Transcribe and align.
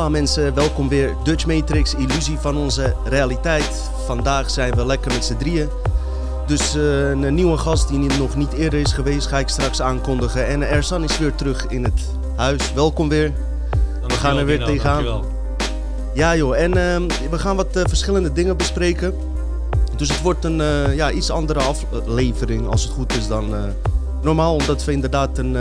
Hola 0.00 0.12
mensen, 0.12 0.54
welkom 0.54 0.88
weer 0.88 1.14
Dutch 1.24 1.46
Matrix, 1.46 1.94
illusie 1.94 2.38
van 2.38 2.56
onze 2.56 2.94
realiteit. 3.04 3.90
Vandaag 4.06 4.50
zijn 4.50 4.74
we 4.74 4.86
lekker 4.86 5.12
met 5.12 5.24
z'n 5.24 5.36
drieën. 5.36 5.68
Dus 6.46 6.76
eh, 6.76 7.08
een 7.08 7.34
nieuwe 7.34 7.56
gast 7.56 7.88
die 7.88 7.98
nog 7.98 8.36
niet 8.36 8.52
eerder 8.52 8.80
is 8.80 8.92
geweest, 8.92 9.26
ga 9.26 9.38
ik 9.38 9.48
straks 9.48 9.82
aankondigen. 9.82 10.46
En 10.46 10.62
Ersan 10.62 11.04
is 11.04 11.18
weer 11.18 11.34
terug 11.34 11.66
in 11.66 11.84
het 11.84 12.00
huis. 12.36 12.72
Welkom 12.72 13.08
weer. 13.08 13.32
We 14.06 14.14
gaan 14.14 14.36
er 14.36 14.44
weer 14.44 14.64
tegenaan. 14.64 15.24
Ja 16.14 16.36
joh, 16.36 16.56
en 16.56 16.76
ehm, 16.76 17.08
we 17.30 17.38
gaan 17.38 17.56
wat 17.56 17.76
eh, 17.76 17.82
verschillende 17.88 18.32
dingen 18.32 18.56
bespreken. 18.56 19.14
Dus 19.96 20.08
het 20.08 20.22
wordt 20.22 20.44
een 20.44 20.60
eh, 20.60 20.94
ja, 20.94 21.10
iets 21.10 21.30
andere 21.30 21.60
aflevering 21.60 22.66
als 22.66 22.82
het 22.82 22.92
goed 22.92 23.16
is 23.16 23.28
dan 23.28 23.54
normaal. 24.22 24.54
Omdat 24.54 24.84
we 24.84 24.92
inderdaad 24.92 25.38
een 25.38 25.56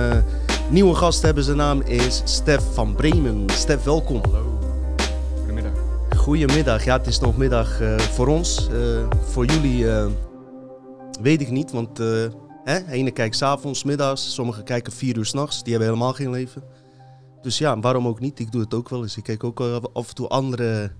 nieuwe 0.69 0.95
gast 0.95 1.21
hebben. 1.21 1.43
Zijn 1.43 1.57
naam 1.57 1.81
is 1.81 2.21
Stef 2.23 2.63
van 2.73 2.95
Bremen. 2.95 3.45
Stef, 3.49 3.83
welkom. 3.83 4.21
Hallo. 4.21 4.59
Goedemiddag. 5.37 5.73
Goedemiddag. 6.15 6.83
Ja, 6.83 6.97
het 6.97 7.07
is 7.07 7.19
nog 7.19 7.37
middag 7.37 7.81
voor 7.97 8.27
ons. 8.27 8.69
voor 9.29 9.45
jullie 9.45 9.85
weet 11.21 11.41
ik 11.41 11.49
niet, 11.49 11.71
want 11.71 11.97
hè, 12.63 12.87
ene 12.87 13.11
kijkt 13.11 13.35
s'avonds, 13.35 13.83
middags. 13.83 14.33
Sommigen 14.33 14.63
kijken 14.63 14.93
vier 14.93 15.17
uur 15.17 15.25
s'nachts. 15.25 15.63
Die 15.63 15.73
hebben 15.73 15.89
helemaal 15.91 16.13
geen 16.13 16.29
leven. 16.29 16.63
Dus 17.41 17.57
ja, 17.57 17.79
waarom 17.79 18.07
ook 18.07 18.19
niet? 18.19 18.39
Ik 18.39 18.51
doe 18.51 18.61
het 18.61 18.73
ook 18.73 18.89
wel 18.89 19.01
eens. 19.01 19.17
Ik 19.17 19.23
kijk 19.23 19.43
ook 19.43 19.59
af 19.93 20.07
en 20.09 20.15
toe 20.15 20.27
andere 20.27 20.91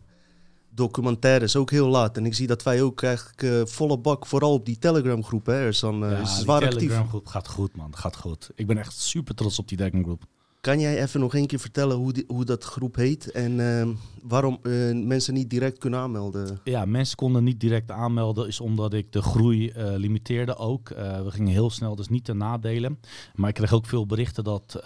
documentaires, 0.70 1.56
ook 1.56 1.72
heel 1.72 1.88
laat. 1.88 2.18
En 2.18 2.26
ik 2.26 2.34
zie 2.34 2.48
dat 2.48 2.64
wij 2.64 2.82
ook 2.82 3.04
eigenlijk 3.04 3.42
uh, 3.42 3.66
volle 3.66 3.98
bak, 3.98 4.26
vooral 4.26 4.54
op 4.54 4.66
die 4.66 4.78
Telegram 4.78 5.24
groep, 5.24 5.46
hè, 5.46 5.68
is 5.68 5.80
dan 5.80 6.04
uh, 6.04 6.12
ja, 6.12 6.18
is 6.18 6.40
zwaar 6.40 6.60
die 6.60 6.70
Telegram 6.70 7.08
groep 7.08 7.28
gaat 7.28 7.48
goed, 7.48 7.76
man. 7.76 7.96
Gaat 7.96 8.16
goed. 8.16 8.50
Ik 8.56 8.68
ben 8.68 8.78
echt 8.78 8.98
super 8.98 9.36
trots 9.36 9.60
op 9.60 9.68
die 9.68 9.78
Telegram 9.78 10.04
groep. 10.04 10.24
Kan 10.62 10.80
jij 10.80 11.04
even 11.04 11.20
nog 11.20 11.36
één 11.36 11.48
keer 11.48 11.60
vertellen 11.60 11.98
hoe, 11.98 12.14
die, 12.14 12.24
hoe 12.28 12.46
dat 12.46 12.64
groep 12.64 12.96
heet 12.96 13.32
en 13.32 13.60
uh, 13.60 13.88
waarom 14.22 14.60
mensen 15.08 15.34
niet 15.34 15.50
direct 15.50 15.78
kunnen 15.78 16.00
aanmelden? 16.00 16.60
Ja, 16.64 16.86
mensen 16.86 17.18
konden 17.18 17.44
niet 17.44 17.60
direct 17.60 17.92
aanmelden, 17.92 18.48
is 18.48 18.60
omdat 18.60 18.94
ik 18.94 19.12
de 19.12 19.22
groei 19.22 19.72
limiteerde 19.76 20.56
ook. 20.56 20.90
we 20.90 21.28
gingen 21.28 21.54
heel 21.54 21.70
snel, 21.70 21.96
dus 21.96 22.08
niet 22.08 22.26
ten 22.26 22.38
nadelen. 22.38 23.00
Maar 23.36 23.50
ik 23.50 23.56
kreeg 23.56 23.74
ook 23.74 23.86
veel 23.86 24.06
berichten 24.06 24.44
dat 24.44 24.80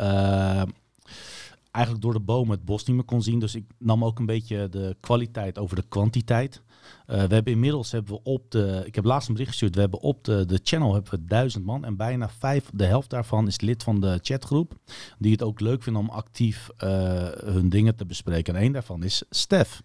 eigenlijk 1.74 2.06
door 2.06 2.14
de 2.14 2.20
bomen 2.20 2.56
het 2.56 2.66
bos 2.66 2.86
niet 2.86 2.96
meer 2.96 3.06
kon 3.06 3.22
zien. 3.22 3.40
Dus 3.40 3.56
ik 3.56 3.66
nam 3.78 4.06
ook 4.06 4.20
een 4.20 4.26
beetje 4.26 4.70
de 4.70 4.96
kwaliteit 5.00 5.58
over 5.58 5.76
de 5.76 5.86
kwantiteit. 5.90 6.62
Uh, 7.08 7.24
we 7.24 7.34
hebben 7.34 7.54
inmiddels 7.54 7.92
hebben 7.92 8.14
we 8.14 8.20
op 8.24 8.52
de. 8.52 8.84
Ik 8.86 8.96
heb 8.96 9.04
laatst 9.04 9.28
een 9.28 9.34
bericht 9.34 9.52
gestuurd. 9.52 9.76
We 9.76 9.82
hebben 9.82 10.00
op 10.00 10.24
de, 10.24 10.46
de 10.46 10.60
channel 10.64 10.94
hebben 10.94 11.12
we 11.12 11.26
duizend 11.26 11.66
man. 11.66 11.86
En 11.86 11.96
bijna 11.96 12.30
vijf, 12.30 12.70
de 12.74 12.86
helft 12.86 13.10
daarvan 13.10 13.48
is 13.48 13.62
lid 13.62 13.84
van 13.84 14.00
de 14.00 14.20
chatgroep. 14.22 14.74
Die 15.20 15.32
het 15.32 15.42
ook 15.42 15.60
leuk 15.60 15.84
vinden 15.84 16.02
om 16.02 16.10
actief 16.10 16.70
uh, 16.84 16.90
hun 17.30 17.70
dingen 17.70 17.96
te 17.96 18.06
bespreken. 18.06 18.56
En 18.56 18.62
één 18.62 18.72
daarvan 18.72 19.04
is 19.04 19.24
Stef. 19.30 19.84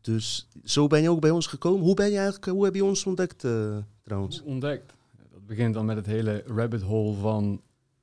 Dus 0.00 0.48
zo 0.64 0.86
ben 0.86 1.02
je 1.02 1.10
ook 1.10 1.20
bij 1.20 1.30
ons 1.30 1.46
gekomen. 1.46 1.84
Hoe 1.84 1.94
ben 1.94 2.10
je 2.10 2.16
eigenlijk, 2.16 2.46
hoe 2.46 2.64
heb 2.64 2.74
je 2.74 2.84
ons 2.84 3.06
ontdekt 3.06 3.44
uh, 3.44 3.76
trouwens? 4.02 4.42
Ontdekt. 4.42 4.92
Dat 5.32 5.46
begint 5.46 5.74
dan 5.74 5.84
met 5.84 5.96
het 5.96 6.06
hele 6.06 6.44
rabbit 6.46 6.82
hole 6.82 7.14
van 7.14 7.60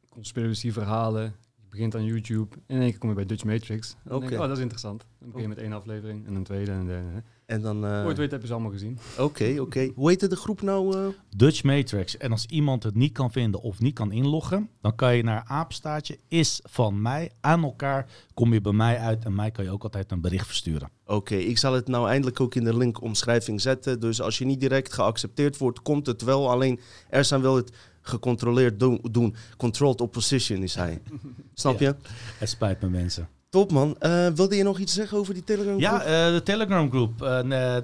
conspiracy 0.09 0.71
verhalen, 0.71 1.35
begint 1.73 1.95
aan 1.95 2.05
YouTube. 2.05 2.55
En 2.67 2.75
in 2.75 2.81
één 2.81 2.89
keer 2.89 2.99
kom 2.99 3.09
je 3.09 3.15
bij 3.15 3.25
Dutch 3.25 3.43
Matrix. 3.43 3.95
Oké. 4.07 4.33
Oh, 4.33 4.39
dat 4.39 4.51
is 4.51 4.59
interessant. 4.59 5.05
Dan 5.19 5.27
begin 5.27 5.41
je 5.41 5.47
met 5.47 5.57
één 5.57 5.73
aflevering 5.73 6.25
en 6.27 6.35
een 6.35 6.43
tweede 6.43 6.71
en 6.71 6.79
een 6.79 6.85
derde. 6.85 7.23
En 7.45 7.61
dan... 7.61 7.85
Uh... 7.85 8.05
Ooit 8.05 8.17
weet 8.17 8.31
heb 8.31 8.41
je 8.41 8.47
ze 8.47 8.53
allemaal 8.53 8.71
gezien. 8.71 8.99
Oké, 9.19 9.55
oké. 9.65 9.91
Hoe 9.95 10.09
heette 10.09 10.27
de 10.27 10.35
groep 10.35 10.61
nou? 10.61 10.97
Uh... 10.97 11.07
Dutch 11.29 11.63
Matrix. 11.63 12.17
En 12.17 12.31
als 12.31 12.45
iemand 12.45 12.83
het 12.83 12.95
niet 12.95 13.11
kan 13.11 13.31
vinden 13.31 13.61
of 13.61 13.79
niet 13.79 13.93
kan 13.93 14.11
inloggen, 14.11 14.69
dan 14.81 14.95
kan 14.95 15.15
je 15.15 15.23
naar 15.23 15.43
aapstaatje 15.47 16.19
is 16.27 16.59
van 16.63 17.01
mij 17.01 17.31
aan 17.41 17.63
elkaar. 17.63 18.09
Kom 18.33 18.53
je 18.53 18.61
bij 18.61 18.71
mij 18.71 18.97
uit 18.97 19.25
en 19.25 19.35
mij 19.35 19.51
kan 19.51 19.63
je 19.63 19.71
ook 19.71 19.83
altijd 19.83 20.11
een 20.11 20.21
bericht 20.21 20.47
versturen. 20.47 20.89
Oké, 21.05 21.35
ik 21.35 21.57
zal 21.57 21.73
het 21.73 21.87
nou 21.87 22.07
eindelijk 22.07 22.39
ook 22.39 22.55
in 22.55 22.63
de 22.63 22.77
linkomschrijving 22.77 23.61
zetten. 23.61 23.99
Dus 23.99 24.21
als 24.21 24.37
je 24.37 24.45
niet 24.45 24.59
direct 24.59 24.93
geaccepteerd 24.93 25.57
wordt, 25.57 25.81
komt 25.81 26.05
het 26.05 26.21
wel. 26.21 26.49
Alleen 26.49 26.79
er 27.09 27.25
zijn 27.25 27.41
wel 27.41 27.55
het 27.55 27.71
gecontroleerd 28.03 28.79
doen. 28.79 28.99
doen. 29.11 29.35
Controlled 29.57 30.01
opposition 30.01 30.63
is 30.63 30.75
hij. 30.75 31.01
Snap 31.53 31.79
je? 31.79 31.95
Het 32.37 32.49
spijt 32.49 32.81
me 32.81 32.89
mensen. 32.89 33.29
Top 33.53 33.71
man. 33.71 33.95
Uh, 34.01 34.27
wilde 34.27 34.55
je 34.55 34.63
nog 34.63 34.79
iets 34.79 34.93
zeggen 34.93 35.17
over 35.17 35.33
die 35.33 35.43
Telegram 35.43 35.71
groep? 35.71 35.81
Ja, 35.81 36.27
uh, 36.27 36.33
de 36.33 36.41
Telegram 36.43 36.89
groep. 36.89 37.21
Uh, 37.21 37.39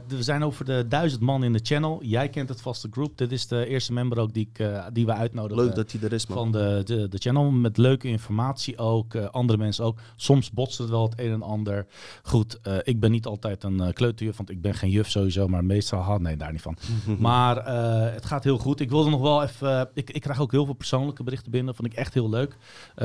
we 0.07 0.24
zijn 0.24 0.44
over 0.44 0.66
de 0.66 0.85
duizend 0.88 1.22
man 1.22 1.44
in 1.44 1.53
de 1.53 1.59
channel. 1.63 2.03
Jij 2.03 2.30
kent 2.30 2.50
het 2.50 2.62
vaste 2.62 2.88
groep. 2.91 3.18
Dit 3.18 3.31
is 3.31 3.47
de 3.47 3.66
eerste 3.66 3.94
member 3.94 4.19
ook 4.19 4.34
die, 4.34 4.50
ik, 4.53 4.66
die 4.94 5.06
we 5.06 5.13
uitnodigen. 5.13 5.63
Leuk 5.63 5.75
dat 5.75 5.91
hij 5.91 6.02
er 6.02 6.13
is 6.13 6.28
man. 6.28 6.38
Van 6.38 6.52
de, 6.52 6.81
de, 6.85 7.07
de 7.07 7.18
channel 7.18 7.52
met 7.52 7.78
leuke 7.78 8.07
informatie 8.07 8.78
ook. 8.78 9.16
andere 9.16 9.57
mensen 9.57 9.85
ook. 9.85 10.00
Soms 10.16 10.52
botst 10.52 10.78
het 10.78 10.90
wel 10.90 11.03
het 11.03 11.19
een 11.19 11.31
en 11.31 11.41
ander. 11.41 11.86
Goed, 12.24 12.59
ik 12.84 13.00
ben 13.00 13.12
niet 13.12 13.25
altijd 13.25 13.63
een 13.63 13.94
kleuterjuf, 13.94 14.38
want 14.38 14.50
ik 14.50 14.62
ben 14.62 14.74
geen 14.74 14.90
juf 14.90 15.09
sowieso. 15.09 15.47
Maar 15.47 15.66
meestal, 15.66 16.00
had 16.00 16.22
nee, 16.22 16.38
daar 16.38 16.51
niet 16.51 16.62
van. 16.62 16.78
maar 17.19 17.68
het 18.13 18.25
gaat 18.25 18.44
heel 18.44 18.57
goed. 18.57 18.80
Ik 18.80 18.90
wilde 18.90 19.09
nog 19.09 19.22
wel 19.22 19.44
even... 19.44 19.90
ik, 19.94 20.09
ik 20.09 20.22
krijg 20.22 20.40
ook 20.40 20.51
heel 20.51 20.66
veel 20.66 20.74
persoonlijke 20.74 21.24
berichten 21.24 21.51
binnen. 21.51 21.75
Vond 21.75 21.91
ik 21.91 21.97
echt 21.97 22.13
heel 22.13 22.30
leuk. 22.30 22.56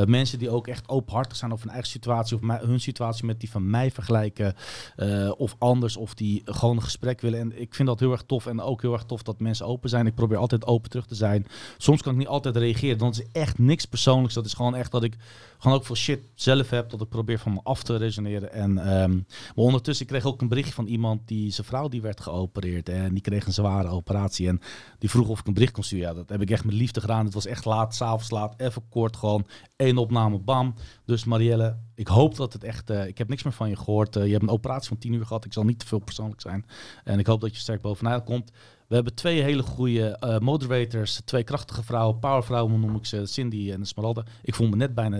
mensen 0.06 0.38
die 0.38 0.50
ook 0.50 0.66
echt 0.66 0.88
openhartig 0.88 1.36
zijn 1.36 1.52
over 1.52 1.64
hun 1.64 1.74
eigen 1.74 1.90
situatie 1.90 2.36
of 2.36 2.42
hun 2.62 2.80
situatie 2.80 3.26
met 3.26 3.40
die 3.40 3.50
van 3.50 3.70
mij 3.70 3.90
vergelijken. 3.90 4.54
Uh, 4.96 5.32
of 5.36 5.56
anders, 5.58 5.96
of 5.96 6.14
die 6.14 6.42
gewoon 6.44 6.76
een 6.76 6.82
gesprek 6.82 7.20
willen. 7.20 7.40
En 7.40 7.60
ik 7.60 7.74
vind 7.74 7.88
dat 7.88 8.00
heel 8.00 8.12
erg 8.12 8.22
tof. 8.22 8.46
En 8.46 8.60
ook 8.60 8.82
heel 8.82 8.92
erg 8.92 9.04
tof 9.04 9.22
dat 9.22 9.40
mensen 9.40 9.66
open 9.66 9.90
zijn. 9.90 10.06
Ik 10.06 10.14
probeer 10.14 10.36
altijd 10.36 10.66
open 10.66 10.90
terug 10.90 11.06
te 11.06 11.14
zijn. 11.14 11.46
Soms 11.78 12.02
kan 12.02 12.12
ik 12.12 12.18
niet 12.18 12.28
altijd 12.28 12.56
reageren. 12.56 12.98
Dan 12.98 13.10
is 13.10 13.22
echt 13.32 13.58
niks 13.58 13.84
persoonlijks. 13.84 14.34
Dat 14.34 14.46
is 14.46 14.54
gewoon 14.54 14.74
echt 14.74 14.90
dat 14.90 15.02
ik 15.02 15.16
gewoon 15.58 15.78
ook 15.78 15.86
veel 15.86 15.96
shit 15.96 16.28
zelf 16.34 16.70
heb. 16.70 16.90
Dat 16.90 17.00
ik 17.00 17.08
probeer 17.08 17.38
van 17.38 17.52
me 17.52 17.60
af 17.62 17.82
te 17.82 17.96
resoneren. 17.96 18.52
En 18.52 19.02
um, 19.02 19.26
maar 19.54 19.64
ondertussen 19.64 20.06
kreeg 20.06 20.20
ik 20.20 20.26
ook 20.26 20.40
een 20.40 20.48
berichtje 20.48 20.74
van 20.74 20.86
iemand 20.86 21.28
die 21.28 21.50
zijn 21.50 21.66
vrouw 21.66 21.88
die 21.88 22.02
werd 22.02 22.20
geopereerd. 22.20 22.88
En 22.88 23.12
die 23.12 23.22
kreeg 23.22 23.46
een 23.46 23.52
zware 23.52 23.88
operatie. 23.88 24.48
En 24.48 24.60
die 24.98 25.10
vroeg 25.10 25.28
of 25.28 25.40
ik 25.40 25.46
een 25.46 25.54
bericht 25.54 25.72
kon 25.72 25.82
sturen. 25.82 26.02
Ja, 26.04 26.14
dat 26.14 26.28
heb 26.28 26.40
ik 26.40 26.50
echt 26.50 26.64
met 26.64 26.74
liefde 26.74 27.00
gedaan. 27.00 27.24
Het 27.24 27.34
was 27.34 27.46
echt 27.46 27.64
laat, 27.64 27.94
s'avonds 27.94 28.30
laat, 28.30 28.54
even 28.60 28.88
kort, 28.88 29.16
gewoon 29.16 29.46
één 29.76 29.98
opname, 29.98 30.38
bam. 30.38 30.74
Dus 31.04 31.24
Marielle, 31.24 31.78
ik 31.94 32.08
hoop 32.08 32.36
dat 32.36 32.43
het 32.52 32.64
echt. 32.64 32.90
Uh, 32.90 33.06
ik 33.06 33.18
heb 33.18 33.28
niks 33.28 33.42
meer 33.42 33.52
van 33.52 33.68
je 33.68 33.76
gehoord. 33.76 34.16
Uh, 34.16 34.24
je 34.24 34.30
hebt 34.30 34.42
een 34.42 34.48
operatie 34.48 34.88
van 34.88 34.98
tien 34.98 35.12
uur 35.12 35.26
gehad. 35.26 35.44
Ik 35.44 35.52
zal 35.52 35.64
niet 35.64 35.78
te 35.78 35.86
veel 35.86 35.98
persoonlijk 35.98 36.40
zijn. 36.40 36.66
En 37.04 37.18
ik 37.18 37.26
hoop 37.26 37.40
dat 37.40 37.54
je 37.54 37.60
sterk 37.60 37.80
bovenuit 37.80 38.24
komt. 38.24 38.50
We 38.88 38.94
hebben 38.94 39.14
twee 39.14 39.42
hele 39.42 39.62
goede 39.62 40.18
uh, 40.20 40.38
moderators, 40.38 41.20
twee 41.24 41.42
krachtige 41.42 41.82
vrouwen, 41.82 42.18
powervrouwen 42.18 42.80
noem 42.80 42.96
ik 42.96 43.06
ze, 43.06 43.26
Cindy 43.26 43.72
en 43.72 43.86
Smaralda. 43.86 44.24
Ik 44.42 44.54
voel 44.54 44.68
me 44.68 44.76
net 44.76 44.94
bijna 44.94 45.18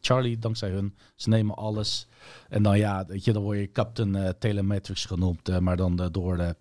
Charlie, 0.00 0.38
dankzij 0.38 0.70
hun. 0.70 0.96
Ze 1.14 1.28
nemen 1.28 1.56
alles. 1.56 2.06
En 2.48 2.62
dan 2.62 2.78
ja, 2.78 3.04
weet 3.06 3.24
je, 3.24 3.32
dan 3.32 3.42
word 3.42 3.58
je 3.58 3.72
Captain 3.72 4.34
Telematrix 4.38 5.04
genoemd, 5.04 5.60
maar 5.60 5.76
dan 5.76 6.08
door 6.12 6.54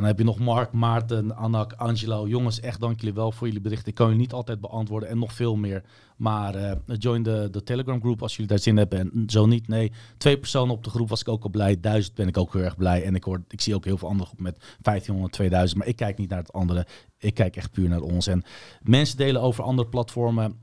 en 0.00 0.06
dan 0.06 0.14
heb 0.14 0.18
je 0.18 0.24
nog 0.32 0.38
Mark, 0.38 0.72
Maarten, 0.72 1.36
Anak, 1.36 1.72
Angelo. 1.72 2.28
Jongens, 2.28 2.60
echt 2.60 2.80
dank 2.80 3.00
jullie 3.00 3.14
wel 3.14 3.32
voor 3.32 3.46
jullie 3.46 3.62
berichten. 3.62 3.88
Ik 3.88 3.94
kan 3.94 4.10
je 4.10 4.16
niet 4.16 4.32
altijd 4.32 4.60
beantwoorden 4.60 5.08
en 5.08 5.18
nog 5.18 5.32
veel 5.32 5.56
meer. 5.56 5.82
Maar 6.20 6.56
uh, 6.56 6.72
join 6.98 7.22
de, 7.22 7.48
de 7.50 7.62
Telegram 7.62 8.00
groep 8.00 8.22
als 8.22 8.32
jullie 8.32 8.50
daar 8.50 8.58
zin 8.58 8.76
hebben. 8.76 8.98
En 8.98 9.22
zo 9.26 9.46
niet, 9.46 9.68
nee. 9.68 9.92
Twee 10.16 10.38
personen 10.38 10.74
op 10.74 10.84
de 10.84 10.90
groep 10.90 11.08
was 11.08 11.20
ik 11.20 11.28
ook 11.28 11.42
al 11.42 11.50
blij. 11.50 11.80
Duizend 11.80 12.14
ben 12.14 12.28
ik 12.28 12.36
ook 12.36 12.52
heel 12.52 12.62
erg 12.62 12.76
blij. 12.76 13.04
En 13.04 13.14
ik, 13.14 13.24
hoor, 13.24 13.42
ik 13.48 13.60
zie 13.60 13.74
ook 13.74 13.84
heel 13.84 13.98
veel 13.98 14.08
andere 14.08 14.26
groepen 14.26 14.44
met 14.44 14.58
1500, 14.58 15.32
2000. 15.32 15.78
Maar 15.78 15.88
ik 15.88 15.96
kijk 15.96 16.18
niet 16.18 16.28
naar 16.28 16.38
het 16.38 16.52
andere. 16.52 16.86
Ik 17.18 17.34
kijk 17.34 17.56
echt 17.56 17.70
puur 17.70 17.88
naar 17.88 18.00
ons. 18.00 18.26
En 18.26 18.42
mensen 18.82 19.16
delen 19.16 19.42
over 19.42 19.64
andere 19.64 19.88
platformen 19.88 20.58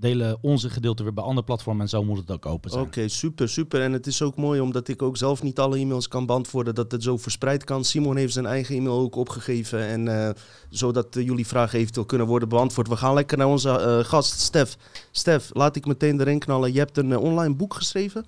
delen 0.00 0.38
onze 0.40 0.70
gedeelte 0.70 1.02
weer 1.02 1.12
bij 1.12 1.24
andere 1.24 1.46
platformen 1.46 1.82
en 1.82 1.88
zo 1.88 2.04
moet 2.04 2.18
het 2.18 2.30
ook 2.30 2.46
open 2.46 2.70
zijn. 2.70 2.84
Oké, 2.84 3.08
super, 3.08 3.48
super. 3.48 3.82
En 3.82 3.92
het 3.92 4.06
is 4.06 4.22
ook 4.22 4.36
mooi 4.36 4.60
omdat 4.60 4.88
ik 4.88 5.02
ook 5.02 5.16
zelf 5.16 5.42
niet 5.42 5.58
alle 5.58 5.78
e-mails 5.78 6.08
kan 6.08 6.26
beantwoorden, 6.26 6.74
dat 6.74 6.92
het 6.92 7.02
zo 7.02 7.16
verspreid 7.16 7.64
kan. 7.64 7.84
Simon 7.84 8.16
heeft 8.16 8.32
zijn 8.32 8.46
eigen 8.46 8.76
e-mail 8.76 8.98
ook 8.98 9.16
opgegeven 9.16 9.80
en 9.80 10.06
uh, 10.06 10.30
zodat 10.70 11.16
uh, 11.16 11.24
jullie 11.24 11.46
vragen 11.46 11.78
eventueel 11.78 12.06
kunnen 12.06 12.26
worden 12.26 12.48
beantwoord. 12.48 12.88
We 12.88 12.96
gaan 12.96 13.14
lekker 13.14 13.38
naar 13.38 13.46
onze 13.46 13.68
uh, 13.68 14.08
gast 14.08 14.40
Stef. 14.40 14.76
Stef, 15.10 15.50
laat 15.52 15.76
ik 15.76 15.86
meteen 15.86 16.20
erin 16.20 16.38
knallen. 16.38 16.72
Je 16.72 16.78
hebt 16.78 16.96
een 16.96 17.16
online 17.16 17.54
boek 17.54 17.74
geschreven. 17.74 18.24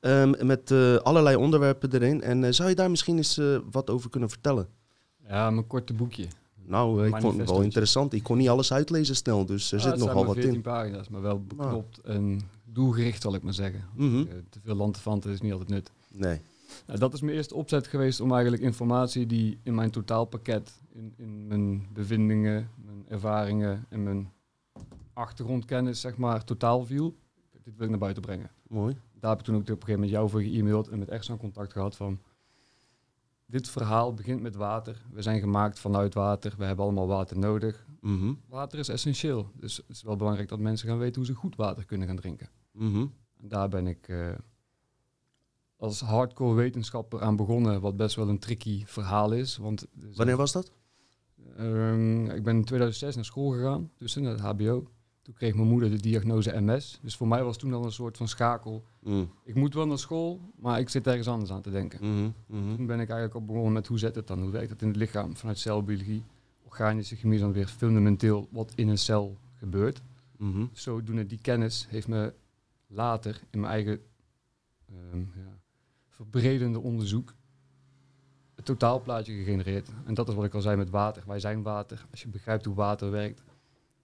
Um, 0.00 0.46
met 0.46 0.72
allerlei 1.02 1.36
onderwerpen 1.36 1.92
erin. 1.92 2.22
En 2.22 2.54
zou 2.54 2.68
je 2.68 2.74
daar 2.74 2.90
misschien 2.90 3.16
eens 3.16 3.40
wat 3.70 3.90
over 3.90 4.10
kunnen 4.10 4.28
vertellen? 4.28 4.68
Ja, 5.28 5.50
mijn 5.50 5.66
korte 5.66 5.92
boekje. 5.92 6.26
Nou, 6.66 7.00
eh, 7.00 7.08
ik 7.08 7.20
vond 7.20 7.38
het 7.38 7.50
wel 7.50 7.62
interessant. 7.62 8.12
Ik 8.12 8.22
kon 8.22 8.38
niet 8.38 8.48
alles 8.48 8.72
uitlezen 8.72 9.16
snel, 9.16 9.44
dus 9.46 9.72
er 9.72 9.78
ah, 9.78 9.84
zit 9.84 9.96
nogal 9.96 10.26
wat 10.26 10.36
in. 10.36 10.60
pagina's, 10.60 11.08
maar 11.08 11.22
wel 11.22 11.42
beknopt 11.42 12.00
ah. 12.04 12.14
en 12.14 12.40
doelgericht, 12.64 13.22
zal 13.22 13.34
ik 13.34 13.42
maar 13.42 13.54
zeggen. 13.54 13.84
Mm 13.94 14.10
-hmm. 14.10 14.26
te 14.50 14.60
veel 14.62 14.74
lantefanten 14.74 15.30
is 15.30 15.40
niet 15.40 15.52
altijd 15.52 15.70
nut. 15.70 15.90
Nee. 16.08 16.40
Nou, 16.86 16.98
dat 16.98 17.12
is 17.12 17.20
mijn 17.20 17.36
eerste 17.36 17.54
opzet 17.54 17.86
geweest 17.86 18.20
om 18.20 18.32
eigenlijk 18.32 18.62
informatie 18.62 19.26
die 19.26 19.58
in 19.62 19.74
mijn 19.74 19.90
totaalpakket, 19.90 20.80
in, 20.92 21.14
in 21.16 21.46
mijn 21.46 21.86
bevindingen, 21.92 22.70
mijn 22.84 23.04
ervaringen 23.08 23.86
en 23.88 24.02
mijn 24.02 24.32
achtergrondkennis, 25.12 26.00
zeg 26.00 26.16
maar, 26.16 26.44
totaal 26.44 26.84
viel. 26.84 27.14
Dit 27.62 27.76
wil 27.76 27.84
ik 27.84 27.90
naar 27.90 27.98
buiten 27.98 28.22
brengen. 28.22 28.50
Mooi. 28.68 28.96
Daar 29.20 29.30
heb 29.30 29.38
ik 29.38 29.44
toen 29.44 29.54
ook 29.54 29.60
op 29.60 29.68
een 29.68 29.74
gegeven 29.74 29.94
moment 29.94 30.10
jou 30.10 30.28
voor 30.28 30.42
ge-mailed 30.42 30.88
en 30.88 30.98
met 30.98 31.08
echt 31.08 31.24
zo'n 31.24 31.36
contact 31.36 31.72
gehad 31.72 31.96
van 31.96 32.18
dit 33.46 33.68
verhaal 33.68 34.14
begint 34.14 34.40
met 34.40 34.54
water. 34.54 35.02
We 35.12 35.22
zijn 35.22 35.40
gemaakt 35.40 35.78
vanuit 35.78 36.14
water. 36.14 36.54
We 36.58 36.64
hebben 36.64 36.84
allemaal 36.84 37.06
water 37.06 37.38
nodig. 37.38 37.86
Mhm. 38.00 38.32
Water 38.48 38.78
is 38.78 38.88
essentieel. 38.88 39.50
Dus 39.54 39.76
het 39.76 39.88
is 39.88 40.02
wel 40.02 40.16
belangrijk 40.16 40.48
dat 40.48 40.58
mensen 40.58 40.88
gaan 40.88 40.98
weten 40.98 41.16
hoe 41.16 41.26
ze 41.26 41.34
goed 41.34 41.56
water 41.56 41.84
kunnen 41.84 42.06
gaan 42.06 42.16
drinken. 42.16 42.48
Mhm. 42.72 43.06
daar 43.36 43.68
ben 43.68 43.86
ik 43.86 44.08
uh, 44.08 44.34
als 45.76 46.00
hardcore 46.00 46.54
wetenschapper 46.54 47.22
aan 47.22 47.36
begonnen, 47.36 47.80
wat 47.80 47.96
best 47.96 48.16
wel 48.16 48.28
een 48.28 48.38
tricky 48.38 48.84
verhaal 48.86 49.32
is. 49.32 49.56
Want 49.56 49.82
er 49.82 49.88
Wanneer 50.14 50.36
was 50.36 50.52
dat? 50.52 50.72
Ehm, 51.56 52.24
ik 52.24 52.42
ben 52.42 52.56
in 52.56 52.64
2006 52.64 53.14
naar 53.14 53.24
school 53.24 53.50
gegaan, 53.50 53.90
dus 53.98 54.14
naar 54.14 54.32
het 54.32 54.40
HBO. 54.40 54.88
Toen 55.24 55.34
kreeg 55.34 55.54
mijn 55.54 55.68
moeder 55.68 55.90
de 55.90 56.00
diagnose 56.00 56.60
MS. 56.60 56.98
Dus 57.02 57.16
voor 57.16 57.28
mij 57.28 57.42
was 57.44 57.56
toen 57.56 57.72
al 57.74 57.84
een 57.84 57.92
soort 57.92 58.16
van 58.16 58.28
schakel. 58.28 58.84
Mm, 59.00 59.30
Ik 59.44 59.54
moet 59.54 59.74
wel 59.74 59.86
naar 59.86 59.98
school, 59.98 60.40
maar 60.56 60.80
ik 60.80 60.88
zit 60.88 61.06
ergens 61.06 61.28
anders 61.28 61.50
aan 61.50 61.62
te 61.62 61.70
denken. 61.70 61.98
mhm, 62.02 62.30
mhm. 62.46 62.76
Toen 62.76 62.86
ben 62.86 63.00
ik 63.00 63.08
eigenlijk 63.08 63.34
al 63.34 63.44
begonnen 63.44 63.72
met 63.72 63.86
hoe 63.86 63.98
zit 63.98 64.14
het 64.14 64.26
dan? 64.26 64.40
Hoe 64.40 64.50
werkt 64.50 64.70
het 64.70 64.82
in 64.82 64.88
het 64.88 64.96
lichaam 64.96 65.36
vanuit 65.36 65.58
celbiologie? 65.58 66.24
Organische 66.64 67.16
chemie 67.16 67.34
is 67.34 67.40
dan 67.40 67.52
weer 67.52 67.66
fundamenteel 67.66 68.48
wat 68.50 68.72
in 68.74 68.88
een 68.88 68.98
cel 68.98 69.38
gebeurt. 69.54 70.02
Mhm. 70.36 70.66
Zodoende 70.72 71.26
die 71.26 71.38
kennis 71.42 71.86
heeft 71.90 72.08
me 72.08 72.34
later 72.86 73.40
in 73.50 73.60
mijn 73.60 73.72
eigen 73.72 74.00
ehm, 74.88 75.18
ja, 75.18 75.58
verbredende 76.08 76.80
onderzoek 76.80 77.34
het 78.54 78.64
totaalplaatje 78.64 79.32
gegenereerd. 79.34 79.88
En 80.04 80.14
dat 80.14 80.28
is 80.28 80.34
wat 80.34 80.44
ik 80.44 80.54
al 80.54 80.60
zei 80.60 80.76
met 80.76 80.90
water. 80.90 81.22
Wij 81.26 81.40
zijn 81.40 81.62
water. 81.62 82.06
Als 82.10 82.22
je 82.22 82.28
begrijpt 82.28 82.64
hoe 82.64 82.74
water 82.74 83.10
werkt, 83.10 83.42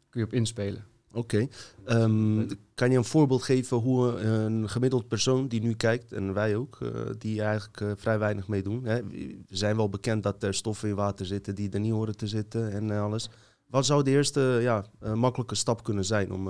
kun 0.08 0.20
je 0.20 0.26
op 0.26 0.32
inspelen. 0.32 0.84
Oké. 1.12 1.49
Ehm, 1.85 2.49
kan 2.75 2.91
je 2.91 2.97
een 2.97 3.05
voorbeeld 3.05 3.43
geven 3.43 3.77
hoe 3.77 4.19
een 4.21 4.69
gemiddeld 4.69 5.09
persoon 5.09 5.49
die 5.49 5.61
nu 5.61 5.75
kijkt, 5.75 6.12
en 6.12 6.33
wij 6.33 6.57
ook, 6.57 6.79
eh, 6.81 6.91
die 7.19 7.43
eigenlijk 7.43 7.81
eh, 7.81 7.91
vrij 7.97 8.19
weinig 8.19 8.49
meedoen. 8.49 8.85
Hè? 8.85 9.07
We 9.07 9.45
zijn 9.49 9.77
wel 9.77 9.89
bekend 9.89 10.23
dat 10.23 10.43
er 10.43 10.55
stoffen 10.55 10.89
in 10.89 10.95
water 10.95 11.27
zitten 11.27 11.55
die 11.55 11.71
er 11.71 11.81
niet 11.81 11.93
horen 11.93 12.17
te 12.17 12.27
zitten 12.27 12.73
en 12.73 12.91
eh, 12.91 13.03
alles. 13.03 13.31
Wat 13.67 13.87
zou 13.87 14.03
de 14.03 14.11
eerste 14.11 14.59
ja, 14.62 14.85
makkelijke 15.15 15.55
stap 15.55 15.85
kunnen 15.85 16.05
zijn 16.05 16.33
om 16.33 16.49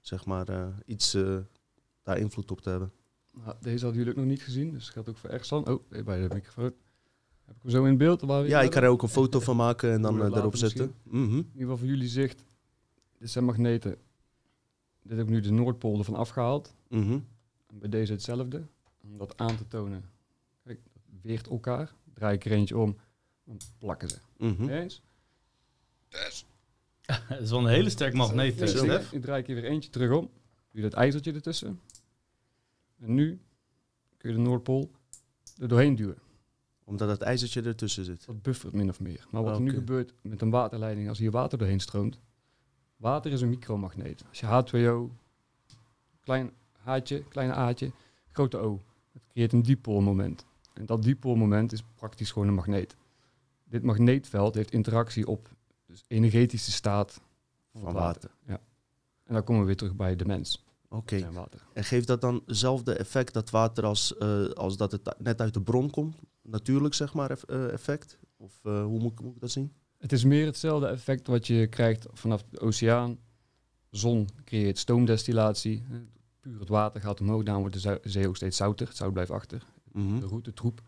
zeg 0.00 0.24
maar, 0.24 0.46
iets 0.86 1.16
daar 2.02 2.18
invloed 2.18 2.50
op 2.50 2.60
te 2.60 2.70
hebben? 2.70 2.92
Nou, 3.44 3.56
deze 3.60 3.84
hadden 3.84 4.02
jullie 4.02 4.10
ook 4.18 4.24
nog 4.24 4.28
niet 4.30 4.42
gezien, 4.42 4.70
dus 4.70 4.84
dat 4.84 4.92
geldt 4.92 5.08
ook 5.08 5.16
voor 5.16 5.30
Ersan. 5.30 5.68
Oh, 5.68 6.04
bij 6.04 6.28
de 6.28 6.34
microfoon. 6.34 6.72
Heb 7.44 7.56
ik 7.56 7.62
hem 7.62 7.70
zo 7.70 7.84
in 7.84 7.96
beeld? 7.96 8.20
Ja, 8.46 8.60
ik 8.60 8.70
kan 8.70 8.82
er 8.82 8.88
ook 8.88 9.02
een 9.02 9.08
foto 9.08 9.40
van 9.40 9.56
maken 9.56 9.92
en 9.92 10.02
dan 10.02 10.16
Doen 10.16 10.36
erop 10.36 10.56
zetten. 10.56 10.94
Mhm. 11.02 11.22
In 11.22 11.36
ieder 11.36 11.60
geval 11.60 11.76
voor 11.76 11.86
jullie 11.86 12.08
zicht. 12.08 12.44
Dit 13.24 13.32
zijn 13.32 13.44
magneten. 13.44 13.96
Dit 15.02 15.16
heb 15.16 15.26
ik 15.26 15.32
nu 15.32 15.40
de 15.40 15.50
Noordpool 15.50 15.98
ervan 15.98 16.14
afgehaald. 16.14 16.74
Mhm. 16.88 17.18
En 17.66 17.78
bij 17.78 17.88
deze 17.88 18.12
hetzelfde. 18.12 18.66
Om 19.02 19.18
dat 19.18 19.36
aan 19.36 19.56
te 19.56 19.66
tonen. 19.66 20.04
Kijk, 20.64 20.80
dat 20.92 21.02
weert 21.22 21.48
elkaar. 21.48 21.94
Draai 22.14 22.34
ik 22.34 22.44
er 22.44 22.52
eentje 22.52 22.78
om. 22.78 22.96
Dan 23.44 23.60
plakken 23.78 24.08
ze. 24.08 24.18
Mhm. 24.36 24.64
Mee 24.64 24.80
eens? 24.80 25.02
Het 26.08 27.40
is 27.42 27.50
wel 27.50 27.58
een 27.58 27.66
hele 27.66 27.90
sterk 27.90 28.14
magneet. 28.14 28.68
Stef. 28.68 29.12
Nu 29.12 29.20
draai 29.20 29.42
ik 29.42 29.48
er 29.48 29.54
weer 29.54 29.64
eentje 29.64 29.90
terug 29.90 30.12
om. 30.18 30.30
Doe 30.70 30.82
je 30.82 30.82
dat 30.82 30.92
ijzertje 30.92 31.32
ertussen. 31.32 31.80
En 32.98 33.14
nu 33.14 33.40
kun 34.16 34.30
je 34.30 34.36
de 34.36 34.42
Noordpool 34.42 34.90
er 35.58 35.68
doorheen 35.68 35.94
duwen. 35.94 36.18
Omdat 36.84 37.08
het 37.08 37.20
ijzertje 37.20 37.62
ertussen 37.62 38.04
zit. 38.04 38.26
Dat 38.26 38.42
buffert 38.42 38.72
min 38.72 38.88
of 38.88 39.00
meer. 39.00 39.26
Maar 39.30 39.42
wat 39.42 39.54
er 39.54 39.62
nu 39.62 39.72
gebeurt 39.72 40.14
met 40.22 40.40
een 40.40 40.50
waterleiding 40.50 41.08
als 41.08 41.18
hier 41.18 41.30
water 41.30 41.58
doorheen 41.58 41.80
stroomt. 41.80 42.20
Water 43.04 43.32
is 43.32 43.40
een 43.40 43.48
micromagneet. 43.48 44.24
Als 44.28 44.40
je 44.40 44.46
H2O, 44.46 45.12
klein 46.20 46.50
haatje, 46.72 47.24
kleine 47.28 47.52
aatje, 47.52 47.92
grote 48.32 48.56
O. 48.56 48.80
Het 49.12 49.22
creëert 49.28 49.52
een 49.52 49.62
dipoolmoment. 49.62 50.46
En 50.74 50.86
dat 50.86 51.02
dipoolmoment 51.02 51.72
is 51.72 51.82
praktisch 51.94 52.30
gewoon 52.30 52.48
een 52.48 52.54
magneet. 52.54 52.96
Dit 53.64 53.82
magneetveld 53.82 54.54
heeft 54.54 54.70
interactie 54.70 55.26
op 55.26 55.48
dus 55.86 56.04
energetische 56.08 56.72
staat 56.72 57.20
van, 57.72 57.92
water. 57.92 58.30
Ja. 58.46 58.60
En 59.24 59.34
dan 59.34 59.44
komen 59.44 59.60
we 59.60 59.66
weer 59.66 59.76
terug 59.76 59.94
bij 59.96 60.16
de 60.16 60.24
mens 60.24 60.64
Oké. 60.88 61.30
en 61.72 61.84
geeft 61.84 62.06
dat 62.06 62.20
dan 62.20 62.42
hetzelfde 62.46 62.94
effect, 62.94 63.32
dat 63.32 63.50
water, 63.50 63.84
als, 63.84 64.16
eh, 64.16 64.44
als 64.48 64.76
dat 64.76 64.92
het 64.92 65.14
net 65.18 65.40
uit 65.40 65.54
de 65.54 65.62
bron 65.62 65.90
komt? 65.90 66.16
Natuurlijk, 66.42 66.94
zeg 66.94 67.14
maar, 67.14 67.30
eh, 67.30 67.72
effect? 67.72 68.18
Of 68.36 68.60
eh, 68.64 68.84
hoe 68.84 68.98
moet, 69.00 69.12
ik- 69.12 69.20
moet 69.20 69.34
ik 69.34 69.40
dat 69.40 69.50
zien? 69.50 69.72
Het 70.04 70.12
is 70.12 70.24
meer 70.24 70.46
hetzelfde 70.46 70.86
effect 70.86 71.26
wat 71.26 71.46
je 71.46 71.66
krijgt 71.66 72.06
vanaf 72.12 72.42
de 72.50 72.60
oceaan. 72.60 73.18
Zon 73.90 74.28
creëert 74.44 74.78
stoomdestillatie. 74.78 75.82
Puur 76.40 76.60
het 76.60 76.68
water 76.68 77.00
gaat 77.00 77.20
omhoog, 77.20 77.42
dan 77.42 77.60
wordt 77.60 77.82
de 77.82 78.00
zee 78.02 78.28
ook 78.28 78.36
steeds 78.36 78.56
zouter. 78.56 78.86
Het 78.86 78.96
zout 78.96 79.12
blijft 79.12 79.30
achter, 79.30 79.66
Mhm. 79.92 80.20
de 80.20 80.26
route 80.26 80.52
troep. 80.52 80.80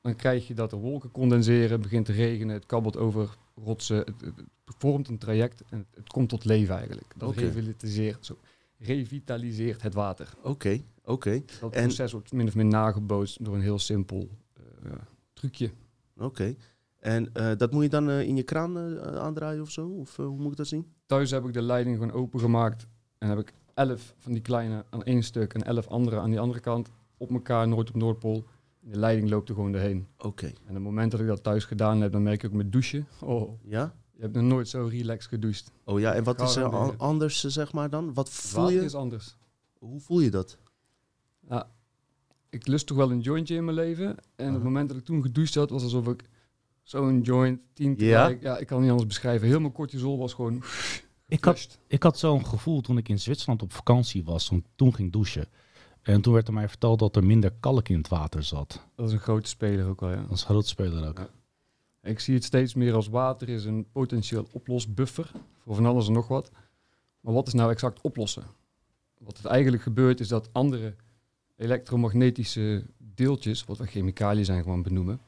Dan 0.00 0.16
krijg 0.16 0.46
je 0.46 0.54
dat 0.54 0.72
er 0.72 0.78
wolken 0.78 1.10
condenseren, 1.10 1.80
begint 1.80 2.06
te 2.06 2.12
regenen, 2.12 2.54
het 2.54 2.66
kabbelt 2.66 2.96
over 2.96 3.36
rotsen. 3.54 3.96
Het, 3.96 4.14
vormt 4.64 5.08
een 5.08 5.18
traject 5.18 5.62
en 5.70 5.86
het, 5.94 6.08
komt 6.08 6.28
tot 6.28 6.44
leven 6.44 6.76
eigenlijk. 6.76 7.12
Dat 7.16 7.36
revitaliseert, 7.36 8.26
zo, 8.26 8.38
revitaliseert 8.78 9.82
het 9.82 9.94
water. 9.94 10.34
Oké, 10.42 10.80
oké, 11.04 11.42
Dat 11.60 11.72
En- 11.72 11.82
proces 11.82 12.12
wordt 12.12 12.32
min 12.32 12.46
of 12.46 12.54
meer 12.54 12.64
nagebootst 12.64 13.44
door 13.44 13.54
een 13.54 13.60
heel 13.60 13.78
simpel 13.78 14.28
eh, 14.82 14.92
trucje. 15.32 15.70
oké. 16.16 16.54
En 17.04 17.32
eh, 17.32 17.50
dat 17.56 17.72
moet 17.72 17.82
je 17.82 17.88
dan 17.88 18.10
eh, 18.10 18.20
in 18.20 18.36
je 18.36 18.42
kraan 18.42 18.78
eh, 18.78 19.16
aandraaien 19.16 19.62
of 19.62 19.70
zo? 19.70 19.88
Of 19.88 20.16
hoe 20.16 20.36
moet 20.38 20.50
ik 20.50 20.56
dat 20.56 20.66
zien? 20.66 20.86
Thuis 21.06 21.30
heb 21.30 21.44
ik 21.44 21.52
de 21.52 21.62
leiding 21.62 21.96
gewoon 21.96 22.12
opengemaakt. 22.12 22.86
En 23.18 23.28
heb 23.28 23.38
ik 23.38 23.52
elf 23.74 24.14
van 24.18 24.32
die 24.32 24.42
kleine 24.42 24.84
aan 24.90 25.02
één 25.02 25.22
stuk 25.22 25.54
en 25.54 25.62
elf 25.62 25.86
andere 25.88 26.18
aan 26.18 26.30
die 26.30 26.40
andere 26.40 26.60
kant. 26.60 26.90
Op 27.16 27.30
elkaar, 27.30 27.68
noord 27.68 27.88
op 27.88 27.94
Noordpool. 27.96 28.44
De 28.80 28.98
leiding 28.98 29.30
loopt 29.30 29.48
er 29.48 29.54
gewoon 29.54 29.72
doorheen. 29.72 30.06
Oké. 30.18 30.46
En 30.46 30.52
op 30.68 30.74
het 30.74 30.82
moment 30.82 31.10
dat 31.10 31.20
ik 31.20 31.26
dat 31.26 31.42
thuis 31.42 31.64
gedaan 31.64 32.00
heb, 32.00 32.12
dan 32.12 32.22
merk 32.22 32.42
ik 32.42 32.50
ook 32.50 32.56
met 32.56 32.72
douchen. 32.72 33.06
Oh, 33.20 33.52
Ja? 33.64 33.94
je 34.12 34.22
hebt 34.22 34.34
nog 34.34 34.44
nooit 34.44 34.68
zo 34.68 34.86
relaxed 34.90 35.28
gedoucht. 35.28 35.70
Oh 35.84 36.00
ja, 36.00 36.12
en 36.14 36.24
wat 36.24 36.40
is 36.40 36.56
er 36.56 36.96
anders, 36.96 37.44
zeg 37.44 37.72
maar 37.72 37.90
dan? 37.90 38.14
Wat 38.14 38.30
voel 38.30 38.62
water 38.62 38.78
je? 38.78 38.84
is 38.84 38.94
anders. 38.94 39.36
Hoe 39.78 40.00
voel 40.00 40.20
je 40.20 40.30
dat? 40.30 40.58
Ja, 41.48 41.70
ik 42.50 42.66
lust 42.66 42.86
toch 42.86 42.96
wel 42.96 43.10
een 43.10 43.20
jointje 43.20 43.54
in 43.54 43.64
mijn 43.64 43.76
leven. 43.76 44.16
En 44.36 44.48
op 44.48 44.54
het 44.54 44.62
moment 44.62 44.88
dat 44.88 44.98
ik 44.98 45.04
toen 45.04 45.22
gedoucht 45.22 45.54
had, 45.54 45.70
was 45.70 45.82
alsof 45.82 46.08
ik 46.08 46.28
zo'n 46.84 47.20
joint, 47.20 47.60
tien 47.72 47.94
Ja? 47.96 47.96
tegelijk- 47.96 48.42
ja, 48.42 48.58
ik 48.58 48.66
kan 48.66 48.76
het 48.76 48.82
niet 48.82 48.90
anders 48.90 49.08
beschrijven. 49.08 49.48
Heel 49.48 49.60
mijn 49.60 49.72
cortisol 49.72 50.18
was 50.18 50.32
gewoon 50.32 50.62
Ik 51.28 51.44
had, 51.44 51.78
ik 51.86 52.02
had 52.02 52.18
zo'n 52.18 52.46
gevoel 52.46 52.80
toen 52.80 52.98
ik 52.98 53.08
in 53.08 53.18
Zwitserland 53.20 53.62
op 53.62 53.72
vakantie 53.72 54.24
was, 54.24 54.46
toen, 54.46 54.64
toen 54.76 54.94
ging 54.94 55.12
douchen. 55.12 55.46
En 56.02 56.20
toen 56.20 56.32
werd 56.32 56.48
er 56.48 56.54
mij 56.54 56.68
verteld 56.68 56.98
dat 56.98 57.16
er 57.16 57.24
minder 57.24 57.52
kalk 57.60 57.88
in 57.88 57.96
het 57.96 58.08
water 58.08 58.42
zat. 58.42 58.86
Dat 58.94 59.06
is 59.06 59.12
een 59.12 59.18
grote 59.20 59.48
speler 59.48 59.88
ook 59.88 60.00
wel, 60.00 60.10
ja. 60.10 60.26
Als 60.30 60.44
grootspeler 60.44 61.08
ook. 61.08 61.18
Ja. 61.18 61.28
Ik 62.10 62.20
zie 62.20 62.34
het 62.34 62.44
steeds 62.44 62.74
meer 62.74 62.94
als 62.94 63.08
water 63.08 63.48
is 63.48 63.64
een 63.64 63.86
potentieel 63.92 64.46
oplosbuffer 64.52 65.30
voor 65.58 65.74
van 65.74 65.86
alles 65.86 66.06
en 66.06 66.12
nog 66.12 66.28
wat. 66.28 66.50
Maar 67.20 67.32
wat 67.34 67.46
is 67.46 67.52
nou 67.52 67.70
exact 67.70 68.00
oplossen? 68.00 68.42
Wat 69.18 69.36
het 69.36 69.46
eigenlijk 69.46 69.82
gebeurt 69.82 70.20
is 70.20 70.28
dat 70.28 70.48
andere 70.52 70.94
elektromagnetische 71.56 72.84
deeltjes, 72.98 73.64
wat 73.64 73.78
we 73.78 73.86
chemicaliën 73.86 74.44
zijn 74.44 74.62
gewoon 74.62 74.82
benoemen, 74.82 75.20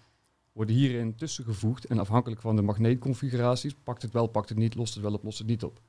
worden 0.56 0.75
hierin 0.75 1.14
tussengevoegd 1.14 1.84
en 1.84 1.98
afhankelijk 1.98 2.40
van 2.40 2.56
de 2.56 2.62
magneetconfiguraties 2.62 3.75
pakt 3.82 4.02
het 4.02 4.12
wel, 4.12 4.26
pakt 4.26 4.48
het 4.48 4.58
niet, 4.58 4.75
lost 4.75 4.94
het 4.94 5.02
wel 5.02 5.12
op, 5.12 5.25
lost 5.25 5.38
het 5.38 5.46
niet 5.46 5.64
op. 5.64 5.80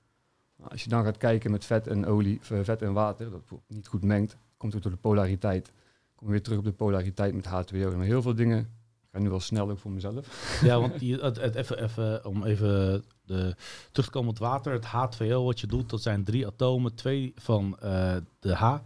Nou, 0.57 0.71
als 0.71 0.83
je 0.83 0.89
dan 0.89 1.03
gaat 1.03 1.17
kijken 1.17 1.51
met 1.51 1.65
vet 1.65 1.87
en 1.87 2.05
olie, 2.05 2.39
eh, 2.49 2.59
vet 2.61 2.81
en 2.81 2.93
water, 2.93 3.29
dat 3.29 3.41
niet 3.67 3.87
goed 3.87 4.03
mengt, 4.03 4.37
komt 4.57 4.73
het 4.73 4.83
door 4.83 4.91
de 4.91 4.97
polariteit. 4.97 5.71
Kom 6.15 6.27
je 6.27 6.33
weer 6.33 6.41
terug 6.41 6.57
op 6.57 6.63
de 6.63 6.71
polariteit 6.71 7.33
met 7.33 7.45
H2O. 7.45 7.95
Maar 7.95 8.05
heel 8.05 8.21
veel 8.21 8.35
dingen, 8.35 8.59
ik 8.59 9.09
ga 9.11 9.19
nu 9.19 9.29
wel 9.29 9.39
snel 9.39 9.69
ook 9.69 9.79
voor 9.79 9.91
mezelf. 9.91 10.59
Ja, 10.63 10.79
want 10.79 10.99
die, 10.99 11.15
het, 11.15 11.41
het 11.41 11.55
even, 11.55 11.83
even, 11.83 12.25
om 12.25 12.43
even 12.43 13.03
de, 13.25 13.55
terug 13.91 14.05
te 14.05 14.11
komen 14.11 14.29
op 14.29 14.39
het 14.39 14.43
water. 14.43 14.73
Het 14.73 14.85
H2O 14.85 15.43
wat 15.43 15.59
je 15.59 15.67
doet, 15.67 15.89
dat 15.89 16.01
zijn 16.01 16.23
drie 16.23 16.47
atomen. 16.47 16.95
Twee 16.95 17.33
van 17.35 17.79
eh, 17.79 18.15
de 18.39 18.55
H, 18.55 18.77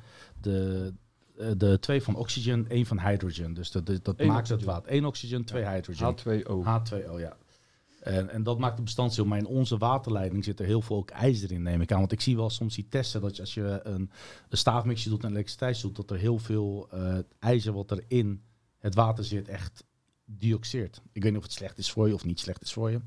de, 0.42 0.94
de 1.58 1.78
twee 1.80 2.02
van 2.02 2.16
oxygen, 2.16 2.68
één 2.70 2.86
van 2.86 3.00
hydrogen. 3.00 3.54
Dus 3.54 3.72
dat, 3.72 3.86
dat 4.02 4.20
Eén 4.20 4.28
maakt 4.28 4.50
het 4.50 4.64
water. 4.64 4.92
Één 4.92 5.06
oxygen, 5.06 5.46
twee 5.46 5.66
hydrogen. 5.66 6.16
H2O. 6.18 6.66
H2O, 6.66 7.20
ja. 7.20 7.38
En, 8.02 8.30
en 8.30 8.44
dat 8.44 8.60
maakt 8.60 8.78
de 8.78 8.84
bestanddeel. 8.84 9.26
Maar 9.26 9.38
in 9.38 9.46
onze 9.46 9.78
waterleiding 9.78 10.44
zit 10.44 10.60
er 10.60 10.66
heel 10.66 10.82
veel 10.82 10.96
ook 10.96 11.10
ijzer 11.10 11.52
in, 11.52 11.62
neem 11.62 11.82
ik 11.82 11.92
aan. 11.92 12.00
Want 12.00 12.12
ik 12.12 12.22
zie 12.22 12.36
wel 12.36 12.50
soms 12.50 12.76
die 12.76 12.88
testen 12.90 13.22
dat 13.22 13.36
je, 13.36 13.42
als 13.42 13.54
je 13.54 13.80
een, 13.84 14.10
een 14.50 14.58
staafmixje 14.58 15.10
doet 15.10 15.24
en 15.24 15.30
elektriciteit 15.30 15.82
doet, 15.82 15.96
dat 15.96 16.12
er 16.12 16.18
heel 16.18 16.38
veel 16.38 16.88
eh, 16.92 17.18
ijzer 17.40 17.74
wat 17.74 17.92
er 17.92 18.04
in 18.08 18.44
het 18.80 18.96
water 18.96 19.24
zit 19.24 19.48
echt 19.48 19.84
dioxeert. 20.26 21.02
Ik 21.12 21.24
weet 21.24 21.32
niet 21.32 21.42
of 21.42 21.48
het 21.48 21.56
slecht 21.56 21.78
is 21.78 21.92
voor 21.92 22.08
je 22.08 22.14
of 22.14 22.26
niet 22.26 22.40
slecht 22.40 22.62
is 22.62 22.74
voor 22.74 22.92
je. 22.92 23.00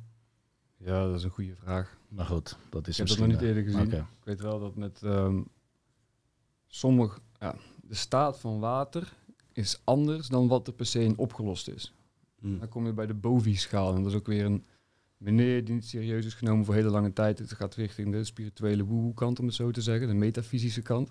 Ja, 0.77 1.07
dat 1.07 1.15
is 1.17 1.23
een 1.23 1.31
goede 1.31 1.57
vraag. 1.57 1.97
Maar 2.09 2.27
goed, 2.27 2.57
dat 2.71 2.89
is 2.89 2.99
Ik 2.99 3.09
heb 3.09 3.19
dat 3.19 3.19
nog 3.19 3.27
niet 3.27 3.43
eh, 3.43 3.49
eerder 3.49 3.63
gezien. 3.63 3.87
oké. 3.87 3.97
Ik 3.97 4.25
weet 4.25 4.41
wel 4.41 4.61
dat 4.61 4.77
met 4.77 5.03
ehm 5.03 5.41
sommige, 6.67 7.19
ja, 7.41 7.55
de 7.89 7.95
staat 7.95 8.39
van 8.41 8.59
water 8.59 9.13
is 9.53 9.81
anders 9.85 10.29
dan 10.29 10.49
wat 10.49 10.67
er 10.67 10.73
per 10.73 10.87
se 10.87 11.05
in 11.05 11.19
opgelost 11.19 11.69
is. 11.69 11.95
Hm. 12.41 12.59
Dan 12.59 12.69
kom 12.69 12.87
je 12.87 12.93
bij 12.93 13.07
de 13.07 13.15
Bovi-schaal 13.15 13.95
en 13.95 14.03
dat 14.03 14.13
is 14.13 14.19
ook 14.19 14.27
weer 14.27 14.45
een 14.45 14.65
meneer 15.17 15.65
die 15.65 15.75
niet 15.75 15.85
serieus 15.85 16.27
is 16.27 16.35
genomen 16.35 16.65
voor 16.65 16.75
hele 16.75 16.89
lange 16.89 17.13
tijd. 17.13 17.39
Het 17.39 17.53
gaat 17.53 17.75
richting 17.75 18.13
de 18.13 18.25
spirituele 18.25 18.85
woehoe 18.85 19.15
kant, 19.15 19.39
om 19.39 19.47
het 19.47 19.55
zo 19.55 19.71
te 19.71 19.83
zeggen, 19.83 20.09
de 20.09 20.15
metafysische 20.15 20.83
kant. 20.83 21.11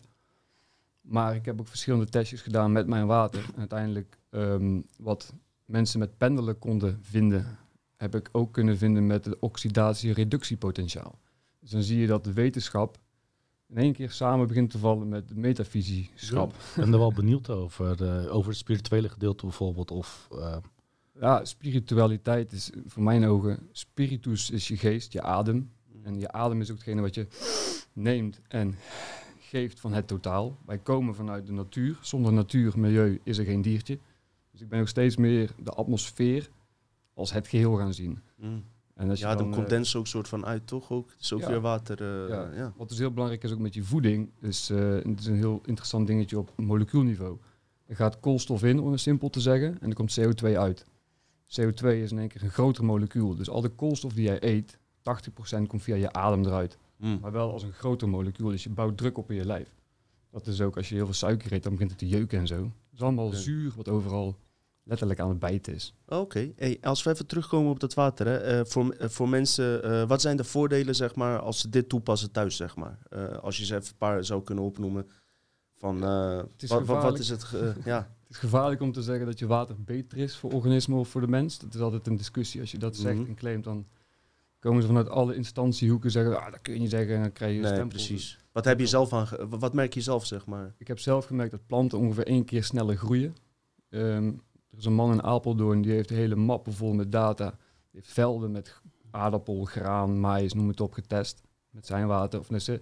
Maar 1.02 1.36
ik 1.36 1.46
heb 1.46 1.60
ook 1.60 1.68
verschillende 1.68 2.10
testjes 2.10 2.42
gedaan 2.42 2.72
met 2.72 2.88
mijn 2.88 3.08
water. 3.08 3.46
En 3.54 3.60
uiteindelijk 3.60 4.18
ehm, 4.30 4.82
wat 4.98 5.34
mensen 5.66 6.00
met 6.00 6.18
pendelen 6.18 6.60
konden 6.60 7.00
vinden, 7.02 7.58
heb 7.96 8.16
ik 8.16 8.30
ook 8.32 8.54
kunnen 8.54 8.78
vinden 8.78 9.08
met 9.08 9.26
het 9.26 9.40
oxidatie-reductiepotentiaal. 9.40 11.20
Dus 11.60 11.70
dan 11.70 11.84
zie 11.84 12.00
je 12.00 12.08
dat 12.08 12.24
de 12.24 12.34
wetenschap 12.34 13.00
in 13.74 13.82
één 13.82 13.94
keer 13.94 14.12
samen 14.12 14.48
begint 14.48 14.70
te 14.70 14.78
vallen 14.78 15.10
met 15.10 15.28
de 15.28 15.36
metafysieschap. 15.36 16.52
Ik 16.54 16.58
ben 16.76 16.94
er 16.94 17.00
wel 17.00 17.14
benieuwd 17.14 17.50
over, 17.50 18.04
eh, 18.04 18.36
over 18.36 18.50
het 18.50 18.58
spirituele 18.58 19.10
gedeelte 19.10 19.46
bijvoorbeeld. 19.46 19.92
Of, 19.92 20.28
eh, 20.32 20.58
Ja, 21.20 21.46
spiritualiteit 21.46 22.52
is 22.52 22.72
voor 22.86 23.04
mijn 23.04 23.26
ogen, 23.26 23.68
spiritus 23.72 24.50
is 24.50 24.68
je 24.68 24.78
geest, 24.78 25.14
je 25.14 25.22
adem. 25.22 25.72
En 26.04 26.20
je 26.20 26.32
adem 26.32 26.62
is 26.62 26.72
ook 26.72 26.76
hetgene 26.76 27.02
wat 27.02 27.16
je 27.16 27.28
neemt 27.94 28.42
en 28.48 28.76
geeft 29.40 29.80
van 29.80 29.94
het 29.94 30.08
totaal. 30.08 30.58
Wij 30.66 30.78
komen 30.78 31.16
vanuit 31.16 31.46
de 31.46 31.52
natuur. 31.52 31.98
Zonder 32.02 32.34
natuur, 32.34 32.80
milieu 32.80 33.20
is 33.24 33.38
er 33.38 33.46
geen 33.46 33.62
diertje. 33.62 34.00
Dus 34.52 34.62
ik 34.62 34.70
ben 34.70 34.80
ook 34.80 34.88
steeds 34.88 35.18
meer 35.18 35.52
de 35.64 35.72
atmosfeer 35.72 36.50
als 37.14 37.34
het 37.34 37.48
geheel 37.48 37.76
gaan 37.76 37.94
zien. 37.94 38.22
Mm. 38.36 38.64
En 38.94 39.10
als 39.10 39.20
je 39.20 39.26
Ja, 39.26 39.36
dan 39.36 39.48
eh, 39.50 39.54
komt 39.54 39.70
Dens 39.70 39.96
ook 39.96 40.08
soort 40.08 40.28
van 40.28 40.46
uit, 40.46 40.68
toch? 40.68 40.92
Ook? 40.92 41.12
Het 41.12 41.22
is 41.22 41.34
ook 41.34 41.40
Ja. 41.40 41.48
weer 41.48 41.62
water. 41.62 42.02
eh, 42.24 42.30
Ja. 42.30 42.52
ja. 42.56 42.74
Wat 42.78 42.90
dus 42.90 42.98
heel 42.98 43.12
belangrijk 43.12 43.44
is 43.44 43.52
ook 43.52 43.60
met 43.60 43.74
je 43.74 43.84
voeding, 43.84 44.30
is, 44.42 44.70
eh, 44.70 44.78
het 44.94 45.20
is 45.20 45.26
een 45.26 45.36
heel 45.36 45.62
interessant 45.66 46.08
dingetje 46.08 46.38
op 46.38 46.52
molecuulniveau. 46.56 47.38
Er 47.86 47.96
gaat 47.96 48.20
koolstof 48.20 48.64
in, 48.64 48.80
om 48.80 48.92
het 48.92 49.00
simpel 49.00 49.30
te 49.30 49.40
zeggen, 49.40 49.78
en 49.82 49.90
er 49.90 49.96
komt 49.96 50.20
CO2 50.20 50.58
uit. 50.58 50.86
CO2 51.48 51.86
is 52.02 52.12
in 52.12 52.20
één 52.20 52.28
keer 52.28 52.44
een 52.44 52.50
groter 52.50 52.84
molecuul. 52.86 53.36
Dus 53.36 53.50
al 53.50 53.62
de 53.62 53.70
koolstof 53.70 54.14
die 54.14 54.24
jij 54.24 54.44
eet, 54.44 54.78
80% 55.02 55.68
komt 55.68 55.82
via 55.84 55.96
je 55.96 56.14
adem 56.14 56.46
eruit. 56.46 56.78
Mm. 56.98 57.18
Maar 57.22 57.32
wel 57.32 57.52
als 57.52 57.64
een 57.64 57.72
groter 57.74 58.10
molecuul, 58.10 58.50
dus 58.50 58.64
je 58.64 58.70
bouwt 58.70 58.98
druk 58.98 59.18
op 59.18 59.30
in 59.32 59.36
je 59.36 59.46
lijf. 59.46 59.76
Dat 60.32 60.48
is 60.48 60.62
ook 60.62 60.78
als 60.78 60.90
je 60.90 60.96
heel 60.96 61.06
veel 61.06 61.14
suiker 61.14 61.54
eet, 61.54 61.64
dan 61.64 61.72
begint 61.72 61.90
het 61.90 62.00
te 62.00 62.08
jeuken 62.08 62.40
en 62.40 62.48
zo. 62.48 62.56
Het 62.64 62.74
is 62.94 63.02
allemaal 63.02 63.30
zuur 63.32 63.74
wat 63.76 63.90
overal 63.90 64.36
letterlijk 64.84 65.20
aan 65.20 65.30
het 65.30 65.40
bijten 65.40 65.74
is. 65.74 65.94
Oké, 66.08 66.52
hey, 66.56 66.78
als 66.82 67.04
we 67.04 67.10
even 67.10 67.26
terugkomen 67.28 67.72
op 67.72 67.80
dat 67.80 67.94
water. 67.94 68.26
Hè. 68.28 68.38
eh, 68.38 68.66
voor, 68.66 68.90
eh, 68.92 69.10
voor 69.10 69.30
mensen, 69.30 69.84
eh, 69.84 70.08
wat 70.08 70.22
zijn 70.22 70.38
de 70.38 70.44
voordelen 70.44 70.96
zeg 70.96 71.16
maar, 71.16 71.40
als 71.40 71.60
ze 71.60 71.70
dit 71.70 71.90
toepassen 71.90 72.32
thuis? 72.32 72.56
Zeg 72.56 72.76
maar? 72.76 73.00
Eh, 73.10 73.28
als 73.38 73.58
je 73.58 73.66
ze 73.66 73.76
even 73.76 73.88
een 73.88 73.98
paar 73.98 74.26
zou 74.26 74.44
kunnen 74.44 74.64
opnoemen. 74.64 75.08
Van, 75.78 76.04
eh, 76.04 76.40
is 76.58 76.70
wat, 76.70 77.20
is 77.20 77.30
het? 77.30 77.44
ge- 77.44 77.74
ja. 77.86 77.98
Het 78.34 78.42
is 78.42 78.50
gevaarlijk 78.50 78.82
om 78.82 78.92
te 78.92 79.02
zeggen 79.02 79.26
dat 79.26 79.40
je 79.40 79.48
water 79.48 79.76
beter 79.84 80.18
is 80.18 80.36
voor 80.36 80.52
organismen 80.52 81.00
of 81.00 81.08
voor 81.10 81.22
de 81.22 81.28
mens. 81.28 81.60
Dat 81.60 81.74
is 81.74 81.80
altijd 81.80 82.08
een 82.08 82.16
discussie. 82.18 82.62
Als 82.62 82.72
je 82.72 82.78
dat 82.78 82.96
zegt 82.96 83.18
Mhm. 83.20 83.28
en 83.28 83.36
claimt, 83.36 83.64
dan 83.64 83.86
komen 84.60 84.82
ze 84.82 84.88
vanuit 84.88 85.10
alle 85.10 85.36
instantiehoeken 85.36 86.12
zeggen, 86.12 86.38
ah, 86.40 86.52
dat 86.52 86.62
kun 86.62 86.74
je 86.74 86.80
niet 86.80 86.90
zeggen. 86.90 87.16
En 87.16 87.22
dan 87.22 87.32
krijg 87.32 87.52
je 87.52 87.58
een 87.58 87.64
Nee, 87.64 87.74
stempel. 87.74 87.98
precies. 87.98 88.40
Wat 88.52 88.66
heb 88.66 88.80
je 88.80 88.88
zelf 88.88 89.14
aan? 89.14 89.28
ge- 89.28 89.48
Wat 89.50 89.74
merk 89.74 89.94
je 89.94 90.02
zelf, 90.02 90.26
zeg 90.26 90.46
maar? 90.46 90.74
Ik 90.78 90.88
heb 90.88 91.00
zelf 91.00 91.26
gemerkt 91.26 91.52
dat 91.52 91.66
planten 91.68 91.98
ongeveer 91.98 92.28
één 92.28 92.46
keer 92.46 92.64
sneller 92.64 92.98
groeien. 92.98 93.36
Ehm, 93.90 94.32
er 94.74 94.80
is 94.80 94.86
een 94.86 94.94
man 94.94 95.12
in 95.12 95.24
Apeldoorn, 95.24 95.82
die 95.82 95.92
heeft 95.92 96.10
hele 96.10 96.36
mappen 96.36 96.74
vol 96.74 96.94
met 96.94 97.12
data. 97.12 97.50
Die 97.50 98.02
heeft 98.02 98.12
velden 98.14 98.52
met 98.52 98.82
aardappel, 99.12 99.64
graan, 99.66 100.20
maïs, 100.20 100.54
noem 100.54 100.68
het 100.68 100.82
op, 100.82 100.94
getest. 100.94 101.42
Met 101.70 101.86
zijn 101.86 102.08
water. 102.08 102.40
Of 102.40 102.50
net 102.50 102.80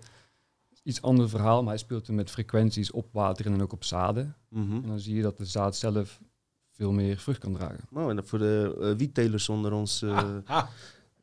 iets 0.83 1.01
ander 1.01 1.29
verhaal, 1.29 1.59
maar 1.61 1.69
hij 1.73 1.77
speelt 1.81 2.07
er 2.07 2.13
met 2.13 2.29
frequenties 2.29 2.91
op 2.91 3.07
water 3.11 3.45
en 3.45 3.61
ook 3.61 3.73
op 3.73 3.83
zaden. 3.83 4.35
Mhm. 4.49 4.75
En 4.75 4.87
dan 4.87 4.99
zie 4.99 5.15
je 5.15 5.21
dat 5.21 5.37
de 5.37 5.45
zaad 5.45 5.75
zelf 5.75 6.19
veel 6.71 6.91
meer 6.91 7.17
vrucht 7.17 7.39
kan 7.39 7.53
dragen. 7.53 7.83
Nou, 7.89 8.17
en 8.17 8.27
voor 8.27 8.39
de 8.39 8.77
eh, 8.81 8.91
wiettelers 8.97 9.49
onder 9.49 9.71
ons. 9.73 10.01
eh, 10.01 10.27
ah, 10.45 10.67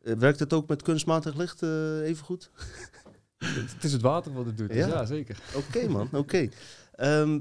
eh, 0.02 0.14
werkt 0.16 0.38
het 0.38 0.52
ook 0.52 0.68
met 0.68 0.82
kunstmatig 0.82 1.34
licht 1.34 1.62
eh, 1.62 2.00
even 2.00 2.24
goed? 2.24 2.50
Het, 3.38 3.72
het 3.74 3.84
is 3.84 3.92
het 3.92 4.02
water 4.02 4.32
wat 4.32 4.46
het 4.46 4.56
doet, 4.56 4.68
dus 4.68 4.76
Ja? 4.76 4.86
ja, 4.86 5.04
zeker. 5.04 5.38
Oké, 5.56 5.88
man. 5.88 6.08
Oké. 6.12 6.48
Ehm, 6.92 7.40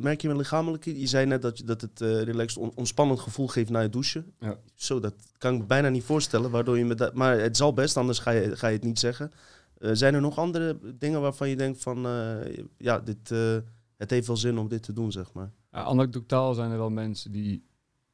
merk 0.00 0.20
je 0.20 0.28
een 0.28 0.36
lichamelijke? 0.36 1.00
Je 1.00 1.06
zei 1.06 1.26
net 1.26 1.42
dat, 1.42 1.58
je, 1.58 1.64
dat 1.64 1.80
het 1.80 2.00
eh 2.00 2.22
relaxed, 2.22 2.62
on- 2.62 2.72
ontspannend 2.74 3.20
gevoel 3.20 3.48
geeft 3.48 3.70
na 3.70 3.80
het 3.80 3.92
douchen. 3.92 4.32
Ja. 4.38 4.58
Zo, 4.74 5.00
dat 5.00 5.14
kan 5.38 5.54
ik 5.54 5.60
me 5.60 5.66
bijna 5.66 5.88
niet 5.88 6.04
voorstellen. 6.04 6.50
Waardoor 6.50 6.78
je 6.78 6.84
me 6.84 6.94
dat, 6.94 7.14
maar 7.14 7.38
het 7.40 7.56
zal 7.56 7.72
best, 7.72 7.96
anders 7.96 8.18
ga 8.18 8.30
je, 8.30 8.56
ga 8.56 8.66
je 8.66 8.74
het 8.76 8.84
niet 8.84 8.98
zeggen. 8.98 9.32
Eh, 9.78 9.90
zijn 9.92 10.14
er 10.14 10.20
nog 10.20 10.38
andere 10.38 10.78
dingen 10.98 11.20
waarvan 11.20 11.48
je 11.48 11.56
denkt 11.56 11.82
van... 11.82 12.06
eh, 12.06 12.64
ja, 12.78 13.00
dit, 13.00 13.30
eh, 13.30 13.56
het 13.96 14.10
heeft 14.10 14.26
wel 14.26 14.36
zin 14.36 14.58
om 14.58 14.68
dit 14.68 14.82
te 14.82 14.92
doen, 14.92 15.12
zeg 15.12 15.32
maar. 15.32 15.50
Ja, 15.72 15.82
anekdotaal 15.82 16.54
zijn 16.54 16.70
er 16.70 16.78
wel 16.78 16.90
mensen 16.90 17.32
die 17.32 17.64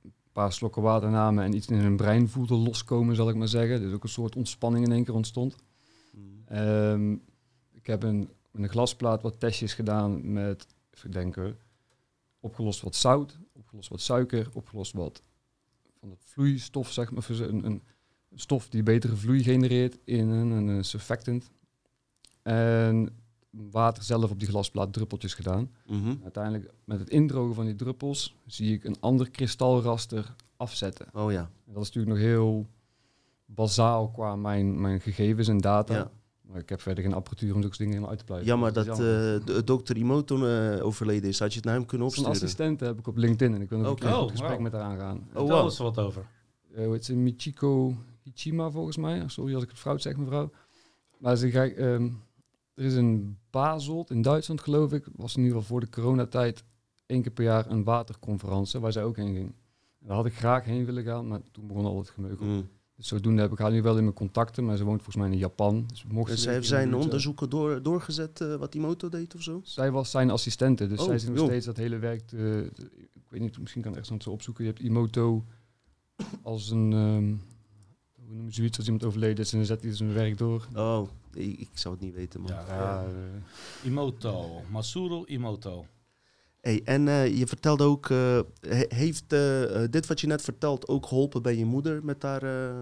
een 0.02 0.12
paar 0.33 0.52
slokken 0.52 0.83
water 0.83 1.11
namen 1.11 1.45
en 1.45 1.55
iets 1.55 1.67
in 1.67 1.79
hun 1.79 1.97
brein 1.97 2.29
voelden 2.29 2.57
loskomen, 2.59 3.17
zal 3.17 3.29
ik 3.29 3.35
maar 3.35 3.49
zeggen. 3.49 3.81
Dus 3.81 3.93
ook 3.93 4.02
een 4.02 4.09
soort 4.09 4.37
ontspanning 4.37 4.85
in 4.87 4.93
één 4.93 5.05
keer 5.05 5.14
ontstond. 5.14 5.57
Ehm, 6.47 7.12
ik 7.73 7.87
heb 7.87 8.02
een, 8.02 8.29
een 8.52 8.69
glasplaat 8.69 9.23
wat 9.23 9.40
testjes 9.40 9.75
gedaan 9.75 10.33
met, 10.33 10.67
even 10.90 11.11
denken, 11.11 11.59
opgelost 12.40 12.80
wat 12.80 12.94
zout, 12.94 13.38
opgelost 13.52 13.88
wat 13.88 14.00
suiker, 14.00 14.49
opgelost 14.52 14.92
wat 14.92 15.23
van 16.00 16.11
het 16.11 16.25
vloeistof, 16.25 16.92
zeg 16.92 17.11
maar, 17.11 17.26
een, 17.28 17.64
een 17.64 17.82
stof 18.35 18.68
die 18.68 18.82
betere 18.82 19.16
vloei 19.16 19.42
genereert 19.42 19.99
in 20.04 20.28
een, 20.28 20.50
een, 20.50 20.85
surfactant. 20.85 21.50
En 22.42 23.09
water 23.50 24.02
zelf 24.02 24.30
op 24.30 24.38
die 24.38 24.49
glasplaat 24.49 24.92
druppeltjes 24.92 25.35
gedaan. 25.35 25.70
Mhm. 25.87 26.14
Uiteindelijk 26.23 26.73
met 26.85 26.99
het 26.99 27.11
indrogen 27.11 27.54
van 27.54 27.64
die 27.64 27.75
druppels 27.75 28.37
zie 28.47 28.75
ik 28.75 28.85
een 28.85 29.00
ander 29.00 29.30
kristalraster 29.30 30.35
afzetten. 30.56 31.06
Oh 31.12 31.32
ja. 31.32 31.50
En 31.66 31.73
dat 31.73 31.82
is 31.82 31.88
natuurlijk 31.92 32.14
nog 32.14 32.25
heel 32.25 32.66
bazaal 33.44 34.11
qua 34.11 34.37
mijn, 34.37 34.80
mijn 34.80 35.00
gegevens 35.00 35.49
en 35.49 35.59
data. 35.59 35.94
ja. 35.94 36.11
Maar 36.50 36.61
ik 36.61 36.69
heb 36.69 36.80
verder 36.80 37.04
geen 37.04 37.12
apparatuur 37.14 37.54
om 37.54 37.61
zulke 37.61 37.76
dingen 37.76 37.88
helemaal 37.92 38.11
uit 38.11 38.19
te 38.19 38.25
pluizen. 38.25 38.49
Jammer 38.50 38.73
Dus 38.73 38.85
dat 38.87 38.99
is 38.99 39.04
jammer. 39.04 39.40
eh, 39.40 39.47
de 39.47 39.64
dokter 39.64 39.97
Imoto 39.97 40.47
eh, 40.47 40.85
overleden 40.85 41.28
is. 41.28 41.38
Had 41.38 41.50
je 41.50 41.57
het 41.57 41.64
naar 41.64 41.75
hem 41.75 41.87
kunnen 41.87 42.11
Zijn 42.11 42.26
opsturen? 42.26 42.49
assistente 42.49 42.85
heb 42.85 42.99
ik 42.99 43.07
op 43.07 43.16
LinkedIn 43.16 43.54
en 43.54 43.61
ik 43.62 43.69
wil 43.69 43.78
nog 43.78 43.90
Oké. 43.90 43.95
een 43.97 44.00
keer 44.07 44.11
een 44.16 44.23
Oh, 44.23 44.28
goed 44.28 44.38
gesprek 44.38 44.59
met 44.61 44.73
haar 44.73 44.83
aangaan. 44.83 45.28
Oh, 45.35 45.49
wow. 45.49 45.64
eens 45.64 45.78
wat 45.78 45.99
over. 45.99 46.26
Eh, 46.75 46.85
hoe 46.85 46.92
heet 46.92 47.04
ze? 47.04 47.14
Michiko 47.14 47.95
Hichima 48.23 48.71
volgens 48.71 48.97
mij. 48.97 49.23
Sorry 49.26 49.54
als 49.54 49.62
ik 49.62 49.69
het 49.69 49.78
fout 49.78 50.02
zeg, 50.02 50.16
mevrouw. 50.16 50.50
Maar 51.19 51.37
ze 51.37 51.50
ga, 51.50 51.69
ehm, 51.69 52.09
er 52.75 52.85
is 52.85 52.95
een 52.95 53.38
Basel 53.50 54.07
in 54.09 54.23
Duitsland, 54.23 54.61
geloof 54.61 54.92
ik. 54.92 55.07
Was 55.16 55.37
in 55.37 55.42
ieder 55.42 55.57
geval 55.59 55.71
voor 55.76 55.80
de 55.80 55.88
coronatijd 55.90 56.64
één 57.07 57.23
keer 57.23 57.33
per 57.33 57.45
jaar 57.45 57.71
een 57.71 57.85
waterconferentie 57.85 58.80
waar 58.80 58.92
zij 58.92 59.04
ook 59.04 59.16
heen 59.16 59.35
ging. 59.35 59.47
En 60.00 60.07
daar 60.07 60.16
had 60.16 60.26
ik 60.26 60.35
graag 60.35 60.64
heen 60.64 60.85
willen 60.85 61.04
gaan, 61.04 61.28
maar 61.28 61.40
toen 61.52 61.66
begon 61.66 61.85
al 61.85 61.99
het 61.99 62.11
gemeugel. 62.11 62.47
Mm. 62.47 62.69
Dus 63.00 63.09
zodoende 63.09 63.42
heb 63.42 63.52
ik 63.52 63.59
haar 63.59 63.71
nu 63.71 63.83
wel 63.83 63.97
in 63.97 64.02
mijn 64.02 64.14
contacten, 64.14 64.64
maar 64.64 64.76
ze 64.76 64.85
woont 64.85 65.02
volgens 65.02 65.16
mij 65.25 65.33
in 65.33 65.38
Japan. 65.38 65.85
Dus 65.87 66.04
mocht 66.04 66.30
Dus 66.30 66.38
ze 66.42 66.49
hij 66.49 66.52
weer 66.52 66.54
heeft 66.54 66.69
zijn 66.69 66.92
eh, 66.92 66.99
onderzoeken 66.99 67.50
door, 67.50 67.83
doorgezet 67.83 68.40
eh, 68.40 68.54
wat 68.57 68.75
Imoto 68.75 69.09
deed 69.09 69.35
of 69.35 69.42
zo? 69.42 69.61
Zij 69.64 69.90
was 69.90 70.11
zijn 70.11 70.30
assistente, 70.30 70.87
dus 70.87 70.99
Oh, 70.99 71.04
zij 71.04 71.19
zit 71.19 71.35
nog 71.35 71.45
steeds 71.47 71.66
dat 71.66 71.76
hele 71.76 71.99
werk 71.99 72.21
te, 72.26 72.71
te- 72.75 72.90
Ik 73.14 73.26
weet 73.28 73.40
niet, 73.40 73.59
misschien 73.59 73.83
kan 73.83 73.90
ik 73.92 73.99
ergens 73.99 74.25
zo 74.25 74.30
opzoeken. 74.30 74.64
Je 74.64 74.71
hebt 74.71 74.83
Imoto 74.83 75.45
als 76.42 76.71
een... 76.71 76.92
ehm, 76.92 77.35
hoe 78.26 78.35
noem 78.37 78.47
je 78.47 78.52
zoiets 78.52 78.76
als 78.76 78.87
iemand 78.87 79.04
overleden 79.04 79.45
is 79.45 79.50
en 79.52 79.59
dan 79.59 79.66
zet 79.66 79.83
hij 79.83 79.95
zijn 79.97 80.12
werk 80.12 80.38
door. 80.38 80.69
Oh, 80.76 81.09
ik, 81.33 81.59
ik 81.61 81.69
zou 81.73 81.95
het 81.95 82.02
niet 82.04 82.14
weten, 82.14 82.40
man. 82.40 82.50
Ja, 82.52 82.64
Ja, 82.69 83.04
eh, 83.04 83.87
Imoto. 83.87 84.61
Masuro 84.71 85.25
Imoto. 85.26 85.87
Hey, 86.61 86.83
en 86.85 87.09
eh, 87.09 87.38
je 87.38 87.47
vertelde 87.47 87.85
ook, 87.85 88.11
eh, 88.11 88.40
he- 88.61 88.85
heeft 88.88 89.33
eh, 89.33 89.85
dit 89.90 90.07
wat 90.07 90.21
je 90.21 90.26
net 90.26 90.43
vertelt 90.43 90.88
ook 90.88 91.07
geholpen 91.07 91.43
bij 91.43 91.57
je 91.57 91.64
moeder 91.64 92.05
met 92.05 92.23
haar, 92.23 92.75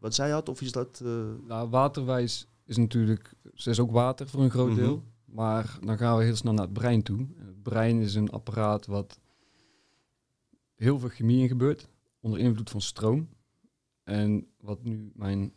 wat 0.00 0.14
zij 0.14 0.30
had? 0.30 0.48
Of 0.48 0.60
is 0.60 0.72
dat... 0.72 1.00
nou, 1.46 1.68
waterwijs 1.68 2.46
is 2.64 2.76
natuurlijk... 2.76 3.34
Ze 3.54 3.70
is 3.70 3.80
ook 3.80 3.90
water 3.90 4.28
voor 4.28 4.42
een 4.42 4.50
groot 4.50 4.68
Mhm. 4.70 4.76
deel. 4.78 5.02
Maar 5.24 5.78
dan 5.84 5.98
gaan 5.98 6.18
we 6.18 6.24
heel 6.24 6.36
snel 6.36 6.52
naar 6.52 6.64
het 6.64 6.72
brein 6.72 7.02
toe. 7.02 7.18
En 7.38 7.46
het 7.46 7.62
brein 7.62 8.00
is 8.00 8.14
een 8.14 8.30
apparaat 8.30 8.86
wat 8.86 9.18
heel 10.74 10.98
veel 10.98 11.08
chemie 11.08 11.42
in 11.42 11.48
gebeurt. 11.48 11.88
Onder 12.20 12.38
invloed 12.40 12.70
van 12.70 12.80
stroom. 12.80 13.28
En 14.04 14.46
wat 14.60 14.82
nu 14.82 15.10
mijn 15.14 15.52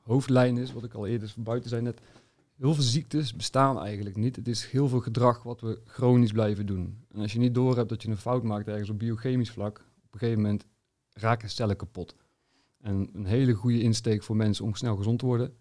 hoofdlijn 0.00 0.56
is, 0.56 0.72
wat 0.72 0.84
ik 0.84 0.94
al 0.94 1.06
eerder 1.06 1.28
van 1.28 1.42
buiten 1.42 1.70
zei 1.70 1.82
net. 1.82 2.00
Heel 2.62 2.74
veel 2.74 2.82
ziektes 2.82 3.36
bestaan 3.36 3.78
eigenlijk 3.80 4.16
niet. 4.16 4.36
Het 4.36 4.48
is 4.48 4.66
heel 4.66 4.88
veel 4.88 5.00
gedrag 5.00 5.42
wat 5.42 5.60
we 5.60 5.80
chronisch 5.84 6.32
blijven 6.32 6.66
doen. 6.66 7.04
En 7.10 7.20
als 7.20 7.32
je 7.32 7.38
niet 7.38 7.54
doorhebt 7.54 7.88
dat 7.88 8.02
je 8.02 8.08
een 8.08 8.16
fout 8.16 8.42
maakt 8.42 8.68
ergens 8.68 8.90
op 8.90 8.98
biochemisch 8.98 9.50
vlak, 9.50 9.78
op 9.78 10.12
een 10.12 10.18
gegeven 10.18 10.42
moment 10.42 10.66
raken 11.12 11.50
cellen 11.50 11.76
kapot. 11.76 12.16
En 12.80 13.10
een 13.12 13.24
hele 13.24 13.52
goede 13.52 13.80
insteek 13.80 14.22
voor 14.22 14.36
mensen 14.36 14.64
om 14.64 14.74
snel 14.74 14.96
gezond 14.96 15.18
te 15.18 15.26
worden, 15.26 15.56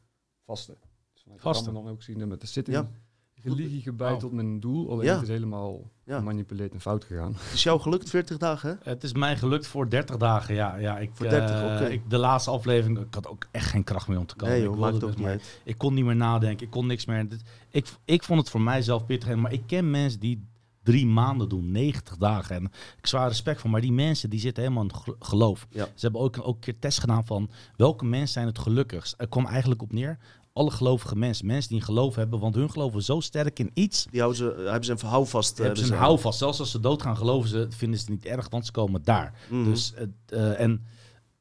vasten. 0.45 0.77
Dus 1.13 1.23
Vasten. 1.35 1.65
Ramadan 1.65 1.85
dan 1.85 1.93
ook 1.93 2.03
zien 2.03 2.27
met 2.27 2.41
de 2.41 2.47
zitting. 2.47 2.77
Ja. 2.77 2.91
Religie 3.43 3.81
gebeid 3.81 4.13
Oh. 4.13 4.19
tot 4.19 4.31
mijn 4.31 4.59
doel, 4.59 4.91
alleen 4.91 5.05
Ja. 5.05 5.13
het 5.13 5.21
is 5.21 5.27
helemaal 5.27 5.89
Ja. 6.05 6.17
gemanipuleerd 6.17 6.73
en 6.73 6.81
fout 6.81 7.03
gegaan. 7.05 7.33
het 7.33 7.53
is 7.53 7.63
jou 7.63 7.79
gelukt, 7.79 8.09
40 8.09 8.37
dagen, 8.37 8.79
hè? 8.83 8.91
Het 8.91 9.03
is 9.03 9.13
mij 9.13 9.37
gelukt 9.37 9.67
voor 9.67 9.89
30 9.89 10.17
dagen, 10.17 10.55
ja. 10.55 10.75
ja 10.75 10.99
ik, 10.99 11.09
Voor 11.13 11.29
30, 11.29 11.61
eh, 11.81 11.91
ik, 11.91 12.09
de 12.09 12.17
laatste 12.17 12.51
aflevering, 12.51 12.99
ik 12.99 13.13
had 13.13 13.27
ook 13.27 13.45
echt 13.51 13.69
geen 13.69 13.83
kracht 13.83 14.07
meer 14.07 14.17
om 14.19 14.25
te 14.25 14.35
komen. 14.35 14.53
Nee 14.55 14.63
Ik 14.63 14.69
joh, 14.69 14.77
wilde 14.77 14.91
maakt 14.91 15.03
ook 15.03 15.17
dus 15.17 15.31
niet. 15.31 15.59
Ik 15.63 15.77
kon 15.77 15.93
niet 15.93 16.05
meer 16.05 16.15
nadenken, 16.15 16.65
ik 16.65 16.71
kon 16.71 16.87
niks 16.87 17.05
meer. 17.05 17.29
Dit- 17.29 17.43
Ik, 17.69 17.87
ik 18.05 18.23
vond 18.23 18.39
het 18.39 18.49
voor 18.49 18.61
mijzelf 18.61 19.05
pittig, 19.05 19.35
maar 19.35 19.53
ik 19.53 19.63
ken 19.67 19.89
mensen 19.89 20.19
die 20.19 20.49
drie 20.83 21.05
maanden 21.07 21.49
doen, 21.49 21.71
90 21.71 22.17
dagen. 22.17 22.55
En 22.55 22.65
ik 22.97 23.07
zwaar 23.07 23.27
respect 23.27 23.61
voor, 23.61 23.69
maar 23.69 23.81
die 23.81 23.91
mensen 23.91 24.29
die 24.29 24.39
zitten 24.39 24.63
helemaal 24.63 24.83
in 24.83 25.15
geloof. 25.19 25.67
Ja. 25.69 25.85
Ze 25.85 25.91
hebben 26.01 26.21
ook, 26.21 26.37
ook 26.41 26.55
een 26.55 26.59
keer 26.59 26.79
test 26.79 26.99
gedaan 26.99 27.25
van 27.25 27.49
welke 27.75 28.05
mensen 28.05 28.33
zijn 28.33 28.45
het 28.47 28.59
gelukkigst. 28.59 29.13
Er 29.17 29.27
kwam 29.27 29.45
eigenlijk 29.45 29.81
op 29.81 29.91
neer, 29.93 30.17
alle 30.53 30.71
gelovige 30.71 31.15
mensen, 31.15 31.45
mensen 31.45 31.69
die 31.69 31.79
een 31.79 31.85
geloof 31.85 32.15
hebben, 32.15 32.39
want 32.39 32.55
hun 32.55 32.71
geloven 32.71 33.03
zo 33.03 33.19
sterk 33.19 33.59
in 33.59 33.71
iets, 33.73 34.07
Die 34.11 34.19
houden 34.21 34.37
ze, 34.41 34.61
hebben 34.65 34.83
ze 34.85 34.91
een 34.91 34.99
houvast. 35.09 35.57
hebben 35.57 35.77
ze 35.85 35.91
een 35.93 35.97
houvast. 35.99 36.37
Zelfs 36.39 36.59
als 36.59 36.71
ze 36.71 36.79
doodgaan, 36.79 37.17
geloven 37.17 37.49
ze, 37.49 37.65
vinden 37.69 37.99
ze 37.99 38.05
het 38.05 38.13
niet 38.13 38.25
erg, 38.25 38.49
want 38.49 38.65
ze 38.65 38.71
komen 38.71 39.01
daar. 39.03 39.33
Mhm. 39.49 39.63
Dus, 39.63 39.93
het, 39.95 40.09
eh, 40.25 40.59
en 40.59 40.85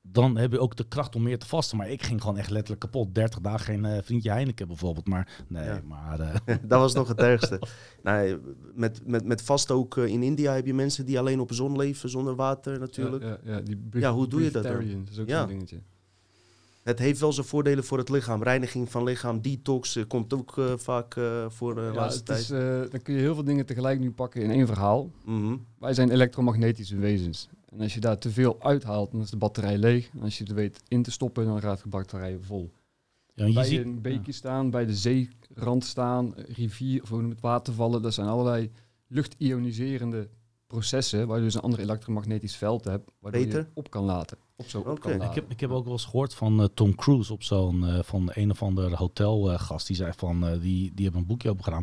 dan 0.02 0.36
heb 0.36 0.52
je 0.52 0.58
ook 0.60 0.76
de 0.76 0.84
kracht 0.88 1.16
om 1.16 1.22
meer 1.22 1.38
te 1.38 1.46
vasten. 1.46 1.76
Maar 1.76 1.88
ik 1.90 2.02
ging 2.02 2.20
gewoon 2.20 2.38
echt 2.38 2.50
letterlijk 2.50 2.80
kapot. 2.80 3.14
30 3.14 3.40
dagen 3.40 3.60
geen 3.64 3.84
eh, 3.84 4.02
vriendje 4.02 4.30
Heineken 4.30 4.66
bijvoorbeeld. 4.66 5.06
Maar 5.08 5.44
nee, 5.48 5.64
Ja. 5.64 5.80
maar... 5.84 6.20
eh, 6.20 6.34
dat 6.68 6.80
was 6.80 6.94
nog 6.94 7.08
het 7.08 7.18
ergste. 7.18 7.58
Nou, 8.02 8.40
met, 8.74 9.00
met, 9.06 9.24
met 9.24 9.42
vast 9.42 9.70
ook 9.70 9.96
eh, 9.96 10.06
in 10.06 10.22
India 10.22 10.52
heb 10.54 10.66
je 10.66 10.74
mensen 10.74 11.06
die 11.06 11.18
alleen 11.18 11.40
op 11.40 11.48
de 11.48 11.54
zon 11.54 11.76
leven 11.76 12.10
zonder 12.10 12.34
water 12.36 12.78
natuurlijk. 12.78 13.22
Ja, 13.22 13.38
ja, 13.44 13.52
ja, 13.54 13.60
die 13.60 13.78
Ja, 13.92 14.12
hoe 14.12 14.26
doe 14.28 14.42
je 14.42 14.50
dat 14.50 14.62
dan? 14.62 14.72
Dat 15.04 15.12
is 15.12 15.18
ook 15.18 15.28
Ja. 15.28 15.38
zo'n 15.40 15.48
dingetje. 15.48 15.80
Het 16.90 16.98
heeft 16.98 17.20
wel 17.20 17.32
zijn 17.32 17.46
voordelen 17.46 17.84
voor 17.84 17.98
het 17.98 18.08
lichaam. 18.08 18.42
Reiniging 18.42 18.90
van 18.90 19.04
lichaam, 19.04 19.40
detox 19.40 19.96
eh, 19.96 20.04
komt 20.08 20.32
ook 20.34 20.58
eh, 20.58 20.72
vaak 20.76 21.16
eh, 21.16 21.44
voor 21.48 21.74
de 21.74 21.80
Ja, 21.80 21.92
laatste 21.92 22.16
het 22.18 22.26
tijd. 22.26 22.40
is, 22.40 22.50
eh, 22.50 22.90
dan 22.90 23.02
kun 23.02 23.14
je 23.14 23.20
heel 23.20 23.34
veel 23.34 23.44
dingen 23.44 23.66
tegelijk 23.66 24.00
nu 24.00 24.10
pakken 24.10 24.42
in 24.42 24.50
één 24.50 24.66
verhaal. 24.66 25.10
Mhm. 25.24 25.56
Wij 25.78 25.94
zijn 25.94 26.10
elektromagnetische 26.10 26.96
wezens. 26.96 27.48
En 27.68 27.80
als 27.80 27.94
je 27.94 28.00
daar 28.00 28.18
te 28.18 28.30
veel 28.30 28.56
uithaalt, 28.62 29.12
dan 29.12 29.20
is 29.20 29.30
de 29.30 29.36
batterij 29.36 29.78
leeg. 29.78 30.10
En 30.12 30.22
als 30.22 30.38
je 30.38 30.44
het 30.44 30.52
weet 30.52 30.82
in 30.88 31.02
te 31.02 31.10
stoppen, 31.10 31.44
dan 31.44 31.60
gaat 31.60 31.82
de 31.82 31.88
batterij 31.88 32.38
vol. 32.40 32.70
ja, 33.34 33.44
je 33.46 33.52
bij 33.52 33.64
ziet, 33.64 33.84
een 33.84 34.00
beekje 34.02 34.32
staan, 34.32 34.70
bij 34.70 34.86
de 34.86 34.94
zeerand 34.94 35.84
staan, 35.84 36.34
rivier 36.36 37.02
of 37.02 37.10
het 37.10 37.40
watervallen. 37.40 38.02
Dat 38.02 38.14
zijn 38.14 38.26
allerlei 38.28 38.70
luchtioniserende 39.06 40.28
processen, 40.66 41.26
waar 41.26 41.38
je 41.38 41.44
dus 41.44 41.54
een 41.54 41.60
ander 41.60 41.80
elektromagnetisch 41.80 42.56
veld 42.56 42.84
hebt, 42.84 43.10
waardoor 43.20 43.42
Peter? 43.42 43.60
je 43.60 43.66
op 43.74 43.90
kan 43.90 44.04
laten. 44.04 44.38
Op 44.60 44.68
zo 44.68 44.78
op 44.78 44.86
Oké. 44.86 45.00
kan 45.00 45.10
laten. 45.10 45.28
Ik 45.28 45.34
heb, 45.34 45.50
ik 45.50 45.60
heb 45.60 45.70
ook 45.70 45.84
wel 45.84 45.92
eens 45.92 46.04
gehoord 46.04 46.34
van 46.34 46.60
eh, 46.60 46.66
Tom 46.74 46.94
Cruise 46.94 47.32
op 47.32 47.42
zo'n 47.42 47.86
eh, 47.86 47.98
van 48.02 48.30
een 48.32 48.50
of 48.50 48.62
ander 48.62 48.96
hotelgast. 48.96 49.86
die 49.86 49.96
zei 49.96 50.12
van 50.16 50.46
eh, 50.46 50.60
die, 50.60 50.92
die 50.94 51.04
hebben 51.04 51.20
een 51.20 51.26
boekje 51.26 51.50
open 51.50 51.64
gedaan. 51.64 51.82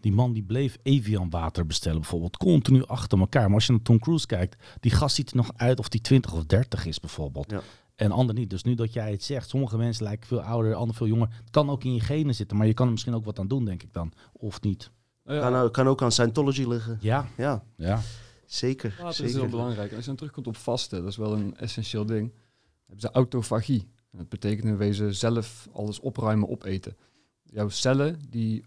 Die 0.00 0.12
man 0.12 0.32
die 0.32 0.42
bleef 0.42 0.78
Evian 0.82 1.30
water 1.30 1.66
bestellen 1.66 2.00
bijvoorbeeld. 2.00 2.36
Continu 2.36 2.84
achter 2.86 3.18
elkaar. 3.18 3.44
Maar 3.46 3.54
als 3.54 3.66
je 3.66 3.72
naar 3.72 3.82
Tom 3.82 3.98
Cruise 3.98 4.26
kijkt, 4.26 4.56
die 4.80 4.90
gast 4.90 5.14
ziet 5.14 5.30
er 5.30 5.36
nog 5.36 5.50
uit 5.56 5.78
of 5.78 5.88
die 5.88 6.00
20 6.00 6.32
of 6.34 6.44
30 6.44 6.86
is 6.86 7.00
bijvoorbeeld. 7.00 7.50
Ja. 7.50 7.60
En 7.94 8.10
ander 8.10 8.34
niet. 8.34 8.50
Dus 8.50 8.62
nu 8.62 8.74
dat 8.74 8.92
jij 8.92 9.10
het 9.10 9.22
zegt, 9.22 9.48
sommige 9.48 9.76
mensen 9.76 10.04
lijken 10.04 10.26
veel 10.26 10.40
ouder, 10.42 10.72
anderen 10.72 10.94
veel 10.94 11.06
jonger. 11.06 11.28
Het 11.40 11.50
kan 11.50 11.70
ook 11.70 11.84
in 11.84 11.94
je 11.94 12.00
genen 12.00 12.34
zitten, 12.34 12.56
maar 12.56 12.66
je 12.66 12.74
kan 12.74 12.86
er 12.86 12.92
misschien 12.92 13.14
ook 13.14 13.24
wat 13.24 13.38
aan 13.38 13.48
doen, 13.48 13.64
denk 13.64 13.82
ik 13.82 13.92
dan. 13.92 14.12
Of 14.32 14.60
niet. 14.60 14.90
Nou 15.24 15.38
ja, 15.38 15.44
Kan, 15.50 15.60
ook- 15.60 15.72
kan 15.72 15.88
ook 15.88 16.02
aan 16.02 16.12
Scientology 16.12 16.64
liggen. 16.66 16.98
Ja, 17.00 17.26
Ja, 17.36 17.62
ja. 17.76 18.00
Zeker. 18.46 18.96
water 18.98 19.08
is 19.08 19.16
zeker. 19.16 19.40
heel 19.40 19.50
belangrijk. 19.50 19.90
En 19.90 19.96
als 19.96 20.04
je 20.04 20.10
dan 20.10 20.16
terugkomt 20.16 20.46
op 20.46 20.56
vasten, 20.56 21.00
dat 21.00 21.10
is 21.10 21.16
wel 21.16 21.32
een 21.32 21.56
essentieel 21.56 22.06
ding. 22.06 22.30
Dan 22.30 22.40
hebben 22.86 23.00
ze 23.00 23.10
autofagie. 23.10 23.88
En 24.10 24.18
dat 24.18 24.28
betekent 24.28 24.66
in 24.66 24.76
wezen 24.76 25.14
zelf 25.14 25.68
alles 25.72 26.00
opruimen, 26.00 26.48
opeten. 26.48 26.96
Jouw 27.42 27.68
cellen, 27.68 28.20
die 28.28 28.64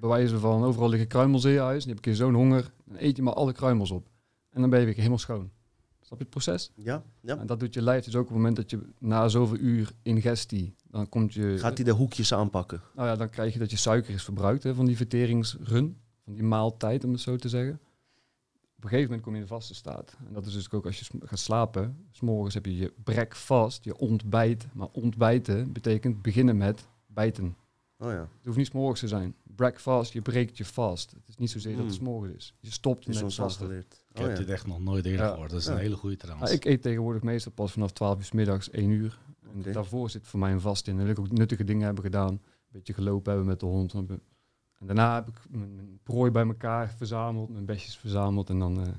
bewijzen 0.00 0.40
van 0.40 0.64
overal 0.64 0.88
liggen 0.88 1.08
kruimels 1.08 1.44
in 1.44 1.50
je 1.50 1.60
huis. 1.60 1.84
Heb 1.84 2.04
je 2.04 2.14
zo'n 2.14 2.34
honger, 2.34 2.72
dan 2.84 2.96
eet 2.98 3.16
je 3.16 3.22
maar 3.22 3.34
alle 3.34 3.52
kruimels 3.52 3.90
op. 3.90 4.08
En 4.50 4.60
dan 4.60 4.70
ben 4.70 4.80
je 4.80 4.86
weer 4.86 4.94
helemaal 4.94 5.18
schoon. 5.18 5.50
Snap 6.00 6.18
je 6.18 6.24
het 6.24 6.44
proces? 6.44 6.70
Ja, 6.74 7.02
ja. 7.20 7.38
En 7.38 7.46
dat 7.46 7.60
doet 7.60 7.74
je 7.74 7.82
lijf 7.82 8.04
dus 8.04 8.14
ook 8.14 8.20
op 8.22 8.28
het 8.28 8.36
moment 8.36 8.56
dat 8.56 8.70
je 8.70 8.80
na 8.98 9.28
zoveel 9.28 9.56
uur 9.56 9.92
ingestie, 10.02 10.74
dan 10.88 11.08
komt 11.08 11.34
je... 11.34 11.58
Gaat 11.58 11.76
hij 11.76 11.84
de 11.84 11.92
hoekjes 11.92 12.34
aanpakken? 12.34 12.80
Nou 12.94 13.08
ja, 13.08 13.16
dan 13.16 13.30
krijg 13.30 13.52
je 13.52 13.58
dat 13.58 13.70
je 13.70 13.76
suiker 13.76 14.14
is 14.14 14.22
verbruikt 14.22 14.62
hè, 14.62 14.74
van 14.74 14.86
die 14.86 14.96
verteringsrun, 14.96 15.96
van 16.24 16.32
die 16.32 16.42
maaltijd 16.42 17.04
om 17.04 17.12
het 17.12 17.20
zo 17.20 17.36
te 17.36 17.48
zeggen. 17.48 17.80
Op 18.80 18.86
een 18.86 18.92
gegeven 18.92 19.10
moment 19.10 19.22
kom 19.22 19.32
je 19.34 19.40
in 19.40 19.46
de 19.46 19.52
vaste 19.54 19.74
staat. 19.74 20.16
En 20.26 20.32
dat 20.32 20.46
is 20.46 20.52
dus 20.52 20.70
ook 20.70 20.86
als 20.86 20.98
je 21.00 21.06
gaat 21.20 21.38
slapen. 21.38 21.96
S'morgens 22.10 22.54
heb 22.54 22.66
je 22.66 22.76
je 22.76 22.92
breakfast, 23.04 23.84
je 23.84 23.96
ontbijt. 23.96 24.66
Maar 24.72 24.88
ontbijten 24.92 25.72
betekent 25.72 26.22
beginnen 26.22 26.56
met 26.56 26.86
bijten. 27.06 27.56
Oh 27.98 28.10
ja. 28.10 28.18
Het 28.20 28.44
hoeft 28.44 28.56
niet 28.56 28.66
's 28.66 28.70
morgens 28.72 29.00
te 29.00 29.08
zijn. 29.08 29.34
Breakfast, 29.42 30.12
je 30.12 30.22
breekt 30.22 30.56
je 30.56 30.64
vast. 30.64 31.10
Het 31.10 31.28
is 31.28 31.36
niet 31.36 31.50
zozeer 31.50 31.76
dat 31.76 31.84
het 31.84 31.94
's 31.94 31.96
Hmm. 31.98 32.06
morgens 32.06 32.34
is. 32.34 32.54
Je 32.60 32.70
stopt 32.70 33.08
Is 33.08 33.22
met 33.22 33.34
vasten. 33.34 33.62
aangeleerd. 33.64 34.04
Ik 34.10 34.16
Oh, 34.18 34.22
heb 34.22 34.30
ja. 34.32 34.38
dit 34.38 34.48
echt 34.48 34.66
nog 34.66 34.80
nooit 34.80 35.04
eerder 35.04 35.26
Ja. 35.26 35.30
gehoord. 35.30 35.50
Dat 35.50 35.60
is 35.60 35.66
Ja. 35.66 35.72
een 35.72 35.78
hele 35.78 35.96
goede 35.96 36.16
trouwens. 36.16 36.48
Maar 36.50 36.58
ik 36.58 36.64
eet 36.64 36.82
tegenwoordig 36.82 37.22
meestal 37.22 37.52
pas 37.52 37.72
vanaf 37.72 37.92
12 37.92 38.18
uur 38.18 38.24
's 38.24 38.32
middags, 38.32 38.70
1 38.72 38.90
uur. 38.90 39.18
En 39.64 39.72
daarvoor 39.72 40.10
zit 40.10 40.26
voor 40.26 40.38
mij 40.40 40.52
een 40.52 40.60
vast 40.60 40.86
in. 40.88 40.94
Dan 40.96 41.02
wil 41.04 41.12
ik 41.12 41.18
ook 41.20 41.30
nuttige 41.30 41.64
dingen 41.64 41.84
hebben 41.84 42.04
gedaan. 42.04 42.28
Een 42.32 42.40
beetje 42.70 42.92
gelopen 42.92 43.28
hebben 43.32 43.48
met 43.48 43.60
de 43.60 43.66
hond. 43.66 43.94
En 44.80 44.86
daarna 44.86 45.14
heb 45.14 45.28
ik 45.28 45.34
mijn, 45.50 45.74
mijn 45.74 45.98
prooi 46.02 46.30
bij 46.30 46.46
elkaar 46.46 46.94
verzameld, 46.96 47.48
mijn 47.50 47.64
besjes 47.64 47.96
verzameld. 47.96 48.48
En 48.50 48.58
dan 48.58 48.80
eh, 48.80 48.86
het 48.86 48.94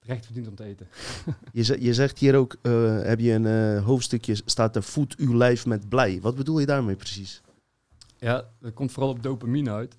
recht 0.00 0.24
verdiend 0.24 0.48
om 0.48 0.54
te 0.54 0.64
eten. 0.64 0.88
Je, 1.52 1.62
ze- 1.62 1.82
je 1.82 1.94
zegt 1.94 2.18
hier 2.18 2.34
ook, 2.36 2.56
eh, 2.62 3.00
heb 3.02 3.20
je 3.20 3.32
een 3.32 3.46
eh, 3.46 3.84
hoofdstukje, 3.84 4.34
staat 4.44 4.76
er 4.76 4.82
voed 4.82 5.16
uw 5.16 5.34
lijf 5.36 5.66
met 5.66 5.88
blij. 5.88 6.20
Wat 6.20 6.34
bedoel 6.36 6.58
je 6.58 6.66
daarmee 6.66 6.96
precies? 6.96 7.42
Ja, 8.18 8.44
dat 8.60 8.72
komt 8.74 8.92
vooral 8.92 9.10
op 9.12 9.22
dopamine 9.22 9.70
uit. 9.70 9.96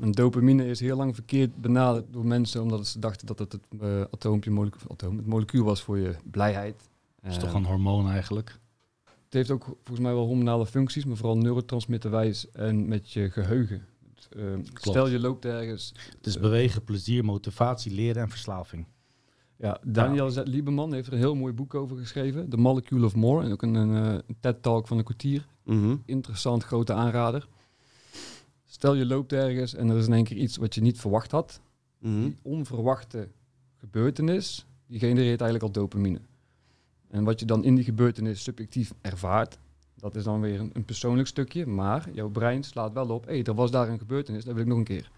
En 0.00 0.10
dopamine 0.12 0.66
is 0.66 0.80
heel 0.80 0.96
lang 0.96 1.14
verkeerd 1.14 1.56
benaderd 1.56 2.12
door 2.12 2.26
mensen, 2.26 2.62
omdat 2.62 2.86
ze 2.86 2.98
dachten 2.98 3.26
dat 3.26 3.38
het 3.38 3.52
het 3.52 3.62
eh, 3.80 4.00
atoompje, 4.00 4.50
molecuul, 4.50 4.90
atoom, 4.90 5.16
het 5.16 5.26
molecuul 5.26 5.64
was 5.64 5.82
voor 5.82 5.98
je 5.98 6.14
blijheid. 6.30 6.88
Dat 7.22 7.30
is 7.32 7.38
toch 7.38 7.54
een 7.54 7.64
hormoon 7.64 8.10
eigenlijk? 8.10 8.58
Het 9.04 9.32
heeft 9.38 9.50
ook 9.50 9.64
volgens 9.64 9.98
mij 10.00 10.12
wel 10.14 10.26
hormonale 10.26 10.66
functies, 10.66 11.04
maar 11.04 11.16
vooral 11.16 11.36
neurotransmitterwijs 11.38 12.50
en 12.50 12.88
met 12.88 13.12
je 13.12 13.30
geheugen. 13.30 13.84
Eh, 14.36 14.42
stel 14.74 15.08
je 15.08 15.20
loopt 15.20 15.44
ergens. 15.44 15.92
Het 16.16 16.26
is 16.26 16.38
bewegen, 16.38 16.84
plezier, 16.84 17.24
motivatie, 17.24 17.92
leren 17.94 18.22
en 18.22 18.28
verslaving. 18.28 18.86
Ja, 19.56 19.80
Daniel 19.84 20.30
Z. 20.30 20.40
Lieberman 20.44 20.92
heeft 20.92 21.06
er 21.06 21.12
een 21.12 21.18
heel 21.18 21.34
mooi 21.34 21.52
boek 21.52 21.74
over 21.74 21.96
geschreven. 21.96 22.48
The 22.48 22.56
Molecule 22.56 23.04
of 23.04 23.14
More. 23.14 23.44
En 23.44 23.52
ook 23.52 23.62
een, 23.62 23.74
een, 23.74 24.04
eh, 24.04 24.18
een 24.26 24.36
TED-talk 24.40 24.86
van 24.86 24.98
een 24.98 25.04
kwartier. 25.04 25.46
Mhm. 25.64 25.96
Interessant, 26.04 26.64
grote 26.64 26.92
aanrader. 26.92 27.48
Stel 28.66 28.94
je 28.94 29.06
loopt 29.06 29.32
ergens 29.32 29.74
en 29.74 29.88
er 29.88 29.96
is 29.96 30.06
in 30.06 30.12
één 30.12 30.24
keer 30.24 30.36
iets 30.36 30.56
wat 30.56 30.74
je 30.74 30.80
niet 30.80 31.00
verwacht 31.00 31.30
had. 31.30 31.60
Mhm. 31.98 32.20
Die 32.20 32.36
onverwachte 32.42 33.28
gebeurtenis, 33.76 34.66
die 34.86 34.98
genereert 34.98 35.40
eigenlijk 35.40 35.62
al 35.62 35.82
dopamine. 35.82 36.20
En 37.10 37.24
wat 37.24 37.40
je 37.40 37.46
dan 37.46 37.64
in 37.64 37.74
die 37.74 37.84
gebeurtenis 37.84 38.42
subjectief 38.42 38.92
ervaart, 39.00 39.58
dat 40.00 40.16
is 40.16 40.24
dan 40.24 40.40
weer 40.40 40.60
een, 40.60 40.70
een 40.72 40.84
persoonlijk 40.84 41.28
stukje. 41.28 41.66
Maar 41.66 42.08
jouw 42.12 42.28
brein 42.28 42.62
slaat 42.62 42.92
wel 42.92 43.08
op, 43.08 43.26
hé, 43.26 43.42
er 43.42 43.54
was 43.54 43.70
daar 43.70 43.88
een 43.88 43.98
gebeurtenis, 43.98 44.44
dat 44.44 44.54
wil 44.54 44.62
ik 44.62 44.68
nog 44.68 44.78
een 44.78 44.84
keer. 44.84 45.10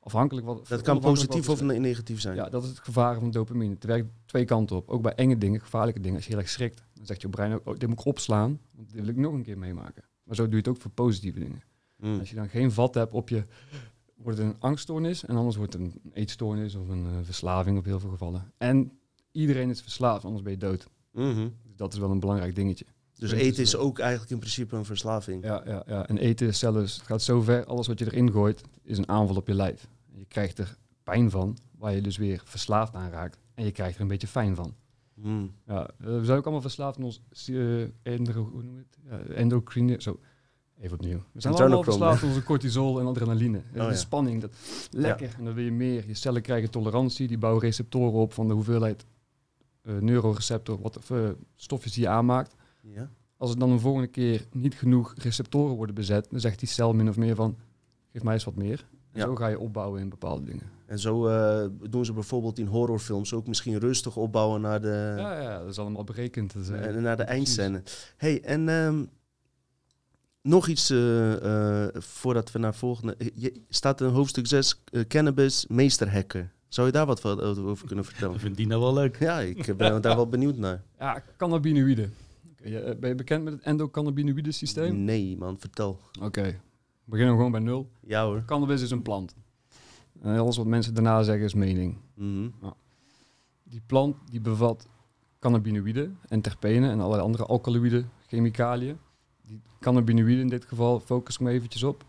Afhankelijk 0.00 0.46
wat. 0.46 0.68
Dat 0.68 0.82
kan 0.82 1.00
positief 1.00 1.48
of 1.48 1.62
ne- 1.62 1.78
negatief 1.78 2.20
zijn. 2.20 2.36
Ja, 2.36 2.48
dat 2.48 2.62
is 2.62 2.68
het 2.68 2.78
gevaar 2.78 3.18
van 3.18 3.30
dopamine. 3.30 3.74
Het 3.74 3.84
werkt 3.84 4.08
twee 4.24 4.44
kanten 4.44 4.76
op. 4.76 4.88
Ook 4.88 5.02
bij 5.02 5.14
enge 5.14 5.38
dingen, 5.38 5.60
gevaarlijke 5.60 6.00
dingen. 6.00 6.16
Als 6.16 6.24
je 6.24 6.30
heel 6.30 6.40
erg 6.40 6.50
schrikt, 6.50 6.82
dan 6.94 7.06
zegt 7.06 7.20
je 7.20 7.28
brein 7.28 7.52
ook, 7.52 7.66
oh, 7.66 7.78
dit 7.78 7.88
moet 7.88 7.98
ik 7.98 8.04
opslaan, 8.04 8.60
want 8.74 8.92
dit 8.92 9.00
wil 9.00 9.08
ik 9.08 9.16
nog 9.16 9.32
een 9.32 9.42
keer 9.42 9.58
meemaken. 9.58 10.04
Maar 10.22 10.34
zo 10.36 10.42
doe 10.42 10.52
je 10.52 10.58
het 10.58 10.68
ook 10.68 10.80
voor 10.80 10.90
positieve 10.90 11.38
dingen. 11.38 11.62
Mm. 11.96 12.18
Als 12.18 12.30
je 12.30 12.36
dan 12.36 12.48
geen 12.48 12.72
vat 12.72 12.94
hebt 12.94 13.12
op 13.12 13.28
je, 13.28 13.44
wordt 14.14 14.38
het 14.38 14.46
een 14.46 14.60
angststoornis 14.60 15.24
en 15.24 15.36
anders 15.36 15.56
wordt 15.56 15.72
het 15.72 15.82
een 15.82 16.00
eetstoornis 16.12 16.74
of 16.74 16.88
een 16.88 17.06
eh, 17.06 17.12
verslaving 17.22 17.78
op 17.78 17.84
heel 17.84 18.00
veel 18.00 18.10
gevallen. 18.10 18.52
En 18.56 18.92
iedereen 19.32 19.70
is 19.70 19.80
verslaafd, 19.80 20.24
anders 20.24 20.42
ben 20.42 20.52
je 20.52 20.58
dood. 20.58 20.88
Mhm. 21.10 21.48
Dus 21.62 21.76
dat 21.76 21.92
is 21.92 21.98
wel 21.98 22.10
een 22.10 22.20
belangrijk 22.20 22.54
dingetje. 22.54 22.86
Dus 23.24 23.32
Dus 23.32 23.42
eten 23.42 23.62
het 23.62 23.66
is 23.66 23.76
ook 23.76 23.98
eigenlijk 23.98 24.30
in 24.30 24.38
principe 24.38 24.76
een 24.76 24.84
verslaving. 24.84 25.44
Ja, 25.44 25.62
ja, 25.66 25.82
ja. 25.86 26.06
En 26.08 26.18
eten 26.18 26.46
is 26.46 26.58
zelfs, 26.58 26.94
het 26.94 27.06
gaat 27.06 27.22
zo 27.22 27.40
ver, 27.40 27.64
alles 27.64 27.86
wat 27.86 27.98
je 27.98 28.04
erin 28.04 28.32
gooit, 28.32 28.62
is 28.82 28.98
een 28.98 29.08
aanval 29.08 29.36
op 29.36 29.46
je 29.46 29.54
lijf. 29.54 29.88
Je 30.14 30.24
krijgt 30.24 30.58
er 30.58 30.76
pijn 31.02 31.30
van, 31.30 31.56
waar 31.78 31.94
je 31.94 32.00
dus 32.00 32.16
weer 32.16 32.42
verslaafd 32.44 32.94
aan 32.94 33.10
raakt. 33.10 33.38
En 33.54 33.64
je 33.64 33.70
krijgt 33.70 33.94
er 33.96 34.00
een 34.02 34.08
beetje 34.08 34.26
fijn 34.26 34.54
van. 34.54 34.74
Mm. 35.14 35.52
Ja, 35.66 35.90
eh, 35.98 36.06
we 36.06 36.24
zijn 36.24 36.38
ook 36.38 36.44
allemaal 36.44 36.60
verslaafd 36.62 36.96
aan 36.98 37.04
ons 37.04 37.22
eh, 37.32 37.54
hoe 38.34 38.62
noem 38.62 38.76
het? 38.76 38.98
Ja, 39.08 39.34
endocrine. 39.34 40.02
Zo, 40.02 40.20
even 40.80 40.96
opnieuw. 40.96 41.22
We 41.32 41.40
zijn 41.40 41.54
allemaal 41.54 41.82
verslaafd 41.82 42.22
aan 42.22 42.28
onze 42.28 42.42
cortisol 42.42 43.00
en 43.00 43.06
adrenaline. 43.06 43.58
Eh, 43.58 43.80
Oh, 43.80 43.86
de 43.86 43.92
ja. 43.92 43.98
spanning, 43.98 44.40
dat, 44.40 44.54
lekker. 44.90 45.34
En 45.38 45.44
dan 45.44 45.54
wil 45.54 45.64
je 45.64 45.72
meer. 45.72 46.06
Je 46.06 46.14
cellen 46.14 46.42
krijgen 46.42 46.70
tolerantie, 46.70 47.28
die 47.28 47.38
bouwen 47.38 47.62
receptoren 47.62 48.20
op 48.20 48.32
van 48.32 48.48
de 48.48 48.54
hoeveelheid 48.54 49.04
eh 49.82 49.94
neuroreceptor, 49.94 50.80
wat 50.80 51.10
eh, 51.10 51.28
stofjes 51.56 51.92
die 51.92 52.02
je 52.02 52.08
aanmaakt. 52.08 52.54
Ja. 52.92 53.10
Als 53.36 53.50
er 53.50 53.58
dan 53.58 53.70
een 53.70 53.80
volgende 53.80 54.06
keer 54.08 54.46
niet 54.52 54.74
genoeg 54.74 55.14
receptoren 55.18 55.76
worden 55.76 55.94
bezet, 55.94 56.26
dan 56.30 56.40
zegt 56.40 56.58
die 56.58 56.68
cel 56.68 56.92
min 56.92 57.08
of 57.08 57.16
meer 57.16 57.34
van, 57.34 57.56
geef 58.12 58.22
mij 58.22 58.34
eens 58.34 58.44
wat 58.44 58.54
meer. 58.54 58.86
En 59.12 59.20
Ja. 59.20 59.26
zo 59.26 59.34
ga 59.34 59.46
je 59.46 59.58
opbouwen 59.58 60.00
in 60.00 60.08
bepaalde 60.08 60.44
dingen. 60.44 60.62
En 60.86 60.98
zo 60.98 61.26
eh, 61.26 61.68
doen 61.90 62.04
ze 62.04 62.12
bijvoorbeeld 62.12 62.58
in 62.58 62.66
horrorfilms 62.66 63.32
ook 63.32 63.46
misschien 63.46 63.78
rustig 63.78 64.16
opbouwen 64.16 64.60
naar 64.60 64.80
de, 64.80 65.14
ja, 65.18 65.40
ja, 65.42 65.58
dat 65.58 65.68
is 65.68 65.78
allemaal 65.78 66.04
berekend. 66.04 66.54
Eh, 66.54 66.86
en 66.86 67.02
naar 67.02 67.16
de 67.16 67.24
precies. 67.24 67.56
eindscène. 67.58 67.82
hey, 68.16 68.42
en 68.42 68.68
ehm, 68.68 69.04
nog 70.42 70.68
iets 70.68 70.90
eh, 70.90 71.84
eh, 71.86 71.94
voordat 71.94 72.52
we 72.52 72.58
naar 72.58 72.74
volgende... 72.74 73.16
Je, 73.34 73.62
staat 73.68 74.00
in 74.00 74.06
hoofdstuk 74.06 74.46
6, 74.46 74.82
cannabis 75.08 75.66
meesterhacker. 75.66 76.52
Zou 76.68 76.86
je 76.86 76.92
daar 76.92 77.06
wat 77.06 77.20
van- 77.20 77.40
over 77.40 77.86
kunnen 77.86 78.04
vertellen? 78.04 78.32
Dat 78.32 78.40
vindt 78.42 78.56
Dino 78.56 78.80
wel 78.80 78.94
leuk. 78.94 79.18
Ja, 79.18 79.40
ik 79.40 79.76
ben 79.76 80.02
daar 80.02 80.16
wel 80.16 80.28
benieuwd 80.28 80.56
naar. 80.56 80.82
Ja, 80.98 81.22
cannabinoïden. 81.36 82.14
Eh, 82.64 82.98
ben 82.98 83.08
je 83.08 83.14
bekend 83.14 83.44
met 83.44 83.52
het 83.52 83.62
endocannabinoïde 83.62 84.52
systeem? 84.52 85.04
Nee, 85.04 85.36
man, 85.36 85.58
vertel. 85.58 86.00
Oké, 86.20 86.42
we 86.42 87.10
beginnen 87.10 87.34
gewoon 87.34 87.50
bij 87.50 87.60
nul. 87.60 87.90
Ja 88.00 88.24
hoor. 88.24 88.44
Cannabis 88.44 88.82
is 88.82 88.90
een 88.90 89.02
plant. 89.02 89.34
En 90.20 90.38
alles 90.38 90.56
wat 90.56 90.66
mensen 90.66 90.94
daarna 90.94 91.22
zeggen 91.22 91.44
is 91.44 91.54
mening. 91.54 91.96
Mhm. 92.14 92.48
Die 93.62 93.82
plant 93.86 94.16
die 94.30 94.40
bevat 94.40 94.88
cannabinoïden 95.38 96.18
en 96.28 96.40
terpenen 96.40 96.90
en 96.90 97.00
allerlei 97.00 97.22
andere 97.22 97.44
alkaloïden, 97.44 98.10
chemicaliën. 98.26 98.98
Die 99.42 99.60
cannabinoïden 99.80 100.40
in 100.40 100.48
dit 100.48 100.64
geval, 100.64 101.00
focus 101.00 101.34
ik 101.34 101.40
me 101.40 101.50
eventjes 101.50 101.82
op. 101.82 102.04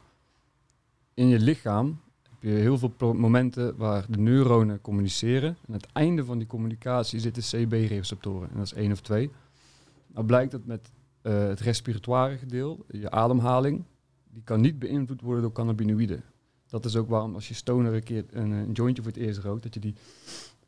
In 1.13 1.27
je 1.27 1.39
lichaam 1.39 1.99
heb 2.29 2.41
je 2.41 2.49
heel 2.49 2.77
veel 2.77 3.13
momenten 3.13 3.77
waar 3.77 4.05
de 4.09 4.17
neuronen 4.17 4.81
communiceren. 4.81 5.49
En 5.49 5.67
aan 5.67 5.73
het 5.73 5.91
einde 5.93 6.25
van 6.25 6.37
die 6.37 6.47
communicatie 6.47 7.19
zitten 7.19 7.43
CB-receptoren. 7.43 8.49
En 8.49 8.57
dat 8.57 8.65
is 8.65 8.73
één 8.73 8.91
of 8.91 9.01
twee. 9.01 9.31
Nou 10.15 10.27
blijkt 10.27 10.51
dat 10.51 10.65
met 10.65 10.91
eh, 11.21 11.47
het 11.47 11.59
respiratoire 11.59 12.37
gedeel, 12.37 12.85
je 12.87 13.11
ademhaling, 13.11 13.83
die 14.29 14.43
kan 14.43 14.61
niet 14.61 14.79
beïnvloed 14.79 15.21
worden 15.21 15.41
door 15.41 15.51
cannabinoïden. 15.51 16.23
Dat 16.67 16.85
is 16.85 16.95
ook 16.95 17.09
waarom 17.09 17.33
als 17.33 17.47
je 17.47 17.53
stoner 17.53 17.93
een 17.93 18.03
keer 18.03 18.25
een, 18.29 18.51
een 18.51 18.71
jointje 18.71 19.03
voor 19.03 19.11
het 19.11 19.21
eerst 19.21 19.39
rookt, 19.39 19.63
dat 19.63 19.73
je 19.73 19.79
die 19.79 19.95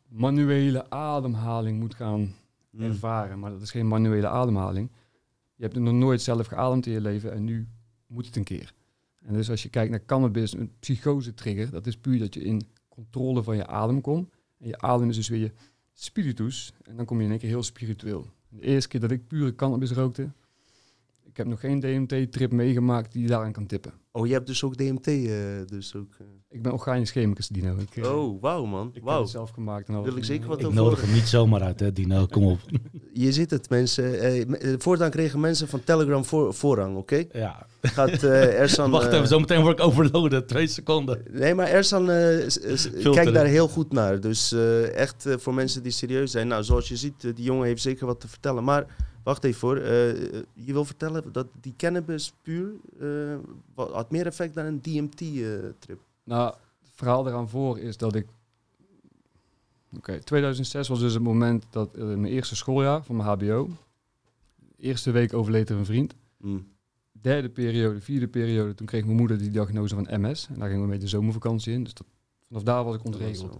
manuele 0.07 0.89
ademhaling 0.89 1.79
moet 1.79 1.95
gaan 1.95 2.33
Mm. 2.77 2.83
ervaren. 2.83 3.39
Maar 3.39 3.51
dat 3.51 3.61
is 3.61 3.71
geen 3.71 3.87
manuele 3.87 4.27
ademhaling. 4.27 4.89
Je 5.55 5.63
hebt 5.63 5.75
het 5.75 5.83
nog 5.83 5.93
nooit 5.93 6.21
zelf 6.21 6.47
geademd 6.47 6.85
in 6.85 6.91
je 6.91 7.01
leven 7.01 7.33
en 7.33 7.43
nu 7.43 7.67
moet 8.07 8.25
het 8.25 8.35
een 8.35 8.43
keer. 8.43 8.73
En 9.21 9.33
dus 9.33 9.49
als 9.49 9.63
je 9.63 9.69
kijkt 9.69 9.91
naar 9.91 10.05
cannabis, 10.05 10.53
een 10.53 10.71
psychose 10.79 11.33
trigger, 11.33 11.71
dat 11.71 11.87
is 11.87 11.97
puur 11.97 12.19
dat 12.19 12.33
je 12.33 12.43
in 12.43 12.61
controle 12.89 13.43
van 13.43 13.55
je 13.55 13.67
adem 13.67 14.01
komt. 14.01 14.29
En 14.57 14.67
je 14.67 14.77
adem 14.77 15.09
is 15.09 15.15
dus 15.15 15.27
weer 15.27 15.39
je 15.39 15.51
spiritus. 15.93 16.73
En 16.83 16.95
dan 16.95 17.05
kom 17.05 17.17
je 17.17 17.23
in 17.23 17.29
één 17.29 17.39
keer 17.39 17.49
heel 17.49 17.63
spiritueel. 17.63 18.25
De 18.49 18.61
eerste 18.61 18.89
keer 18.89 18.99
dat 18.99 19.11
ik 19.11 19.27
pure 19.27 19.55
cannabis 19.55 19.91
rookte, 19.91 20.31
ik 21.23 21.37
heb 21.37 21.47
nog 21.47 21.59
geen 21.59 21.79
DMT-trip 21.79 22.51
meegemaakt 22.51 23.11
die 23.11 23.27
daaraan 23.27 23.51
kan 23.51 23.65
tippen. 23.65 23.93
Oh, 24.17 24.27
je 24.27 24.33
hebt 24.33 24.47
dus 24.47 24.63
ook 24.63 24.77
DMT, 24.77 25.07
eh, 25.07 25.33
dus 25.65 25.95
ook... 25.95 26.13
eh. 26.19 26.25
Ik 26.49 26.61
ben 26.61 26.71
organisch 26.71 27.11
chemicus, 27.11 27.47
Dino. 27.47 27.75
Ik, 27.77 28.03
eh, 28.03 28.17
Oh, 28.17 28.41
wauw 28.41 28.65
man, 28.65 28.87
ik 28.87 28.93
heb 28.93 29.03
wauw. 29.03 29.21
het 29.21 29.29
zelf 29.29 29.49
gemaakt. 29.49 29.87
En. 29.87 30.03
Wil 30.03 30.17
ik 30.17 30.23
zeker 30.23 30.47
wat 30.47 30.59
Ik 30.59 30.65
over 30.65 30.77
nodig 30.77 31.01
hem 31.01 31.13
niet 31.13 31.27
zomaar 31.27 31.61
uit, 31.61 31.79
hè, 31.79 31.93
Dino. 31.93 32.25
Kom 32.25 32.45
op. 32.45 32.59
Je 33.13 33.31
ziet 33.31 33.49
het, 33.51 33.69
mensen. 33.69 34.19
Eh, 34.19 34.73
voortaan 34.77 35.09
kregen 35.09 35.39
mensen 35.39 35.67
van 35.67 35.83
Telegram 35.83 36.25
voor, 36.25 36.53
voorrang, 36.53 36.97
oké? 36.97 37.23
Ja. 37.31 37.65
Gaat 37.81 38.23
eh 38.23 38.59
Ersan... 38.59 38.91
Wacht 38.97 39.07
eh, 39.07 39.13
even, 39.15 39.27
zometeen 39.27 39.61
word 39.61 39.79
ik 39.79 39.85
overloaden. 39.85 40.47
Twee 40.47 40.67
seconden. 40.67 41.23
Nee, 41.31 41.55
maar 41.55 41.67
Ersan 41.67 42.09
eh, 42.09 42.47
kijkt 43.13 43.33
daar 43.33 43.45
heel 43.45 43.67
goed 43.67 43.91
naar. 43.91 44.19
Dus 44.19 44.51
eh, 44.51 44.95
echt 44.95 45.25
voor 45.37 45.53
mensen 45.53 45.83
die 45.83 45.91
serieus 45.91 46.31
zijn. 46.31 46.47
Nou, 46.47 46.63
zoals 46.63 46.87
je 46.87 46.95
ziet, 46.95 47.21
die 47.21 47.45
jongen 47.45 47.65
heeft 47.67 47.81
zeker 47.81 48.05
wat 48.05 48.19
te 48.19 48.27
vertellen. 48.27 48.63
Maar 48.63 48.85
wacht 49.27 49.43
even 49.43 49.67
hoor. 49.67 49.77
eh, 49.77 50.09
eh, 50.37 50.43
je 50.53 50.73
wil 50.73 50.85
vertellen 50.85 51.31
dat 51.31 51.47
die 51.61 51.73
cannabis 51.77 52.33
puur 52.41 52.71
wat- 53.73 53.91
had 53.91 54.11
meer 54.11 54.25
effect 54.25 54.53
dan 54.53 54.65
een 54.65 54.81
DMT-trip. 54.81 55.99
Nou, 56.23 56.53
het 56.79 56.89
verhaal 56.93 57.27
eraan 57.27 57.49
voor 57.49 57.79
is 57.79 57.97
dat 57.97 58.15
ik... 58.15 58.27
Oké, 59.95 60.19
2006 60.19 60.87
was 60.87 60.99
dus 60.99 61.13
het 61.13 61.23
moment 61.23 61.65
dat 61.69 61.95
mijn 61.97 62.25
eerste 62.25 62.55
schooljaar 62.55 63.03
van 63.03 63.15
mijn 63.15 63.27
hbo. 63.29 63.69
Eerste 64.77 65.11
week 65.11 65.33
overleed 65.33 65.69
er 65.69 65.77
een 65.77 65.85
vriend. 65.85 66.15
Mm. 66.37 66.67
Derde 67.11 67.49
periode, 67.49 68.01
vierde 68.01 68.27
periode, 68.27 68.73
toen 68.73 68.87
kreeg 68.87 69.05
mijn 69.05 69.17
moeder 69.17 69.37
die 69.37 69.49
diagnose 69.49 69.95
van 69.95 70.07
MS. 70.21 70.47
En 70.47 70.59
daar 70.59 70.67
gingen 70.67 70.83
we 70.83 70.89
mee 70.89 70.99
de 70.99 71.07
zomervakantie 71.07 71.73
in. 71.73 71.83
Dus 71.83 71.93
dat, 71.93 72.07
vanaf 72.47 72.63
daar 72.63 72.83
was 72.83 72.95
ik 72.95 73.05
ontregeld. 73.05 73.59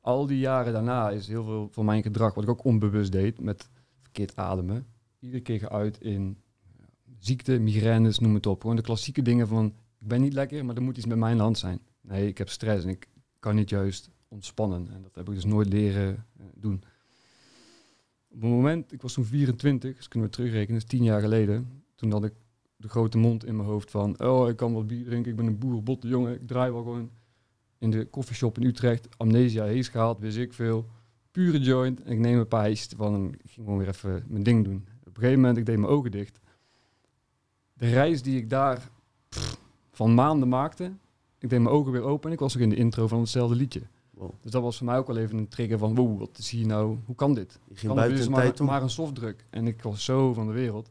Al 0.00 0.26
die 0.26 0.38
jaren 0.38 0.72
daarna 0.72 1.10
is 1.10 1.28
heel 1.28 1.44
veel 1.44 1.68
van 1.72 1.84
mijn 1.84 2.02
gedrag, 2.02 2.34
wat 2.34 2.44
ik 2.44 2.50
ook 2.50 2.64
onbewust 2.64 3.12
deed, 3.12 3.40
met 3.40 3.68
verkeerd 4.14 4.36
ademen, 4.36 4.86
iedere 5.20 5.42
keer 5.42 5.58
geuit 5.58 6.00
in 6.00 6.38
ziekte, 7.18 7.58
migraines, 7.58 8.18
noem 8.18 8.34
het 8.34 8.46
op. 8.46 8.60
Gewoon 8.60 8.76
de 8.76 8.82
klassieke 8.82 9.22
dingen 9.22 9.48
van, 9.48 9.66
ik 9.98 10.08
ben 10.08 10.20
niet 10.20 10.32
lekker, 10.32 10.64
maar 10.64 10.76
er 10.76 10.82
moet 10.82 10.96
iets 10.96 11.06
met 11.06 11.18
mijn 11.18 11.38
hand 11.38 11.58
zijn. 11.58 11.80
Nee, 12.00 12.28
ik 12.28 12.38
heb 12.38 12.48
stress 12.48 12.84
en 12.84 12.90
ik 12.90 13.08
kan 13.38 13.54
niet 13.54 13.70
juist 13.70 14.10
ontspannen. 14.28 14.88
En 14.92 15.02
dat 15.02 15.14
heb 15.14 15.28
ik 15.28 15.34
dus 15.34 15.44
nooit 15.44 15.68
leren 15.68 16.26
eh, 16.36 16.46
doen. 16.54 16.82
Op 18.30 18.42
een 18.42 18.48
moment, 18.48 18.92
ik 18.92 19.02
was 19.02 19.12
toen 19.12 19.24
24, 19.24 19.96
dus 19.96 20.08
kunnen 20.08 20.28
we 20.28 20.34
terugrekenen, 20.34 20.80
is 20.80 20.86
tien 20.86 21.02
jaar 21.02 21.20
geleden. 21.20 21.82
Toen 21.94 22.12
had 22.12 22.24
ik 22.24 22.32
de 22.76 22.88
grote 22.88 23.18
mond 23.18 23.44
in 23.44 23.56
mijn 23.56 23.68
hoofd 23.68 23.90
van, 23.90 24.20
oh, 24.20 24.48
ik 24.48 24.56
kan 24.56 24.72
wel 24.72 24.84
bier 24.84 25.04
drinken, 25.04 25.30
ik 25.30 25.36
ben 25.36 25.46
een 25.46 25.58
boerenbotte 25.58 26.08
jongen, 26.08 26.34
ik 26.34 26.46
draai 26.46 26.72
wel 26.72 26.82
gewoon 26.82 27.10
in 27.78 27.90
de 27.90 28.04
koffieshop 28.04 28.58
in 28.58 28.66
Utrecht, 28.66 29.08
amnesia 29.18 29.64
hees 29.64 29.88
gehaald, 29.88 30.18
wist 30.18 30.36
ik 30.36 30.52
veel. 30.52 30.86
Pure 31.34 31.60
joint. 31.60 32.02
En 32.02 32.12
ik 32.12 32.18
neem 32.18 32.38
een 32.38 32.48
paar 32.48 32.76
van 32.96 33.14
en 33.14 33.32
ik 33.32 33.50
ging 33.50 33.66
gewoon 33.66 33.78
weer 33.78 33.88
even 33.88 34.24
mijn 34.28 34.42
ding 34.42 34.64
doen. 34.64 34.86
Op 35.00 35.06
een 35.06 35.14
gegeven 35.14 35.40
moment, 35.40 35.56
ik 35.56 35.66
deed 35.66 35.78
mijn 35.78 35.92
ogen 35.92 36.10
dicht. 36.10 36.40
De 37.72 37.88
reis 37.88 38.22
die 38.22 38.36
ik 38.36 38.50
daar 38.50 38.90
pff, 39.28 39.58
van 39.90 40.14
maanden 40.14 40.48
maakte, 40.48 40.84
ik 41.38 41.50
deed 41.50 41.60
mijn 41.60 41.74
ogen 41.74 41.92
weer 41.92 42.02
open 42.02 42.26
en 42.26 42.32
ik 42.32 42.40
was 42.40 42.56
ook 42.56 42.62
in 42.62 42.68
de 42.68 42.76
intro 42.76 43.08
van 43.08 43.20
hetzelfde 43.20 43.56
liedje. 43.56 43.82
Wow. 44.10 44.32
Dus 44.40 44.50
dat 44.50 44.62
was 44.62 44.76
voor 44.76 44.86
mij 44.86 44.98
ook 44.98 45.06
wel 45.06 45.16
even 45.16 45.38
een 45.38 45.48
trigger 45.48 45.78
van, 45.78 45.94
wow, 45.94 46.18
wat 46.18 46.38
is 46.38 46.50
hier 46.50 46.66
nou, 46.66 46.98
hoe 47.04 47.14
kan 47.14 47.34
dit? 47.34 47.52
Je 47.68 47.76
ging 47.76 47.94
Kan 47.94 48.02
een 48.02 48.30
maar, 48.30 48.64
maar 48.64 48.82
een 48.82 48.90
softdruk. 48.90 49.46
En 49.50 49.66
ik 49.66 49.82
was 49.82 50.04
zo 50.04 50.32
van 50.32 50.46
de 50.46 50.52
wereld. 50.52 50.90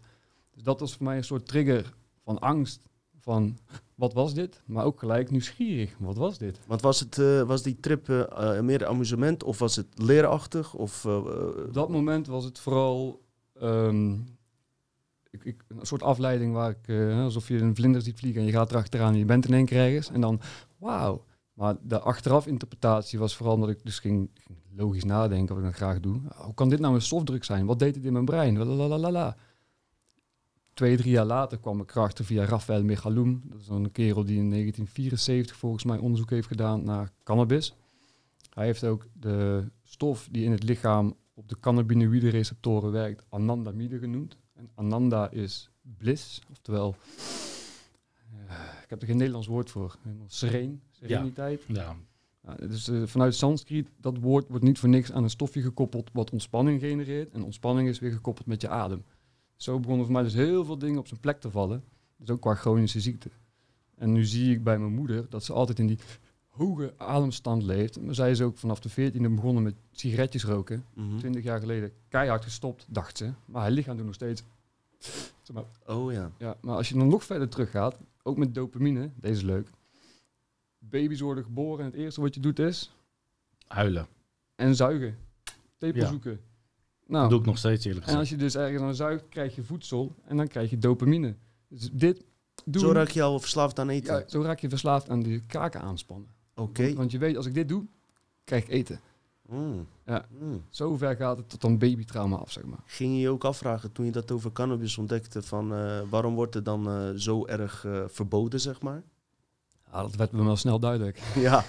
Dus 0.53 0.63
dat 0.63 0.79
was 0.79 0.95
voor 0.95 1.06
mij 1.06 1.17
een 1.17 1.23
soort 1.23 1.47
trigger 1.47 1.93
van 2.23 2.39
angst. 2.39 2.89
Van, 3.19 3.58
wat 4.04 4.13
was 4.13 4.34
dit? 4.34 4.62
Maar 4.66 4.86
ook 4.86 5.00
gelijk 5.00 5.32
nieuwsgierig. 5.32 5.96
Wat 6.00 6.18
was 6.18 6.38
dit? 6.38 6.60
Want 6.68 6.82
was, 6.82 7.00
het, 7.00 7.18
eh, 7.18 7.42
was 7.42 7.63
die 7.63 7.80
trip 7.80 8.10
eh, 8.10 8.60
meer 8.60 8.86
amusement 8.86 9.44
of 9.44 9.60
was 9.60 9.76
het 9.76 9.88
leerachtig? 9.96 10.74
Of, 10.74 11.06
Op 11.06 11.74
dat 11.74 11.89
moment 11.89 12.28
was 12.28 12.44
het 12.44 12.60
vooral 12.60 13.22
ehm, 13.60 14.13
ik, 15.30 15.44
ik, 15.44 15.63
een 15.68 15.86
soort 15.86 16.04
afleiding 16.04 16.54
waar 16.54 16.76
ik, 16.80 17.13
alsof 17.18 17.48
je 17.48 17.58
een 17.58 17.76
vlinder 17.76 18.02
ziet 18.02 18.20
vliegen 18.20 18.42
en 18.42 18.48
je 18.48 18.54
gaat 18.54 18.72
erachteraan 18.72 19.13
en 19.13 19.20
je 19.20 19.26
bent 19.26 19.48
in 19.48 19.54
één 19.54 19.66
keer 19.66 19.80
ergens. 19.80 20.10
En 20.10 20.22
dan, 20.22 20.42
wauw. 20.78 21.26
Maar 21.54 21.76
de 21.82 22.00
achteraf 22.00 22.48
interpretatie 22.48 23.20
was 23.20 23.36
vooral 23.36 23.56
omdat 23.56 23.70
ik 23.70 23.84
dus 23.84 24.00
ging, 24.00 24.30
ging 24.34 24.58
logisch 24.76 25.04
nadenken 25.04 25.48
wat 25.48 25.58
ik 25.58 25.63
dan 25.63 25.74
graag 25.74 26.00
doe. 26.00 26.22
Hoe 26.36 26.54
kan 26.54 26.70
dit 26.70 26.80
nou 26.80 26.96
een 26.96 27.02
softdruk 27.02 27.44
zijn? 27.44 27.66
Wat 27.66 27.80
deed 27.80 27.96
het 27.96 28.06
in 28.06 28.13
mijn 28.13 28.26
brein? 28.26 28.58
Lalalala. 28.58 29.36
Twee, 30.73 30.97
drie 30.97 31.12
jaar 31.12 31.25
later 31.25 31.59
kwam 31.59 31.81
ik 31.81 31.95
erachter 31.95 32.25
via 32.25 32.45
Rafael 32.45 32.83
Mechaloum. 32.83 33.41
Dat 33.45 33.62
is 33.62 33.67
een 33.67 33.91
kerel 33.91 34.25
die 34.25 34.38
in 34.38 34.49
1974 34.49 35.57
volgens 35.57 35.83
mij 35.83 35.97
onderzoek 35.97 36.29
heeft 36.29 36.47
gedaan 36.47 36.83
naar 36.83 37.12
cannabis. 37.23 37.75
Hij 38.53 38.65
heeft 38.65 38.83
ook 38.83 39.07
de 39.13 39.67
stof 39.83 40.27
die 40.31 40.43
in 40.43 40.51
het 40.51 40.63
lichaam 40.63 41.15
op 41.33 41.49
de 41.49 41.59
cannabinoïde 41.59 42.29
receptoren 42.29 42.91
werkt, 42.91 43.25
anandamide 43.29 43.99
genoemd. 43.99 44.38
En 44.53 44.69
ananda 44.75 45.31
is 45.31 45.69
bliss, 45.81 46.41
oftewel, 46.51 46.95
eh, 48.47 48.55
ik 48.83 48.89
heb 48.89 49.01
er 49.01 49.07
geen 49.07 49.17
Nederlands 49.17 49.47
woord 49.47 49.69
voor, 49.69 49.95
helemaal 50.03 50.29
sereen, 50.29 50.81
sereniteit. 50.91 51.63
Ja. 51.67 51.95
Ja, 52.45 52.55
dus 52.55 52.88
eh, 52.88 53.01
vanuit 53.05 53.36
Sanskriet, 53.36 53.89
dat 53.97 54.17
woord 54.17 54.47
wordt 54.49 54.63
niet 54.63 54.79
voor 54.79 54.89
niks 54.89 55.12
aan 55.12 55.23
een 55.23 55.29
stofje 55.29 55.62
gekoppeld 55.62 56.09
wat 56.13 56.31
ontspanning 56.31 56.79
genereert. 56.79 57.31
En 57.31 57.43
ontspanning 57.43 57.89
is 57.89 57.99
weer 57.99 58.12
gekoppeld 58.12 58.47
met 58.47 58.62
je 58.62 58.69
adem. 58.69 59.03
Zo 59.63 59.80
begonnen 59.80 60.06
voor 60.06 60.13
mij 60.13 60.23
dus 60.23 60.34
heel 60.34 60.65
veel 60.65 60.78
dingen 60.78 60.99
op 60.99 61.08
zijn 61.08 61.19
plek 61.19 61.39
te 61.39 61.52
vallen. 61.52 61.84
Dus 62.17 62.30
ook 62.30 62.41
qua 62.41 62.56
chronische 62.56 62.99
ziekte. 62.99 63.30
En 63.95 64.12
nu 64.12 64.26
zie 64.26 64.52
ik 64.56 64.63
bij 64.63 64.80
mijn 64.80 64.93
moeder 64.93 65.30
dat 65.30 65.43
ze 65.43 65.54
altijd 65.54 65.80
in 65.80 65.88
die 65.88 65.99
hoge 66.47 66.93
ademstand 66.97 67.63
leeft. 67.63 68.02
Maar 68.02 68.15
zij 68.15 68.32
is 68.32 68.41
ook 68.41 68.58
vanaf 68.58 68.80
de 68.80 69.12
14e 69.12 69.17
begonnen 69.36 69.63
met 69.63 69.76
sigaretjes 69.91 70.43
roken. 70.43 70.86
mhm. 70.93 71.17
20 71.17 71.43
jaar 71.43 71.60
geleden 71.60 71.91
keihard 72.08 72.43
gestopt, 72.43 72.86
dacht 72.89 73.17
ze. 73.17 73.34
Maar 73.45 73.62
haar 73.62 73.71
lichaam 73.71 73.95
doet 73.97 74.06
nog 74.06 74.15
steeds. 74.15 74.43
Zeg 75.41 75.54
maar, 75.54 75.63
Oh 75.86 76.12
ja. 76.12 76.32
ja, 76.38 76.58
maar 76.62 76.76
als 76.76 76.89
je 76.89 76.95
dan 76.95 77.08
nog 77.08 77.23
verder 77.23 77.49
teruggaat, 77.49 77.97
ook 78.23 78.38
met 78.38 78.56
dopamine, 78.56 79.10
deze 79.15 79.34
is 79.34 79.41
leuk. 79.41 79.69
Baby's 80.80 81.19
worden 81.19 81.43
geboren 81.43 81.80
en 81.86 81.91
het 81.91 81.99
eerste 81.99 82.21
wat 82.21 82.34
je 82.36 82.39
doet 82.39 82.60
is 82.60 82.95
Huilen. 83.67 84.08
en 84.56 84.76
zuigen. 84.76 85.17
Tepel 85.78 86.02
Ja. 86.02 86.08
zoeken. 86.08 86.39
Dat 87.13 87.21
Nou, 87.21 87.34
doe 87.34 87.39
ik 87.39 87.45
nog 87.45 87.58
steeds 87.58 87.86
eerlijk 87.86 88.06
en 88.06 88.12
gezegd. 88.12 88.19
als 88.19 88.30
je 88.30 88.45
dus 88.45 88.56
ergens 88.56 88.82
aan 88.82 88.95
zuigt, 88.95 89.23
krijg 89.30 89.56
je 89.56 89.63
voedsel 89.63 90.15
en 90.26 90.38
dan 90.38 90.47
krijg 90.47 90.69
je 90.69 90.78
dopamine. 90.78 91.36
Dus 91.67 91.89
dit 91.91 92.23
doen, 92.65 92.82
Zo 92.82 92.91
raak 92.91 93.10
je 93.10 93.21
al 93.21 93.39
verslaafd 93.39 93.80
aan 93.80 93.89
eten. 93.89 94.13
ja, 94.15 94.23
zo 94.28 94.41
raak 94.41 94.60
je 94.60 94.69
verslaafd 94.69 95.10
aan 95.10 95.21
die 95.21 95.43
kaken 95.47 95.82
aanspannen. 95.82 96.28
Oké. 96.56 96.93
Want 96.93 97.12
je 97.12 97.17
weet, 97.17 97.38
als 97.38 97.45
ik 97.45 97.54
dit 97.54 97.67
doe, 97.67 97.86
krijg 98.43 98.63
ik 98.63 98.69
eten. 98.69 98.99
Mm. 99.49 99.88
Ja. 100.06 100.26
Mm. 100.39 100.63
Zo 100.69 100.97
ver 100.97 101.15
gaat 101.15 101.38
het 101.38 101.49
tot 101.49 101.62
dan 101.62 101.78
babytrauma 101.78 102.36
af, 102.36 102.52
zeg 102.52 102.63
maar. 102.63 102.84
Ging 102.86 103.13
je 103.13 103.19
je 103.19 103.30
ook 103.30 103.43
afvragen 103.43 103.91
toen 103.91 104.06
je 104.06 104.12
dat 104.12 104.32
over 104.32 104.52
cannabis 104.52 104.97
ontdekte 104.97 105.41
van 105.41 105.73
eh, 105.73 106.02
waarom 106.10 106.36
wordt 106.36 106.54
het 106.54 106.65
dan 106.65 106.88
eh, 106.89 107.10
zo 107.15 107.45
erg 107.45 107.86
eh, 107.86 108.04
verboden, 108.08 108.60
zeg 108.60 108.82
maar? 108.82 109.04
Ja, 109.93 110.01
dat 110.01 110.15
werd 110.15 110.32
me 110.32 110.43
wel 110.43 110.56
snel 110.56 110.79
duidelijk. 110.79 111.21
Ja, 111.36 111.65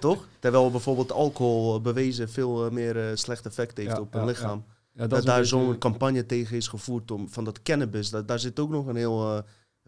toch? 0.00 0.26
Terwijl 0.38 0.70
bijvoorbeeld 0.70 1.12
alcohol 1.12 1.76
eh, 1.76 1.82
bewezen 1.82 2.28
veel 2.30 2.64
eh, 2.66 2.70
meer 2.72 3.08
eh, 3.08 3.16
slecht 3.16 3.46
effect 3.46 3.76
heeft 3.76 3.90
Ja, 3.90 4.00
op 4.00 4.14
een 4.14 4.20
ja. 4.20 4.26
lichaam. 4.26 4.64
Ja, 4.92 5.06
Dat, 5.06 5.24
daar 5.24 5.38
beetje- 5.40 5.44
zo'n 5.56 5.78
campagne 5.78 6.26
tegen 6.26 6.56
is 6.56 6.68
gevoerd 6.68 7.10
om, 7.10 7.28
van 7.28 7.44
dat 7.44 7.62
cannabis. 7.62 8.10
Dat, 8.10 8.28
daar 8.28 8.38
zit 8.38 8.58
ook 8.60 8.70
nog 8.70 8.86
een 8.86 8.96
heel 8.96 9.36
eh, 9.36 9.42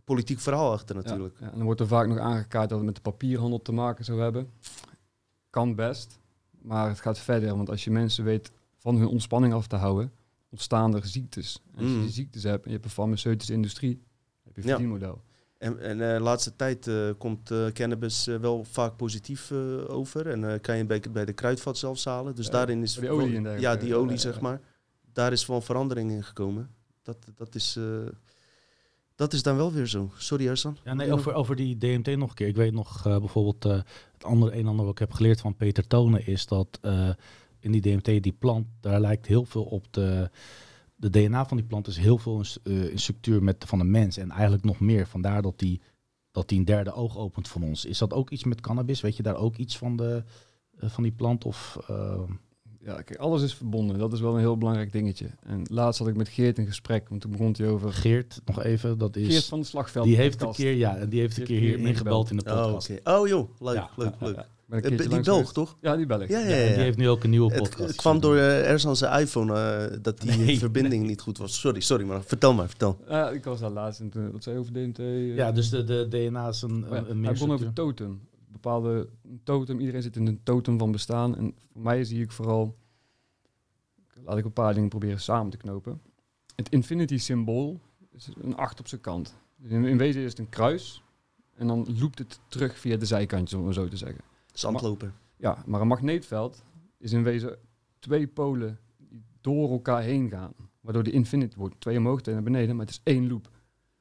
politiek 0.05 0.41
verhaal 0.41 0.73
achter 0.73 0.95
natuurlijk. 0.97 1.41
En 1.41 1.51
dan 1.55 1.63
wordt 1.63 1.81
er 1.81 1.87
vaak 1.87 2.07
nog 2.09 2.19
aangekaart 2.19 2.69
dat 2.69 2.79
het 2.79 2.87
met 2.87 2.95
de 2.97 3.01
papierhandel 3.03 3.63
te 3.63 3.73
maken 3.73 4.05
zou 4.05 4.21
hebben. 4.21 4.51
Kan 5.51 5.75
best, 5.75 6.19
maar 6.63 6.89
het 6.89 7.01
gaat 7.01 7.19
verder. 7.19 7.57
Want 7.57 7.71
als 7.71 7.85
je 7.85 7.91
mensen 7.91 8.25
weet 8.25 8.51
van 8.79 8.97
hun 8.97 9.07
ontspanning 9.09 9.55
af 9.55 9.67
te 9.67 9.77
houden, 9.77 10.13
ontstaan 10.51 10.95
er 10.95 11.07
ziektes. 11.07 11.59
En 11.75 11.79
als 11.83 11.91
je 11.91 11.97
Mm. 11.97 12.03
die 12.03 12.13
ziektes 12.13 12.43
hebt 12.43 12.63
en 12.63 12.69
je 12.69 12.75
hebt 12.77 12.85
een 12.85 12.93
farmaceutische 12.95 13.53
industrie, 13.53 14.03
heb 14.45 14.55
je 14.57 14.63
een 14.63 14.69
verdienmodel. 14.69 15.21
En, 15.63 15.81
en 15.81 16.01
eh, 16.01 16.17
de 16.17 16.23
laatste 16.23 16.57
tijd 16.57 16.87
eh, 16.87 17.11
komt 17.19 17.51
eh, 17.51 17.67
cannabis 17.67 18.27
eh, 18.27 18.37
wel 18.37 18.65
vaak 18.65 18.97
positief 18.97 19.51
eh, 19.51 19.59
over. 19.91 20.27
En 20.27 20.53
eh, 20.53 20.61
kan 20.61 20.77
je 20.77 20.85
bij, 20.85 21.03
bij 21.13 21.25
de 21.25 21.33
kruidvat 21.33 21.79
zelfs 21.79 22.05
halen. 22.05 22.35
Dus 22.35 22.47
Ja, 22.47 22.53
daarin 22.53 22.83
is... 22.83 22.95
die 22.95 23.11
olie 23.11 23.31
dergelijke. 23.31 23.61
Ja, 23.61 23.77
die 23.77 23.95
olie 23.95 24.11
Ja, 24.13 24.17
zeg 24.19 24.35
ja. 24.35 24.41
maar. 24.41 24.61
Daar 25.13 25.33
is 25.33 25.47
wel 25.47 25.61
verandering 25.61 26.11
in 26.11 26.25
gekomen. 26.25 26.71
Dat, 27.03 27.17
dat, 27.37 27.55
is, 27.55 27.77
eh, 27.79 27.85
dat 29.15 29.33
is 29.33 29.43
dan 29.43 29.57
wel 29.57 29.73
weer 29.73 29.87
zo. 29.87 30.11
Sorry 30.17 30.49
Ersan. 30.49 30.77
Ja, 30.85 30.95
nee, 30.95 31.13
over, 31.13 31.35
over 31.35 31.57
die 31.57 31.79
DMT 31.79 32.17
nog 32.17 32.29
een 32.29 32.35
keer. 32.35 32.49
Ik 32.49 32.57
weet 32.57 32.73
nog 32.73 33.07
eh, 33.07 33.19
bijvoorbeeld 33.19 33.65
eh, 33.65 33.73
het 34.13 34.25
andere 34.25 34.53
een 34.53 34.59
en 34.61 34.67
ander 34.67 34.85
wat 34.85 34.95
ik 34.95 35.01
heb 35.01 35.13
geleerd 35.13 35.41
van 35.41 35.57
Peter 35.57 35.87
Tonen 35.87 36.27
is 36.27 36.47
dat 36.47 36.79
eh, 36.81 37.09
in 37.59 37.73
die 37.73 37.81
DMT, 37.81 38.23
die 38.23 38.37
plant, 38.39 38.67
daar 38.81 39.01
lijkt 39.01 39.27
heel 39.27 39.45
veel 39.45 39.65
op 39.65 39.87
de, 39.91 40.31
de 41.03 41.11
DNA 41.11 41.47
van 41.47 41.57
die 41.57 41.67
plant 41.67 41.87
is 41.87 41.97
heel 41.97 42.19
veel 42.19 42.39
in, 42.39 42.73
eh, 42.73 42.91
in 42.91 42.99
structuur 42.99 43.43
met 43.43 43.65
van 43.67 43.81
een 43.81 43.91
mens 43.91 44.17
en 44.17 44.31
eigenlijk 44.31 44.65
nog 44.65 44.81
meer. 44.81 45.07
Vandaar 45.07 45.43
dat 45.43 45.59
die, 45.59 45.81
dat 46.31 46.49
die 46.49 46.59
een 46.59 46.65
derde 46.65 46.93
oog 46.93 47.17
opent 47.17 47.49
van 47.49 47.63
ons. 47.63 47.85
Is 47.85 47.99
dat 47.99 48.13
ook 48.13 48.31
iets 48.31 48.45
met 48.45 48.61
cannabis? 48.61 49.01
Weet 49.01 49.17
je 49.17 49.23
daar 49.23 49.37
ook 49.37 49.57
iets 49.57 49.79
van, 49.79 49.97
de, 49.97 50.25
eh, 50.79 50.89
van 50.89 51.03
die 51.03 51.13
plant? 51.13 51.45
Of, 51.45 51.79
eh, 51.89 52.21
Ja, 52.85 53.03
kijk, 53.03 53.19
alles 53.19 53.43
is 53.43 53.55
verbonden. 53.55 53.99
Dat 53.99 54.13
is 54.13 54.21
wel 54.21 54.33
een 54.35 54.39
heel 54.41 54.59
belangrijk 54.59 54.93
dingetje. 54.93 55.31
En 55.43 55.63
laatst 55.71 55.99
had 55.99 56.09
ik 56.09 56.17
met 56.17 56.29
Geert 56.29 56.59
een 56.59 56.67
gesprek, 56.67 57.09
want 57.09 57.21
toen 57.21 57.31
begon 57.31 57.55
hij 57.57 57.69
over... 57.69 57.93
Geert, 57.93 58.41
nog 58.45 58.63
even, 58.63 58.99
dat 58.99 59.17
is... 59.17 59.27
Geert 59.27 59.45
van 59.45 59.61
de 59.61 59.67
Slagveld. 59.67 60.05
die 60.07 60.17
heeft 60.17 60.43
een 60.43 60.53
keer, 60.53 60.73
ja, 60.73 60.97
en 60.97 61.09
die 61.09 61.21
heeft 61.21 61.37
een 61.39 61.45
keer 61.45 61.61
hier 61.61 61.79
ingebeld 61.79 62.31
in 62.31 62.37
de 62.37 62.45
Oh, 62.45 62.63
podcast. 62.63 62.91
oké. 62.91 63.11
Oh 63.11 63.29
joh, 63.29 63.49
leuk, 63.61 63.75
Ja, 63.75 63.91
leuk, 63.97 64.15
ja, 64.21 64.27
leuk. 64.27 64.47
Ben 64.73 64.83
Eh, 64.83 64.99
die 64.99 65.09
Belg, 65.09 65.25
geweest. 65.25 65.55
toch? 65.55 65.77
Ja, 65.81 65.97
die 65.97 66.07
Belg. 66.07 66.29
Ja, 66.29 66.39
ja, 66.39 66.49
Ja, 66.49 66.57
ja. 66.57 66.63
en 66.67 66.75
die 66.75 66.83
heeft 66.83 66.97
nu 66.99 67.09
ook 67.09 67.25
een 67.25 67.31
nieuwe 67.31 67.55
podcast. 67.55 67.89
het 67.89 67.97
kwam 67.97 68.21
door 68.21 68.37
eh, 68.37 68.61
ergens 68.65 68.87
aan 68.87 68.97
zijn 68.97 69.21
iPhone 69.21 69.61
eh, 69.61 69.99
dat 70.03 70.21
die 70.21 70.37
Nee, 70.37 70.59
verbinding 70.59 71.07
niet 71.07 71.21
goed 71.21 71.39
was. 71.39 71.61
Sorry, 71.61 71.81
sorry, 71.81 72.05
maar 72.07 72.23
vertel 72.23 72.55
maar, 72.55 72.69
vertel. 72.69 72.99
Ja, 73.09 73.31
ik 73.31 73.45
was 73.45 73.61
daar 73.61 73.71
laatst 73.71 74.03
toen, 74.11 74.31
wat 74.33 74.43
zei 74.43 74.55
je 74.55 74.61
over 74.61 74.73
DMT? 74.73 74.99
Ja, 75.37 75.53
dus 75.53 75.71
de, 75.71 75.85
de 75.85 76.07
DNA 76.09 76.49
is 76.49 76.63
een, 76.63 76.85
Oh 76.85 76.91
ja, 76.91 76.97
een, 76.97 77.11
een 77.11 77.23
hij 77.25 77.33
begon 77.33 77.53
over 77.53 77.73
totem. 77.73 78.21
Bepaalde 78.53 79.09
een 79.25 79.41
totem, 79.45 79.79
iedereen 79.81 80.03
zit 80.03 80.17
in 80.17 80.27
een 80.27 80.41
totem 80.43 80.79
van 80.79 80.93
bestaan. 80.93 81.37
En 81.37 81.55
voor 81.73 81.83
mij 81.83 82.05
zie 82.05 82.23
ik 82.23 82.33
vooral, 82.33 82.77
laat 84.25 84.39
ik 84.39 84.45
een 84.45 84.53
paar 84.53 84.75
dingen 84.75 84.89
proberen 84.89 85.21
samen 85.21 85.51
te 85.51 85.57
knopen. 85.57 86.01
Het 86.57 86.69
infinity 86.69 87.19
symbool 87.19 87.81
is 88.17 88.29
een 88.43 88.57
acht 88.57 88.81
op 88.81 88.89
zijn 88.89 89.01
kant. 89.01 89.35
Dus 89.57 89.71
in, 89.71 89.85
in 89.85 89.99
wezen 89.99 90.23
is 90.23 90.31
het 90.31 90.39
een 90.39 90.49
kruis. 90.49 91.03
En 91.57 91.67
dan 91.67 91.87
loopt 92.01 92.19
het 92.19 92.39
terug 92.49 92.79
via 92.79 92.97
de 92.97 93.07
zijkantjes, 93.07 93.59
om 93.61 93.67
het 93.67 93.75
zo 93.75 93.89
te 93.89 93.97
zeggen. 93.97 94.21
Zandloper. 94.53 95.13
Ja, 95.37 95.63
maar 95.67 95.81
een 95.81 95.87
magneetveld 95.87 96.65
is 96.99 97.13
in 97.13 97.23
wezen 97.23 97.59
twee 97.99 98.27
polen 98.27 98.79
die 98.97 99.25
door 99.41 99.71
elkaar 99.71 100.03
heen 100.03 100.31
gaan. 100.31 100.53
Waardoor 100.81 101.03
de 101.03 101.11
infinity 101.11 101.57
wordt. 101.57 101.81
Twee 101.81 101.99
omhoog, 101.99 102.21
twee 102.21 102.35
naar 102.35 102.45
beneden, 102.45 102.77
maar 102.77 102.87
het 102.87 102.95
is 102.95 103.01
één 103.05 103.29
loop. 103.29 103.51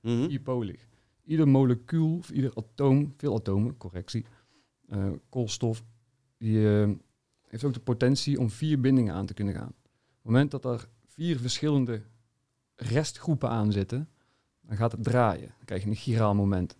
Bipolig. 0.02 0.88
Ieder 1.24 1.48
molecuul, 1.48 2.18
of 2.18 2.30
ieder 2.30 2.52
atoom, 2.56 3.14
veel 3.18 3.36
atomen, 3.36 3.78
correctie, 3.78 4.26
eh, 4.88 5.10
koolstof, 5.30 5.84
die 6.38 6.82
eh, 6.82 6.90
heeft 7.48 7.64
ook 7.64 7.74
de 7.74 7.80
potentie 7.80 8.40
om 8.40 8.50
vier 8.50 8.80
bindingen 8.80 9.14
aan 9.14 9.26
te 9.26 9.34
kunnen 9.34 9.54
gaan. 9.54 9.68
Op 9.68 10.18
het 10.22 10.24
moment 10.24 10.52
dat 10.52 10.66
er 10.66 10.88
vier 11.06 11.40
verschillende 11.40 12.02
restgroepen 12.76 13.50
aan 13.50 13.72
zitten, 13.72 14.10
dan 14.62 14.78
gaat 14.78 14.92
het 14.92 15.04
draaien. 15.04 15.48
Dan 15.48 15.66
krijg 15.66 15.84
je 15.84 15.90
een 15.90 15.96
giraal 15.96 16.36
moment. 16.36 16.78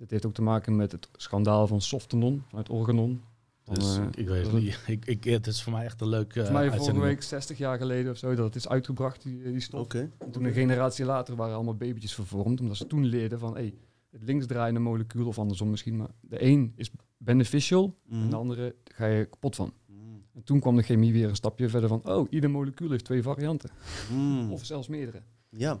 Dit 0.00 0.10
heeft 0.10 0.26
ook 0.26 0.34
te 0.34 0.42
maken 0.42 0.76
met 0.76 0.92
het 0.92 1.08
schandaal 1.16 1.66
van 1.66 1.80
Softenon, 1.80 2.42
vanuit 2.48 2.68
Organon. 2.68 3.20
Dus 3.64 3.96
eh, 3.96 4.04
ik, 4.14 4.28
weet 4.28 4.44
het 4.46 4.52
niet. 4.52 4.78
Ik, 4.86 5.04
ik, 5.06 5.24
het 5.24 5.46
is 5.46 5.62
voor 5.62 5.72
mij 5.72 5.84
echt 5.84 6.00
een 6.00 6.08
leuke 6.08 6.32
Volgens 6.32 6.52
mij 6.52 6.60
vorige 6.62 6.76
uitzending. 6.76 7.04
week, 7.06 7.22
60 7.22 7.58
jaar 7.58 7.78
geleden 7.78 8.12
of 8.12 8.18
zo, 8.18 8.34
dat 8.34 8.44
het 8.44 8.54
is 8.54 8.68
uitgebracht, 8.68 9.22
die, 9.22 9.42
die 9.42 9.60
stof. 9.60 9.80
Oké. 9.80 10.10
En 10.18 10.30
toen 10.30 10.44
een 10.44 10.52
generatie 10.52 11.04
later 11.04 11.36
waren 11.36 11.54
allemaal 11.54 11.76
babytjes 11.76 12.14
vervormd, 12.14 12.60
omdat 12.60 12.76
ze 12.76 12.86
toen 12.86 13.04
leerden 13.04 13.38
van 13.38 13.54
hey, 13.54 13.74
het 14.10 14.22
linksdraaiende 14.22 14.80
molecuul, 14.80 15.26
of 15.26 15.38
andersom 15.38 15.70
misschien, 15.70 15.96
maar 15.96 16.10
de 16.20 16.44
een 16.44 16.72
is 16.76 16.90
beneficial 17.16 17.94
en 18.10 18.18
Mhm. 18.18 18.30
de 18.30 18.36
andere 18.36 18.74
ga 18.84 19.06
je 19.06 19.24
kapot 19.24 19.56
van. 19.56 19.72
Mhm. 19.86 19.98
En 20.34 20.42
toen 20.44 20.60
kwam 20.60 20.76
de 20.76 20.82
chemie 20.82 21.12
weer 21.12 21.28
een 21.28 21.36
stapje 21.36 21.68
verder 21.68 21.88
van, 21.88 22.00
oh, 22.04 22.26
ieder 22.30 22.50
molecuul 22.50 22.90
heeft 22.90 23.04
twee 23.04 23.22
varianten, 23.22 23.70
Mhm. 24.12 24.50
of 24.50 24.64
zelfs 24.64 24.88
meerdere. 24.88 25.22
Ja, 25.48 25.80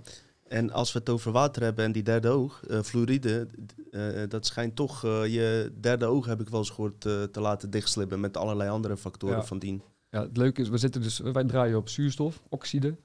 en 0.50 0.70
als 0.72 0.92
we 0.92 0.98
het 0.98 1.08
over 1.08 1.32
water 1.32 1.62
hebben 1.62 1.84
en 1.84 1.92
die 1.92 2.02
derde 2.02 2.28
oog, 2.28 2.64
eh, 2.66 2.80
fluoride, 2.82 3.46
eh, 3.90 4.22
dat 4.28 4.46
schijnt 4.46 4.76
toch 4.76 5.04
eh, 5.04 5.26
je 5.26 5.72
derde 5.80 6.06
oog, 6.06 6.26
heb 6.26 6.40
ik 6.40 6.48
wel 6.48 6.58
eens 6.60 6.70
gehoord, 6.70 7.04
eh, 7.04 7.22
te 7.22 7.40
laten 7.40 7.70
dichtslippen 7.70 8.20
met 8.20 8.36
allerlei 8.36 8.70
andere 8.70 8.96
factoren 8.96 9.36
Ja. 9.36 9.42
van 9.44 9.58
dien. 9.58 9.82
Ja, 10.10 10.22
het 10.22 10.36
leuke 10.36 10.60
is, 10.60 10.68
we 10.68 10.78
zitten 10.78 11.02
dus, 11.02 11.18
wij 11.18 11.44
draaien 11.44 11.76
op 11.76 11.88
zuurstof, 11.88 12.42
oxide, 12.48 12.96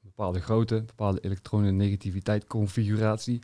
bepaalde 0.00 0.40
grootte, 0.40 0.82
bepaalde 0.86 1.20
elektronen 1.20 1.76
negativiteit 1.76 2.46
configuratie. 2.46 3.38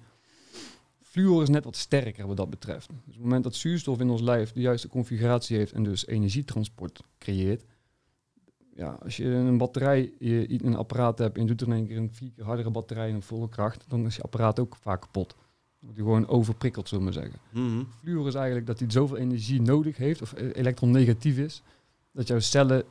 Fluor 1.03 1.43
is 1.43 1.49
net 1.49 1.65
wat 1.65 1.77
sterker 1.77 2.27
wat 2.27 2.37
dat 2.37 2.51
betreft. 2.51 2.89
Dus 2.89 2.97
op 2.99 3.13
het 3.13 3.23
moment 3.23 3.45
dat 3.45 3.55
zuurstof 3.55 4.01
in 4.01 4.11
ons 4.11 4.21
lijf 4.21 4.53
de 4.53 4.61
juiste 4.61 4.89
configuratie 4.89 5.57
heeft 5.57 5.73
en 5.73 5.83
dus 5.83 6.07
energietransport 6.07 7.01
creëert. 7.19 7.65
Ja, 8.77 8.99
als 9.03 9.17
je 9.17 9.25
een 9.25 9.59
batterij, 9.59 10.13
je 10.19 10.65
een 10.65 10.77
apparaat 10.77 11.19
hebt 11.19 11.37
en 11.37 11.43
je 11.43 11.49
doet 11.49 11.61
er 11.61 11.67
in 11.67 11.73
één 11.73 11.87
keer 11.87 11.97
een 11.97 12.13
vier 12.13 12.31
keer 12.37 12.45
hardere 12.45 12.71
batterij 12.71 13.09
en 13.09 13.15
een 13.15 13.23
volle 13.23 13.49
kracht, 13.49 13.85
dan 13.89 14.07
is 14.07 14.17
je 14.17 14.23
apparaat 14.23 14.59
ook 14.59 14.77
vaak 14.77 15.01
kapot. 15.01 15.35
Hij 15.81 15.95
gewoon 15.95 16.29
overprikkeld, 16.29 16.89
zullen 16.89 17.05
we 17.05 17.11
maar 17.13 17.23
zeggen. 17.23 17.41
Mhm. 17.51 17.85
Fluor 18.01 18.27
is 18.27 18.35
eigenlijk 18.35 18.67
dat 18.67 18.79
hij 18.79 18.91
zoveel 18.91 19.17
energie 19.17 19.61
nodig 19.63 19.97
heeft, 19.97 20.23
of 20.23 20.33
eh, 20.33 20.49
elektronegatief 20.53 21.39
is, 21.39 21.63
dat 22.13 22.27
jouw 22.27 22.41
cellen 22.41 22.85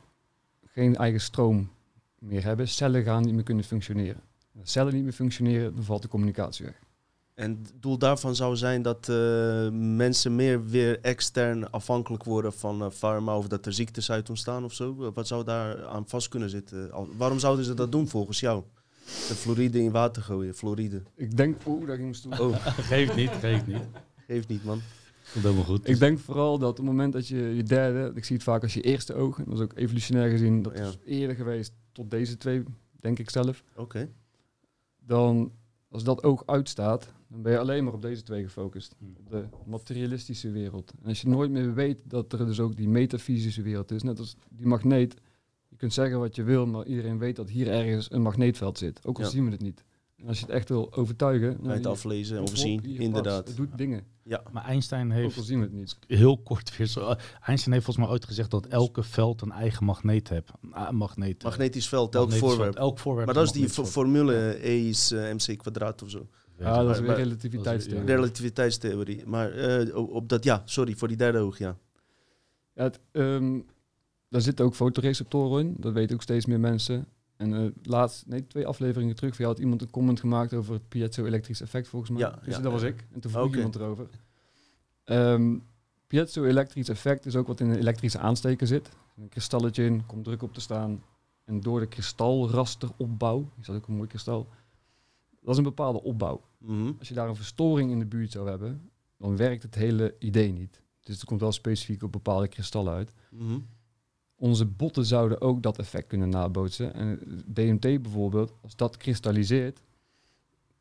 geen 0.64 0.96
eigen 0.96 1.20
stroom 1.20 1.70
meer 2.18 2.44
hebben. 2.44 2.68
Cellen 2.68 3.02
gaan 3.02 3.22
niet 3.22 3.34
meer 3.34 3.42
kunnen 3.42 3.64
functioneren. 3.64 4.20
Als 4.60 4.72
cellen 4.72 4.94
niet 4.94 5.02
meer 5.02 5.12
functioneren, 5.12 5.74
dan 5.74 5.84
valt 5.84 6.02
de 6.02 6.08
communicatie 6.08 6.64
weg. 6.64 6.83
En 7.34 7.50
het 7.62 7.72
doel 7.80 7.98
daarvan 7.98 8.34
zou 8.34 8.56
zijn 8.56 8.82
dat 8.82 9.08
eh, 9.08 9.68
mensen 9.72 10.34
meer 10.34 10.64
weer 10.66 11.00
extern 11.00 11.70
afhankelijk 11.70 12.24
worden 12.24 12.52
van 12.52 12.82
eh 12.82 12.90
pharma 12.90 13.36
of 13.38 13.48
dat 13.48 13.66
er 13.66 13.72
ziektes 13.72 14.10
uit 14.10 14.28
ontstaan 14.28 14.64
of 14.64 14.72
zo. 14.72 15.12
Wat 15.14 15.26
zou 15.26 15.44
daar 15.44 15.86
aan 15.86 16.08
vast 16.08 16.28
kunnen 16.28 16.50
zitten? 16.50 16.92
Al- 16.92 17.08
waarom 17.16 17.38
zouden 17.38 17.64
ze 17.64 17.74
dat 17.74 17.92
doen 17.92 18.08
volgens 18.08 18.40
jou? 18.40 18.62
De 19.04 19.34
fluoride 19.34 19.82
in 19.82 19.90
water 19.90 20.22
gooien, 20.22 20.54
fluoride. 20.54 21.02
Ik 21.16 21.36
denk, 21.36 21.60
oeh, 21.66 21.78
daar 21.86 21.96
ging 21.96 22.00
mijn 22.02 22.14
stoel. 22.14 22.48
Oh, 22.48 22.66
Geeft 22.90 23.14
niet, 23.16 23.30
geeft 23.30 23.66
niet. 23.66 23.82
geeft 24.26 24.48
niet 24.48 24.64
man. 24.64 24.80
Komt 25.32 25.44
helemaal 25.44 25.64
goed. 25.64 25.88
Ik 25.88 25.98
denk 25.98 26.18
vooral 26.18 26.58
dat 26.58 26.70
op 26.70 26.76
het 26.76 26.86
moment 26.86 27.12
dat 27.12 27.28
je 27.28 27.36
je 27.56 27.62
derde, 27.62 28.12
ik 28.14 28.24
zie 28.24 28.36
het 28.36 28.44
vaak 28.44 28.62
als 28.62 28.74
je 28.74 28.80
eerste 28.80 29.14
oog, 29.14 29.38
en 29.38 29.44
dat 29.44 29.54
is 29.54 29.60
ook 29.60 29.72
evolutionair 29.76 30.30
gezien, 30.30 30.62
dat 30.62 30.76
Ja. 30.78 30.84
is 30.86 30.96
eerder 31.04 31.36
geweest 31.36 31.72
tot 31.92 32.10
deze 32.10 32.36
twee, 32.36 32.62
denk 33.00 33.18
ik 33.18 33.30
zelf. 33.30 33.62
Oké. 33.76 34.08
Dan, 35.06 35.52
als 35.90 36.04
dat 36.04 36.22
oog 36.22 36.42
uitstaat, 36.46 37.08
dan 37.34 37.42
ben 37.42 37.52
je 37.52 37.58
alleen 37.58 37.84
maar 37.84 37.92
op 37.92 38.02
deze 38.02 38.22
twee 38.22 38.42
gefocust. 38.44 38.94
Hmm. 38.98 39.14
Op 39.18 39.30
de 39.30 39.44
materialistische 39.66 40.50
wereld. 40.50 40.92
En 41.02 41.08
als 41.08 41.20
je 41.20 41.28
nooit 41.28 41.50
meer 41.50 41.74
weet 41.74 41.98
dat 42.04 42.32
er 42.32 42.46
dus 42.46 42.60
ook 42.60 42.76
die 42.76 42.88
metafysische 42.88 43.62
wereld 43.62 43.90
is, 43.90 44.02
net 44.02 44.18
als 44.18 44.36
die 44.50 44.66
magneet. 44.66 45.14
Je 45.68 45.76
kunt 45.76 45.92
zeggen 45.92 46.18
wat 46.18 46.36
je 46.36 46.42
wil, 46.42 46.66
maar 46.66 46.86
iedereen 46.86 47.18
weet 47.18 47.36
dat 47.36 47.50
hier 47.50 47.68
ergens 47.68 48.12
een 48.12 48.22
magneetveld 48.22 48.78
zit. 48.78 49.06
Ook 49.06 49.18
al 49.18 49.24
Ja. 49.24 49.30
zien 49.30 49.44
we 49.44 49.50
het 49.50 49.60
niet. 49.60 49.84
En 50.16 50.26
als 50.28 50.38
je 50.38 50.44
het 50.46 50.54
echt 50.54 50.68
wil 50.68 50.92
overtuigen, 50.94 51.56
Kan 51.56 51.64
je 51.68 51.70
het 51.70 51.86
aflezen 51.86 52.42
of 52.42 52.56
zien, 52.56 52.84
inderdaad. 52.84 53.46
Het 53.48 53.56
doet 53.56 53.76
dingen. 53.78 54.04
Maar 54.52 54.64
Einstein 54.64 55.06
Ook 55.06 55.12
heeft 55.16 55.36
al 55.36 55.42
zien 55.42 55.58
we 55.58 55.64
het 55.64 55.74
niet. 55.74 55.98
heel 56.06 56.38
kort 56.38 56.76
weer 56.76 56.86
zo. 56.86 57.00
Einstein 57.40 57.72
heeft 57.72 57.84
volgens 57.84 57.96
mij 57.96 58.08
ooit 58.08 58.24
gezegd 58.24 58.50
dat 58.50 58.66
elke 58.66 59.02
veld 59.02 59.42
een 59.42 59.52
eigen 59.52 59.84
magneet 59.84 60.28
heeft. 60.28 60.50
Een 60.72 60.96
magneet. 60.96 61.42
Magnetisch 61.42 61.88
veld, 61.88 62.14
elk 62.14 62.24
magnetisch 62.24 62.48
voorwerp. 62.48 62.74
veld, 62.74 62.86
Elk 62.88 62.98
voorwerp. 62.98 63.26
Maar 63.26 63.34
dat 63.34 63.44
is 63.44 63.52
die 63.52 63.68
formule 63.68 64.68
E 64.68 64.88
is 64.88 65.10
eh, 65.10 65.32
mc 65.32 65.58
kwadraat 65.58 66.02
of 66.02 66.10
zo. 66.10 66.28
Ja, 66.58 66.82
dat 66.82 66.94
is 66.94 67.00
weer 67.00 67.14
relativiteitstheorie. 67.14 68.06
Relativiteitstheorie. 68.06 69.26
Maar 69.26 69.52
eh, 69.52 69.96
op 69.96 70.28
dat, 70.28 70.44
ja, 70.44 70.62
sorry, 70.64 70.94
voor 70.94 71.08
die 71.08 71.16
derde 71.16 71.38
oog, 71.38 71.58
ja. 71.58 71.76
Ja, 72.74 72.82
het, 72.82 73.00
ehm, 73.10 73.60
daar 74.28 74.40
zitten 74.40 74.64
ook 74.64 74.74
fotoreceptoren 74.74 75.66
in. 75.66 75.74
Dat 75.78 75.92
weten 75.92 76.14
ook 76.14 76.22
steeds 76.22 76.46
meer 76.46 76.60
mensen. 76.60 77.06
En 77.36 77.54
eh, 77.54 77.70
laatst, 77.82 78.26
nee, 78.26 78.46
twee 78.46 78.66
afleveringen 78.66 79.14
terug, 79.14 79.38
had 79.38 79.58
iemand 79.58 79.82
een 79.82 79.90
comment 79.90 80.20
gemaakt 80.20 80.54
over 80.54 80.72
het 80.74 80.88
piezo-elektrisch 80.88 81.60
effect, 81.60 81.88
volgens 81.88 82.10
mij. 82.10 82.20
Ja, 82.20 82.38
dus 82.44 82.56
ja, 82.56 82.60
dat 82.60 82.72
was 82.72 82.82
ik. 82.82 83.06
En 83.12 83.20
toen 83.20 83.30
vroeg 83.30 83.54
iemand 83.54 83.74
erover. 83.74 84.08
Ehm 85.04 85.56
piezo-elektrisch 86.06 86.88
effect 86.88 87.26
is 87.26 87.36
ook 87.36 87.46
wat 87.46 87.60
in 87.60 87.70
een 87.70 87.78
elektrische 87.78 88.18
aansteker 88.18 88.66
zit. 88.66 88.88
Een 89.16 89.28
kristalletje 89.28 89.84
in, 89.84 90.06
komt 90.06 90.24
druk 90.24 90.42
op 90.42 90.54
te 90.54 90.60
staan. 90.60 91.02
En 91.44 91.60
door 91.60 91.80
de 91.80 91.86
kristalrasteropbouw, 91.86 93.50
is 93.60 93.66
dat 93.66 93.76
ook 93.76 93.86
een 93.86 93.96
mooi 93.96 94.08
kristal, 94.08 94.48
dat 95.44 95.52
is 95.52 95.56
een 95.56 95.62
bepaalde 95.62 96.02
opbouw. 96.02 96.44
Mhm. 96.58 96.92
Als 96.98 97.08
je 97.08 97.14
daar 97.14 97.28
een 97.28 97.36
verstoring 97.36 97.90
in 97.90 97.98
de 97.98 98.06
buurt 98.06 98.32
zou 98.32 98.48
hebben, 98.48 98.90
dan 99.18 99.36
werkt 99.36 99.62
het 99.62 99.74
hele 99.74 100.14
idee 100.18 100.52
niet. 100.52 100.82
Dus 101.00 101.14
het 101.14 101.24
komt 101.24 101.40
wel 101.40 101.52
specifiek 101.52 102.02
op 102.02 102.12
bepaalde 102.12 102.48
kristallen 102.48 102.92
uit. 102.92 103.12
Mhm. 103.30 103.58
Onze 104.36 104.64
botten 104.66 105.04
zouden 105.04 105.40
ook 105.40 105.62
dat 105.62 105.78
effect 105.78 106.06
kunnen 106.06 106.28
nabootsen. 106.28 106.94
En 106.94 107.18
DMT 107.52 107.80
bijvoorbeeld, 108.02 108.52
als 108.60 108.76
dat 108.76 108.96
kristalliseert, 108.96 109.80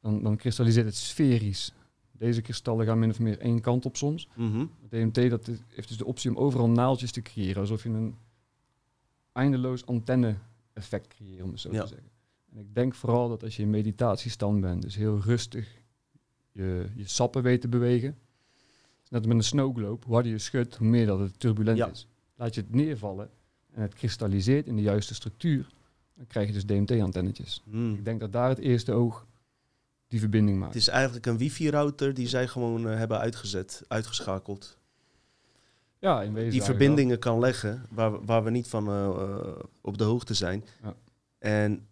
dan, 0.02 0.23
dan 0.23 0.36
kristalliseert 0.38 0.86
het 0.86 0.95
sferisch. 0.95 1.73
Deze 2.12 2.41
kristallen 2.41 2.86
gaan 2.86 2.99
min 2.99 3.10
of 3.10 3.19
meer 3.19 3.39
één 3.39 3.62
kant 3.62 3.86
op 3.86 3.97
soms. 3.97 4.28
Mhm. 4.36 4.65
DMT 4.89 5.30
dat 5.30 5.47
is- 5.47 5.58
heeft 5.67 5.88
dus 5.88 5.97
de 5.97 6.06
optie 6.06 6.30
om 6.30 6.38
overal 6.38 6.69
naaltjes 6.69 7.12
te 7.12 7.21
creëren, 7.21 7.62
alsof 7.62 7.84
je 7.84 7.89
een 7.89 8.15
eindeloos 9.32 9.86
antenne-effect 9.86 11.08
creëert, 11.08 11.43
om 11.43 11.49
het 11.52 11.60
zo 11.60 11.71
Ja. 11.71 11.82
te 11.82 11.88
zeggen. 11.88 12.08
En 12.54 12.60
ik 12.60 12.76
denk 12.76 12.96
vooral 12.96 13.30
dat 13.30 13.44
als 13.44 13.56
je 13.56 13.62
in 13.63 13.70
meditatiestand 13.70 14.62
bent, 14.62 14.82
dus 14.82 14.96
heel 14.96 15.20
rustig 15.20 15.68
je, 16.52 16.86
je 16.96 17.08
sappen 17.08 17.44
weet 17.44 17.62
te 17.62 17.68
bewegen. 17.68 18.18
Net 19.10 19.26
met 19.28 19.38
een 19.38 19.44
snowglobe, 19.44 20.06
hoe 20.06 20.13
harder 20.13 20.32
je 20.32 20.38
schudt, 20.38 20.76
hoe 20.76 20.88
meer 20.88 21.06
dat 21.06 21.20
het 21.20 21.39
turbulent 21.39 21.78
Ja. 21.78 21.88
is. 21.89 22.08
Laat 22.36 22.56
je 22.56 22.62
het 22.62 22.74
neervallen 22.76 23.30
en 23.72 23.82
het 23.82 23.94
kristalliseert 23.94 24.68
in 24.68 24.76
de 24.76 24.82
juiste 24.82 25.13
structuur, 25.13 25.68
dan 26.16 26.28
krijg 26.28 26.48
je 26.48 26.54
dus 26.54 26.66
DMT-antennetjes. 26.66 27.62
Mhm. 27.66 27.94
Ik 27.94 28.06
denk 28.06 28.20
dat 28.20 28.32
daar 28.32 28.50
het 28.50 28.58
eerste 28.60 28.92
oog 28.92 29.26
die 30.08 30.20
verbinding 30.20 30.58
maakt. 30.60 30.74
Het 30.74 30.82
is 30.82 30.88
eigenlijk 30.88 31.26
een 31.26 31.38
wifi-router 31.38 32.13
die 32.13 32.28
zij 32.28 32.48
gewoon 32.48 32.88
eh, 32.89 32.98
hebben 32.98 33.20
uitgezet, 33.20 33.84
uitgeschakeld. 33.88 34.78
ja, 36.00 36.22
in 36.22 36.34
wezen 36.34 36.52
Die 36.52 36.63
verbindingen 36.63 37.20
kan 37.20 37.39
leggen 37.39 37.86
waar, 37.89 38.12
we- 38.12 38.26
waar 38.26 38.44
we 38.44 38.50
niet 38.50 38.68
van 38.68 38.88
eh, 38.88 39.06
eh, 39.06 39.56
op 39.82 39.98
de 39.98 40.04
hoogte 40.04 40.34
zijn. 40.34 40.63
Ja. 40.84 40.96
En 41.38 41.88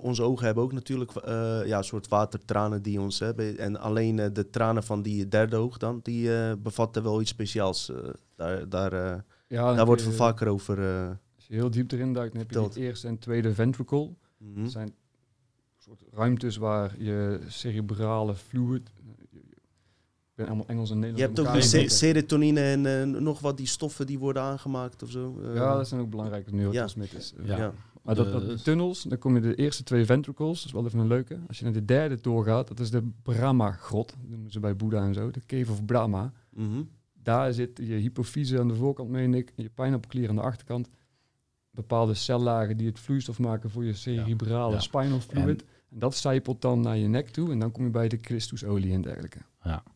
onze 0.00 0.22
ogen 0.22 0.44
hebben 0.46 0.64
ook 0.64 0.72
natuurlijk 0.72 1.10
eh, 1.14 1.66
ja, 1.66 1.78
een 1.78 1.84
soort 1.84 2.08
watertranen 2.08 2.82
die 2.82 3.00
ons 3.00 3.18
hebben. 3.18 3.58
En 3.58 3.76
alleen 3.80 4.18
eh, 4.18 4.26
de 4.32 4.50
tranen 4.50 4.82
van 4.82 5.02
die 5.02 5.28
derde 5.28 5.56
oog 5.56 5.76
dan, 5.78 6.00
die 6.02 6.36
eh, 6.36 6.52
bevatten 6.58 7.02
wel 7.02 7.20
iets 7.20 7.30
speciaals. 7.30 7.90
eh, 7.90 7.96
daar 8.36 8.68
daar, 8.68 8.92
eh, 8.92 9.20
Ja, 9.48 9.74
daar 9.74 9.86
wordt 9.86 10.02
je- 10.02 10.10
vaker 10.12 10.48
over 10.48 10.78
uh, 10.78 11.08
Als 11.36 11.46
je 11.46 11.54
heel 11.54 11.70
diep 11.70 11.92
erin 11.92 12.12
duikt, 12.12 12.32
dan 12.32 12.42
heb 12.42 12.50
je 12.50 12.60
het 12.60 12.76
eerste 12.76 13.06
en 13.08 13.18
tweede 13.18 13.54
ventricle. 13.54 14.10
Dat 14.38 14.70
zijn 14.70 14.94
soort 15.78 16.02
ruimtes 16.12 16.56
waar 16.56 16.94
je 16.98 17.40
cerebrale 17.46 18.34
fluid... 18.34 18.90
Ik 20.34 20.38
ben 20.38 20.46
allemaal 20.46 20.66
Engels 20.68 20.90
en 20.90 20.96
Je 20.96 21.02
Nederlands 21.02 21.40
hebt 21.40 21.48
ook 21.74 21.80
de 21.82 21.88
serotonine 21.88 22.60
en 22.60 23.22
nog 23.22 23.40
wat 23.40 23.56
die 23.56 23.66
stoffen 23.66 24.06
die 24.06 24.18
worden 24.18 24.42
aangemaakt 24.42 25.02
of 25.02 25.10
zo. 25.10 25.40
Ja, 25.54 25.76
dat 25.76 25.88
zijn 25.88 26.00
ook 26.00 26.10
belangrijke 26.10 26.54
neurotransmitters. 26.54 27.32
Ja. 27.44 27.56
ja. 27.56 27.72
Maar 28.02 28.14
dat, 28.14 28.32
dat, 28.32 28.40
die 28.40 28.50
Dus- 28.50 28.62
tunnels, 28.62 29.02
dan 29.02 29.18
kom 29.18 29.34
je 29.34 29.40
de 29.40 29.54
eerste 29.54 29.82
twee 29.82 30.04
ventricles, 30.04 30.56
dat 30.58 30.66
is 30.66 30.72
wel 30.72 30.86
even 30.86 30.98
een 30.98 31.06
leuke. 31.06 31.38
Als 31.48 31.58
je 31.58 31.64
naar 31.64 31.72
de 31.72 31.84
derde 31.84 32.20
doorgaat, 32.20 32.68
dat 32.68 32.80
is 32.80 32.90
de 32.90 33.08
Brahma-grot, 33.22 34.16
noemen 34.26 34.50
ze 34.50 34.60
bij 34.60 34.76
Boeddha 34.76 35.04
en 35.06 35.14
zo, 35.14 35.30
de 35.30 35.40
Cave 35.46 35.70
of 35.70 35.84
Brahma. 35.84 36.32
Mhm. 36.50 36.82
Daar 37.22 37.52
zit 37.52 37.78
je 37.82 37.94
hypofyse 37.94 38.58
aan 38.58 38.68
de 38.68 38.74
voorkant, 38.74 39.08
meen 39.10 39.34
ik, 39.34 39.52
en 39.56 39.62
je 39.62 39.70
pijnappelklier 39.70 40.28
aan 40.28 40.34
de 40.34 40.40
achterkant. 40.42 40.88
Bepaalde 41.70 42.14
cellagen 42.14 42.76
die 42.76 42.86
het 42.86 42.98
vloeistof 43.00 43.38
maken 43.38 43.70
voor 43.70 43.84
je 43.84 43.94
cerebrale 43.94 44.72
Ja. 44.72 44.80
spinal 44.80 45.20
fluid. 45.20 45.62
En, 45.62 45.98
dat 45.98 46.16
zijpelt 46.16 46.60
dan 46.62 46.80
naar 46.80 46.96
je 46.96 47.08
nek 47.08 47.28
toe 47.28 47.50
en 47.50 47.58
dan 47.58 47.72
kom 47.72 47.84
je 47.84 47.90
bij 47.90 48.08
de 48.08 48.18
Christusolie 48.20 48.92
en 48.92 49.02
dergelijke. 49.02 49.38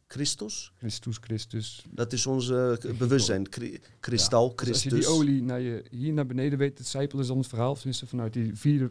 Christus, 0.07 0.73
Christus, 0.79 1.17
Christus. 1.21 1.85
dat 1.91 2.13
is 2.13 2.27
ons 2.27 2.51
eh, 2.51 2.73
bewustzijn. 2.99 3.49
Kri- 3.49 3.81
kristal, 4.01 4.53
Dus 4.57 4.69
als 4.69 4.83
je 4.83 4.89
Christus. 4.91 5.07
die 5.11 5.19
olie 5.19 5.43
naar 5.43 5.61
je, 5.61 5.85
hier 5.91 6.13
naar 6.13 6.27
beneden 6.27 6.59
weet 6.59 6.77
te 6.77 6.85
zijpelen, 6.85 7.23
is 7.23 7.29
dan 7.29 7.39
het 7.39 7.47
verhaal. 7.47 7.75
Tenminste, 7.75 8.07
vanuit 8.07 8.33
die 8.33 8.55
vierde, 8.55 8.91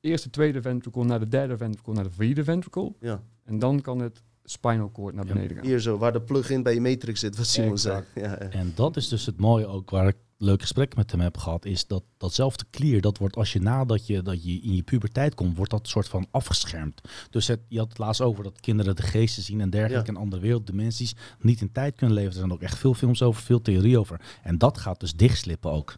eerste, 0.00 0.30
tweede 0.30 0.62
ventricle 0.62 1.04
naar 1.04 1.20
de 1.20 1.28
derde 1.28 1.56
ventricle 1.56 1.92
naar 1.92 2.04
de 2.04 2.10
vierde 2.10 2.44
ventricle. 2.44 2.92
Ja. 3.00 3.22
En 3.44 3.58
dan 3.58 3.80
kan 3.80 3.98
het 3.98 4.22
spinal 4.44 4.90
cord 4.90 5.14
naar 5.14 5.26
Ja, 5.26 5.32
beneden 5.32 5.56
gaan. 5.56 5.66
Hier 5.66 5.80
zo, 5.80 5.98
waar 5.98 6.12
de 6.12 6.20
plug-in 6.22 6.62
bij 6.62 6.74
je 6.74 6.80
matrix 6.80 7.20
zit, 7.20 7.36
wat 7.36 7.46
Simon 7.46 7.78
zei. 7.78 8.04
Ja. 8.14 8.38
En 8.38 8.72
dat 8.74 8.96
is 8.96 9.08
dus 9.08 9.26
het 9.26 9.36
mooie 9.38 9.66
ook 9.66 9.90
waar 9.90 10.08
ik 10.08 10.16
leuke 10.38 10.60
gesprekken 10.62 10.98
met 10.98 11.10
hem 11.10 11.20
heb 11.20 11.36
gehad, 11.36 11.64
is 11.64 11.86
dat 11.86 12.02
datzelfde 12.16 12.64
klier, 12.70 13.00
dat 13.00 13.18
wordt 13.18 13.36
als 13.36 13.52
je 13.52 13.60
nadat 13.60 14.06
je, 14.06 14.22
dat 14.22 14.44
je 14.44 14.60
in 14.60 14.74
je 14.74 14.82
puberteit 14.82 15.34
komt, 15.34 15.56
wordt 15.56 15.70
dat 15.70 15.88
soort 15.88 16.08
van 16.08 16.26
afgeschermd. 16.30 17.00
Dus 17.30 17.46
het, 17.46 17.60
je 17.68 17.78
had 17.78 17.88
het 17.88 17.98
laatst 17.98 18.20
over 18.20 18.44
dat 18.44 18.60
kinderen 18.60 18.96
de 18.96 19.02
geesten 19.02 19.42
zien 19.42 19.60
en 19.60 19.70
dergelijke 19.70 20.06
Ja. 20.10 20.16
en 20.16 20.22
andere 20.22 20.42
werelddimensies 20.42 21.14
niet 21.40 21.60
in 21.60 21.72
tijd 21.72 21.96
kunnen 21.96 22.14
leven. 22.16 22.32
Er 22.32 22.38
zijn 22.38 22.52
ook 22.52 22.62
echt 22.62 22.78
veel 22.78 22.94
films 22.94 23.22
over, 23.22 23.42
veel 23.42 23.60
theorie 23.62 23.98
over. 23.98 24.20
En 24.42 24.58
dat 24.58 24.78
gaat 24.78 25.00
dus 25.00 25.14
dichtslippen 25.16 25.70
ook. 25.70 25.94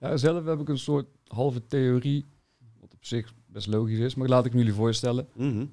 Ja, 0.00 0.16
zelf 0.16 0.44
heb 0.44 0.60
ik 0.60 0.68
een 0.68 0.78
soort 0.78 1.06
halve 1.26 1.66
theorie, 1.66 2.24
wat 2.80 2.92
op 2.94 3.04
zich 3.04 3.34
best 3.46 3.66
logisch 3.66 3.98
is, 3.98 4.14
maar 4.14 4.28
laat 4.28 4.46
ik 4.46 4.52
me 4.52 4.58
jullie 4.58 4.74
voorstellen. 4.74 5.28
Mhm. 5.34 5.66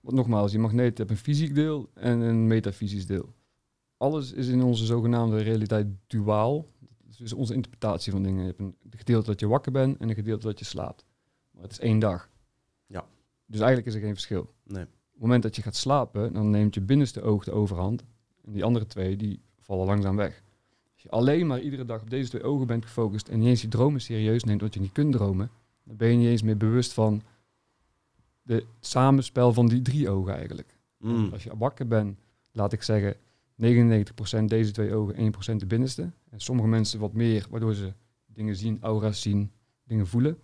Want 0.00 0.16
nogmaals, 0.18 0.50
die 0.50 0.60
magneet 0.60 0.98
heeft 0.98 1.10
een 1.10 1.16
fysiek 1.16 1.54
deel 1.54 1.90
en 1.94 2.20
een 2.20 2.46
metafysisch 2.46 3.06
deel. 3.06 3.34
Alles 3.96 4.32
is 4.32 4.48
in 4.48 4.62
onze 4.62 4.84
zogenaamde 4.84 5.38
realiteit 5.38 5.86
duaal. 6.06 6.66
Dat 7.16 7.24
is 7.24 7.30
dus 7.30 7.40
onze 7.40 7.54
interpretatie 7.54 8.12
van 8.12 8.22
dingen. 8.22 8.40
Je 8.40 8.46
hebt 8.46 8.60
een 8.60 8.76
gedeelte 8.90 9.26
dat 9.26 9.40
je 9.40 9.46
wakker 9.46 9.72
bent 9.72 9.98
en 9.98 10.08
een 10.08 10.14
gedeelte 10.14 10.46
dat 10.46 10.58
je 10.58 10.64
slaapt. 10.64 11.04
Maar 11.50 11.62
het 11.62 11.72
is 11.72 11.80
één 11.80 11.98
dag. 11.98 12.30
Ja. 12.86 13.06
Dus 13.46 13.60
eigenlijk 13.60 13.88
is 13.88 13.94
er 13.94 14.00
geen 14.00 14.12
verschil. 14.12 14.54
Nee. 14.64 14.82
Op 14.82 15.12
het 15.12 15.20
moment 15.20 15.42
dat 15.42 15.56
je 15.56 15.62
gaat 15.62 15.76
slapen, 15.76 16.32
dan 16.32 16.50
neemt 16.50 16.74
je 16.74 16.80
binnenste 16.80 17.22
oog 17.22 17.44
de 17.44 17.52
overhand. 17.52 18.04
En 18.44 18.52
die 18.52 18.64
andere 18.64 18.86
twee, 18.86 19.16
die 19.16 19.40
vallen 19.60 19.86
langzaam 19.86 20.16
weg. 20.16 20.42
Als 20.92 21.02
je 21.02 21.10
alleen 21.10 21.46
maar 21.46 21.60
iedere 21.60 21.84
dag 21.84 22.00
op 22.00 22.10
deze 22.10 22.28
twee 22.28 22.42
ogen 22.42 22.66
bent 22.66 22.84
gefocust 22.84 23.28
en 23.28 23.38
niet 23.38 23.48
eens 23.48 23.62
je 23.62 23.68
dromen 23.68 24.00
serieus 24.00 24.44
neemt, 24.44 24.60
wat 24.60 24.74
je 24.74 24.80
niet 24.80 24.92
kunt 24.92 25.12
dromen, 25.12 25.50
dan 25.84 25.96
ben 25.96 26.08
je 26.08 26.16
niet 26.16 26.28
eens 26.28 26.42
meer 26.42 26.56
bewust 26.56 26.92
van 26.92 27.22
de 28.42 28.66
samenspel 28.80 29.52
van 29.52 29.68
die 29.68 29.82
drie 29.82 30.10
ogen 30.10 30.34
eigenlijk. 30.34 30.78
Mm. 30.98 31.32
Als 31.32 31.42
je 31.42 31.56
wakker 31.56 31.86
bent, 31.86 32.18
laat 32.52 32.72
ik 32.72 32.82
zeggen, 32.82 33.16
99% 33.62 34.44
deze 34.44 34.70
twee 34.70 34.94
ogen, 34.94 35.32
1% 35.54 35.56
de 35.56 35.66
binnenste. 35.66 36.02
En 36.30 36.40
sommige 36.40 36.68
mensen 36.68 37.00
wat 37.00 37.12
meer, 37.12 37.46
waardoor 37.50 37.74
ze 37.74 37.92
dingen 38.26 38.56
zien, 38.56 38.78
aura's 38.80 39.20
zien, 39.20 39.50
dingen 39.84 40.06
voelen. 40.06 40.38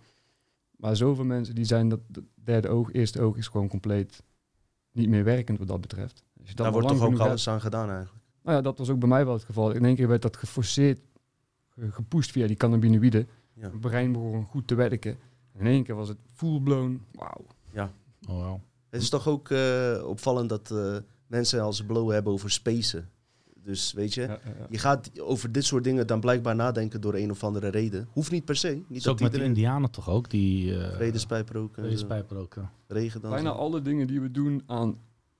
Maar 0.75 0.95
zoveel 0.95 1.25
mensen 1.25 1.55
die 1.55 1.65
zijn 1.65 1.89
dat 1.89 1.99
het 2.11 2.23
derde 2.33 2.67
oog, 2.69 2.91
eerste 2.91 3.21
oog 3.21 3.37
is 3.37 3.47
gewoon 3.47 3.67
compleet 3.67 4.23
niet 4.91 5.09
meer 5.09 5.23
werkend 5.23 5.57
wat 5.59 5.67
dat 5.67 5.81
betreft. 5.81 6.23
Als 6.39 6.49
je 6.49 6.55
dat 6.55 6.63
Daar 6.65 6.73
wordt 6.73 6.87
toch 6.87 7.01
ook 7.01 7.19
alles 7.19 7.47
aan 7.49 7.61
gedaan 7.61 7.89
eigenlijk. 7.89 8.23
nou 8.43 8.55
ja, 8.57 8.61
dat 8.63 8.77
was 8.77 8.89
ook 8.89 8.99
bij 8.99 9.09
mij 9.09 9.25
wel 9.25 9.33
het 9.33 9.43
geval. 9.43 9.71
In 9.71 9.85
één 9.85 9.95
keer 9.95 10.07
werd 10.07 10.21
dat 10.21 10.37
geforceerd, 10.37 10.99
ge- 11.69 11.91
gepusht 11.91 12.31
via 12.31 12.47
die 12.47 12.55
cannabinoïden. 12.55 13.27
Ja. 13.53 13.63
Het 13.63 13.79
brein 13.79 14.11
begon 14.11 14.43
goed 14.45 14.67
te 14.67 14.75
werken. 14.75 15.17
En 15.53 15.59
in 15.59 15.65
één 15.65 15.83
keer 15.83 15.95
was 15.95 16.07
het 16.07 16.17
full 16.31 16.59
blown, 16.61 17.01
wauw. 17.11 17.45
Oh, 18.27 18.41
wow. 18.41 18.59
Het 18.89 19.01
is 19.01 19.09
toch 19.09 19.27
ook 19.27 19.49
eh, 19.49 20.03
opvallend 20.05 20.49
dat 20.49 20.71
eh, 20.71 20.97
mensen 21.33 21.61
als 21.61 21.77
ze 21.77 21.85
blowen 21.85 22.13
hebben 22.13 22.33
over 22.33 22.51
spacen. 22.51 23.09
Dus 23.63 23.93
weet 23.93 24.13
je, 24.13 24.21
Ja, 24.21 24.27
ja, 24.27 24.39
ja. 24.59 24.67
je 24.69 24.77
gaat 24.77 25.19
over 25.19 25.51
dit 25.51 25.65
soort 25.65 25.83
dingen 25.83 26.07
dan 26.07 26.19
blijkbaar 26.19 26.55
nadenken 26.55 27.01
door 27.01 27.13
een 27.15 27.31
of 27.31 27.43
andere 27.43 27.67
reden. 27.67 28.07
Hoeft 28.11 28.31
niet 28.31 28.45
per 28.45 28.55
se. 28.55 28.81
Niet 28.87 29.07
ook 29.07 29.17
dat 29.17 29.31
met 29.31 29.39
de 29.39 29.45
Indianen 29.45 29.91
toch 29.91 30.09
ook, 30.09 30.29
die 30.29 30.71
uh, 30.71 30.93
vredespijp 30.93 31.49
roken, 31.49 31.83
en 31.83 31.89
zo, 31.89 31.95
vredespijp 31.95 32.31
roken. 32.31 32.69
regen 32.87 33.21
dan. 33.21 33.31
Bijna 33.31 33.49
alle 33.51 33.81
dingen 33.81 34.07
die 34.07 34.21
we 34.21 34.31
doen 34.31 34.63
aan 34.65 34.97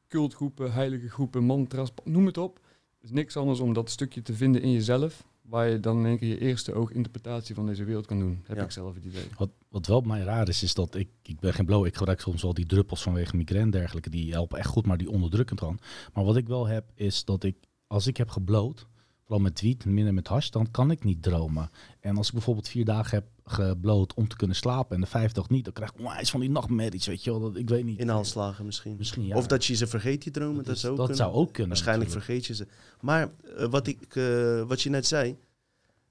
cultgroepen, 0.07 0.73
heilige 0.73 1.09
groepen, 1.09 1.43
mantras, 1.43 1.91
noem 2.03 2.25
het 2.25 2.37
op, 2.37 2.59
is 3.01 3.11
niks 3.11 3.37
anders 3.37 3.59
om 3.59 3.73
dat 3.73 3.89
stukje 3.89 4.21
te 4.21 4.33
vinden 4.33 4.61
in 4.61 4.71
jezelf, 4.71 5.27
waar 5.43 5.69
je 5.69 5.79
dan 5.79 5.97
in 5.99 6.05
één 6.05 6.17
keer 6.17 6.29
je 6.29 6.39
eerste 6.39 6.73
ooginterpretatie 6.73 7.55
van 7.55 7.65
deze 7.65 7.83
wereld 7.83 8.05
kan 8.05 8.19
doen. 8.19 8.41
Heb 8.43 8.57
Ja. 8.57 8.63
ik 8.63 8.71
zelf 8.71 8.95
het 8.95 9.05
idee. 9.05 9.25
Wat, 9.37 9.49
wat 9.69 9.85
wel 9.87 10.01
bij 10.01 10.09
mij 10.09 10.21
raar 10.25 10.47
is, 10.49 10.63
is 10.63 10.73
dat 10.73 10.95
ik, 10.95 11.09
ik 11.23 11.39
ben 11.39 11.53
geen 11.53 11.65
blow, 11.65 11.85
ik 11.85 11.95
gebruik 11.95 12.21
soms 12.21 12.41
wel 12.41 12.53
die 12.53 12.65
druppels 12.65 13.01
vanwege 13.03 13.35
migraine 13.35 13.65
en 13.65 13.71
dergelijke, 13.79 14.09
die 14.09 14.31
helpen 14.31 14.57
echt 14.57 14.67
goed, 14.67 14.85
maar 14.85 14.97
die 14.97 15.09
onderdrukkend 15.09 15.59
dan. 15.59 15.79
Maar 16.13 16.23
wat 16.23 16.35
ik 16.37 16.47
wel 16.47 16.67
heb, 16.67 16.91
is 16.95 17.25
dat 17.25 17.43
ik, 17.43 17.55
als 17.87 18.07
ik 18.07 18.17
heb 18.17 18.29
gebloot, 18.29 18.87
vooral 19.21 19.39
met 19.43 19.61
wiet 19.61 19.83
en 19.83 19.93
minder 19.93 20.13
met 20.13 20.27
hash, 20.27 20.49
dan 20.49 20.71
kan 20.71 20.91
ik 20.91 21.03
niet 21.03 21.23
dromen. 21.23 21.69
En 21.99 22.17
als 22.17 22.27
ik 22.27 22.33
bijvoorbeeld 22.33 22.67
vier 22.67 22.85
dagen 22.85 23.17
heb 23.17 23.27
gebloot 23.45 24.13
om 24.13 24.27
te 24.27 24.35
kunnen 24.35 24.55
slapen 24.55 24.95
en 24.95 25.01
de 25.01 25.07
vijfde 25.07 25.33
dag 25.33 25.49
niet, 25.49 25.63
dan 25.63 25.73
krijg 25.73 25.91
ik 25.91 25.99
onwijs 25.99 26.29
van 26.31 26.39
die 26.39 26.49
nachtmerries, 26.49 27.05
weet 27.05 27.23
je 27.23 27.29
wel. 27.31 27.39
Dat, 27.39 27.55
ik 27.55 27.69
weet 27.69 27.83
niet. 27.85 27.99
Inhaalslagen 27.99 28.65
misschien. 28.65 28.95
Misschien 28.97 29.25
ja. 29.25 29.35
Of 29.35 29.47
dat 29.47 29.65
je 29.65 29.75
ze 29.75 29.87
vergeet, 29.87 30.23
die 30.23 30.31
dromen. 30.31 30.55
Dat, 30.55 30.65
dat, 30.65 30.75
is- 30.75 30.81
zou 30.81 30.91
ook 30.93 30.97
dat 30.97 31.07
kunnen. 31.07 31.25
zou 31.25 31.33
ook 31.41 31.51
kunnen. 31.53 31.67
Waarschijnlijk 31.67 32.09
natuurlijk. 32.13 32.41
vergeet 32.43 32.57
je 32.57 32.63
ze. 32.63 32.99
Maar 33.01 33.29
eh, 33.57 33.65
wat, 33.69 33.87
ik, 33.87 34.15
eh, 34.15 34.61
wat 34.61 34.81
je 34.81 34.89
net 34.89 35.07
zei, 35.07 35.37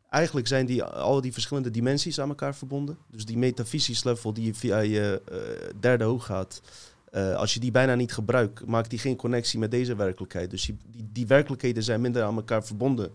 eigenlijk 0.08 0.46
zijn 0.46 0.66
die, 0.66 0.84
al 0.84 1.20
die 1.20 1.32
verschillende 1.32 1.70
dimensies 1.70 2.20
aan 2.20 2.28
elkaar 2.28 2.54
verbonden. 2.54 2.98
Dus 3.10 3.24
die 3.24 3.38
metafysisch 3.38 4.04
level 4.04 4.32
die 4.32 4.54
via 4.54 4.78
je 4.78 5.22
eh, 5.30 5.38
derde 5.80 6.04
oog 6.04 6.24
gaat, 6.24 6.62
als 7.36 7.54
je 7.54 7.60
die 7.60 7.70
bijna 7.70 7.94
niet 7.94 8.12
gebruikt, 8.12 8.66
maakt 8.66 8.90
die 8.90 8.98
geen 8.98 9.16
connectie 9.16 9.58
met 9.58 9.70
deze 9.70 9.96
werkelijkheid. 9.96 10.50
Dus 10.50 10.64
die, 10.64 10.76
die, 10.90 11.08
die 11.12 11.26
werkelijkheden 11.26 11.82
zijn 11.82 12.00
minder 12.00 12.22
aan 12.22 12.36
elkaar 12.36 12.64
verbonden. 12.64 13.10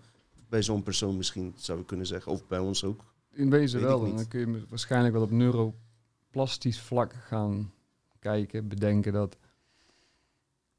Bij 0.50 0.64
zo'n 0.64 0.84
persoon 0.84 1.18
misschien, 1.18 1.54
zou 1.58 1.78
je 1.80 1.86
kunnen 1.86 2.06
zeggen. 2.06 2.32
Of 2.32 2.48
bij 2.48 2.60
ons 2.60 2.84
ook. 2.84 3.04
In 3.38 3.50
wezen 3.50 3.80
Weet 3.80 3.88
wel, 3.90 4.06
en 4.06 4.16
dan 4.16 4.28
kun 4.28 4.40
je 4.40 4.66
waarschijnlijk 4.70 5.14
wel 5.14 5.24
op 5.24 5.32
neuroplastisch 5.32 6.80
vlak 6.82 7.14
gaan 7.14 7.72
kijken, 8.20 8.68
bedenken 8.68 9.14
dat 9.14 9.38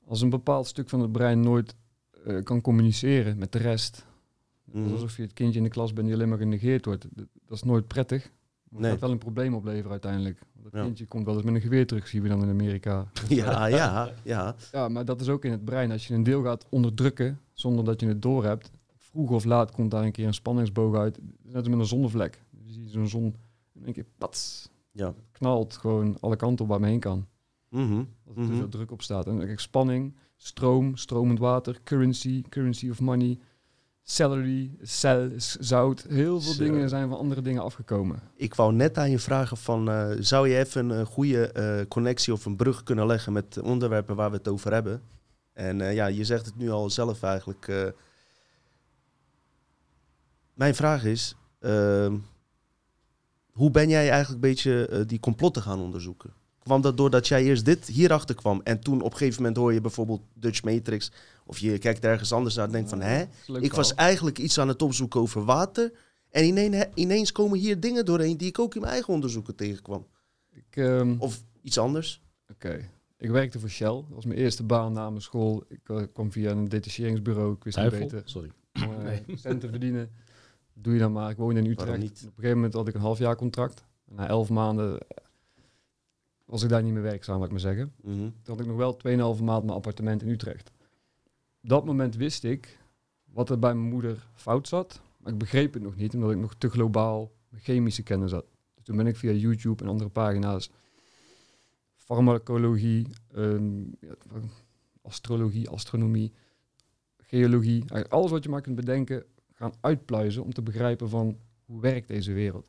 als 0.05 0.21
een 0.21 0.31
bepaald 0.31 0.67
stuk 0.67 0.89
van 0.89 1.01
het 1.01 1.13
brein 1.13 1.41
nooit 1.41 1.75
eh, 2.25 2.43
kan 2.43 2.61
communiceren 2.61 3.39
met 3.39 3.53
de 3.53 3.59
rest, 3.59 4.07
Mhm. 4.73 4.83
Dat 4.83 4.93
alsof 4.93 5.17
je 5.17 5.23
het 5.23 5.33
kindje 5.33 5.59
in 5.59 5.65
de 5.65 5.71
klas 5.71 5.93
bent 5.93 6.07
die 6.07 6.17
alleen 6.17 6.29
maar 6.29 6.39
genegeerd 6.39 6.85
wordt. 6.85 7.07
Dat, 7.15 7.27
dat 7.47 7.57
is 7.57 7.63
nooit 7.63 7.87
prettig. 7.87 8.23
Maar 8.23 8.31
het 8.71 8.81
Nee. 8.81 8.91
gaat 8.91 9.01
wel 9.01 9.11
een 9.11 9.19
probleem 9.19 9.55
opleveren 9.55 9.91
uiteindelijk. 9.91 10.39
Want 10.53 10.65
dat 10.65 10.73
Ja. 10.73 10.83
kindje 10.83 11.07
komt 11.07 11.25
wel 11.25 11.35
eens 11.35 11.43
met 11.45 11.55
een 11.55 11.61
geweer 11.61 11.87
terug, 11.87 12.09
zien 12.09 12.23
we 12.23 12.29
dan 12.29 12.43
in 12.43 12.49
Amerika. 12.49 13.07
Ja, 13.29 13.67
ja, 13.67 14.13
ja. 14.25 14.55
Ja, 14.73 14.89
maar 14.89 15.05
dat 15.05 15.21
is 15.21 15.29
ook 15.29 15.45
in 15.45 15.51
het 15.51 15.65
brein. 15.65 15.91
Als 15.91 16.07
je 16.09 16.15
een 16.15 16.23
deel 16.23 16.43
gaat 16.43 16.67
onderdrukken 16.69 17.41
zonder 17.53 17.85
dat 17.85 18.01
je 18.01 18.07
het 18.07 18.23
doorhebt, 18.23 18.71
vroeg 18.97 19.31
of 19.31 19.45
laat 19.45 19.71
komt 19.71 19.91
daar 19.91 20.05
een 20.05 20.13
keer 20.13 20.27
een 20.27 20.35
spanningsboog 20.35 20.97
uit. 20.97 21.19
Net 21.43 21.55
als 21.55 21.69
met 21.69 21.79
een 21.79 21.87
zonnevlek. 21.87 22.43
Je 22.69 22.75
ziet 22.75 22.91
zo'n 22.91 23.09
zon 23.09 23.35
één 23.85 23.93
keer 23.93 24.07
pats. 24.19 24.69
Ja. 24.93 25.15
Knalt 25.33 25.77
gewoon 25.77 26.17
alle 26.21 26.37
kanten 26.37 26.65
op 26.65 26.71
waar 26.71 26.81
men 26.81 26.89
heen 26.91 27.01
kan. 27.01 27.27
Mhm. 27.69 28.05
Als 28.27 28.37
er 28.37 28.43
Mhm. 28.55 28.69
druk 28.69 28.91
op 28.91 29.03
staat. 29.03 29.27
En 29.27 29.39
kijk, 29.39 29.61
spanning, 29.61 30.17
stroom, 30.37 30.97
stromend 30.97 31.39
water, 31.39 31.81
currency, 31.85 32.43
currency 32.49 32.91
of 32.91 33.01
money, 33.01 33.39
celery, 34.03 34.77
cel, 34.83 35.31
zout. 35.59 36.03
Heel 36.09 36.41
veel 36.41 36.57
dingen 36.57 36.89
zijn 36.89 37.09
van 37.09 37.19
andere 37.19 37.43
dingen 37.43 37.63
afgekomen. 37.63 38.23
Ik 38.37 38.55
wou 38.55 38.73
net 38.73 38.99
aan 38.99 39.11
je 39.11 39.19
vragen 39.19 39.57
van, 39.57 39.91
eh, 39.91 40.11
zou 40.19 40.49
je 40.49 40.59
even 40.59 40.91
een 40.91 41.07
goede 41.07 41.53
eh, 41.53 41.87
connectie 41.89 42.33
of 42.33 42.45
een 42.45 42.57
brug 42.57 42.83
kunnen 42.83 43.07
leggen 43.07 43.33
met 43.33 43.53
de 43.55 43.63
onderwerpen 43.63 44.17
waar 44.17 44.31
we 44.31 44.37
het 44.37 44.49
over 44.49 44.73
hebben? 44.73 45.03
En 45.53 45.81
eh, 45.81 45.95
ja, 45.95 46.07
je 46.07 46.25
zegt 46.25 46.47
het 46.47 46.57
nu 46.57 46.71
al 46.71 46.91
zelf 46.91 47.23
eigenlijk. 47.23 47.69
eh. 47.69 47.89
mijn 50.55 50.75
vraag 50.75 51.05
is, 51.05 51.35
ehm, 51.61 52.17
hoe 53.59 53.71
ben 53.71 53.89
jij 53.89 54.11
eigenlijk 54.11 54.31
een 54.45 54.51
beetje 54.51 54.87
eh, 54.87 55.01
die 55.07 55.21
complotten 55.21 55.63
gaan 55.63 55.81
onderzoeken? 55.81 56.33
Kwam 56.59 56.81
dat 56.81 56.97
doordat 56.97 57.29
jij 57.29 57.45
eerst 57.45 57.65
dit 57.65 57.87
hierachter 57.87 58.35
kwam 58.35 58.61
en 58.65 58.81
toen 58.81 59.01
op 59.01 59.11
een 59.13 59.17
gegeven 59.17 59.37
moment 59.43 59.57
hoor 59.59 59.73
je 59.73 59.81
bijvoorbeeld 59.81 60.21
Dutch 60.35 60.63
Matrix 60.63 61.11
of 61.47 61.59
je 61.59 61.79
kijkt 61.79 62.05
ergens 62.05 62.33
anders 62.33 62.55
naar 62.55 62.65
en 62.67 62.73
denkt 62.73 62.89
van, 62.89 63.01
hè? 63.01 63.25
Ik 63.61 63.73
was 63.73 63.95
eigenlijk 63.95 64.39
iets 64.39 64.59
aan 64.61 64.69
het 64.69 64.83
opzoeken 64.83 65.21
over 65.21 65.45
water. 65.45 65.93
En 66.31 66.45
ineens, 66.45 66.85
ineens 66.95 67.33
komen 67.33 67.59
hier 67.59 67.81
dingen 67.81 68.05
doorheen 68.05 68.37
die 68.37 68.49
ik 68.49 68.59
ook 68.59 68.75
in 68.75 68.81
mijn 68.81 68.93
eigen 68.93 69.15
onderzoeken 69.15 69.55
tegenkwam. 69.55 70.07
Ik, 70.53 70.77
ehm, 70.77 71.15
Of 71.19 71.43
iets 71.63 71.79
anders? 71.79 72.23
Oké. 72.51 72.89
Ik 73.19 73.31
werkte 73.31 73.61
voor 73.61 73.69
Shell. 73.69 73.87
Dat 73.87 74.05
was 74.09 74.25
mijn 74.25 74.39
eerste 74.39 74.63
baan 74.63 74.93
na 74.93 75.11
mijn 75.11 75.23
school. 75.23 75.65
Ik 75.69 75.81
eh, 75.85 76.03
kwam 76.13 76.33
via 76.33 76.51
een 76.51 76.69
detacheringsbureau. 76.69 77.55
Ik 77.55 77.65
wist 77.65 77.77
Duivel? 77.77 77.99
niet 77.99 78.11
beter. 78.11 78.29
Sorry. 78.29 78.51
Om 78.75 78.83
eh, 78.83 79.03
Nee. 79.05 79.23
centen 79.37 79.71
verdienen. 79.71 80.11
Doe 80.81 80.93
je 80.93 80.99
dan 80.99 81.13
maar. 81.13 81.31
Ik 81.31 81.37
woonde 81.37 81.61
in 81.61 81.71
Utrecht. 81.71 81.99
Niet? 81.99 82.19
Op 82.19 82.27
een 82.27 82.33
gegeven 82.35 82.57
moment 82.57 82.75
had 82.75 82.89
ik 82.89 82.95
een 82.95 83.01
half 83.01 83.19
jaar 83.19 83.37
contract. 83.37 83.85
Na 84.05 84.29
elf 84.29 84.49
maanden 84.49 85.01
eh, 85.01 85.25
was 86.45 86.63
ik 86.63 86.69
daar 86.69 86.83
niet 86.83 86.93
meer 86.93 87.03
werkzaam, 87.03 87.37
laat 87.37 87.45
ik 87.45 87.51
maar 87.51 87.61
zeggen. 87.61 87.93
Mhm. 88.01 88.17
Toen 88.17 88.33
had 88.45 88.61
ik 88.61 88.67
nog 88.67 88.77
wel 88.77 88.97
2,5 89.37 89.43
maand 89.43 89.65
mijn 89.65 89.77
appartement 89.77 90.23
in 90.23 90.29
Utrecht. 90.29 90.71
Op 91.63 91.69
dat 91.69 91.85
moment 91.85 92.17
wist 92.17 92.45
ik 92.45 92.79
wat 93.25 93.51
er 93.51 93.59
bij 93.59 93.75
mijn 93.75 93.89
moeder 93.89 94.27
fout 94.35 94.69
zat. 94.69 95.01
Maar 95.17 95.33
ik 95.33 95.39
begreep 95.39 95.75
het 95.75 95.83
nog 95.83 95.97
niet, 95.97 96.15
omdat 96.15 96.31
ik 96.31 96.37
nog 96.37 96.55
te 96.55 96.71
globaal 96.71 97.33
met 97.49 97.63
chemische 97.63 98.03
kennis 98.03 98.33
had. 98.33 98.45
Dus 98.75 98.85
toen 98.85 98.97
ben 98.97 99.07
ik 99.07 99.17
via 99.17 99.33
YouTube 99.33 99.83
en 99.83 99.89
andere 99.89 100.11
pagina's 100.11 100.71
farmacologie, 101.97 103.07
ehm, 103.33 103.83
astrologie, 105.03 105.69
astronomie, 105.69 106.33
geologie, 107.17 107.85
alles 108.09 108.31
wat 108.31 108.43
je 108.43 108.49
maar 108.49 108.61
kunt 108.61 108.77
bedenken, 108.77 109.25
gaan 109.59 109.73
uitpluizen 109.81 110.43
om 110.45 110.53
te 110.53 110.63
begrijpen 110.63 111.09
van 111.09 111.39
hoe 111.65 111.81
werkt 111.81 112.09
deze 112.09 112.33
wereld. 112.33 112.67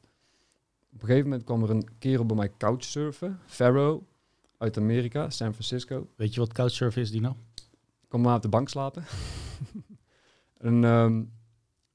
Op 0.91 1.01
een 1.01 1.07
gegeven 1.07 1.23
moment 1.23 1.43
kwam 1.43 1.63
er 1.63 1.69
een 1.69 1.87
kerel 1.99 2.25
bij 2.25 2.35
mij 2.35 2.51
couchsurfen, 2.57 3.39
Pharaoh, 3.45 4.03
uit 4.57 4.77
Amerika, 4.77 5.29
San 5.29 5.51
Francisco. 5.51 6.07
Weet 6.15 6.33
je 6.33 6.39
wat 6.39 6.53
couchsurfen 6.53 7.01
is, 7.01 7.11
Dino? 7.11 7.37
kwam 8.07 8.21
maar 8.21 8.35
op 8.35 8.41
de 8.41 8.49
bank 8.49 8.69
slapen. 8.69 9.03
en 10.57 10.83
ehm, 10.83 11.23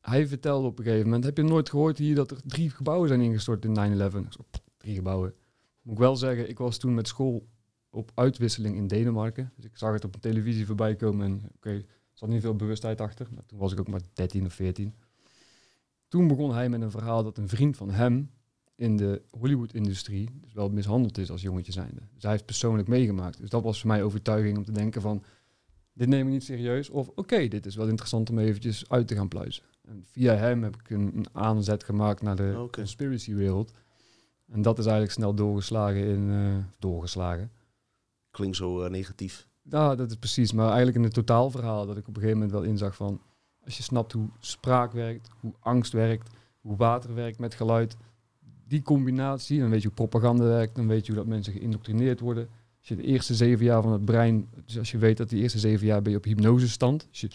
hij 0.01 0.27
vertelde 0.27 0.67
op 0.67 0.79
een 0.79 0.85
gegeven 0.85 1.05
moment, 1.05 1.25
heb 1.25 1.37
je 1.37 1.43
nooit 1.43 1.71
gehoord 1.71 1.99
hier 1.99 2.15
dat 2.15 2.31
er 2.31 2.41
drie 2.47 2.71
gebouwen 2.71 3.09
zijn 3.09 3.21
ingestort 3.21 3.65
in 3.65 3.75
9-11? 3.75 4.17
Ik 4.17 4.33
zo, 4.33 4.45
"Pff, 4.51 4.63
drie 4.77 4.95
gebouwen. 4.95 5.35
Moet 5.83 5.95
ik 5.95 6.01
wel 6.01 6.17
zeggen, 6.17 6.49
ik 6.49 6.59
was 6.59 6.79
toen 6.79 6.95
met 6.95 7.09
school 7.09 7.47
op 7.91 8.11
uitwisseling 8.15 8.77
in 8.77 8.87
Denemarken. 8.87 9.53
Dus 9.57 9.65
ik 9.65 9.77
zag 9.77 9.93
het 9.93 10.05
op 10.05 10.13
de 10.13 10.19
televisie 10.19 10.67
voorbij 10.67 10.97
komen 10.97 11.27
en 11.27 11.51
oké, 11.57 11.85
zat 12.15 12.29
niet 12.29 12.41
veel 12.41 12.57
bewustheid 12.57 13.01
achter. 13.01 13.29
Maar 13.35 13.47
toen 13.47 13.59
was 13.59 13.73
ik 13.73 13.81
ook 13.81 13.89
maar 13.89 14.01
13 14.13 14.47
of 14.47 14.53
14. 14.53 14.95
Toen 16.09 16.29
begon 16.29 16.55
hij 16.55 16.69
met 16.69 16.81
een 16.81 16.91
verhaal 16.91 17.23
dat 17.23 17.39
een 17.39 17.49
vriend 17.49 17.77
van 17.77 17.91
hem 17.91 18.31
in 18.77 18.97
de 18.97 19.23
Hollywood-industrie 19.31 20.29
dus 20.41 20.53
wel 20.55 20.69
mishandeld 20.71 21.19
is 21.19 21.31
als 21.31 21.43
jongetje 21.43 21.73
zijnde. 21.73 22.01
Dus 22.15 22.23
hij 22.23 22.31
heeft 22.33 22.45
persoonlijk 22.45 22.89
meegemaakt. 22.89 23.39
Dus 23.41 23.51
dat 23.51 23.63
was 23.63 23.81
voor 23.81 23.89
mij 23.91 24.03
overtuiging 24.03 24.57
om 24.57 24.65
te 24.65 24.73
denken 24.73 25.01
van, 25.01 25.23
dit 25.93 26.09
neem 26.09 26.27
ik 26.27 26.33
niet 26.33 26.45
serieus. 26.45 26.91
Of 26.91 27.09
oké, 27.15 27.49
dit 27.49 27.67
is 27.67 27.77
wel 27.77 27.89
interessant 27.89 28.31
om 28.31 28.39
eventjes 28.39 28.89
uit 28.89 29.09
te 29.09 29.15
gaan 29.15 29.29
pluizen. 29.29 29.63
En 29.83 30.03
via 30.07 30.35
hem 30.35 30.63
heb 30.63 30.77
ik 30.77 30.91
een, 30.91 31.17
een 31.17 31.27
aanzet 31.33 31.85
gemaakt 31.85 32.23
naar 32.23 32.37
de 32.37 32.55
Oké. 32.59 32.79
conspiracy-wereld. 32.81 33.73
En 34.47 34.63
dat 34.63 34.79
is 34.79 34.85
eigenlijk 34.85 35.15
snel 35.15 35.35
doorgeslagen 35.35 36.05
in... 36.05 36.31
eh, 36.31 36.65
doorgeslagen. 36.79 37.51
Klinkt 38.31 38.57
zo 38.57 38.83
eh, 38.83 38.91
negatief. 38.91 39.49
Ja, 39.71 39.95
dat 39.95 40.11
is 40.11 40.17
precies. 40.17 40.53
Maar 40.53 40.67
eigenlijk 40.67 40.97
in 40.97 41.03
het 41.03 41.15
totaalverhaal 41.15 41.87
dat 41.87 41.97
ik 41.97 42.09
op 42.09 42.15
een 42.17 42.23
gegeven 42.23 42.39
moment 42.39 42.53
wel 42.59 42.63
inzag 42.71 42.97
van... 42.97 43.21
Als 43.65 43.77
je 43.77 43.83
snapt 43.83 44.13
hoe 44.13 44.29
spraak 44.39 44.93
werkt, 44.93 45.29
hoe 45.41 45.53
angst 45.61 45.93
werkt, 45.93 46.31
hoe 46.61 46.77
water 46.77 47.15
werkt 47.15 47.39
met 47.39 47.55
geluid. 47.55 47.97
Die 48.67 48.83
combinatie, 48.83 49.61
dan 49.61 49.71
weet 49.71 49.81
je 49.81 49.87
hoe 49.87 49.97
propaganda 49.97 50.45
werkt, 50.45 50.75
dan 50.75 50.87
weet 50.87 51.07
je 51.07 51.13
hoe 51.13 51.21
dat 51.21 51.31
mensen 51.31 51.53
geïndoctrineerd 51.53 52.21
worden. 52.21 52.49
Als 52.79 52.89
je 52.89 52.97
de 52.97 53.03
eerste 53.03 53.35
zeven 53.35 53.65
jaar 53.65 53.83
van 53.83 53.93
het 53.93 54.05
brein, 54.05 54.49
dus 54.65 54.79
als 54.79 54.91
je 54.91 54.99
weet 54.99 55.17
dat 55.17 55.29
die 55.29 55.43
eerste 55.43 55.59
zeven 55.59 55.87
jaar 55.87 56.03
ben 56.03 56.13
je 56.13 56.19
op 56.19 56.25
hypnosestand. 56.25 57.07
Dus 57.11 57.21
je 57.21 57.29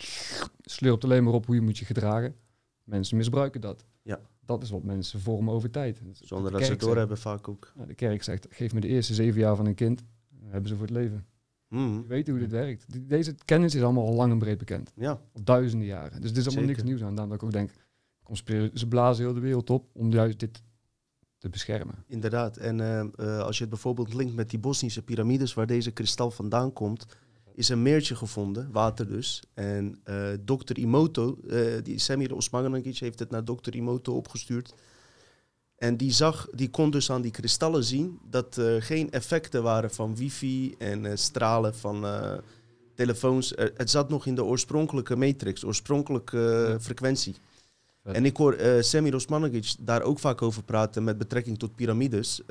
slurpt 0.61 1.03
alleen 1.03 1.23
maar 1.23 1.33
op 1.33 1.45
hoe 1.45 1.55
je 1.55 1.61
moet 1.61 1.77
je 1.77 1.85
gedragen. 1.85 2.35
Mensen 2.83 3.17
misbruiken 3.17 3.61
dat. 3.61 3.85
Ja. 4.01 4.19
Dat 4.45 4.63
is 4.63 4.69
wat 4.69 4.83
mensen 4.83 5.19
vormen 5.19 5.53
over 5.53 5.71
tijd. 5.71 6.01
Zonder 6.13 6.51
De 6.51 6.57
dat 6.57 6.65
ze 6.65 6.71
het 6.71 6.81
doorhebben 6.81 7.17
vaak 7.17 7.47
ook. 7.47 7.73
de 7.87 7.93
kerk 7.93 8.23
zegt, 8.23 8.47
geef 8.49 8.73
me 8.73 8.79
de 8.79 8.87
eerste 8.87 9.13
zeven 9.13 9.39
jaar 9.39 9.55
van 9.55 9.65
een 9.65 9.75
kind. 9.75 10.03
Dan 10.29 10.51
hebben 10.51 10.69
ze 10.69 10.75
voor 10.75 10.85
het 10.85 10.95
leven. 10.95 11.25
Mhm. 11.69 11.93
Je 11.93 12.03
weet 12.07 12.27
hoe 12.27 12.39
dit 12.39 12.51
werkt. 12.51 13.09
Deze 13.09 13.35
kennis 13.45 13.75
is 13.75 13.81
allemaal 13.81 14.05
al 14.07 14.13
lang 14.13 14.31
en 14.31 14.39
breed 14.39 14.57
bekend. 14.57 14.91
Ja, 14.95 15.09
Al 15.09 15.43
duizenden 15.43 15.87
jaren. 15.87 16.21
Dus 16.21 16.29
dit 16.33 16.37
is 16.37 16.45
allemaal 16.45 16.63
Zeker. 16.65 16.67
niks 16.83 16.83
nieuws 16.83 17.01
aan. 17.09 17.15
Daarom 17.15 17.29
dat 17.33 17.41
ik 17.41 17.47
ook 17.47 17.51
denk, 17.51 17.71
ze 18.73 18.87
blazen 18.87 19.23
heel 19.25 19.33
de 19.33 19.39
wereld 19.39 19.69
op 19.69 19.89
om 19.93 20.11
juist 20.11 20.39
dit 20.39 20.61
te 21.37 21.49
beschermen. 21.49 22.03
inderdaad. 22.07 22.57
En 22.57 22.79
eh, 22.79 22.99
eh, 22.99 23.39
als 23.39 23.55
je 23.55 23.61
het 23.61 23.69
bijvoorbeeld 23.71 24.13
linkt 24.13 24.35
met 24.35 24.49
die 24.49 24.59
Bosnische 24.59 25.01
piramides, 25.01 25.53
waar 25.53 25.67
deze 25.67 25.91
kristal 25.91 26.31
vandaan 26.31 26.73
komt, 26.73 27.05
is 27.53 27.69
een 27.69 27.81
meertje 27.81 28.15
gevonden, 28.15 28.71
water 28.71 29.07
dus. 29.07 29.43
En 29.53 29.99
eh 30.03 30.29
dokter 30.41 30.77
Imoto, 30.77 31.39
die 31.83 31.99
Semir 31.99 32.35
Osmanagic 32.35 32.97
heeft 32.97 33.19
het 33.19 33.29
naar 33.29 33.45
dokter 33.45 33.75
Imoto 33.75 34.15
opgestuurd. 34.15 34.73
En 35.79 35.97
die 35.97 36.11
zag, 36.11 36.47
die 36.51 36.69
kon 36.69 36.91
dus 36.91 37.11
aan 37.11 37.21
die 37.21 37.31
kristallen 37.31 37.83
zien 37.83 38.19
dat 38.29 38.55
er 38.55 38.81
geen 38.81 39.11
effecten 39.11 39.63
waren 39.63 39.91
van 39.91 40.15
wifi 40.15 40.75
en 40.77 41.05
eh, 41.05 41.11
stralen 41.15 41.75
van 41.75 42.05
eh, 42.05 42.37
telefoons. 42.95 43.53
Het 43.55 43.89
zat 43.89 44.09
nog 44.09 44.25
in 44.25 44.35
de 44.35 44.43
oorspronkelijke 44.43 45.15
matrix, 45.15 45.65
oorspronkelijke 45.65 46.63
eh, 46.65 46.69
Ja. 46.69 46.79
frequentie. 46.79 47.35
En 48.03 48.25
ik 48.25 48.37
hoor 48.37 48.53
eh 48.53 48.81
Semir 48.81 49.15
Osmanagic 49.15 49.75
daar 49.79 50.01
ook 50.01 50.19
vaak 50.19 50.41
over 50.41 50.63
praten 50.63 51.03
met 51.03 51.17
betrekking 51.17 51.59
tot 51.59 51.75
piramides. 51.75 52.41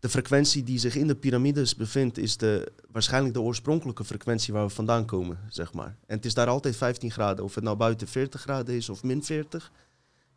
De 0.00 0.08
frequentie 0.08 0.62
die 0.62 0.78
zich 0.78 0.96
in 0.96 1.06
de 1.06 1.14
piramides 1.14 1.76
bevindt 1.76 2.18
is 2.18 2.36
de, 2.36 2.72
waarschijnlijk 2.90 3.34
de 3.34 3.40
oorspronkelijke 3.40 4.04
frequentie 4.04 4.52
waar 4.52 4.66
we 4.66 4.72
vandaan 4.74 5.04
komen, 5.04 5.38
zeg 5.48 5.72
maar. 5.72 5.96
En 6.06 6.16
het 6.16 6.24
is 6.24 6.34
daar 6.34 6.46
altijd 6.46 6.76
15 6.76 7.10
graden, 7.10 7.44
of 7.44 7.54
het 7.54 7.64
nou 7.64 7.76
buiten 7.76 8.08
40 8.08 8.40
graden 8.40 8.74
is 8.74 8.88
of 8.88 9.02
min 9.02 9.24
40. 9.24 9.72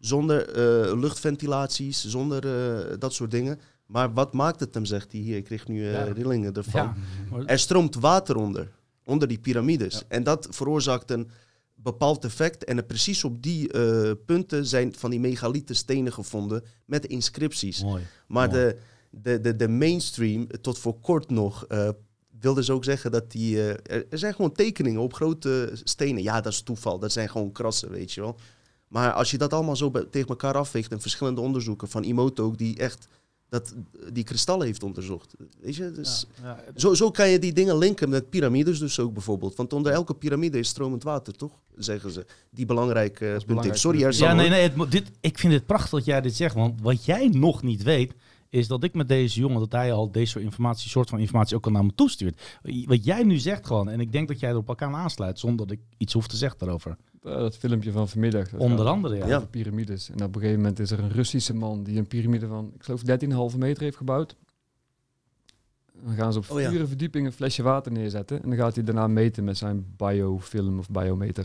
Zonder 0.02 0.50
eh, 0.50 1.00
luchtventilaties, 1.00 2.06
zonder 2.06 2.46
eh, 2.90 2.96
dat 3.00 3.14
soort 3.14 3.32
dingen. 3.32 3.60
Maar 3.86 4.14
wat 4.14 4.34
maakt 4.34 4.60
het 4.60 4.74
hem, 4.74 4.86
zegt 4.86 5.12
hij 5.12 5.22
hier. 5.22 5.38
Ik 5.38 5.44
kreeg 5.44 5.68
nu 5.68 5.86
eh, 5.86 5.92
Ja. 5.92 6.04
rillingen 6.04 6.54
ervan. 6.54 6.94
Ja, 7.32 7.46
Er 7.46 7.60
stroomt 7.60 7.96
water 7.96 8.36
onder, 8.36 8.72
onder 9.06 9.28
die 9.28 9.40
piramides. 9.40 9.94
Ja. 9.94 10.02
En 10.08 10.24
dat 10.24 10.48
veroorzaakt 10.50 11.12
een 11.12 11.30
bepaald 11.76 12.26
effect. 12.26 12.64
En 12.64 12.86
precies 12.86 13.24
op 13.24 13.42
die 13.44 13.72
eh, 13.72 14.12
punten 14.26 14.66
zijn 14.66 14.94
van 14.98 15.10
die 15.10 15.20
megalieten 15.20 15.76
stenen 15.76 16.14
gevonden 16.14 16.64
met 16.86 17.06
inscripties. 17.06 17.84
mooi. 17.84 18.04
Maar 18.28 18.50
Mooi. 18.50 18.60
de, 18.62 18.78
de, 19.10 19.42
de, 19.42 19.56
de 19.56 19.68
mainstream, 19.68 20.48
tot 20.62 20.78
voor 20.80 21.00
kort 21.00 21.30
nog, 21.30 21.66
eh 21.68 21.90
wilde 22.40 22.64
ze 22.64 22.74
ook 22.74 22.84
zeggen 22.84 23.12
dat 23.12 23.32
die... 23.32 23.62
er 23.88 24.18
zijn 24.18 24.34
gewoon 24.34 24.52
tekeningen 24.52 25.02
op 25.02 25.14
grote 25.14 25.72
stenen. 25.84 26.24
Ja, 26.24 26.42
dat 26.42 26.52
is 26.54 26.62
toeval. 26.62 27.00
Dat 27.00 27.12
zijn 27.12 27.30
gewoon 27.30 27.52
krassen, 27.52 27.90
weet 27.90 28.12
je 28.12 28.22
wel. 28.22 28.36
Maar 28.92 29.12
als 29.12 29.32
je 29.32 29.38
dat 29.38 29.54
allemaal 29.54 29.76
zo 29.76 29.92
tegen 30.10 30.30
elkaar 30.30 30.56
afweegt... 30.58 30.92
en 30.92 31.02
verschillende 31.02 31.42
onderzoeken 31.42 31.88
van 31.90 32.04
Imoto 32.04 32.46
ook... 32.46 32.58
die 32.58 32.78
echt 32.78 33.08
dat, 33.50 33.74
die 34.14 34.24
kristallen 34.24 34.66
heeft 34.66 34.84
onderzocht. 34.84 35.34
Weet 35.62 35.76
je, 35.76 35.92
dus... 35.92 36.26
Ja, 36.42 36.48
ja, 36.48 36.64
het- 36.66 36.82
Zo, 36.82 36.94
zo 36.94 37.12
kan 37.12 37.30
je 37.30 37.40
die 37.40 37.54
dingen 37.54 37.78
linken 37.78 38.10
met 38.10 38.30
piramides 38.30 38.80
dus 38.80 39.00
ook 39.00 39.14
bijvoorbeeld. 39.14 39.56
Want 39.56 39.74
onder 39.74 39.92
elke 39.92 40.14
piramide 40.14 40.60
is 40.60 40.68
stromend 40.68 41.04
water, 41.04 41.36
toch? 41.36 41.52
Zeggen 41.78 42.12
ze. 42.12 42.26
Die 42.50 42.66
belangrijke 42.66 43.34
eh, 43.34 43.46
punt. 43.46 43.80
Sorry, 43.80 44.12
Ja, 44.12 44.34
nee, 44.34 44.50
nee. 44.50 44.62
Het, 44.70 44.92
dit, 44.92 45.12
ik 45.22 45.40
vind 45.40 45.54
het 45.54 45.66
prachtig 45.66 45.90
dat 45.90 46.06
jij 46.06 46.22
dit 46.22 46.36
zegt. 46.36 46.56
Want 46.56 46.82
wat 46.82 47.06
jij 47.06 47.28
nog 47.28 47.64
niet 47.64 47.84
weet, 47.84 48.14
is 48.52 48.68
dat 48.68 48.84
ik 48.84 48.94
met 48.94 49.08
deze 49.08 49.40
jongen, 49.40 49.60
dat 49.60 49.72
hij 49.72 49.94
al 49.94 50.12
deze 50.12 50.32
soort 50.32 50.44
informatie, 50.44 50.90
soort 50.90 51.10
van 51.10 51.20
informatie 51.20 51.56
ook 51.56 51.66
al 51.66 51.72
naar 51.72 51.86
me 51.86 51.96
toestuurt. 51.96 52.60
Wat 52.86 53.04
jij 53.06 53.24
nu 53.24 53.38
zegt 53.38 53.68
gewoon, 53.68 53.90
en 53.90 54.00
ik 54.00 54.12
denk 54.12 54.28
dat 54.28 54.40
jij 54.40 54.50
er 54.50 54.58
op 54.58 54.68
elkaar 54.68 54.94
aansluit, 54.94 55.40
zonder 55.40 55.68
dat 55.68 55.78
ik 55.78 55.84
iets 55.98 56.14
hoef 56.14 56.28
te 56.28 56.36
zeggen 56.36 56.60
daarover. 56.60 56.98
Eh, 57.24 57.34
dat 57.36 57.58
filmpje 57.58 57.92
van 57.92 58.10
vanmiddag. 58.10 58.50
dat 58.50 58.60
Onder 58.60 58.88
andere, 58.88 59.16
ja. 59.16 59.28
Ja. 59.28 59.36
over 59.36 59.48
piramides. 59.48 60.10
En 60.10 60.24
op 60.24 60.36
een 60.36 60.42
gegeven 60.42 60.62
moment 60.62 60.80
is 60.80 60.92
er 60.92 61.00
een 61.00 61.12
Russische 61.12 61.54
man 61.54 61.84
die 61.84 61.98
een 61.98 62.08
piramide 62.08 62.48
van, 62.48 62.72
ik 62.76 62.84
geloof 62.84 63.02
13,5 63.52 63.58
meter 63.58 63.84
heeft 63.84 63.98
gebouwd. 63.98 64.36
Dan 66.06 66.16
gaan 66.16 66.34
ze 66.34 66.40
op 66.40 66.50
Oh 66.50 66.60
ja. 66.60 66.70
vier 66.70 66.88
verdiepingen 66.88 67.28
een 67.28 67.34
flesje 67.34 67.64
water 67.64 67.92
neerzetten. 67.92 68.44
En 68.44 68.50
dan 68.50 68.58
gaat 68.58 68.76
hij 68.76 68.84
daarna 68.84 69.08
meten 69.08 69.44
met 69.44 69.58
zijn 69.58 69.86
biofilm 69.98 70.80
of 70.80 70.90
biometer. 70.90 71.44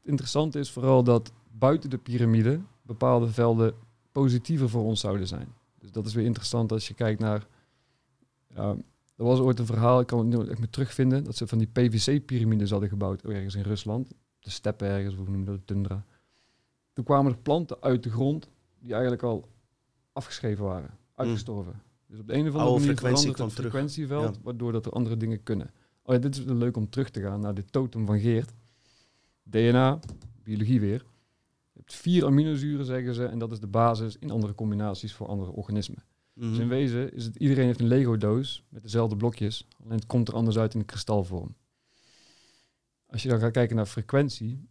Het 0.00 0.10
interessante 0.10 0.58
is 0.58 0.70
vooral 0.70 1.02
dat 1.02 1.32
buiten 1.50 1.90
de 1.90 1.98
piramide 1.98 2.60
bepaalde 2.82 3.28
velden 3.28 3.74
positiever 4.20 4.68
voor 4.68 4.82
ons 4.84 5.00
zouden 5.00 5.26
zijn. 5.26 5.48
Dus 5.78 5.90
dat 5.92 6.06
is 6.06 6.14
weer 6.14 6.24
interessant 6.24 6.72
als 6.72 6.88
je 6.88 6.94
kijkt 6.94 7.20
naar... 7.20 7.46
Er 9.16 9.24
was 9.24 9.38
ooit 9.38 9.58
een 9.58 9.66
verhaal, 9.66 10.00
ik 10.00 10.06
kan 10.06 10.18
het 10.18 10.28
nu 10.28 10.48
echt 10.48 10.58
meer 10.58 10.70
terugvinden, 10.70 11.24
dat 11.24 11.36
ze 11.36 11.46
van 11.46 11.58
die 11.58 11.66
PVC-piramides 11.66 12.70
hadden 12.70 12.88
gebouwd 12.88 13.22
ergens 13.22 13.54
in 13.54 13.62
Rusland. 13.62 14.10
De 14.40 14.50
steppen 14.50 14.88
ergens, 14.88 15.14
hoe 15.14 15.28
noem 15.28 15.38
je 15.38 15.44
dat, 15.44 15.54
de 15.54 15.64
tundra. 15.64 16.04
Toen 16.92 17.04
kwamen 17.04 17.32
er 17.32 17.38
planten 17.38 17.76
uit 17.80 18.02
de 18.02 18.10
grond 18.10 18.48
die 18.78 18.92
eigenlijk 18.92 19.22
al 19.22 19.48
afgeschreven 20.12 20.64
waren, 20.64 20.90
uitgestorven. 21.14 21.82
Dus 22.06 22.20
op 22.20 22.26
de 22.26 22.34
een 22.34 22.48
of 22.48 22.54
andere 22.54 22.78
manier 22.78 22.96
verandert 22.96 23.38
het 23.38 23.52
frequentieveld, 23.52 24.34
Ja. 24.34 24.40
waardoor 24.42 24.72
dat 24.72 24.86
er 24.86 24.92
andere 24.92 25.16
dingen 25.16 25.42
kunnen. 25.42 25.70
Oh 26.02 26.14
ja, 26.14 26.20
dit 26.20 26.36
is 26.36 26.44
leuk 26.44 26.76
om 26.76 26.88
terug 26.90 27.10
te 27.10 27.20
gaan 27.20 27.40
naar 27.40 27.54
de 27.54 27.64
totem 27.64 28.06
van 28.06 28.20
Geert. 28.20 28.52
DNA, 29.42 29.98
biologie 30.42 30.80
weer. 30.80 31.04
Vier 31.92 32.26
aminozuren, 32.26 32.84
zeggen 32.84 33.14
ze, 33.14 33.24
en 33.24 33.38
dat 33.38 33.52
is 33.52 33.60
de 33.60 33.66
basis 33.66 34.16
in 34.18 34.30
andere 34.30 34.54
combinaties 34.54 35.14
voor 35.14 35.26
andere 35.26 35.50
organismen. 35.50 36.04
Mhm. 36.32 36.48
Dus 36.48 36.58
in 36.58 36.68
wezen 36.68 37.12
is 37.12 37.24
het, 37.24 37.36
iedereen 37.36 37.66
heeft 37.66 37.80
een 37.80 37.86
Lego-doos 37.86 38.64
met 38.68 38.82
dezelfde 38.82 39.16
blokjes, 39.16 39.66
alleen 39.84 39.96
het 39.96 40.06
komt 40.06 40.28
er 40.28 40.34
anders 40.34 40.58
uit 40.58 40.72
in 40.74 40.80
de 40.80 40.86
kristalvorm. 40.86 41.54
Als 43.06 43.22
je 43.22 43.28
dan 43.28 43.38
gaat 43.38 43.52
kijken 43.52 43.76
naar 43.76 43.86
frequentie, 43.86 44.68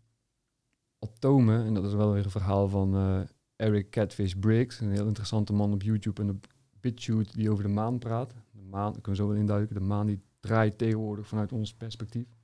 atomen, 1.00 1.66
en 1.66 1.74
dat 1.74 1.86
is 1.86 1.94
wel 1.94 2.12
weer 2.12 2.24
een 2.24 2.32
verhaal 2.32 2.68
van 2.68 2.96
eh, 2.96 3.20
Eric 3.56 3.90
Catfish 3.90 4.34
Briggs, 4.34 4.80
een 4.80 4.92
heel 4.92 5.08
interessante 5.08 5.54
man 5.54 5.74
op 5.74 5.82
YouTube 5.82 6.22
en 6.22 6.30
op 6.30 6.48
BitChute 6.80 7.38
die 7.38 7.52
over 7.52 7.64
de 7.64 7.70
maan 7.70 8.00
praat. 8.00 8.34
De 8.52 8.62
maan, 8.62 8.96
ik 8.96 9.02
kan 9.02 9.16
zo 9.16 9.28
wel 9.28 9.38
induiken, 9.38 9.76
de 9.76 9.82
maan 9.82 10.06
die 10.06 10.22
draait 10.40 10.78
tegenwoordig 10.78 11.28
vanuit 11.28 11.52
ons 11.52 11.74
perspectief. 11.74 12.37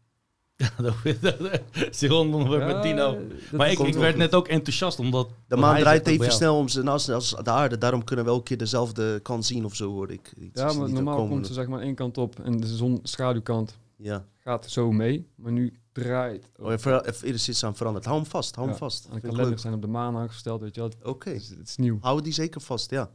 Ja, 0.56 0.70
dat 0.82 1.02
weer 1.02 2.66
met 2.66 2.84
Dino. 2.84 3.18
Maar 3.52 3.72
ik, 3.72 3.80
ik 3.80 3.94
werd 3.94 4.10
goed. 4.10 4.18
net 4.18 4.36
ook 4.36 4.48
enthousiast, 4.48 5.00
omdat... 5.00 5.30
De 5.48 5.56
maan 5.56 5.78
draait 5.80 6.08
even 6.08 6.32
snel 6.32 6.58
om 6.58 6.68
zijn 6.68 6.88
as 6.88 7.10
als 7.10 7.30
de 7.44 7.50
aarde. 7.52 7.78
Daarom 7.78 8.04
kunnen 8.04 8.26
we 8.26 8.32
elke 8.32 8.44
keer 8.44 8.58
dezelfde 8.58 9.20
kant 9.20 9.46
zien 9.46 9.66
of 9.66 9.76
zo, 9.76 9.90
hoor 9.92 10.12
ik. 10.12 10.34
Iets 10.40 10.60
Ja, 10.62 10.74
maar 10.74 10.86
niet 10.86 10.94
normaal 10.94 11.16
komen. 11.16 11.30
komt 11.32 11.48
ze 11.48 11.54
zeg 11.54 11.68
maar 11.68 11.82
één 11.82 11.96
kant 11.96 12.18
op 12.18 12.40
en 12.40 12.60
de 12.60 12.68
zon 12.68 13.00
schaduwkant 13.04 13.78
Ja. 13.98 14.26
gaat 14.38 14.70
zo 14.70 14.92
mee. 14.92 15.28
Maar 15.36 15.52
nu 15.52 15.74
draait. 15.92 16.50
Oh, 16.60 16.72
er 16.72 16.88
er 17.06 17.24
is 17.24 17.50
iets 17.50 17.64
aan 17.66 17.76
veranderd. 17.76 18.06
Hou 18.06 18.18
hem 18.18 18.30
vast, 18.30 18.56
hou 18.56 18.68
hem 18.68 18.76
Ja, 18.80 18.84
vast. 18.86 19.06
En 19.06 19.20
de 19.20 19.28
kalenders 19.28 19.62
zijn 19.62 19.74
op 19.74 19.82
de 19.82 19.88
maan 19.88 20.16
aangesteld, 20.18 20.62
weet 20.62 20.76
je 20.76 20.82
wel. 20.82 20.92
Oké, 21.04 21.34
Dus 21.34 21.50
het 21.50 21.68
is 21.68 21.76
nieuw. 21.78 21.98
hou 22.02 22.22
die 22.22 22.34
zeker 22.34 22.62
vast, 22.62 22.90
ja. 22.90 23.10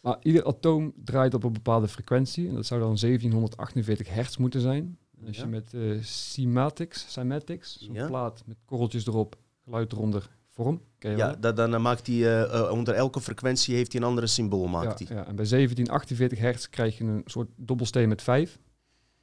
Maar 0.00 0.16
ieder 0.22 0.44
atoom 0.44 0.92
draait 1.04 1.34
op 1.34 1.44
een 1.44 1.52
bepaalde 1.52 1.88
frequentie. 1.88 2.48
En 2.48 2.54
dat 2.54 2.66
zou 2.66 2.80
dan 2.80 2.96
1748 3.00 4.08
hertz 4.08 4.36
moeten 4.36 4.60
zijn. 4.60 4.98
Als 5.26 5.36
Ja. 5.36 5.42
je 5.42 5.48
met 5.48 5.74
eh 5.74 6.02
cymatics, 6.02 7.12
cymatics, 7.12 7.78
zo'n 7.80 7.94
Ja. 7.94 8.06
plaat 8.06 8.42
met 8.46 8.56
korreltjes 8.64 9.06
erop, 9.06 9.36
geluid 9.64 9.92
eronder, 9.92 10.30
vorm. 10.48 10.80
Ja, 10.98 11.34
dan 11.34 11.82
maakt 11.82 12.06
hij 12.06 12.16
eh, 12.16 12.42
eh, 12.60 12.70
onder 12.70 12.94
elke 12.94 13.20
frequentie 13.20 13.74
heeft 13.74 13.92
hij 13.92 14.00
een 14.00 14.06
andere 14.06 14.26
symbool. 14.26 14.66
Maakt 14.66 14.98
ja, 14.98 15.06
hij. 15.06 15.16
ja, 15.16 15.26
en 15.26 15.36
bij 15.36 15.44
1748 15.46 16.38
hertz 16.38 16.66
krijg 16.68 16.98
je 16.98 17.04
een 17.04 17.22
soort 17.24 17.48
dobbelsteen 17.56 18.08
met 18.08 18.22
vijf. 18.22 18.58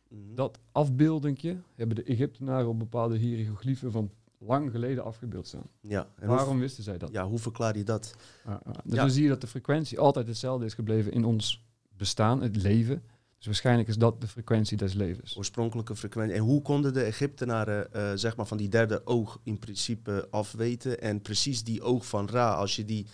Mhm. 0.09 0.35
Dat 0.35 0.59
afbeeldingje 0.71 1.57
hebben 1.75 1.95
de 1.95 2.03
Egyptenaren 2.03 2.67
op 2.67 2.79
bepaalde 2.79 3.17
hieroglyphen 3.17 3.91
van 3.91 4.11
lang 4.39 4.71
geleden 4.71 5.03
afgebeeld 5.03 5.47
staan. 5.47 5.67
Ja, 5.81 6.07
en 6.15 6.27
hoe, 6.27 6.35
Waarom 6.35 6.59
wisten 6.59 6.83
zij 6.83 6.97
dat? 6.97 7.11
ja, 7.11 7.27
hoe 7.27 7.39
verklaar 7.39 7.77
je 7.77 7.83
dat? 7.83 8.15
Dus 8.45 8.53
Ja. 8.83 8.95
dan 8.95 9.11
zie 9.11 9.23
je 9.23 9.29
dat 9.29 9.41
de 9.41 9.47
frequentie 9.47 9.99
altijd 9.99 10.27
hetzelfde 10.27 10.65
is 10.65 10.73
gebleven 10.73 11.11
in 11.11 11.25
ons 11.25 11.65
bestaan, 11.97 12.41
het 12.41 12.55
leven. 12.55 13.03
Dus 13.37 13.45
waarschijnlijk 13.45 13.87
is 13.87 13.97
dat 13.97 14.21
de 14.21 14.27
frequentie 14.27 14.77
des 14.77 14.93
levens. 14.93 15.37
Oorspronkelijke 15.37 15.95
frequentie. 15.95 16.35
En 16.35 16.41
hoe 16.41 16.61
konden 16.61 16.93
de 16.93 17.03
Egyptenaren 17.03 17.93
eh, 17.93 18.11
zeg 18.15 18.35
maar 18.35 18.47
van 18.47 18.57
die 18.57 18.69
derde 18.69 19.01
oog 19.05 19.39
in 19.43 19.59
principe 19.59 20.27
afweten? 20.29 21.01
En 21.01 21.21
precies 21.21 21.63
die 21.63 21.81
oog 21.81 22.05
van 22.05 22.29
Ra, 22.29 22.53
als 22.53 22.75
je 22.75 22.85
die 22.85 23.07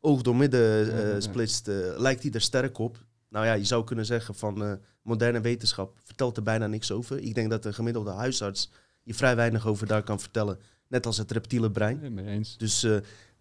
oog 0.00 0.22
door 0.22 0.36
midden 0.36 0.92
eh, 0.92 1.20
splitst, 1.20 1.68
eh, 1.68 1.74
lijkt 1.96 2.22
die 2.22 2.32
er 2.32 2.40
sterk 2.40 2.78
op. 2.78 3.04
Nou 3.28 3.46
ja, 3.46 3.52
je 3.52 3.64
zou 3.64 3.84
kunnen 3.84 4.06
zeggen 4.06 4.34
van 4.34 4.78
moderne 5.02 5.40
wetenschap 5.40 5.98
vertelt 6.04 6.36
er 6.36 6.42
bijna 6.42 6.66
niks 6.66 6.92
over. 6.92 7.18
Ik 7.18 7.34
denk 7.34 7.50
dat 7.50 7.64
een 7.64 7.74
gemiddelde 7.74 8.10
huisarts 8.10 8.70
je 9.02 9.14
vrij 9.14 9.36
weinig 9.36 9.66
over 9.66 9.86
daar 9.86 10.02
kan 10.02 10.20
vertellen. 10.20 10.58
Net 10.88 11.06
als 11.06 11.18
het 11.18 11.30
reptiele 11.30 11.70
brein. 11.70 11.98
Nee, 12.00 12.10
mee 12.10 12.26
eens. 12.26 12.56
Dus 12.56 12.86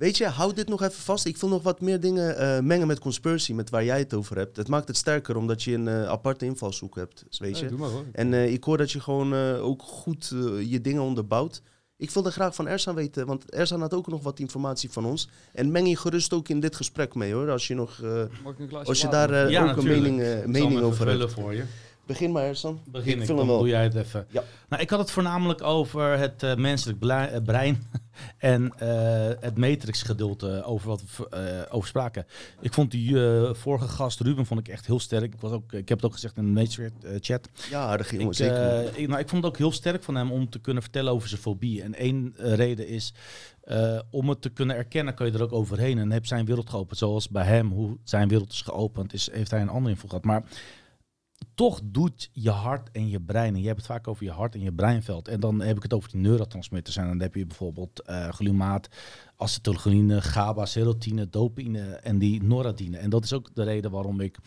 weet 0.04 0.18
je, 0.18 0.26
houd 0.28 0.56
dit 0.56 0.68
nog 0.70 0.82
even 0.82 1.04
vast. 1.04 1.26
Ik 1.26 1.38
wil 1.38 1.50
nog 1.50 1.64
wat 1.64 1.82
meer 1.82 2.00
dingen 2.00 2.38
eh, 2.38 2.60
mengen 2.60 2.88
met 2.88 3.00
conspiracy, 3.00 3.54
met 3.54 3.70
waar 3.70 3.84
jij 3.84 4.00
het 4.00 4.14
over 4.14 4.38
hebt. 4.38 4.58
Het 4.58 4.68
maakt 4.68 4.88
het 4.88 4.98
sterker 4.98 5.36
omdat 5.38 5.64
je 5.64 5.74
een 5.74 5.88
eh, 5.88 6.08
aparte 6.08 6.46
invalshoek 6.46 6.96
hebt, 6.96 7.26
weet 7.38 7.58
je. 7.58 7.64
Ja, 7.64 7.70
doe 7.70 7.80
maar 7.80 7.90
hoor. 7.90 8.06
En 8.12 8.34
eh, 8.34 8.54
ik 8.54 8.64
hoor 8.64 8.78
dat 8.78 8.92
je 8.92 9.00
gewoon 9.00 9.34
eh, 9.34 9.66
ook 9.66 9.82
goed 9.82 10.34
je 10.66 10.82
dingen 10.82 11.02
onderbouwt. 11.02 11.62
Ik 11.98 12.10
wilde 12.12 12.32
graag 12.32 12.56
van 12.56 12.68
Ersan 12.68 12.96
weten, 12.96 13.26
want 13.26 13.52
Ersan 13.52 13.82
had 13.82 13.94
ook 13.94 14.08
nog 14.08 14.24
wat 14.24 14.40
informatie 14.40 14.92
van 14.92 15.06
ons. 15.06 15.30
En 15.54 15.72
meng 15.72 15.88
je 15.88 15.98
gerust 15.98 16.34
ook 16.34 16.50
in 16.50 16.60
dit 16.60 16.76
gesprek 16.76 17.16
mee 17.16 17.34
hoor, 17.34 17.50
als 17.52 17.68
je, 17.68 17.76
nog, 17.76 18.00
eh, 18.02 18.24
als 18.84 19.02
je 19.02 19.08
daar 19.08 19.52
Ja, 19.52 19.62
ook 19.62 19.76
natuurlijk. 19.76 20.06
een 20.06 20.16
mening, 20.16 20.46
mening 20.46 20.82
over 20.82 21.08
hebt. 21.08 21.32
voor 21.32 21.54
je. 21.54 21.64
Begin 22.06 22.32
maar 22.32 22.44
Ersan. 22.44 22.80
Begin 22.86 23.12
ik, 23.12 23.16
vind 23.16 23.28
dan 23.28 23.38
hem 23.38 23.48
wel. 23.48 23.58
doe 23.58 23.68
jij 23.68 23.84
het 23.84 23.96
even. 23.96 24.26
Ja. 24.30 24.44
Nou, 24.70 24.82
ik 24.82 24.90
had 24.90 25.00
het 25.00 25.12
voornamelijk 25.12 25.62
over 25.62 26.18
het 26.18 26.44
eh, 26.44 26.56
menselijk 26.56 27.04
eh, 27.04 27.42
brein 27.44 27.84
en 28.38 28.74
eh, 28.78 29.30
het 29.40 29.58
matrix-gedeelte 29.58 30.64
over 30.64 30.88
wat 30.88 31.04
we 31.18 31.30
eh, 31.30 31.76
over 31.76 31.88
spraken. 31.88 32.26
Ik 32.62 32.74
vond 32.74 32.92
die 32.92 33.26
eh, 33.26 33.54
vorige 33.54 33.88
gast, 33.88 34.20
Ruben, 34.20 34.46
vond 34.46 34.60
ik 34.60 34.68
echt 34.68 34.86
heel 34.86 35.00
sterk. 35.00 35.34
Ik, 35.34 35.42
was 35.42 35.52
ook, 35.52 35.74
ik 35.74 35.90
heb 35.90 35.98
het 35.98 36.06
ook 36.08 36.14
gezegd 36.14 36.38
in 36.38 36.46
de 36.54 36.62
matrix-chat. 36.62 37.50
Ja, 37.70 37.80
aardig 37.86 38.12
jongen, 38.12 38.28
Ik, 38.28 38.34
zeker. 38.34 38.56
eh, 38.86 38.98
ik, 39.02 39.08
nou, 39.08 39.20
ik 39.20 39.30
vond 39.30 39.44
het 39.44 39.52
ook 39.52 39.58
heel 39.58 39.72
sterk 39.72 40.04
van 40.04 40.16
hem 40.16 40.32
om 40.32 40.50
te 40.50 40.60
kunnen 40.60 40.84
vertellen 40.84 41.12
over 41.14 41.30
zijn 41.30 41.42
fobie. 41.42 41.82
En 41.84 41.96
één 41.96 42.34
reden 42.38 42.88
is, 42.88 43.14
eh, 43.64 44.00
om 44.12 44.30
het 44.30 44.42
te 44.42 44.50
kunnen 44.50 44.76
erkennen, 44.76 45.14
kan 45.14 45.26
je 45.26 45.34
er 45.34 45.44
ook 45.44 45.54
overheen. 45.54 45.98
En 45.98 46.12
heb 46.12 46.26
zijn 46.26 46.46
wereld 46.46 46.70
geopend, 46.70 46.98
zoals 47.00 47.30
bij 47.30 47.46
hem, 47.46 47.72
hoe 47.72 47.98
zijn 48.04 48.28
wereld 48.28 48.52
is 48.52 48.62
geopend, 48.62 49.14
is, 49.14 49.30
heeft 49.32 49.52
hij 49.52 49.62
een 49.62 49.70
andere 49.70 49.90
invloed 49.90 50.10
gehad. 50.10 50.26
Maar 50.26 50.44
toch 51.56 51.80
doet 51.84 52.30
je 52.32 52.50
hart 52.50 52.90
en 52.92 53.10
je 53.10 53.22
brein, 53.22 53.54
en 53.56 53.62
je 53.62 53.68
hebt 53.68 53.78
het 53.78 53.88
vaak 53.88 54.08
over 54.08 54.24
je 54.24 54.32
hart 54.32 54.54
en 54.54 54.62
je 54.62 54.72
breinveld. 54.72 55.28
En 55.28 55.40
dan 55.40 55.62
heb 55.62 55.78
ik 55.78 55.84
het 55.84 55.94
over 55.94 56.10
die 56.10 56.20
neurotransmitters. 56.20 56.96
En 56.96 57.08
dan 57.08 57.20
heb 57.20 57.36
je 57.36 57.46
bijvoorbeeld 57.46 58.02
eh 58.02 58.30
glumaat, 58.30 58.88
acetylcholine, 59.38 60.22
GABA, 60.22 60.66
serotine, 60.66 61.30
dopamine 61.30 61.82
en 61.82 62.18
die 62.18 62.44
noradine. 62.44 62.98
En 62.98 63.10
dat 63.10 63.24
is 63.24 63.34
ook 63.34 63.50
de 63.54 63.64
reden 63.64 63.92
waarom 63.92 64.20
ik 64.20 64.38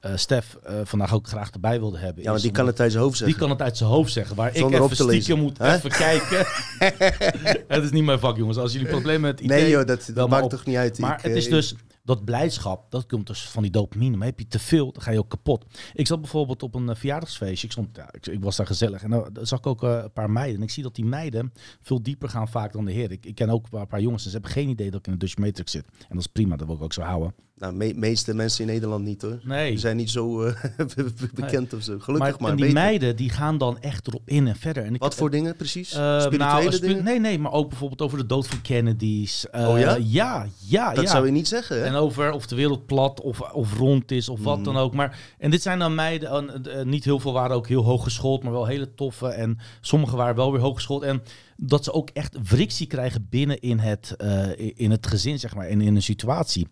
eh 0.00 0.16
Stef 0.16 0.54
eh, 0.54 0.74
vandaag 0.84 1.14
ook 1.14 1.28
graag 1.28 1.50
erbij 1.50 1.78
wilde 1.78 1.98
hebben. 1.98 2.22
ja, 2.22 2.30
want 2.30 2.42
die 2.42 2.50
kan 2.50 2.66
het 2.66 2.80
uit 2.80 2.90
zijn 2.90 3.02
hoofd 3.02 3.16
zeggen. 3.16 3.38
die 3.38 3.46
kan 3.46 3.56
het 3.56 3.62
uit 3.66 3.76
zijn 3.76 3.90
hoofd 3.90 4.12
zeggen. 4.12 4.36
Waar 4.36 4.50
Zonder 4.54 4.78
ik 4.78 4.84
even 4.84 4.96
stiekem 4.96 5.14
lezen. 5.14 5.38
moet 5.38 5.60
even 5.60 5.90
kijken. 5.90 6.46
het 7.76 7.84
is 7.84 7.90
niet 7.90 8.04
mijn 8.04 8.18
vak, 8.18 8.36
jongens. 8.36 8.58
Als 8.58 8.72
jullie 8.72 8.88
problemen 8.88 9.20
met 9.20 9.40
IT... 9.40 9.46
nee 9.46 9.68
joh, 9.68 9.86
dat, 9.86 10.28
maakt 10.28 10.44
op. 10.44 10.50
toch 10.50 10.64
niet 10.64 10.76
uit. 10.76 10.98
Maar 10.98 11.18
Ik, 11.18 11.22
het 11.22 11.36
is 11.36 11.48
dus 11.48 11.74
dat 12.06 12.24
blijdschap, 12.24 12.90
dat 12.90 13.06
komt 13.06 13.26
dus 13.26 13.48
van 13.48 13.62
die 13.62 13.70
dopamine. 13.72 14.16
Maar 14.16 14.26
heb 14.26 14.38
je 14.38 14.46
te 14.46 14.58
veel, 14.58 14.92
dan 14.92 15.02
ga 15.02 15.10
je 15.10 15.18
ook 15.18 15.28
kapot. 15.28 15.64
Ik 15.94 16.06
zat 16.06 16.20
bijvoorbeeld 16.20 16.62
op 16.62 16.74
een 16.74 16.88
eh, 16.88 16.96
verjaardagsfeestje. 16.96 17.66
Ik, 17.66 17.72
stond, 17.72 17.96
ja, 17.96 18.08
ik, 18.12 18.26
ik 18.26 18.42
was 18.42 18.56
daar 18.56 18.66
gezellig. 18.66 19.02
En 19.02 19.10
dan 19.10 19.46
zag 19.46 19.58
ik 19.58 19.66
ook 19.66 19.82
eh, 19.82 20.00
een 20.02 20.12
paar 20.12 20.30
meiden. 20.30 20.56
En 20.56 20.62
ik 20.62 20.70
zie 20.70 20.82
dat 20.82 20.94
die 20.94 21.04
meiden 21.04 21.52
veel 21.80 22.02
dieper 22.02 22.28
gaan 22.28 22.48
vaak 22.48 22.72
dan 22.72 22.84
de 22.84 22.92
heren. 22.92 23.10
Ik, 23.10 23.26
ik 23.26 23.34
ken 23.34 23.50
ook 23.50 23.66
een 23.70 23.86
paar 23.86 24.00
jongens 24.00 24.24
en 24.24 24.30
ze 24.30 24.36
hebben 24.36 24.54
geen 24.54 24.68
idee 24.68 24.90
dat 24.90 25.00
ik 25.00 25.06
in 25.06 25.12
de 25.12 25.18
Dutch 25.18 25.36
Matrix 25.36 25.72
zit. 25.72 25.84
En 25.98 26.06
dat 26.08 26.18
is 26.18 26.26
prima, 26.26 26.56
dat 26.56 26.66
wil 26.66 26.76
ik 26.76 26.82
ook 26.82 26.92
zo 26.92 27.02
houden. 27.02 27.45
Nou, 27.58 27.74
me 27.74 27.92
meeste 27.94 28.34
mensen 28.34 28.60
in 28.66 28.70
Nederland 28.72 29.04
niet 29.04 29.22
hoor. 29.22 29.40
Nee. 29.42 29.70
Die 29.70 29.78
zijn 29.78 29.96
niet 29.96 30.10
zo 30.10 30.42
eh, 30.42 30.54
bekend 31.34 31.72
of 31.74 31.82
zo. 31.82 31.98
Gelukkig 31.98 32.30
maar. 32.30 32.40
maar, 32.40 32.50
en 32.50 32.56
die 32.56 32.64
beter. 32.66 32.80
meiden 32.82 33.16
die 33.16 33.30
gaan 33.30 33.58
dan 33.58 33.78
echt 33.80 34.06
erop 34.06 34.22
in 34.28 34.46
en 34.46 34.56
verder. 34.56 34.84
En 34.84 34.94
ik 34.94 35.00
Wat 35.00 35.14
voor 35.14 35.30
dingen 35.30 35.56
precies? 35.56 35.92
Eh, 35.92 36.20
Spirituele 36.20 36.60
nou, 36.62 36.72
spi- 36.72 36.86
dingen? 36.86 37.04
Nee, 37.04 37.20
nee, 37.20 37.38
maar 37.38 37.52
ook 37.52 37.68
bijvoorbeeld 37.68 38.02
over 38.02 38.18
de 38.18 38.26
dood 38.26 38.46
van 38.46 38.60
Kennedy's. 38.62 39.46
Eh, 39.50 39.68
Oh 39.68 39.78
ja? 39.78 39.96
Ja, 40.02 40.46
ja, 40.66 40.92
dat 40.94 41.04
ja. 41.04 41.10
zou 41.10 41.26
je 41.26 41.32
niet 41.32 41.48
zeggen, 41.48 41.76
hè? 41.76 41.84
En 41.84 41.94
over 41.94 42.32
of 42.32 42.46
de 42.46 42.56
wereld 42.56 42.86
plat 42.86 43.20
of, 43.20 43.40
of 43.40 43.76
rond 43.78 44.10
is 44.10 44.28
of 44.28 44.40
wat 44.42 44.58
Mm. 44.58 44.64
dan 44.64 44.76
ook. 44.76 44.94
Maar, 44.94 45.18
en 45.38 45.50
dit 45.50 45.62
zijn 45.62 45.78
dan 45.78 45.94
meiden, 45.94 46.30
eh, 46.64 46.80
eh, 46.80 46.86
niet 46.86 47.04
heel 47.04 47.20
veel 47.20 47.32
waren 47.32 47.56
ook 47.56 47.68
heel 47.68 47.84
hoog 47.84 48.02
geschoold, 48.02 48.42
maar 48.42 48.52
wel 48.52 48.66
hele 48.66 48.94
toffe. 48.94 49.28
En 49.28 49.58
sommige 49.80 50.16
waren 50.16 50.36
wel 50.36 50.52
weer 50.52 50.60
hoog 50.60 50.74
geschoold. 50.74 51.02
En 51.02 51.22
dat 51.58 51.84
ze 51.84 51.92
ook 51.92 52.10
echt 52.12 52.36
frictie 52.44 52.86
krijgen 52.86 53.26
binnen 53.30 53.60
in 53.60 53.78
het, 53.78 54.14
eh, 54.16 54.70
in 54.74 54.90
het 54.90 55.06
gezin, 55.06 55.38
zeg 55.38 55.54
maar, 55.54 55.66
en 55.66 55.80
in 55.80 55.94
een 55.96 56.02
situatie. 56.02 56.68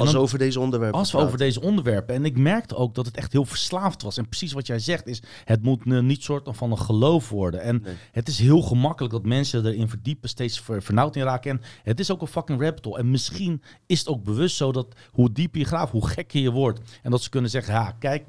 Als 0.00 0.12
dan- 0.12 0.20
over 0.22 0.38
deze 0.38 0.60
onderwerpen 0.60 0.98
als 0.98 1.08
we 1.10 1.16
praten. 1.16 1.34
over 1.34 1.44
deze 1.46 1.60
onderwerpen. 1.60 2.14
En 2.14 2.24
ik 2.24 2.36
merkte 2.38 2.74
ook 2.76 2.94
dat 2.94 3.06
het 3.06 3.16
echt 3.16 3.32
heel 3.32 3.44
verslaafd 3.44 4.02
was. 4.02 4.16
En 4.16 4.28
precies 4.28 4.52
wat 4.52 4.66
jij 4.66 4.78
zegt 4.78 5.06
is, 5.06 5.22
het 5.44 5.62
moet 5.62 5.84
niet 5.84 6.22
soort 6.22 6.48
van 6.52 6.70
een 6.70 6.78
geloof 6.78 7.28
worden. 7.28 7.60
En 7.62 7.80
Nee. 7.84 7.94
het 8.12 8.28
is 8.28 8.38
heel 8.38 8.62
gemakkelijk 8.62 9.12
dat 9.12 9.24
mensen 9.24 9.66
erin 9.66 9.88
verdiepen, 9.88 10.28
steeds 10.28 10.60
ver, 10.60 10.82
vernauwd 10.82 11.16
in 11.16 11.22
raken. 11.22 11.50
En 11.50 11.60
het 11.82 12.00
is 12.00 12.10
ook 12.10 12.20
een 12.20 12.26
fucking 12.26 12.60
rabbit 12.60 12.84
hole. 12.84 12.98
En 12.98 13.10
misschien 13.10 13.62
is 13.86 13.98
het 13.98 14.08
ook 14.08 14.24
bewust 14.24 14.56
zo 14.56 14.72
dat 14.72 14.94
hoe 15.10 15.32
dieper 15.32 15.60
je 15.60 15.66
graaft, 15.66 15.92
hoe 15.92 16.08
gekker 16.08 16.40
je 16.40 16.50
wordt. 16.50 16.80
En 17.02 17.10
dat 17.10 17.22
ze 17.22 17.28
kunnen 17.30 17.50
zeggen, 17.50 17.74
ja, 17.74 17.92
kijk, 17.98 18.24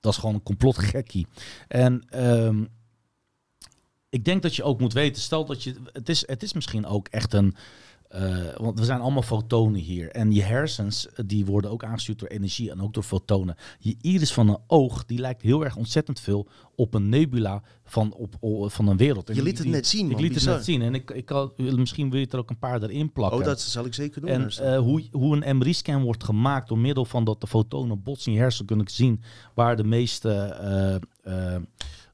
dat 0.00 0.12
is 0.12 0.18
gewoon 0.18 0.34
een 0.34 0.42
complotgekkie. 0.42 1.26
En 1.68 2.04
ehm, 2.08 2.64
ik 4.08 4.24
denk 4.24 4.42
dat 4.42 4.56
je 4.56 4.62
ook 4.62 4.80
moet 4.80 4.92
weten, 4.92 5.22
stel 5.22 5.44
dat 5.44 5.62
je, 5.62 5.74
het 5.92 6.08
is, 6.08 6.26
het 6.26 6.42
is 6.42 6.52
misschien 6.52 6.86
ook 6.86 7.08
echt 7.08 7.32
een, 7.34 7.54
eh, 8.08 8.36
want 8.56 8.78
we 8.78 8.84
zijn 8.84 9.00
allemaal 9.00 9.22
fotonen 9.22 9.80
hier. 9.80 10.10
En 10.10 10.32
je 10.32 10.42
hersens, 10.42 11.08
eh, 11.08 11.24
die 11.26 11.44
worden 11.44 11.70
ook 11.70 11.84
aangestuurd 11.84 12.18
door 12.18 12.28
energie 12.28 12.70
en 12.70 12.80
ook 12.82 12.94
door 12.94 13.02
fotonen. 13.02 13.56
Je 13.78 13.96
iris 14.00 14.32
van 14.32 14.48
een 14.48 14.58
oog, 14.66 15.04
die 15.04 15.18
lijkt 15.18 15.42
heel 15.42 15.64
erg 15.64 15.76
ontzettend 15.76 16.20
veel 16.20 16.48
op 16.76 16.94
een 16.94 17.08
nebula 17.08 17.62
van, 17.84 18.12
op, 18.14 18.34
van 18.72 18.88
een 18.88 18.96
wereld. 18.96 19.28
En 19.28 19.34
Je 19.34 19.42
liet 19.42 19.54
het 19.58 19.62
die- 19.66 19.74
net 19.74 19.86
zien, 19.86 20.10
Ik 20.10 20.20
liet 20.20 20.32
Bizar. 20.32 20.48
het 20.48 20.56
net 20.56 20.64
zien. 20.66 20.82
En 20.82 20.94
ik, 20.94 21.10
ik 21.10 21.24
kan, 21.24 21.52
misschien 21.56 22.10
wil 22.10 22.20
je 22.20 22.26
er 22.26 22.38
ook 22.38 22.50
een 22.50 22.58
paar 22.58 22.82
erin 22.82 23.12
plakken. 23.12 23.38
Oh, 23.38 23.44
dat 23.44 23.60
zal 23.60 23.84
ik 23.84 23.94
zeker 23.94 24.20
doen. 24.20 24.30
En 24.30 24.48
eh, 24.50 24.78
hoe, 24.78 25.04
hoe 25.10 25.36
een 25.44 25.56
MRI-scan 25.56 26.02
wordt 26.02 26.24
gemaakt 26.24 26.68
door 26.68 26.78
middel 26.78 27.04
van 27.04 27.24
dat 27.24 27.40
de 27.40 27.46
fotonen 27.46 28.02
botsen 28.02 28.26
in 28.30 28.36
je 28.36 28.42
hersenen 28.42 28.66
kunnen 28.66 28.88
zien 28.90 29.22
waar 29.54 29.76
de 29.76 29.84
meeste 29.84 30.30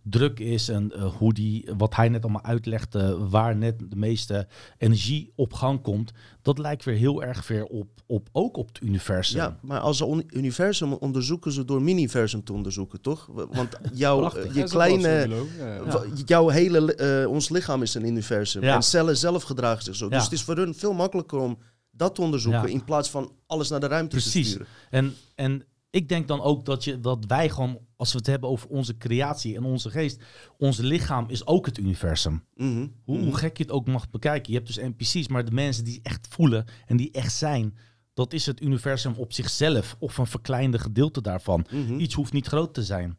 druk 0.03 0.39
is 0.41 0.69
en 0.69 0.93
eh, 0.93 1.15
hoe 1.15 1.33
die, 1.33 1.69
wat 1.77 1.97
hij 1.97 2.09
net 2.09 2.23
allemaal 2.23 2.45
uitlegde, 2.45 3.29
waar 3.29 3.57
net 3.57 3.79
de 3.79 3.97
meeste 3.97 4.47
energie 4.79 5.33
op 5.37 5.53
gang 5.53 5.83
komt. 5.83 6.13
Dat 6.43 6.59
lijkt 6.59 6.85
weer 6.85 6.97
heel 6.97 7.23
erg 7.23 7.49
weer 7.49 7.65
op, 7.65 7.89
op 8.07 8.29
ook 8.33 8.57
op 8.57 8.69
het 8.69 8.81
universum. 8.81 9.39
ja, 9.39 9.59
maar 9.63 9.81
als 9.81 10.05
universum 10.29 10.93
onderzoeken 10.93 11.53
ze 11.53 11.65
door 11.65 11.83
miniversum 11.83 12.45
te 12.45 12.53
onderzoeken, 12.53 13.01
toch? 13.01 13.29
Want 13.33 13.79
jouw, 13.93 14.31
eh, 14.31 14.55
je 14.55 14.63
kleine. 14.65 15.29
Ja, 15.59 16.05
jouw 16.27 16.49
hele, 16.49 16.95
eh, 16.95 17.31
ons 17.31 17.49
lichaam 17.49 17.83
is 17.83 17.95
een 17.95 18.07
universum. 18.07 18.63
Ja. 18.63 18.75
En 18.75 18.83
cellen 18.83 19.17
zelf 19.17 19.43
gedragen 19.43 19.83
zich 19.85 19.97
zo. 19.97 20.05
Ja. 20.05 20.11
Dus 20.11 20.25
het 20.25 20.33
is 20.33 20.43
voor 20.43 20.57
hun 20.57 20.75
veel 20.75 20.93
makkelijker 20.93 21.39
om 21.39 21.59
dat 21.91 22.15
te 22.15 22.21
onderzoeken 22.23 22.63
Ja. 22.63 22.69
in 22.69 22.85
plaats 22.85 23.11
van 23.11 23.33
alles 23.47 23.69
naar 23.69 23.81
de 23.81 23.87
ruimte 23.87 24.17
te 24.17 24.23
Precies. 24.23 24.49
sturen. 24.49 24.67
En, 24.91 25.15
en 25.35 25.65
ik 25.91 26.09
denk 26.09 26.29
dan 26.29 26.41
ook 26.41 26.65
dat, 26.65 26.85
je, 26.85 27.01
dat 27.01 27.25
wij 27.27 27.49
gewoon 27.49 27.79
als 28.03 28.13
we 28.13 28.19
het 28.19 28.27
hebben 28.27 28.49
over 28.49 28.69
onze 28.69 28.97
creatie 28.97 29.57
en 29.57 29.65
onze 29.65 29.91
geest, 29.91 30.23
ons 30.59 30.79
lichaam 30.79 31.25
is 31.29 31.47
ook 31.47 31.67
het 31.67 31.79
universum. 31.79 32.45
Mhm. 32.55 32.87
Hoe, 33.05 33.17
Mhm. 33.17 33.25
hoe 33.25 33.37
gek 33.37 33.57
je 33.57 33.63
het 33.63 33.73
ook 33.73 33.87
mag 33.87 34.11
bekijken. 34.11 34.53
Je 34.53 34.59
hebt 34.59 34.75
dus 34.75 34.85
NPC's, 34.85 35.29
maar 35.29 35.45
de 35.45 35.51
mensen 35.53 35.85
die 35.85 36.01
echt 36.03 36.27
voelen 36.31 36.65
en 36.87 36.97
die 36.97 37.11
echt 37.11 37.33
zijn, 37.35 37.77
dat 38.15 38.33
is 38.33 38.47
het 38.47 38.63
universum 38.63 39.15
op 39.17 39.33
zichzelf 39.33 39.97
of 39.99 40.19
een 40.19 40.27
verkleinde 40.27 40.79
gedeelte 40.79 41.21
daarvan. 41.21 41.67
Mhm. 41.73 41.99
Iets 41.99 42.15
hoeft 42.15 42.33
niet 42.33 42.47
groot 42.47 42.75
te 42.75 42.83
zijn. 42.83 43.19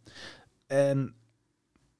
En 0.67 1.15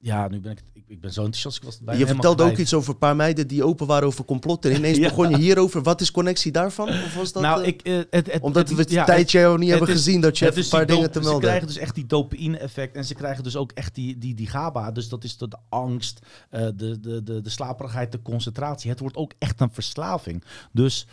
ja, 0.04 0.28
nu 0.28 0.40
ben 0.40 0.52
ik, 0.52 0.62
ik, 0.74 0.84
ik 0.88 1.02
ben 1.02 1.14
zo 1.14 1.20
enthousiast. 1.24 1.58
Ik 1.58 1.64
was 1.64 1.80
bijna 1.80 2.00
Je 2.00 2.08
vertelde 2.08 2.44
ook 2.44 2.58
iets 2.58 2.74
over 2.74 2.94
een 2.94 2.98
paar 3.00 3.16
meiden 3.16 3.48
die 3.48 3.64
open 3.64 3.88
waren 3.88 4.08
over 4.08 4.26
complotten. 4.26 4.72
En 4.72 4.78
ineens 4.78 4.98
Ja. 5.04 5.08
begon 5.08 5.30
je 5.30 5.38
hierover. 5.38 5.82
Wat 5.84 6.02
is 6.02 6.12
connectie 6.12 6.52
daarvan? 6.52 6.88
Of 6.90 7.16
was 7.16 7.32
dat, 7.32 7.42
nou, 7.44 7.62
eh, 7.62 7.68
ik, 7.68 7.82
eh, 7.82 7.98
het, 8.10 8.32
het, 8.34 8.42
omdat 8.42 8.68
het- 8.68 8.78
we 8.78 8.82
het 8.84 8.92
ja, 8.92 9.04
tijdje 9.06 9.40
jou 9.40 9.58
niet 9.58 9.70
het 9.70 9.78
hebben 9.78 9.96
gezien 9.96 10.22
dat 10.22 10.38
je 10.38 10.46
het 10.46 10.58
een 10.58 10.68
paar 10.70 10.86
dingen 10.86 11.12
te 11.12 11.20
melden 11.20 11.40
Ze 11.42 11.46
krijgen 11.48 11.68
dus 11.68 11.78
echt 11.78 11.96
die 11.96 12.06
dopamine-effect 12.06 12.96
en 12.96 13.06
ze 13.06 13.14
krijgen 13.14 13.44
dus 13.44 13.56
ook 13.56 13.72
echt 13.72 13.96
die, 13.96 14.18
die, 14.18 14.34
die 14.36 14.48
GABA. 14.48 14.92
Dus 14.92 15.10
dat 15.10 15.24
is 15.24 15.38
de, 15.38 15.48
de 15.48 15.58
angst, 15.70 16.20
eh, 16.50 16.62
de, 16.76 17.00
de, 17.00 17.24
de, 17.24 17.42
de 17.42 17.50
slaperigheid, 17.50 18.12
de 18.12 18.22
concentratie. 18.22 18.90
Het 18.90 19.00
wordt 19.00 19.16
ook 19.18 19.34
echt 19.40 19.62
een 19.62 19.72
verslaving. 19.74 20.44
Dus 20.72 21.08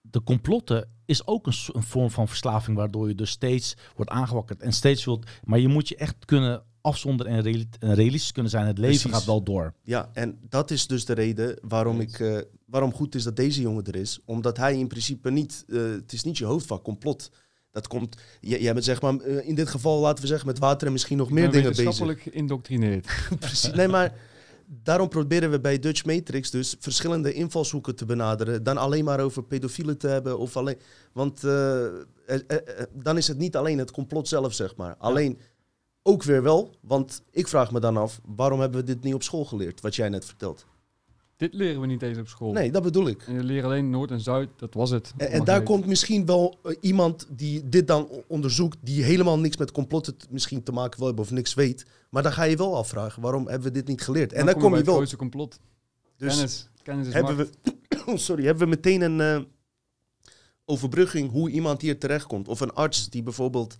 de 0.00 0.22
complotten 0.24 0.88
is 1.06 1.26
ook 1.26 1.46
een, 1.46 1.54
een 1.72 1.82
vorm 1.82 2.10
van 2.10 2.28
verslaving, 2.28 2.76
waardoor 2.76 3.08
je 3.08 3.14
dus 3.14 3.30
steeds 3.30 3.76
wordt 3.96 4.10
aangewakkerd 4.10 4.62
en 4.62 4.72
steeds 4.72 5.04
wilt. 5.04 5.26
Maar 5.44 5.58
je 5.58 5.68
moet 5.68 5.88
je 5.88 5.96
echt 5.96 6.24
kunnen 6.24 6.62
afzonderen 6.86 7.32
en 7.32 7.42
reali- 7.42 7.68
en 7.78 7.94
realistisch 7.94 8.32
kunnen 8.32 8.50
zijn. 8.50 8.66
Het 8.66 8.78
leven 8.78 8.96
Precies. 9.00 9.16
gaat 9.16 9.24
wel 9.26 9.42
door. 9.42 9.72
Ja, 9.82 10.10
en 10.12 10.38
dat 10.48 10.70
is 10.70 10.86
dus 10.86 11.04
de 11.04 11.12
reden 11.12 11.58
waarom, 11.62 12.00
ik, 12.00 12.20
eh, 12.20 12.38
waarom 12.66 12.92
goed 12.94 13.14
is 13.14 13.22
dat 13.22 13.36
deze 13.36 13.60
jongen 13.60 13.84
er 13.84 13.96
is. 13.96 14.20
Omdat 14.24 14.56
hij 14.56 14.78
in 14.78 14.86
principe 14.88 15.30
niet, 15.30 15.64
eh, 15.68 15.78
het 15.82 16.12
is 16.12 16.22
niet 16.22 16.38
je 16.38 16.44
hoofdvak, 16.44 16.84
complot. 16.84 17.30
Dat 17.70 17.86
komt, 17.88 18.16
jij 18.40 18.72
bent 18.72 18.84
zeg 18.84 19.00
maar, 19.00 19.16
eh, 19.16 19.48
in 19.48 19.54
dit 19.54 19.68
geval 19.68 20.00
laten 20.00 20.22
we 20.22 20.28
zeggen 20.28 20.46
met 20.46 20.58
water 20.58 20.86
en 20.86 20.92
misschien 20.92 21.16
nog 21.16 21.28
Ik 21.28 21.32
meer 21.34 21.42
ben 21.42 21.52
dingen 21.52 21.68
bezig. 21.68 21.84
wetenschappelijk 21.84 22.34
geïndoctrineerd. 22.34 23.06
Precies. 23.38 23.72
Nee, 23.72 23.88
maar 23.88 24.14
daarom 24.82 25.08
proberen 25.08 25.50
we 25.50 25.60
bij 25.60 25.78
Dutch 25.78 26.04
Matrix 26.04 26.50
dus 26.50 26.76
verschillende 26.78 27.32
invalshoeken 27.32 27.96
te 27.96 28.04
benaderen. 28.04 28.62
Dan 28.62 28.76
alleen 28.76 29.04
maar 29.04 29.20
over 29.20 29.44
pedofielen 29.44 29.98
te 29.98 30.08
hebben. 30.08 30.38
Of 30.38 30.56
alleen, 30.56 30.76
want 31.12 31.44
eh, 31.44 31.84
eh, 31.86 31.90
eh, 32.26 32.38
eh, 32.46 32.84
dan 32.92 33.16
is 33.16 33.28
het 33.28 33.38
niet 33.38 33.56
alleen 33.56 33.78
het 33.78 33.90
complot 33.90 34.28
zelf, 34.28 34.54
zeg 34.54 34.76
maar. 34.76 34.94
Alleen 34.98 35.38
ook 36.06 36.22
weer 36.22 36.42
wel. 36.42 36.74
Want 36.80 37.22
ik 37.30 37.48
vraag 37.48 37.72
me 37.72 37.80
dan 37.80 37.96
af, 37.96 38.20
waarom 38.36 38.60
hebben 38.60 38.80
we 38.80 38.86
dit 38.86 39.02
niet 39.02 39.14
op 39.14 39.22
school 39.22 39.44
geleerd? 39.44 39.80
Wat 39.80 39.96
jij 39.96 40.08
net 40.08 40.24
vertelt. 40.24 40.66
Dit 41.36 41.54
leren 41.54 41.80
we 41.80 41.86
niet 41.86 42.02
eens 42.02 42.18
op 42.18 42.28
school. 42.28 42.52
Nee, 42.52 42.72
dat 42.72 42.82
bedoel 42.82 43.08
ik. 43.08 43.22
En 43.22 43.34
je 43.34 43.44
leert 43.44 43.64
alleen 43.64 43.90
Noord 43.90 44.10
en 44.10 44.20
Zuid, 44.20 44.48
dat 44.56 44.74
was 44.74 44.90
het. 44.90 45.12
En, 45.16 45.44
daar 45.44 45.62
komt 45.62 45.86
misschien 45.86 46.26
wel 46.26 46.58
eh, 46.62 46.76
iemand 46.80 47.26
die 47.30 47.68
dit 47.68 47.86
dan 47.86 48.08
onderzoekt, 48.26 48.78
die 48.80 49.02
helemaal 49.02 49.38
niks 49.38 49.56
met 49.56 49.72
complotten 49.72 50.16
misschien 50.30 50.62
te 50.62 50.72
maken 50.72 50.98
wil 50.98 51.06
hebben 51.06 51.24
of 51.24 51.30
niks 51.30 51.54
weet. 51.54 51.86
Maar 52.10 52.22
dan 52.22 52.32
ga 52.32 52.42
je 52.42 52.56
wel 52.56 52.76
afvragen, 52.76 53.22
waarom 53.22 53.48
hebben 53.48 53.66
we 53.66 53.74
dit 53.74 53.86
niet 53.86 54.00
geleerd? 54.00 54.32
En 54.32 54.46
dan, 54.46 54.54
kom 54.54 54.62
bij 54.62 54.70
je 54.70 54.76
het 54.76 54.86
wel. 54.86 54.94
grootste 54.94 55.16
complot. 55.16 55.58
Dus 56.16 56.34
kennis. 56.34 56.68
Kennis 56.82 57.06
is 57.06 57.12
hebben 57.12 57.36
macht. 57.36 57.50
we, 58.04 58.18
sorry, 58.28 58.44
hebben 58.44 58.62
we 58.62 58.68
meteen 58.68 59.00
een 59.00 59.20
eh, 59.20 59.42
overbrugging 60.64 61.30
hoe 61.30 61.50
iemand 61.50 61.82
hier 61.82 61.98
terechtkomt. 61.98 62.48
Of 62.48 62.60
een 62.60 62.72
arts 62.72 63.10
die 63.10 63.22
bijvoorbeeld 63.22 63.76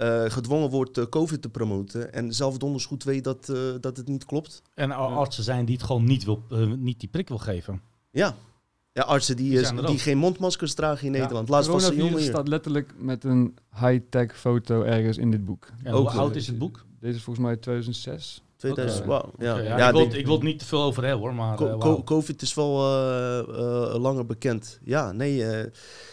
eh, 0.00 0.24
gedwongen 0.30 0.70
wordt 0.70 0.98
eh, 0.98 1.04
COVID 1.04 1.42
te 1.42 1.48
promoten 1.48 2.12
en 2.12 2.32
zelf 2.34 2.58
donders 2.58 2.86
goed 2.86 3.04
weet 3.04 3.24
dat, 3.24 3.48
eh, 3.48 3.56
dat 3.80 3.96
het 3.96 4.08
niet 4.08 4.24
klopt. 4.24 4.62
En 4.74 4.90
ar- 4.92 5.08
artsen 5.16 5.44
zijn 5.44 5.64
die 5.64 5.76
het 5.76 5.84
gewoon 5.84 6.04
niet, 6.04 6.24
wil, 6.24 6.42
niet 6.78 7.00
die 7.00 7.08
prik 7.08 7.28
wil 7.28 7.38
geven. 7.38 7.80
Ja. 8.10 8.34
Ja, 8.92 9.02
artsen 9.02 9.36
die, 9.36 9.50
Die 9.72 9.82
die 9.86 9.98
geen 9.98 10.18
mondmaskers 10.18 10.74
dragen 10.74 11.06
in 11.06 11.12
Ja. 11.12 11.18
Nederland. 11.18 11.48
Laatst 11.48 11.70
was 11.70 11.88
een 11.88 11.96
jongen 11.96 12.22
staat 12.22 12.48
letterlijk 12.48 12.92
met 12.98 13.24
een 13.24 13.54
high-tech 13.80 14.38
foto 14.38 14.82
ergens 14.82 15.18
in 15.18 15.30
dit 15.30 15.44
boek. 15.44 15.68
En 15.82 15.92
Ook 15.92 16.10
hoe 16.10 16.20
oud 16.20 16.36
is 16.36 16.46
het 16.46 16.58
boek? 16.58 16.86
Deze 17.00 17.16
is 17.16 17.22
volgens 17.22 17.46
mij 17.46 17.56
2006. 17.56 18.42
2000, 18.56 19.00
Oké. 19.00 19.08
wauw. 19.10 19.32
Ja. 19.38 19.58
Ja, 19.58 19.76
Ja, 19.78 19.86
ik, 19.88 19.94
wil, 19.94 20.08
die- 20.08 20.18
ik 20.18 20.24
wil 20.26 20.34
het 20.34 20.44
niet 20.44 20.58
te 20.58 20.64
veel 20.64 20.82
over 20.82 21.02
hebben 21.04 21.20
hoor, 21.26 21.34
maar 21.34 21.56
Co-. 21.56 22.02
COVID 22.04 22.42
is 22.42 22.54
wel 22.54 22.78
eh, 22.86 23.38
eh, 23.38 24.00
langer 24.00 24.26
bekend. 24.26 24.80
Ja, 24.84 25.12
nee, 25.12 25.44
eh, 25.46 25.70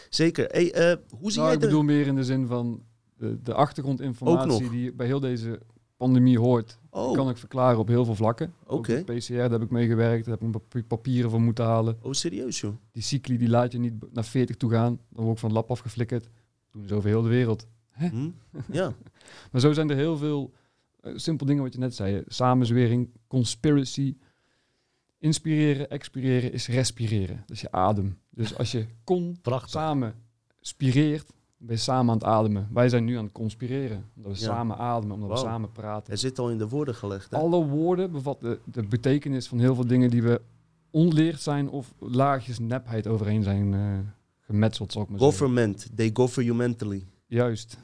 zeker. 0.10 0.46
Hey, 0.46 0.72
eh, 0.74 0.96
hoe 1.20 1.32
zie 1.32 1.40
Nou, 1.42 1.46
jij 1.46 1.54
ik 1.54 1.60
de... 1.60 1.66
bedoel 1.66 1.84
meer 1.84 2.08
in 2.08 2.16
de 2.16 2.24
zin 2.24 2.48
van 2.48 2.82
de, 3.18 3.42
de 3.44 3.54
achtergrondinformatie 3.54 4.70
die 4.70 4.94
bij 4.94 5.06
heel 5.08 5.20
deze 5.20 5.60
pandemie 5.98 6.40
hoort. 6.40 6.80
Oh, 6.90 7.14
kan 7.14 7.30
ik 7.30 7.38
verklaren 7.38 7.80
op 7.80 7.88
heel 7.88 8.06
veel 8.06 8.16
vlakken. 8.16 8.54
Oké. 8.66 9.04
PCR, 9.04 9.34
daar 9.34 9.52
heb 9.52 9.62
ik 9.62 9.70
mee 9.70 9.88
gewerkt. 9.88 10.26
Daar 10.26 10.38
heb 10.40 10.44
ik 10.44 10.52
papi- 10.52 10.84
papieren 10.84 11.30
voor 11.30 11.42
moeten 11.42 11.66
halen. 11.66 11.98
oh, 12.02 12.12
serieus 12.12 12.60
joh. 12.60 12.76
Die 12.92 13.04
cycli 13.04 13.38
die 13.38 13.50
laat 13.50 13.72
je 13.72 13.80
niet 13.80 14.14
naar 14.14 14.26
40 14.26 14.56
toe 14.56 14.72
gaan. 14.72 15.00
Dan 15.10 15.24
word 15.24 15.34
ik 15.36 15.40
van 15.40 15.50
het 15.50 15.58
lab 15.58 15.72
afgeflikkerd. 15.72 16.30
Doen 16.72 16.88
ze 16.88 16.96
over 16.96 17.10
heel 17.10 17.22
de 17.22 17.30
wereld. 17.30 17.68
Hm? 17.92 18.30
Ja, 18.72 18.94
Maar 19.52 19.62
zo 19.62 19.74
zijn 19.74 19.90
er 19.90 19.96
heel 19.96 20.18
veel 20.18 20.54
eh, 21.00 21.12
simpel 21.16 21.46
dingen 21.46 21.64
wat 21.64 21.74
je 21.74 21.80
net 21.80 21.96
zei. 21.96 22.24
Samenzwering, 22.28 23.10
conspiracy. 23.28 24.16
Inspireren, 25.20 25.90
expireren 25.90 26.52
is 26.52 26.68
respireren. 26.68 27.38
Dat 27.46 27.56
is 27.56 27.62
je 27.62 27.72
adem. 27.72 28.18
Dus 28.30 28.58
als 28.58 28.72
je 28.72 28.86
kon 29.04 29.38
Prachtig. 29.42 29.70
samen 29.70 30.16
spireert, 30.62 31.34
je 31.68 31.78
samen 31.78 32.10
aan 32.12 32.18
het 32.18 32.28
ademen. 32.28 32.68
Wij 32.74 32.90
zijn 32.90 33.06
nu 33.06 33.18
aan 33.18 33.24
het 33.24 33.34
conspireren. 33.34 34.06
Omdat 34.16 34.32
we 34.32 34.40
Ja. 34.40 34.46
samen 34.46 34.78
ademen, 34.78 35.16
omdat 35.16 35.30
we 35.40 35.46
samen 35.46 35.72
praten. 35.72 36.12
het 36.12 36.20
zit 36.22 36.40
al 36.40 36.50
in 36.50 36.58
de 36.58 36.68
woorden 36.68 36.96
gelegd. 36.96 37.32
Hè? 37.32 37.38
Alle 37.38 37.66
woorden 37.66 38.12
bevatten 38.12 38.60
de 38.66 38.84
betekenis 38.84 39.48
van 39.48 39.60
heel 39.60 39.76
veel 39.76 39.88
dingen 39.88 40.10
die 40.10 40.24
we 40.24 40.42
onleerd 40.92 41.42
zijn 41.42 41.70
of 41.70 41.94
laagjes 42.00 42.60
nepheid 42.60 43.08
overheen 43.08 43.44
zijn 43.44 43.74
eh, 43.74 43.80
gemetseld, 44.40 44.92
zal 44.92 45.02
ik 45.02 45.10
maar 45.10 45.20
zeggen. 45.20 45.38
Government, 45.38 45.90
they 45.96 46.10
govern 46.14 46.46
you 46.46 46.58
mentally. 46.58 47.06
Juist. 47.28 47.78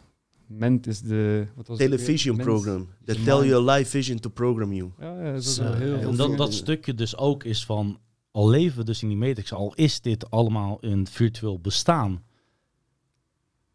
Ment 0.48 0.88
is 0.88 1.02
de... 1.02 1.48
Wat 1.56 1.68
was? 1.68 1.78
Television 1.78 2.38
program. 2.38 2.88
That 3.06 3.16
is 3.16 3.24
tell 3.24 3.48
your 3.48 3.72
live 3.72 3.90
vision 3.90 4.20
to 4.20 4.30
program 4.30 4.74
you. 4.74 4.92
Ja, 5.00 5.22
ja, 5.24 5.40
zijn 5.40 5.68
er 5.72 5.78
heel 5.78 5.98
en 5.98 6.16
dat, 6.16 6.38
dat 6.38 6.54
stukje 6.54 6.94
dus 6.94 7.18
ook 7.18 7.44
is 7.44 7.66
van, 7.66 8.00
al 8.32 8.50
leven 8.50 8.78
we 8.78 8.84
dus 8.84 9.02
in 9.02 9.08
die 9.08 9.18
matrix, 9.18 9.54
al 9.54 9.74
is 9.76 10.02
dit 10.02 10.30
allemaal 10.30 10.78
een 10.82 11.08
virtueel 11.08 11.60
bestaan. 11.60 12.24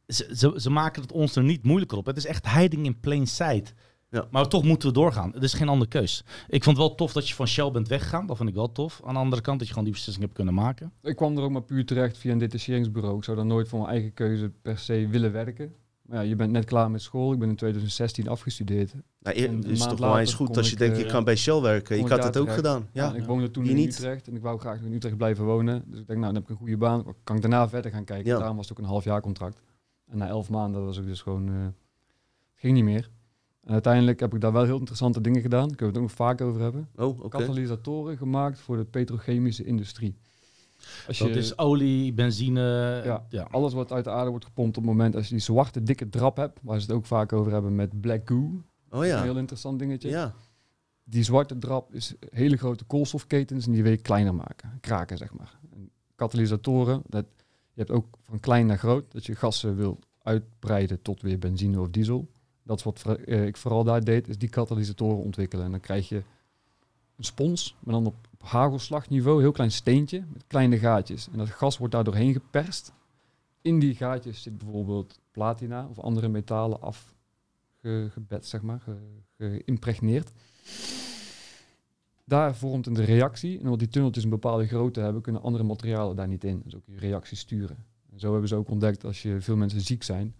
Ze, 0.08 0.30
ze, 0.32 0.52
ze 0.56 0.70
maken 0.70 1.02
het 1.02 1.12
ons 1.12 1.36
er 1.36 1.42
niet 1.42 1.64
moeilijker 1.64 1.98
op. 1.98 2.06
Het 2.06 2.16
is 2.16 2.26
echt 2.26 2.48
hiding 2.48 2.84
in 2.84 3.00
plain 3.00 3.26
sight. 3.26 3.74
Ja. 4.10 4.26
Maar 4.30 4.48
toch 4.48 4.64
moeten 4.64 4.88
we 4.88 4.94
doorgaan. 4.94 5.32
Het 5.32 5.42
is 5.42 5.54
geen 5.54 5.68
andere 5.68 5.90
keus. 5.90 6.24
Ik 6.48 6.64
vond 6.64 6.76
het 6.76 6.86
wel 6.86 6.94
tof 6.94 7.12
dat 7.12 7.28
je 7.28 7.34
van 7.34 7.46
Shell 7.48 7.70
bent 7.70 7.88
weggegaan. 7.88 8.26
Dat 8.26 8.36
vond 8.36 8.48
ik 8.48 8.54
wel 8.54 8.72
tof. 8.72 9.00
Aan 9.04 9.14
de 9.14 9.20
andere 9.20 9.42
kant 9.42 9.58
dat 9.58 9.66
je 9.66 9.72
gewoon 9.72 9.88
die 9.88 9.94
beslissing 9.94 10.24
hebt 10.24 10.36
kunnen 10.36 10.54
maken. 10.54 10.92
Ik 11.02 11.16
kwam 11.16 11.36
er 11.36 11.42
ook 11.42 11.50
maar 11.50 11.62
puur 11.62 11.86
terecht 11.86 12.18
via 12.18 12.32
een 12.32 12.38
detacheringsbureau. 12.38 13.16
Ik 13.16 13.24
zou 13.24 13.36
dan 13.36 13.46
nooit 13.46 13.68
voor 13.68 13.78
mijn 13.78 13.90
eigen 13.90 14.14
keuze 14.14 14.52
per 14.62 14.78
se 14.78 15.06
willen 15.10 15.32
werken. 15.32 15.74
Maar 16.02 16.22
ja, 16.22 16.28
je 16.28 16.36
bent 16.36 16.52
net 16.52 16.64
klaar 16.64 16.90
met 16.90 17.02
school. 17.02 17.32
Ik 17.32 17.38
ben 17.38 17.48
in 17.48 17.56
2016 17.56 18.28
afgestudeerd. 18.28 18.94
Nou, 19.20 19.40
het 19.40 19.66
is 19.66 19.78
maand 19.78 19.90
toch 19.90 19.98
wel 19.98 20.18
eens 20.18 20.34
goed 20.34 20.56
als 20.56 20.70
je 20.70 20.76
denkt, 20.76 20.96
eh, 20.96 21.02
ik 21.04 21.10
ga 21.10 21.22
bij 21.22 21.36
Shell 21.36 21.60
werken. 21.60 21.98
Ik 21.98 22.08
had 22.08 22.24
het 22.24 22.26
ook 22.26 22.32
terecht. 22.32 22.54
gedaan. 22.54 22.88
Ja. 22.92 23.04
Ja, 23.04 23.14
ik 23.14 23.24
woonde 23.24 23.50
toen 23.50 23.66
in 23.66 23.74
niet? 23.74 23.98
Utrecht 23.98 24.28
en 24.28 24.36
ik 24.36 24.42
wou 24.42 24.58
graag 24.58 24.80
in 24.80 24.92
Utrecht 24.92 25.16
blijven 25.16 25.44
wonen. 25.44 25.82
Dus 25.86 26.00
ik 26.00 26.06
denk, 26.06 26.18
nou, 26.20 26.32
dan 26.32 26.34
heb 26.34 26.42
ik 26.42 26.48
een 26.48 26.56
goede 26.56 26.76
baan. 26.76 27.04
Kan 27.24 27.36
ik 27.36 27.42
daarna 27.42 27.68
verder 27.68 27.90
gaan 27.90 28.04
kijken? 28.04 28.26
Ja. 28.30 28.38
Daarom 28.38 28.56
was 28.56 28.68
het 28.68 28.78
ook 28.78 28.84
een 28.84 28.90
half 28.90 29.04
jaar 29.04 29.20
contract. 29.20 29.62
En 30.08 30.18
na 30.18 30.26
elf 30.26 30.50
maanden 30.50 30.84
was 30.84 30.98
ik 30.98 31.06
dus 31.06 31.22
gewoon... 31.22 31.48
eh, 31.48 31.54
het 31.64 31.74
ging 32.54 32.74
niet 32.74 32.84
meer. 32.84 33.10
En 33.64 33.72
uiteindelijk 33.72 34.20
heb 34.20 34.34
ik 34.34 34.40
daar 34.40 34.52
wel 34.52 34.64
heel 34.64 34.78
interessante 34.78 35.20
dingen 35.20 35.40
gedaan. 35.42 35.68
Daar 35.68 35.76
kunnen 35.76 35.94
we 35.94 36.00
het 36.00 36.10
ook 36.10 36.18
nog 36.18 36.26
vaak 36.28 36.40
over 36.40 36.60
hebben. 36.60 36.88
Oh. 36.96 37.28
Katalysatoren 37.28 38.16
gemaakt 38.16 38.58
voor 38.58 38.76
de 38.76 38.84
petrochemische 38.84 39.64
industrie. 39.64 40.16
Als 41.06 41.18
Dat 41.18 41.28
is 41.28 41.58
olie, 41.58 42.12
benzine. 42.12 43.00
Ja. 43.04 43.26
Ja. 43.28 43.48
alles 43.50 43.72
wat 43.72 43.92
uit 43.92 44.04
de 44.04 44.10
aarde 44.10 44.30
wordt 44.30 44.44
gepompt 44.44 44.76
op 44.76 44.82
het 44.82 44.92
moment 44.92 45.16
als 45.16 45.28
je 45.28 45.34
die 45.34 45.42
zwarte 45.42 45.82
dikke 45.82 46.08
drap 46.08 46.36
hebt, 46.36 46.58
waar 46.62 46.80
ze 46.80 46.86
het 46.86 46.96
ook 46.96 47.06
vaak 47.06 47.32
over 47.32 47.52
hebben 47.52 47.74
met 47.74 48.00
black 48.00 48.28
goo. 48.28 48.62
Oh 48.90 49.00
Een 49.00 49.06
ja. 49.06 49.22
heel 49.22 49.36
interessant 49.36 49.78
dingetje. 49.78 50.08
Ja. 50.08 50.34
Die 51.04 51.22
zwarte 51.22 51.58
drap 51.58 51.94
is 51.94 52.14
hele 52.30 52.56
grote 52.56 52.84
koolstofketens 52.84 53.66
en 53.66 53.72
die 53.72 53.82
wil 53.82 53.92
je 53.92 53.98
kleiner 53.98 54.34
maken, 54.34 54.78
kraken 54.80 55.16
zeg 55.16 55.34
maar. 55.34 55.58
En 55.72 55.90
katalysatoren, 56.14 57.02
dat, 57.06 57.24
je 57.78 57.84
hebt 57.84 57.96
ook 57.98 58.18
van 58.22 58.40
klein 58.40 58.66
naar 58.66 58.78
groot, 58.78 59.12
dat 59.12 59.26
je 59.26 59.34
gassen 59.34 59.76
wil 59.76 59.98
uitbreiden 60.22 61.02
tot 61.02 61.22
weer 61.22 61.38
benzine 61.38 61.80
of 61.80 61.88
diesel. 61.88 62.28
Dat 62.62 62.78
is 62.78 62.84
wat 62.84 63.02
eh, 63.04 63.46
ik 63.46 63.56
vooral 63.56 63.84
daar 63.84 64.04
deed, 64.04 64.28
is 64.28 64.38
die 64.38 64.48
katalysatoren 64.48 65.18
ontwikkelen. 65.22 65.64
En 65.64 65.70
dan 65.70 65.80
krijg 65.80 66.08
je 66.08 66.16
een 67.16 67.24
spons, 67.24 67.76
maar 67.80 67.94
dan 67.94 68.06
op 68.06 68.16
hagelslagniveau, 68.38 69.40
heel 69.40 69.52
klein 69.52 69.70
steentje 69.70 70.24
met 70.32 70.44
kleine 70.46 70.78
gaatjes. 70.78 71.28
En 71.32 71.38
dat 71.38 71.48
gas 71.48 71.78
wordt 71.78 71.94
daar 71.94 72.04
doorheen 72.04 72.32
geperst. 72.32 72.92
In 73.62 73.78
die 73.78 73.94
gaatjes 73.94 74.42
zit 74.42 74.58
bijvoorbeeld 74.58 75.20
platina 75.30 75.86
of 75.90 75.98
andere 75.98 76.28
metalen 76.28 76.80
afgebed, 76.80 78.46
zeg 78.46 78.62
maar, 78.62 78.80
ge- 78.80 79.22
geïmpregneerd. 79.36 80.32
Daar 82.28 82.56
vormt 82.56 82.86
een 82.86 83.04
reactie. 83.04 83.58
En 83.58 83.64
omdat 83.64 83.78
die 83.78 83.88
tunneltjes 83.88 84.24
een 84.24 84.30
bepaalde 84.30 84.66
grootte 84.66 85.00
hebben, 85.00 85.22
kunnen 85.22 85.42
andere 85.42 85.64
materialen 85.64 86.16
daar 86.16 86.28
niet 86.28 86.44
in. 86.44 86.60
Dus 86.64 86.76
ook 86.76 86.82
je 86.86 86.98
reactie 86.98 87.36
sturen. 87.36 87.76
En 88.12 88.20
zo 88.20 88.30
hebben 88.30 88.48
ze 88.48 88.54
ook 88.54 88.70
ontdekt 88.70 89.04
als 89.04 89.22
je 89.22 89.40
veel 89.40 89.56
mensen 89.56 89.80
ziek 89.80 90.02
zijn. 90.02 90.34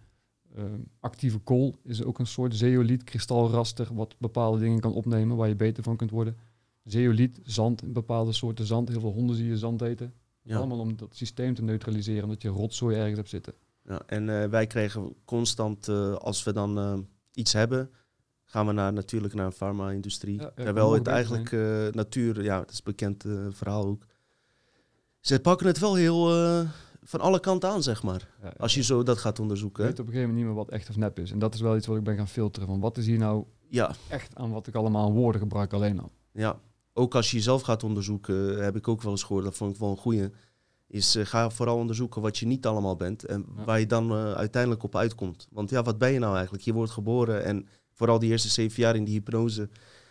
ehm, 0.55 0.79
actieve 0.99 1.39
kool 1.39 1.75
is 1.83 2.03
ook 2.03 2.19
een 2.19 2.27
soort 2.27 2.55
zeoliet, 2.55 3.03
kristalraster, 3.03 3.87
wat 3.93 4.15
bepaalde 4.17 4.59
dingen 4.59 4.79
kan 4.79 4.93
opnemen 4.93 5.37
waar 5.37 5.47
je 5.47 5.55
beter 5.55 5.83
van 5.83 5.95
kunt 5.95 6.11
worden. 6.11 6.35
Zeoliet, 6.83 7.39
zand, 7.43 7.93
bepaalde 7.93 8.31
soorten 8.31 8.65
zand. 8.65 8.89
Heel 8.89 8.99
veel 8.99 9.11
honden 9.11 9.35
zie 9.35 9.47
je 9.47 9.57
zand 9.57 9.81
eten. 9.81 10.13
Ja. 10.41 10.57
Allemaal 10.57 10.79
om 10.79 10.97
dat 10.97 11.15
systeem 11.15 11.53
te 11.53 11.63
neutraliseren, 11.63 12.23
omdat 12.23 12.41
je 12.41 12.49
rotzooi 12.49 12.95
ergens 12.95 13.17
hebt 13.17 13.29
zitten. 13.29 13.53
Ja, 13.83 14.01
en 14.05 14.41
eh, 14.41 14.49
wij 14.49 14.67
kregen 14.67 15.15
constant, 15.25 15.87
eh, 15.87 16.13
als 16.13 16.43
we 16.43 16.53
dan 16.53 16.77
eh, 16.77 16.97
iets 17.33 17.53
hebben, 17.53 17.89
gaan 18.51 18.65
we 18.67 18.71
naar, 18.71 18.93
natuurlijk 18.93 19.33
naar 19.33 19.45
een 19.45 19.51
farma-industrie. 19.51 20.39
Ja, 20.39 20.51
Terwijl 20.55 20.93
het 20.93 21.07
eigenlijk 21.07 21.51
eh, 21.51 21.87
natuur, 21.91 22.43
ja, 22.43 22.57
dat 22.59 22.69
is 22.71 22.77
een 22.77 22.83
bekend 22.83 23.25
eh, 23.25 23.31
verhaal 23.51 23.85
ook. 23.85 24.05
Ze 25.19 25.39
pakken 25.39 25.67
het 25.67 25.79
wel 25.79 25.95
heel 25.95 26.33
eh, 26.35 26.69
van 27.03 27.19
alle 27.19 27.39
kanten 27.39 27.69
aan, 27.69 27.83
zeg 27.83 28.03
maar. 28.03 28.27
Ja, 28.41 28.53
Als 28.57 28.73
je 28.73 28.83
zo 28.83 29.03
dat 29.03 29.17
gaat 29.17 29.39
onderzoeken. 29.39 29.83
weet 29.83 29.97
hè. 29.97 30.01
op 30.01 30.07
een 30.07 30.13
gegeven 30.13 30.29
moment 30.33 30.47
niet 30.47 30.55
meer 30.57 30.65
wat 30.65 30.73
echt 30.79 30.89
of 30.89 30.95
nep 30.97 31.19
is. 31.19 31.31
En 31.31 31.39
dat 31.39 31.53
is 31.53 31.61
wel 31.61 31.75
iets 31.75 31.87
wat 31.87 31.97
ik 31.97 32.03
ben 32.03 32.15
gaan 32.17 32.27
filteren. 32.27 32.67
Van 32.67 32.79
wat 32.79 32.97
is 32.97 33.05
hier 33.05 33.17
nou 33.17 33.45
Ja, 33.67 33.95
echt 34.07 34.35
aan 34.35 34.51
wat 34.51 34.67
ik 34.67 34.75
allemaal 34.75 35.05
aan 35.05 35.13
woorden 35.13 35.41
gebruik 35.41 35.73
alleen 35.73 35.99
al. 35.99 36.11
ja. 36.31 36.59
Ook 36.93 37.15
als 37.15 37.31
je 37.31 37.37
jezelf 37.37 37.61
gaat 37.61 37.83
onderzoeken, 37.83 38.63
heb 38.63 38.75
ik 38.75 38.87
ook 38.87 39.01
wel 39.01 39.11
eens 39.11 39.23
gehoord, 39.23 39.43
dat 39.45 39.55
vond 39.55 39.73
ik 39.73 39.79
wel 39.79 39.89
een 39.89 39.97
goeie. 39.97 40.29
Is 40.87 41.15
ga 41.19 41.49
vooral 41.49 41.77
onderzoeken 41.77 42.21
wat 42.21 42.37
je 42.37 42.45
niet 42.45 42.65
allemaal 42.65 42.95
bent 42.95 43.25
en 43.25 43.45
waar 43.65 43.79
je 43.79 43.85
dan 43.85 44.13
uiteindelijk 44.13 44.83
op 44.83 44.95
uitkomt. 44.95 45.47
Want 45.51 45.69
ja, 45.69 45.81
wat 45.81 45.97
ben 45.97 46.11
je 46.11 46.19
nou 46.19 46.33
eigenlijk? 46.33 46.63
Je 46.63 46.73
wordt 46.73 46.91
geboren 46.91 47.43
en 47.43 47.67
vooral 47.99 48.19
die 48.19 48.29
eerste 48.31 48.49
zeven 48.49 48.81
jaar 48.81 48.95
in 48.95 49.03
die 49.03 49.13
hypnose. 49.13 49.69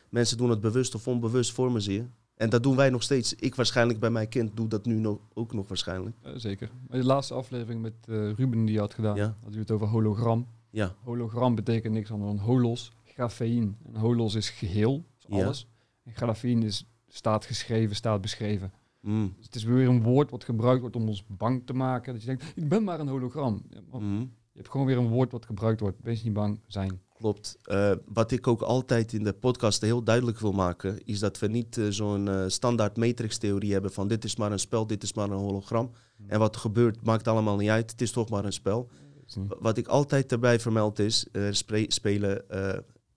Mensen 0.09 0.36
doen 0.36 0.51
het 0.51 0.61
bewust 0.61 0.95
of 0.95 1.09
onbewust, 1.09 1.53
vormen 1.53 1.82
ze 1.82 1.93
je. 1.93 2.05
En 2.34 2.51
dat 2.51 2.62
doen 2.62 2.76
wij 2.76 2.91
nog 2.91 3.03
steeds. 3.03 3.34
Ik 3.34 3.55
waarschijnlijk 3.55 4.01
bij 4.01 4.11
mijn 4.11 4.28
kind 4.28 4.57
doe 4.57 4.68
dat 4.68 4.84
nu 4.84 4.95
nog, 4.95 5.18
ook 5.34 5.53
nog 5.53 5.68
waarschijnlijk. 5.68 6.16
Eh, 6.22 6.32
zeker. 6.36 6.70
De 6.89 7.05
laatste 7.05 7.34
aflevering 7.34 7.82
met 7.82 7.93
eh, 8.09 8.32
Ruben 8.32 8.64
die 8.64 8.74
je 8.74 8.80
had 8.80 8.95
gedaan, 8.95 9.16
Ja. 9.16 9.24
hadden 9.41 9.53
we 9.53 9.59
het 9.59 9.70
over 9.70 9.86
hologram. 9.86 10.47
Ja, 10.70 10.95
Hologram 11.05 11.55
betekent 11.55 11.95
niks 11.95 12.11
anders 12.11 12.30
dan 12.30 12.39
holos, 12.41 12.93
grafeïn. 13.05 13.76
En 13.86 13.95
holos 14.01 14.34
is 14.34 14.51
geheel, 14.51 15.05
is 15.18 15.24
Ja. 15.36 15.45
alles. 15.45 15.66
En 16.05 16.12
grafeïn 16.14 16.62
is 16.62 16.86
staat 17.09 17.45
geschreven, 17.45 17.97
staat 17.97 18.20
beschreven. 18.20 18.72
Mm, 19.01 19.32
Dus 19.36 19.45
het 19.47 19.55
is 19.55 19.64
weer 19.64 19.89
een 19.89 20.03
woord 20.03 20.30
wat 20.30 20.45
gebruikt 20.45 20.80
wordt 20.80 20.97
om 20.97 21.09
ons 21.09 21.24
bang 21.26 21.62
te 21.66 21.72
maken. 21.72 22.12
Dat 22.12 22.20
je 22.22 22.26
denkt, 22.28 22.45
ik 22.55 22.68
ben 22.68 22.84
maar 22.84 23.01
een 23.01 23.09
hologram. 23.09 23.62
Ja, 23.70 23.80
maar 23.91 24.01
mm. 24.01 24.20
Je 24.53 24.59
hebt 24.64 24.68
gewoon 24.70 24.86
weer 24.86 24.99
een 24.99 25.09
woord 25.09 25.32
wat 25.32 25.47
gebruikt 25.47 25.80
wordt. 25.80 25.97
Wees 26.03 26.22
niet 26.22 26.32
bang, 26.32 26.61
zijn. 26.66 27.01
Klopt. 27.19 27.57
Eh, 27.64 27.93
wat 28.05 28.31
ik 28.31 28.47
ook 28.47 28.61
altijd 28.62 29.12
in 29.12 29.25
de 29.25 29.33
podcast 29.33 29.81
heel 29.81 30.03
duidelijk 30.03 30.39
wil 30.39 30.53
maken, 30.53 31.05
is 31.05 31.19
dat 31.19 31.39
we 31.39 31.47
niet 31.47 31.79
eh, 31.79 31.87
zo'n 31.89 32.29
eh, 32.29 32.45
standaard 32.47 32.97
matrix-theorie 32.97 33.73
hebben 33.73 33.93
van 33.93 34.09
dit 34.09 34.25
is 34.25 34.37
maar 34.37 34.53
een 34.53 34.59
spel, 34.59 34.87
dit 34.87 35.03
is 35.03 35.12
maar 35.12 35.31
een 35.31 35.39
hologram. 35.39 35.91
En 36.27 36.39
wat 36.39 36.55
er 36.55 36.61
gebeurt 36.61 37.03
maakt 37.05 37.29
allemaal 37.29 37.57
niet 37.57 37.69
uit, 37.69 37.91
het 37.91 38.01
is 38.01 38.11
toch 38.11 38.29
maar 38.29 38.45
een 38.45 38.53
spel. 38.53 38.89
Niet- 39.37 39.55
Wat 39.59 39.77
ik 39.77 39.87
altijd 39.87 40.33
erbij 40.33 40.61
vermeld 40.61 40.99
is, 40.99 41.27
er 41.33 41.55
spelen 41.89 42.45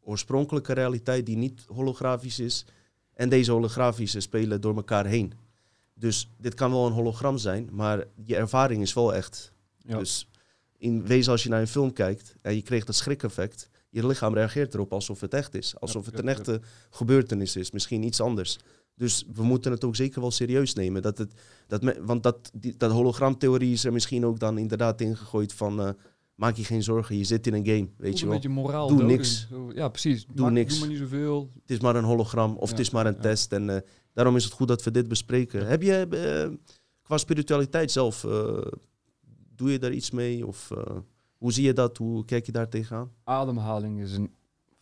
oorspronkelijke 0.03 0.73
realiteit 0.73 1.25
die 1.25 1.37
niet 1.37 1.65
holografisch 1.67 2.39
is. 2.39 2.65
En 3.13 3.29
deze 3.29 3.51
holografische 3.51 4.19
spelen 4.19 4.61
door 4.61 4.75
elkaar 4.75 5.05
heen. 5.05 5.33
Dus 5.93 6.29
dit 6.37 6.53
kan 6.53 6.71
wel 6.71 6.85
een 6.85 6.91
hologram 6.93 7.37
zijn, 7.37 7.69
maar 7.71 8.05
je 8.25 8.35
ervaring 8.35 8.81
is 8.81 8.93
wel 8.93 9.13
echt. 9.15 9.53
Ja. 9.77 9.97
Dus 9.97 10.27
in 10.77 11.05
wezen 11.05 11.31
als 11.31 11.43
je 11.43 11.49
naar 11.49 11.61
een 11.61 11.67
film 11.67 11.93
kijkt 11.93 12.35
en 12.41 12.55
je 12.55 12.61
kreeg 12.61 12.85
dat 12.85 12.95
schrik-effect, 12.95 13.69
je 13.91 14.07
lichaam 14.07 14.33
reageert 14.33 14.73
erop 14.73 14.93
alsof 14.93 15.21
het 15.21 15.33
echt 15.33 15.55
is. 15.55 15.79
Alsof 15.79 16.05
het 16.05 16.19
een 16.19 16.27
echte 16.27 16.61
gebeurtenis 16.89 17.55
is, 17.55 17.71
misschien 17.71 18.03
iets 18.03 18.21
anders. 18.21 18.57
Dus 18.95 19.25
we 19.33 19.43
moeten 19.43 19.71
het 19.71 19.83
ook 19.85 19.95
zeker 19.95 20.21
wel 20.21 20.31
serieus 20.31 20.73
nemen. 20.73 21.01
Dat 21.01 21.17
het, 21.17 21.33
dat 21.67 21.81
me- 21.81 22.03
want 22.03 22.23
dat, 22.23 22.51
die, 22.53 22.77
dat 22.77 22.91
hologramtheorie 22.91 23.71
is 23.73 23.83
er 23.85 23.93
misschien 23.93 24.25
ook 24.25 24.39
dan 24.39 24.57
inderdaad 24.57 25.01
ingegooid 25.01 25.53
van... 25.53 25.81
eh, 25.81 25.89
maak 26.35 26.55
je 26.55 26.63
geen 26.63 26.83
zorgen, 26.83 27.17
je 27.17 27.23
zit 27.23 27.47
in 27.47 27.53
een 27.53 27.65
game, 27.65 27.89
weet 27.97 28.15
je 28.17 28.23
een 28.23 28.29
wel. 28.29 28.39
beetje 28.39 28.53
moraal 28.53 28.87
Doe 28.87 29.03
niks. 29.03 29.47
Ja, 29.73 29.87
precies. 29.89 30.25
Doe 30.33 30.45
Maak- 30.45 30.53
niks. 30.53 30.71
Doe 30.71 30.79
maar 30.79 30.89
niet 30.89 30.97
zoveel. 30.97 31.51
Het 31.61 31.71
is 31.71 31.79
maar 31.79 31.95
een 31.95 32.03
hologram 32.03 32.55
of 32.57 32.63
Ja, 32.69 32.69
het 32.75 32.79
is 32.79 32.89
maar 32.89 33.05
een 33.05 33.13
ja. 33.15 33.19
test. 33.21 33.51
En 33.51 33.69
eh, 33.69 33.81
daarom 34.13 34.35
is 34.35 34.43
het 34.43 34.53
goed 34.53 34.67
dat 34.67 34.83
we 34.83 34.91
dit 34.91 35.07
bespreken. 35.07 35.67
Heb 35.67 35.81
je 35.81 36.07
eh, 36.09 36.49
qua 37.01 37.17
spiritualiteit 37.17 37.91
zelf, 37.91 38.21
doe 39.55 39.71
je 39.71 39.79
daar 39.79 39.91
iets 39.93 40.11
mee? 40.11 40.47
Of 40.47 40.71
hoe 41.41 41.51
zie 41.51 41.65
je 41.65 41.73
dat? 41.73 41.97
Hoe 41.97 42.25
kijk 42.25 42.45
je 42.45 42.51
daar 42.51 42.69
tegenaan? 42.69 43.11
Ademhaling 43.23 43.99
is 43.99 44.15
een 44.15 44.31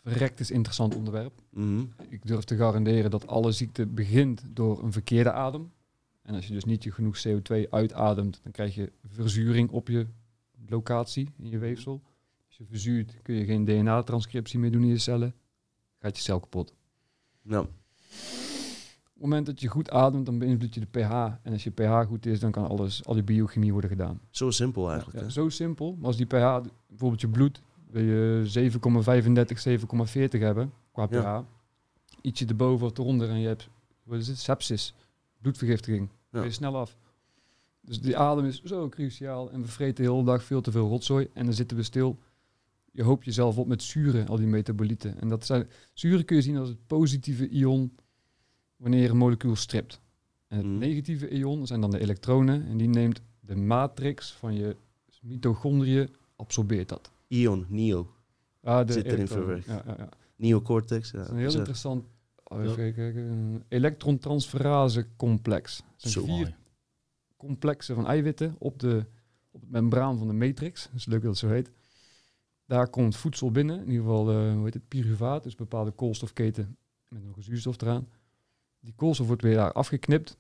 verrekt 0.04 0.40
is 0.40 0.52
interessant 0.52 0.96
onderwerp. 0.96 1.42
Mhm. 1.50 1.86
Ik 2.10 2.28
durf 2.28 2.44
te 2.44 2.56
garanderen 2.56 3.12
dat 3.12 3.28
alle 3.28 3.52
ziekte 3.52 3.86
begint 3.86 4.44
door 4.54 4.84
een 4.84 4.92
verkeerde 4.92 5.32
adem. 5.32 5.72
En 6.22 6.36
als 6.36 6.48
je 6.48 6.54
dus 6.54 6.66
niet 6.66 6.84
je 6.84 6.92
genoeg 6.92 7.28
CO2 7.28 7.70
uitademt, 7.70 8.40
dan 8.44 8.52
krijg 8.52 8.76
je 8.76 8.92
verzuring 9.08 9.70
op 9.70 9.88
je 9.88 10.08
locatie, 10.68 11.30
in 11.38 11.50
je 11.50 11.58
weefsel. 11.58 12.02
Als 12.48 12.58
je 12.58 12.66
verzuurt, 12.66 13.22
kun 13.22 13.36
je 13.36 13.46
geen 13.46 13.66
DNA-transcriptie 13.66 14.60
meer 14.60 14.72
doen 14.72 14.82
in 14.82 14.88
je 14.88 14.98
cellen. 14.98 15.36
Gaat 16.00 16.18
je 16.18 16.24
cel 16.24 16.40
kapot. 16.40 16.74
Ja. 17.42 17.68
Op 19.20 19.26
het 19.26 19.34
moment 19.34 19.50
dat 19.50 19.62
je 19.62 19.68
goed 19.68 19.92
ademt, 19.92 20.26
dan 20.26 20.40
beïnvloed 20.40 20.74
je 20.74 20.80
de 20.80 20.86
pH. 20.86 21.12
En 21.44 21.52
als 21.52 21.64
je 21.64 21.70
pH 21.70 22.06
goed 22.08 22.26
is, 22.26 22.40
dan 22.40 22.52
kan 22.52 22.68
alles, 22.68 23.06
al 23.06 23.16
je 23.16 23.24
biochemie 23.24 23.72
worden 23.72 23.90
gedaan. 23.90 24.20
Zo 24.30 24.52
simpel 24.52 24.90
eigenlijk. 24.92 25.20
Ja, 25.20 25.30
zo 25.30 25.50
simpel. 25.50 25.96
Maar 25.98 26.06
als 26.06 26.18
die 26.18 26.26
pH, 26.26 26.60
bijvoorbeeld 26.88 27.22
je 27.22 27.28
bloed, 27.28 27.62
wil 27.90 28.04
je 28.04 28.70
7,35, 28.72 30.34
7,40 30.34 30.40
hebben 30.40 30.72
qua 30.92 31.06
pH. 31.06 31.14
Ja. 31.14 31.46
Ietsje 32.22 32.46
erboven 32.46 32.88
of 32.88 32.98
eronder 32.98 33.30
en 33.30 33.40
je 33.40 33.48
hebt, 33.48 33.70
wat 34.04 34.20
is 34.20 34.28
het, 34.28 34.38
sepsis, 34.38 34.94
bloedvergiftiging. 35.42 36.10
Ben 36.30 36.44
je 36.44 36.52
snel 36.52 36.78
af. 36.78 36.98
Dus 37.82 38.02
die 38.02 38.18
adem 38.18 38.46
is 38.46 38.64
zo 38.64 38.90
cruciaal 38.90 39.52
en 39.52 39.62
we 39.62 39.68
vreten 39.68 40.04
de 40.04 40.12
hele 40.12 40.24
dag 40.24 40.44
veel 40.44 40.62
te 40.62 40.72
veel 40.72 40.88
rotzooi 40.88 41.30
en 41.34 41.46
dan 41.46 41.54
zitten 41.54 41.78
we 41.78 41.84
stil. 41.84 42.20
Je 42.92 43.04
hoopt 43.04 43.26
jezelf 43.26 43.58
op 43.58 43.68
met 43.68 43.84
zuren, 43.84 44.28
al 44.28 44.38
die 44.38 44.48
metabolieten. 44.48 45.22
En 45.22 45.30
dat 45.30 45.46
zijn, 45.46 45.68
zuren 45.94 46.26
kun 46.26 46.36
je 46.36 46.42
zien 46.42 46.58
als 46.58 46.70
het 46.70 46.88
positieve 46.88 47.50
ion 47.50 47.92
wanneer 48.80 49.02
je 49.02 49.10
een 49.10 49.18
molecuul 49.18 49.56
stript. 49.56 50.00
En 50.48 50.58
het 50.58 50.66
Mhm. 50.66 50.78
negatieve 50.78 51.30
ion 51.30 51.68
zijn 51.68 51.82
dan 51.82 51.92
de 51.92 52.00
elektronen 52.00 52.66
en 52.68 52.78
die 52.78 52.88
neemt 52.88 53.22
de 53.40 53.56
matrix 53.56 54.32
van 54.32 54.54
je 54.56 54.76
mitochondriën, 55.22 56.16
absorbeert 56.36 56.90
dat. 56.90 57.12
Ion, 57.28 57.66
neo, 57.70 58.14
Ah, 58.64 58.88
de 58.88 58.94
Zit 58.94 59.06
erin 59.06 59.28
verwerkt. 59.28 59.66
Ja, 59.66 59.84
ja, 59.86 59.96
ja. 59.98 60.10
neocortex. 60.36 61.12
Ja, 61.12 61.18
Dat 61.18 61.28
is 61.28 61.34
een 61.34 61.40
heel 61.40 61.54
interessant 61.54 62.06
oh, 62.44 62.64
even 62.64 62.76
kijken, 62.94 63.64
elektrontransferase 63.68 65.08
complex. 65.16 65.84
Zo 65.96 66.22
vier 66.22 66.30
Mooi. 66.30 66.56
complexen 67.38 67.96
van 67.96 68.08
eiwitten 68.08 68.56
op, 68.58 68.80
de, 68.80 69.06
op 69.52 69.62
het 69.62 69.70
membraan 69.70 70.18
van 70.18 70.28
de 70.28 70.34
matrix. 70.34 70.84
Dat 70.84 70.96
is 70.96 71.06
leuk 71.06 71.22
dat 71.22 71.30
het 71.30 71.40
zo 71.40 71.48
heet. 71.48 71.72
Daar 72.66 72.90
komt 72.90 73.16
voedsel 73.16 73.52
binnen, 73.52 73.76
in 73.80 73.86
ieder 73.90 74.02
geval 74.02 74.30
eh, 74.30 74.54
hoe 74.54 74.64
heet 74.64 74.74
het, 74.74 74.88
pyruvaat, 74.88 75.44
dus 75.44 75.56
bepaalde 75.56 75.92
koolstofketen 75.92 76.78
met 77.08 77.26
nog 77.26 77.36
een 77.38 77.44
zuurstof 77.44 77.82
eraan. 77.82 78.08
Die 78.80 78.94
koolstof 78.96 79.28
wordt 79.28 79.42
weer 79.42 79.56
daar 79.56 79.72
afgeknipt. 79.72 80.38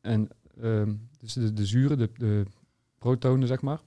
En 0.00 0.28
ehm, 0.60 0.94
dus 1.18 1.32
de, 1.32 1.52
de 1.52 1.66
zuren, 1.66 1.98
de, 1.98 2.10
de 2.16 2.44
protonen 2.98 3.48
zeg 3.48 3.60
maar. 3.60 3.80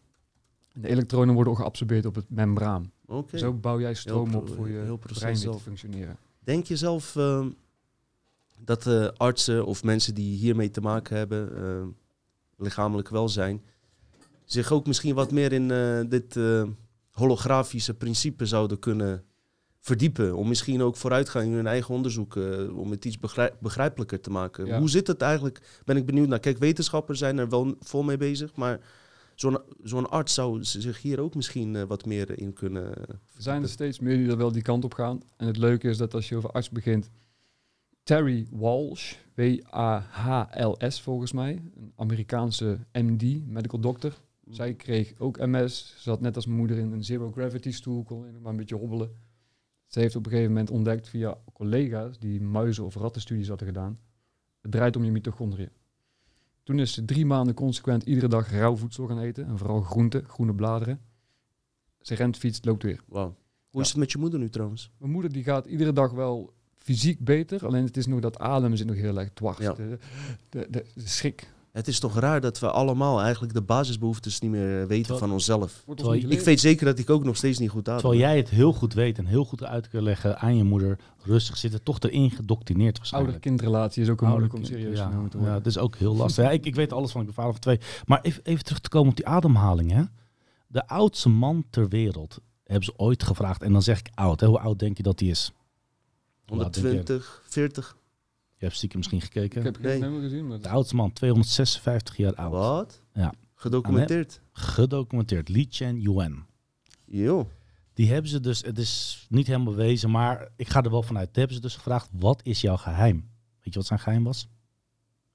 En 0.73 0.81
de 0.81 0.87
elektronen 0.87 1.35
worden 1.35 1.53
ook 1.53 1.59
geabsorbeerd 1.59 2.05
op 2.05 2.15
het 2.15 2.29
membraan. 2.29 2.91
Oké. 3.05 3.37
Zo 3.37 3.53
bouw 3.53 3.79
jij 3.79 3.93
stroom 3.93 4.29
Heel 4.29 4.39
op 4.39 4.49
voor 4.49 4.69
je 4.69 4.79
heel 4.79 4.97
proces 4.97 5.17
brein 5.17 5.33
weer 5.33 5.43
te 5.43 5.49
zelf. 5.49 5.61
functioneren. 5.61 6.17
Denk 6.39 6.65
je 6.65 6.77
zelf 6.77 7.15
ehm, 7.15 7.49
dat 8.59 8.87
eh, 8.87 9.07
artsen 9.17 9.65
of 9.65 9.83
mensen 9.83 10.13
die 10.15 10.37
hiermee 10.37 10.69
te 10.69 10.81
maken 10.81 11.17
hebben, 11.17 11.57
ehm, 11.57 11.87
lichamelijk 12.57 13.09
welzijn, 13.09 13.61
zich 14.45 14.71
ook 14.71 14.87
misschien 14.87 15.15
wat 15.15 15.31
meer 15.31 15.51
in 15.51 15.71
eh, 15.71 15.99
dit 16.09 16.35
eh, 16.35 16.63
holografische 17.11 17.93
principe 17.93 18.45
zouden 18.45 18.79
kunnen 18.79 19.23
verdiepen? 19.87 20.35
Om 20.35 20.47
misschien 20.47 20.81
ook 20.81 20.95
vooruitgang 20.95 21.45
in 21.45 21.53
hun 21.53 21.67
eigen 21.67 21.95
onderzoek, 21.95 22.35
eh, 22.35 22.77
om 22.77 22.91
het 22.91 23.05
iets 23.05 23.19
begrij- 23.19 23.53
begrijpelijker 23.59 24.19
te 24.19 24.29
maken. 24.29 24.65
Ja. 24.65 24.79
Hoe 24.79 24.89
zit 24.89 25.07
het 25.07 25.21
eigenlijk? 25.21 25.81
Ben 25.85 25.97
ik 25.97 26.05
benieuwd 26.05 26.27
naar. 26.27 26.39
Kijk, 26.39 26.57
wetenschappers 26.57 27.19
zijn 27.19 27.37
er 27.37 27.49
wel 27.49 27.75
vol 27.79 28.03
mee 28.03 28.17
bezig, 28.17 28.55
maar 28.55 28.79
zo'n 29.35 29.57
zo'n 29.83 30.09
arts 30.09 30.33
zou 30.33 30.63
zich 30.63 31.01
hier 31.01 31.19
ook 31.19 31.35
misschien 31.35 31.75
eh, 31.75 31.83
wat 31.83 32.05
meer 32.05 32.39
in 32.39 32.53
kunnen 32.53 32.85
Er 32.95 33.19
zijn 33.37 33.61
er 33.63 33.69
steeds 33.69 33.99
meer 33.99 34.17
die 34.17 34.29
er 34.29 34.37
wel 34.37 34.51
die 34.51 34.61
kant 34.61 34.83
op 34.83 34.93
gaan. 34.93 35.21
En 35.37 35.47
het 35.47 35.57
leuke 35.57 35.89
is 35.89 35.97
dat 35.97 36.13
als 36.13 36.29
je 36.29 36.35
over 36.35 36.51
arts 36.51 36.69
begint, 36.69 37.09
Terry 38.03 38.47
Walsh, 38.51 39.13
W-A-H-L-S 39.35 41.01
volgens 41.01 41.31
mij, 41.31 41.61
een 41.75 41.91
Amerikaanse 41.95 42.79
MD, 42.91 43.47
medical 43.47 43.79
doctor. 43.79 44.13
Zij 44.49 44.73
kreeg 44.73 45.13
ook 45.17 45.37
MS. 45.37 45.93
Ze 45.95 46.01
zat 46.01 46.21
net 46.21 46.35
als 46.35 46.45
mijn 46.45 46.57
moeder 46.57 46.77
in 46.77 46.91
een 46.91 47.03
zero 47.03 47.31
gravity 47.31 47.71
stoel, 47.71 48.03
kon 48.03 48.25
maar 48.41 48.51
een 48.51 48.57
beetje 48.57 48.75
hobbelen. 48.75 49.09
Ze 49.87 49.99
heeft 49.99 50.15
op 50.15 50.25
een 50.25 50.31
gegeven 50.31 50.51
moment 50.51 50.69
ontdekt 50.69 51.09
via 51.09 51.37
collega's 51.53 52.19
die 52.19 52.41
muizen- 52.41 52.85
of 52.85 52.95
rattenstudies 52.95 53.47
hadden 53.47 53.67
gedaan. 53.67 53.99
Het 54.61 54.71
draait 54.71 54.95
om 54.95 55.03
je 55.03 55.11
mitochondriën. 55.11 55.69
Toen 56.63 56.79
is 56.79 56.93
ze 56.93 57.05
drie 57.05 57.25
maanden 57.25 57.55
consequent 57.55 58.03
iedere 58.03 58.27
dag 58.27 58.51
rauw 58.51 58.75
voedsel 58.75 59.07
gaan 59.07 59.19
eten. 59.19 59.45
En 59.45 59.57
vooral 59.57 59.81
groenten, 59.81 60.25
groene 60.25 60.53
bladeren. 60.53 60.99
Ze 62.01 62.15
rent, 62.15 62.37
fietst, 62.37 62.65
loopt 62.65 62.83
weer. 62.83 63.03
Wauw. 63.07 63.35
Hoe 63.69 63.81
is 63.81 63.87
het 63.87 63.97
met 63.97 64.11
je 64.11 64.17
moeder 64.17 64.39
nu 64.39 64.49
trouwens? 64.49 64.91
Mijn 64.97 65.11
moeder 65.11 65.31
die 65.31 65.43
gaat 65.43 65.65
iedere 65.65 65.93
dag 65.93 66.11
wel 66.11 66.53
fysiek 66.75 67.19
beter. 67.19 67.65
Alleen 67.65 67.83
het 67.83 67.97
is 67.97 68.05
nog 68.05 68.19
dat 68.19 68.39
ademen 68.39 68.77
zit 68.77 68.87
nog 68.87 68.95
heel 68.95 69.19
erg 69.19 69.29
dwars. 69.33 69.57
Ja. 69.57 69.73
De, 69.73 69.97
de, 70.49 70.67
de, 70.69 70.85
de 70.93 71.07
schrik. 71.07 71.47
Het 71.77 71.87
is 71.87 71.99
toch 71.99 72.19
raar 72.19 72.41
dat 72.41 72.59
we 72.59 72.71
allemaal 72.71 73.21
eigenlijk 73.21 73.53
de 73.53 73.61
basisbehoeftes 73.61 74.39
niet 74.39 74.51
meer 74.51 74.87
weten 74.87 75.01
Terwijl- 75.01 75.19
van 75.19 75.31
onszelf. 75.31 75.83
Ik 76.13 76.39
weet 76.39 76.59
zeker 76.59 76.85
dat 76.85 76.99
ik 76.99 77.09
ook 77.09 77.23
nog 77.23 77.35
steeds 77.35 77.59
niet 77.59 77.69
goed 77.69 77.87
adem. 77.89 77.99
Terwijl 77.99 78.21
jij 78.21 78.37
het 78.37 78.49
heel 78.49 78.73
goed 78.73 78.93
weet 78.93 79.17
en 79.17 79.25
heel 79.25 79.45
goed 79.45 79.63
uit 79.63 79.87
kunt 79.87 80.03
leggen 80.03 80.39
aan 80.39 80.57
je 80.57 80.63
moeder, 80.63 80.99
rustig 81.23 81.57
zitten, 81.57 81.83
toch 81.83 81.99
erin 81.99 82.31
gedoctrineerd 82.31 82.97
waarschijnlijk. 82.97 83.33
Ouder-kindrelatie 83.33 84.03
is 84.03 84.09
ook 84.09 84.21
een 84.21 84.27
moeilijk 84.29 84.53
om 84.53 84.63
serieus 84.65 84.97
ja, 84.97 85.05
te 85.07 85.11
Ja, 85.13 85.17
worden. 85.19 85.53
dat 85.53 85.65
is 85.65 85.77
ook 85.77 85.95
heel 85.95 86.15
lastig. 86.15 86.43
Ja, 86.43 86.51
ik, 86.51 86.65
ik 86.65 86.75
weet 86.75 86.93
alles 86.93 87.11
van, 87.11 87.19
ik 87.21 87.25
ben 87.27 87.35
vader 87.35 87.51
van 87.51 87.61
twee. 87.61 87.79
Maar 88.05 88.21
even, 88.21 88.43
even 88.43 88.63
terug 88.63 88.79
te 88.79 88.89
komen 88.89 89.09
op 89.09 89.15
die 89.15 89.27
ademhaling. 89.27 89.91
Hè? 89.91 90.03
De 90.67 90.87
oudste 90.87 91.29
man 91.29 91.63
ter 91.69 91.89
wereld 91.89 92.39
hebben 92.63 92.83
ze 92.85 92.93
ooit 92.97 93.23
gevraagd. 93.23 93.61
En 93.63 93.71
dan 93.71 93.81
zeg 93.81 93.99
ik 93.99 94.09
oud. 94.13 94.39
Hè? 94.39 94.47
Hoe 94.47 94.59
oud 94.59 94.79
denk 94.79 94.97
je 94.97 95.03
dat 95.03 95.19
hij 95.19 95.29
is? 95.29 95.51
Hoe 96.47 96.63
oud 96.63 96.73
denk 96.73 96.85
je? 96.85 96.91
120, 96.91 97.41
40. 97.45 97.96
Je 98.57 98.65
hebt 98.65 98.75
stiekem 98.75 98.97
misschien 98.97 99.21
gekeken. 99.21 99.59
Ik 99.59 99.65
heb 99.65 99.79
Nee. 99.79 99.99
nummer 99.99 100.21
gezien, 100.21 100.47
maar 100.47 100.61
De 100.61 100.69
oudste 100.69 100.95
man, 100.95 101.13
256 101.13 102.17
jaar 102.17 102.35
oud. 102.35 102.51
Wat? 102.51 103.01
Ja. 103.13 103.33
Gedocumenteerd. 103.55 104.41
Gedocumenteerd. 104.51 105.49
Li 105.49 105.67
Chen 105.69 105.99
Yuan. 106.01 106.45
Jo. 107.05 107.49
Die 107.93 108.11
hebben 108.11 108.31
ze 108.31 108.39
dus, 108.39 108.61
het 108.61 108.77
is 108.77 109.25
niet 109.29 109.47
helemaal 109.47 109.73
bewezen, 109.73 110.11
maar 110.11 110.49
ik 110.55 110.69
ga 110.69 110.81
er 110.83 110.89
wel 110.91 111.03
vanuit. 111.03 111.25
Die 111.27 111.37
hebben 111.37 111.55
ze 111.55 111.61
dus 111.61 111.75
gevraagd, 111.75 112.09
wat 112.11 112.41
is 112.43 112.61
jouw 112.61 112.77
geheim? 112.77 113.15
Weet 113.63 113.73
je 113.73 113.79
wat 113.79 113.85
zijn 113.85 113.99
geheim 113.99 114.23
was? 114.23 114.47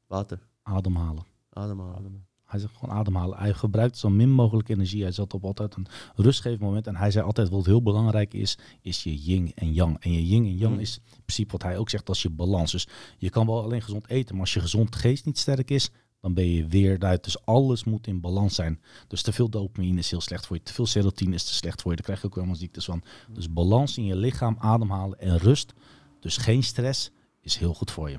Water. 0.06 0.38
Ademhalen. 0.62 1.24
Ademhalen. 1.50 2.26
Hij 2.52 2.60
zegt 2.60 2.76
gewoon 2.78 2.94
ademhalen. 2.94 3.38
Hij 3.38 3.52
gebruikt 3.52 3.98
zo 3.98 4.10
min 4.10 4.30
mogelijk 4.30 4.68
energie. 4.68 5.02
Hij 5.02 5.12
zat 5.12 5.34
op 5.34 5.44
altijd 5.44 5.74
een 5.74 5.86
rustgevend 6.14 6.60
moment. 6.60 6.86
En 6.86 6.96
hij 6.96 7.10
zei 7.10 7.24
altijd, 7.24 7.48
wat 7.48 7.66
heel 7.66 7.82
belangrijk 7.82 8.34
is, 8.34 8.58
is 8.80 9.02
je 9.02 9.22
yin 9.22 9.52
en 9.54 9.72
yang. 9.72 9.96
En 10.00 10.12
je 10.12 10.26
yin 10.26 10.44
en 10.44 10.56
yang 10.56 10.72
Mhm. 10.72 10.80
is 10.82 10.96
in 10.96 11.22
principe 11.24 11.52
wat 11.52 11.62
hij 11.62 11.78
ook 11.78 11.90
zegt, 11.90 12.08
als 12.08 12.22
je 12.22 12.30
balans. 12.30 12.72
Dus 12.72 12.88
je 13.18 13.30
kan 13.30 13.46
wel 13.46 13.62
alleen 13.62 13.82
gezond 13.82 14.08
eten, 14.08 14.32
maar 14.34 14.44
als 14.44 14.54
je 14.54 14.60
gezond 14.60 14.96
geest 14.96 15.24
niet 15.24 15.38
sterk 15.38 15.70
is, 15.70 15.90
dan 16.20 16.34
ben 16.34 16.48
je 16.48 16.66
weer 16.66 16.92
eruit. 16.92 17.24
Dus 17.24 17.44
alles 17.44 17.84
moet 17.84 18.06
in 18.06 18.20
balans 18.20 18.54
zijn. 18.54 18.80
Dus 19.08 19.22
te 19.22 19.32
veel 19.32 19.48
dopamine 19.48 19.98
is 19.98 20.10
heel 20.10 20.20
slecht 20.20 20.46
voor 20.46 20.56
je. 20.56 20.62
Te 20.62 20.72
veel 20.72 20.86
serotonine 20.86 21.34
is 21.36 21.44
te 21.44 21.54
slecht 21.54 21.82
voor 21.82 21.90
je. 21.90 21.96
Daar 21.96 22.06
krijg 22.06 22.20
je 22.20 22.26
ook 22.26 22.34
helemaal 22.34 22.56
ziektes 22.56 22.84
van. 22.84 23.02
Dus 23.32 23.52
balans 23.52 23.98
in 23.98 24.04
je 24.04 24.16
lichaam, 24.16 24.56
ademhalen 24.58 25.18
en 25.18 25.38
rust. 25.38 25.72
Dus 26.20 26.36
geen 26.36 26.62
stress 26.62 27.10
is 27.40 27.56
heel 27.56 27.74
goed 27.74 27.90
voor 27.90 28.10
je. 28.10 28.18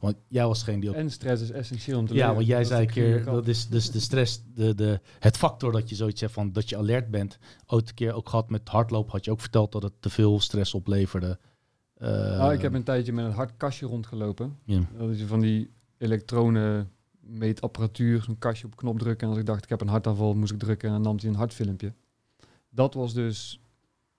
Want 0.00 0.16
jij 0.28 0.46
was 0.46 0.58
degene 0.58 0.80
die 0.80 0.90
ook 0.90 0.96
En 0.96 1.10
stress 1.10 1.42
is 1.42 1.50
essentieel 1.50 1.98
om 1.98 2.06
te 2.06 2.14
ja, 2.14 2.20
leven. 2.20 2.34
want 2.34 2.46
jij 2.46 2.58
Dat 2.58 2.66
zei 2.66 2.80
een 2.80 2.90
keer, 2.90 3.24
dat 3.24 3.48
is 3.48 3.68
dus 3.68 3.90
de 3.90 4.00
stress, 4.00 4.42
de, 4.54 4.74
de, 4.74 5.00
het 5.18 5.36
factor 5.36 5.72
dat 5.72 5.88
je 5.88 5.94
zoiets 5.94 6.20
hebt 6.20 6.32
van 6.32 6.52
dat 6.52 6.68
je 6.68 6.76
alert 6.76 7.10
bent. 7.10 7.38
Ooit 7.66 7.88
een 7.88 7.94
keer 7.94 8.12
ook 8.12 8.28
gehad 8.28 8.50
met 8.50 8.68
hardlopen, 8.68 9.12
had 9.12 9.24
je 9.24 9.30
ook 9.30 9.40
verteld 9.40 9.72
dat 9.72 9.82
het 9.82 9.92
te 10.00 10.10
veel 10.10 10.40
stress 10.40 10.74
opleverde. 10.74 11.38
Eh, 11.94 12.08
Nou, 12.10 12.52
ik 12.52 12.60
heb 12.62 12.74
een 12.74 12.82
tijdje 12.82 13.12
met 13.12 13.24
een 13.24 13.32
hartkastje 13.32 13.86
rondgelopen. 13.86 14.58
ja. 14.64 14.80
Dat 14.98 15.10
is 15.10 15.22
van 15.22 15.40
die 15.40 15.70
elektronen 15.98 16.90
meetapparatuur, 17.20 18.22
zo'n 18.22 18.38
kastje 18.38 18.66
op 18.66 18.76
knop 18.76 18.98
drukken. 18.98 19.26
En 19.26 19.32
als 19.32 19.38
ik 19.40 19.46
dacht, 19.46 19.62
ik 19.64 19.68
heb 19.68 19.80
een 19.80 19.88
hartaanval, 19.88 20.34
moest 20.34 20.52
ik 20.52 20.58
drukken 20.58 20.88
en 20.88 20.94
dan 20.94 21.02
nam 21.02 21.16
hij 21.20 21.28
een 21.28 21.34
hartfilmpje. 21.34 21.92
Dat 22.70 22.94
was 22.94 23.14
dus 23.14 23.60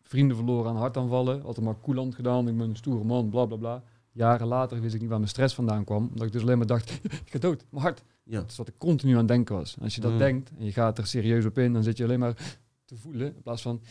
vrienden 0.02 0.36
verloren 0.36 0.70
aan 0.70 0.78
hartaanvallen. 0.78 1.44
Altijd 1.44 1.66
maar 1.66 1.76
coulant 1.82 2.16
gedaan, 2.16 2.48
ik 2.48 2.58
ben 2.58 2.70
een 2.70 2.76
stoere 2.76 3.04
man, 3.04 3.30
bla 3.30 3.46
bla 3.46 3.58
bla. 3.58 3.84
Jaren 4.12 4.48
later 4.48 4.82
wist 4.82 4.94
ik 4.94 5.00
niet 5.00 5.10
waar 5.10 5.18
mijn 5.20 5.30
stress 5.32 5.56
vandaan 5.56 5.84
kwam. 5.84 6.08
Omdat 6.12 6.28
ik 6.28 6.32
dus 6.34 6.42
alleen 6.42 6.58
maar 6.58 6.68
dacht, 6.68 6.92
ik 7.26 7.32
ga 7.32 7.40
dood, 7.40 7.66
mijn 7.70 7.84
hart. 7.84 8.04
Ja. 8.24 8.40
Dat 8.40 8.50
is 8.50 8.58
wat 8.58 8.68
ik 8.68 8.78
continu 8.78 9.12
aan 9.12 9.18
het 9.18 9.28
denken 9.28 9.56
was. 9.56 9.76
En 9.78 9.84
als 9.84 9.96
je 9.96 10.02
dat 10.02 10.12
Mm. 10.12 10.18
denkt 10.18 10.52
en 10.58 10.66
je 10.66 10.72
gaat 10.72 10.98
er 10.98 11.08
serieus 11.08 11.46
op 11.46 11.58
in, 11.58 11.74
dan 11.74 11.84
zit 11.84 11.98
je 11.98 12.04
alleen 12.04 12.20
maar 12.20 12.58
te 12.86 12.96
voelen. 12.98 13.36
In 13.36 13.42
plaats 13.42 13.62
van 13.62 13.82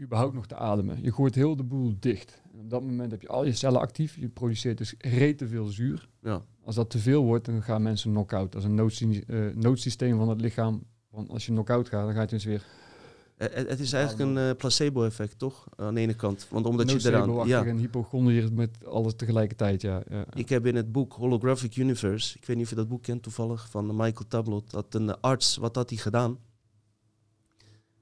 überhaupt 0.00 0.34
nog 0.34 0.46
te 0.46 0.54
ademen. 0.56 1.02
Je 1.02 1.12
gooit 1.12 1.34
heel 1.34 1.56
de 1.56 1.62
boel 1.62 1.94
dicht. 2.00 2.42
En 2.52 2.58
op 2.60 2.70
dat 2.70 2.82
moment 2.82 3.10
heb 3.10 3.22
je 3.22 3.28
al 3.28 3.44
je 3.44 3.52
cellen 3.52 3.80
actief. 3.80 4.16
Je 4.16 4.28
produceert 4.28 4.78
dus 4.78 4.94
rete 4.98 5.48
veel 5.48 5.66
zuur. 5.66 6.08
Ja. 6.20 6.42
Als 6.64 6.74
dat 6.74 6.90
te 6.90 6.98
veel 6.98 7.24
wordt, 7.24 7.44
dan 7.44 7.62
gaan 7.62 7.82
mensen 7.82 8.10
knock-out. 8.10 8.52
Dat 8.52 8.60
is 8.62 8.68
een 8.68 8.74
noodsyne- 8.74 9.22
eh, 9.26 9.54
noodsysteem 9.54 10.16
van 10.16 10.28
het 10.28 10.40
lichaam. 10.40 10.82
Want 11.10 11.28
als 11.30 11.46
je 11.46 11.52
knock-out 11.52 11.88
gaat, 11.88 12.04
dan 12.04 12.14
gaat 12.14 12.30
je 12.30 12.36
dus 12.36 12.44
weer 12.44 12.64
Het, 13.36 13.68
het 13.68 13.80
is 13.80 13.92
eigenlijk 13.92 14.30
een 14.30 14.38
eh, 14.38 14.56
placebo-effect, 14.56 15.38
toch? 15.38 15.66
Aan 15.76 15.94
de 15.94 16.00
ene 16.00 16.14
kant. 16.14 16.46
Want 16.50 16.66
omdat 16.66 16.90
je 16.90 17.08
eraan... 17.08 17.46
Ja, 17.46 17.64
en 17.64 17.76
hypochondriër 17.76 18.52
met 18.52 18.86
alles 18.86 19.14
tegelijkertijd. 19.16 19.82
Ja, 19.82 20.02
ja. 20.08 20.24
ik 20.34 20.48
heb 20.48 20.66
in 20.66 20.76
het 20.76 20.92
boek 20.92 21.12
Holographic 21.12 21.76
Universe... 21.76 22.38
Ik 22.38 22.46
weet 22.46 22.56
niet 22.56 22.64
of 22.64 22.70
je 22.70 22.76
dat 22.76 22.88
boek 22.88 23.02
kent 23.02 23.22
toevallig, 23.22 23.70
van 23.70 23.86
Michael 23.86 24.28
Tablot. 24.28 24.70
Dat 24.70 24.94
een 24.94 25.20
arts, 25.20 25.56
wat 25.56 25.74
had 25.76 25.90
hij 25.90 25.98
gedaan? 25.98 26.38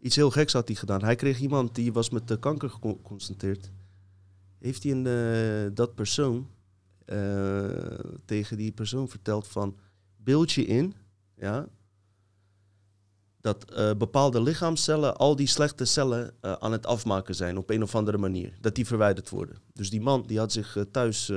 Iets 0.01 0.16
heel 0.16 0.30
geks 0.30 0.53
had 0.53 0.68
hij 0.68 0.76
gedaan. 0.76 1.05
Hij 1.05 1.16
kreeg 1.16 1.41
iemand 1.41 1.74
die 1.74 1.93
was 1.93 2.11
met 2.11 2.28
de 2.28 2.39
kanker 2.39 2.70
gecon- 2.70 2.97
geconstateerd. 2.97 3.70
Heeft 4.59 4.83
hij 4.83 4.93
een, 4.93 5.07
eh, 5.07 5.74
dat 5.74 5.95
persoon 5.95 6.49
eh, 7.05 7.68
tegen 8.24 8.57
die 8.57 8.72
persoon 8.72 9.09
verteld 9.09 9.49
van... 9.49 9.76
Beeld 10.16 10.53
je 10.53 10.64
in, 10.64 10.95
ja... 11.37 11.68
Dat 13.43 13.70
eh, 13.70 13.90
bepaalde 13.99 14.43
lichaamcellen 14.43 15.16
al 15.16 15.36
die 15.36 15.47
slechte 15.47 15.84
cellen 15.84 16.34
eh, 16.40 16.53
aan 16.53 16.72
het 16.72 16.86
afmaken 16.86 17.34
zijn 17.34 17.59
op 17.59 17.70
een 17.70 17.82
of 17.82 17.95
andere 17.95 18.18
manier. 18.18 18.57
Dat 18.61 18.74
die 18.74 18.86
verwijderd 18.86 19.30
worden. 19.30 19.57
Dus 19.72 19.90
die 19.90 20.01
man 20.01 20.22
die 20.26 20.38
had 20.38 20.53
zich 20.53 20.76
eh, 20.76 20.82
thuis 20.82 21.32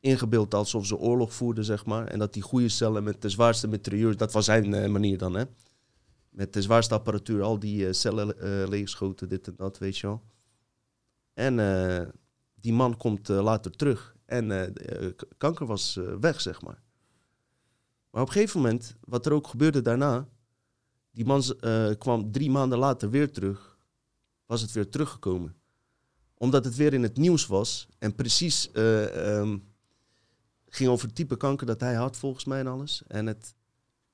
ingebeeld 0.00 0.54
alsof 0.54 0.86
ze 0.86 0.96
oorlog 0.96 1.34
voerden, 1.34 1.64
zeg 1.64 1.84
maar. 1.84 2.06
En 2.06 2.18
dat 2.18 2.32
die 2.32 2.42
goede 2.42 2.68
cellen 2.68 3.04
met 3.04 3.22
de 3.22 3.28
zwaarste 3.28 3.68
mitrailleurs, 3.68 4.16
dat 4.16 4.32
was 4.32 4.44
zijn 4.44 4.92
manier 4.92 5.18
dan, 5.18 5.34
hè. 5.34 5.44
Met 6.30 6.52
de 6.52 6.62
zwaarste 6.62 6.94
apparatuur, 6.94 7.42
al 7.42 7.58
die 7.58 7.92
cellen 7.92 8.34
leegschoten, 8.68 9.28
dit 9.28 9.46
en 9.48 9.54
dat, 9.56 9.78
weet 9.78 9.98
je 9.98 10.06
wel. 10.06 10.22
En 11.34 12.14
die 12.54 12.72
man 12.72 12.96
komt 12.96 13.28
later 13.28 13.70
terug. 13.70 14.14
En 14.24 14.74
kanker 15.38 15.66
was 15.66 15.98
weg, 16.20 16.40
zeg 16.40 16.62
maar. 16.62 16.82
Maar 18.10 18.22
op 18.22 18.28
een 18.28 18.34
gegeven 18.34 18.60
moment, 18.60 18.96
wat 19.00 19.26
er 19.26 19.32
ook 19.32 19.46
gebeurde 19.46 19.82
daarna... 19.82 20.28
Die 21.16 21.24
man 21.26 21.42
eh, 21.60 21.90
kwam 21.98 22.32
drie 22.32 22.50
maanden 22.50 22.78
later 22.78 23.10
weer 23.10 23.30
terug. 23.32 23.78
Was 24.46 24.60
het 24.60 24.72
weer 24.72 24.88
teruggekomen. 24.88 25.54
Omdat 26.34 26.64
het 26.64 26.76
weer 26.76 26.94
in 26.94 27.02
het 27.02 27.16
nieuws 27.16 27.46
was. 27.46 27.88
En 27.98 28.14
precies 28.14 28.70
eh, 28.72 29.36
ehm, 29.38 29.58
ging 30.68 30.90
over 30.90 31.06
het 31.06 31.16
type 31.16 31.36
kanker 31.36 31.66
dat 31.66 31.80
hij 31.80 31.94
had, 31.94 32.16
volgens 32.16 32.44
mij 32.44 32.58
en 32.58 32.66
alles. 32.66 33.02
En 33.08 33.26
het, 33.26 33.54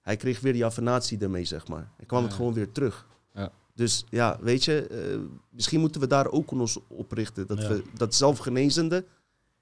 hij 0.01 0.17
kreeg 0.17 0.41
weer 0.41 0.53
die 0.53 0.65
affinatie 0.65 1.19
ermee, 1.19 1.45
zeg 1.45 1.69
maar. 1.69 1.93
En 1.97 2.07
kwam 2.07 2.23
het 2.23 2.33
gewoon 2.33 2.53
weer 2.53 2.73
terug. 2.73 3.07
Ja. 3.35 3.53
Dus 3.75 4.05
ja, 4.09 4.39
weet 4.41 4.65
je, 4.65 4.87
eh, 4.87 5.19
misschien 5.51 5.81
moeten 5.81 6.01
we 6.01 6.07
daar 6.07 6.31
ook 6.31 6.51
ons 6.51 6.79
op 6.89 7.13
richten. 7.13 7.47
Dat 7.47 7.63
Ja. 7.63 7.69
we 7.69 7.85
dat 7.95 8.15
zelfgenezende 8.15 9.05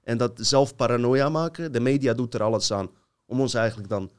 en 0.03 0.17
dat 0.17 0.31
zelf 0.35 0.75
paranoia 0.75 1.29
maken. 1.29 1.71
De 1.71 1.79
media 1.79 2.13
doet 2.13 2.33
er 2.33 2.43
alles 2.43 2.71
aan 2.73 2.89
om 3.25 3.39
ons 3.39 3.53
eigenlijk 3.53 3.89
dan 3.89 4.11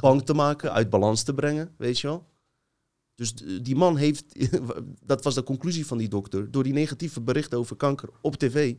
bang 0.00 0.22
te 0.22 0.34
maken, 0.34 0.72
uit 0.72 0.90
balans 0.90 1.22
te 1.22 1.34
brengen, 1.34 1.74
weet 1.76 1.98
je 2.00 2.06
wel. 2.06 2.26
Dus 3.18 3.34
die 3.62 3.76
man 3.76 3.96
heeft, 3.96 4.24
dat 5.06 5.24
was 5.24 5.34
de 5.34 5.42
conclusie 5.42 5.86
van 5.86 5.98
die 5.98 6.08
dokter, 6.08 6.50
door 6.50 6.62
die 6.62 6.72
negatieve 6.72 7.20
berichten 7.20 7.58
over 7.58 7.76
kanker 7.76 8.08
op 8.20 8.36
tv, 8.36 8.74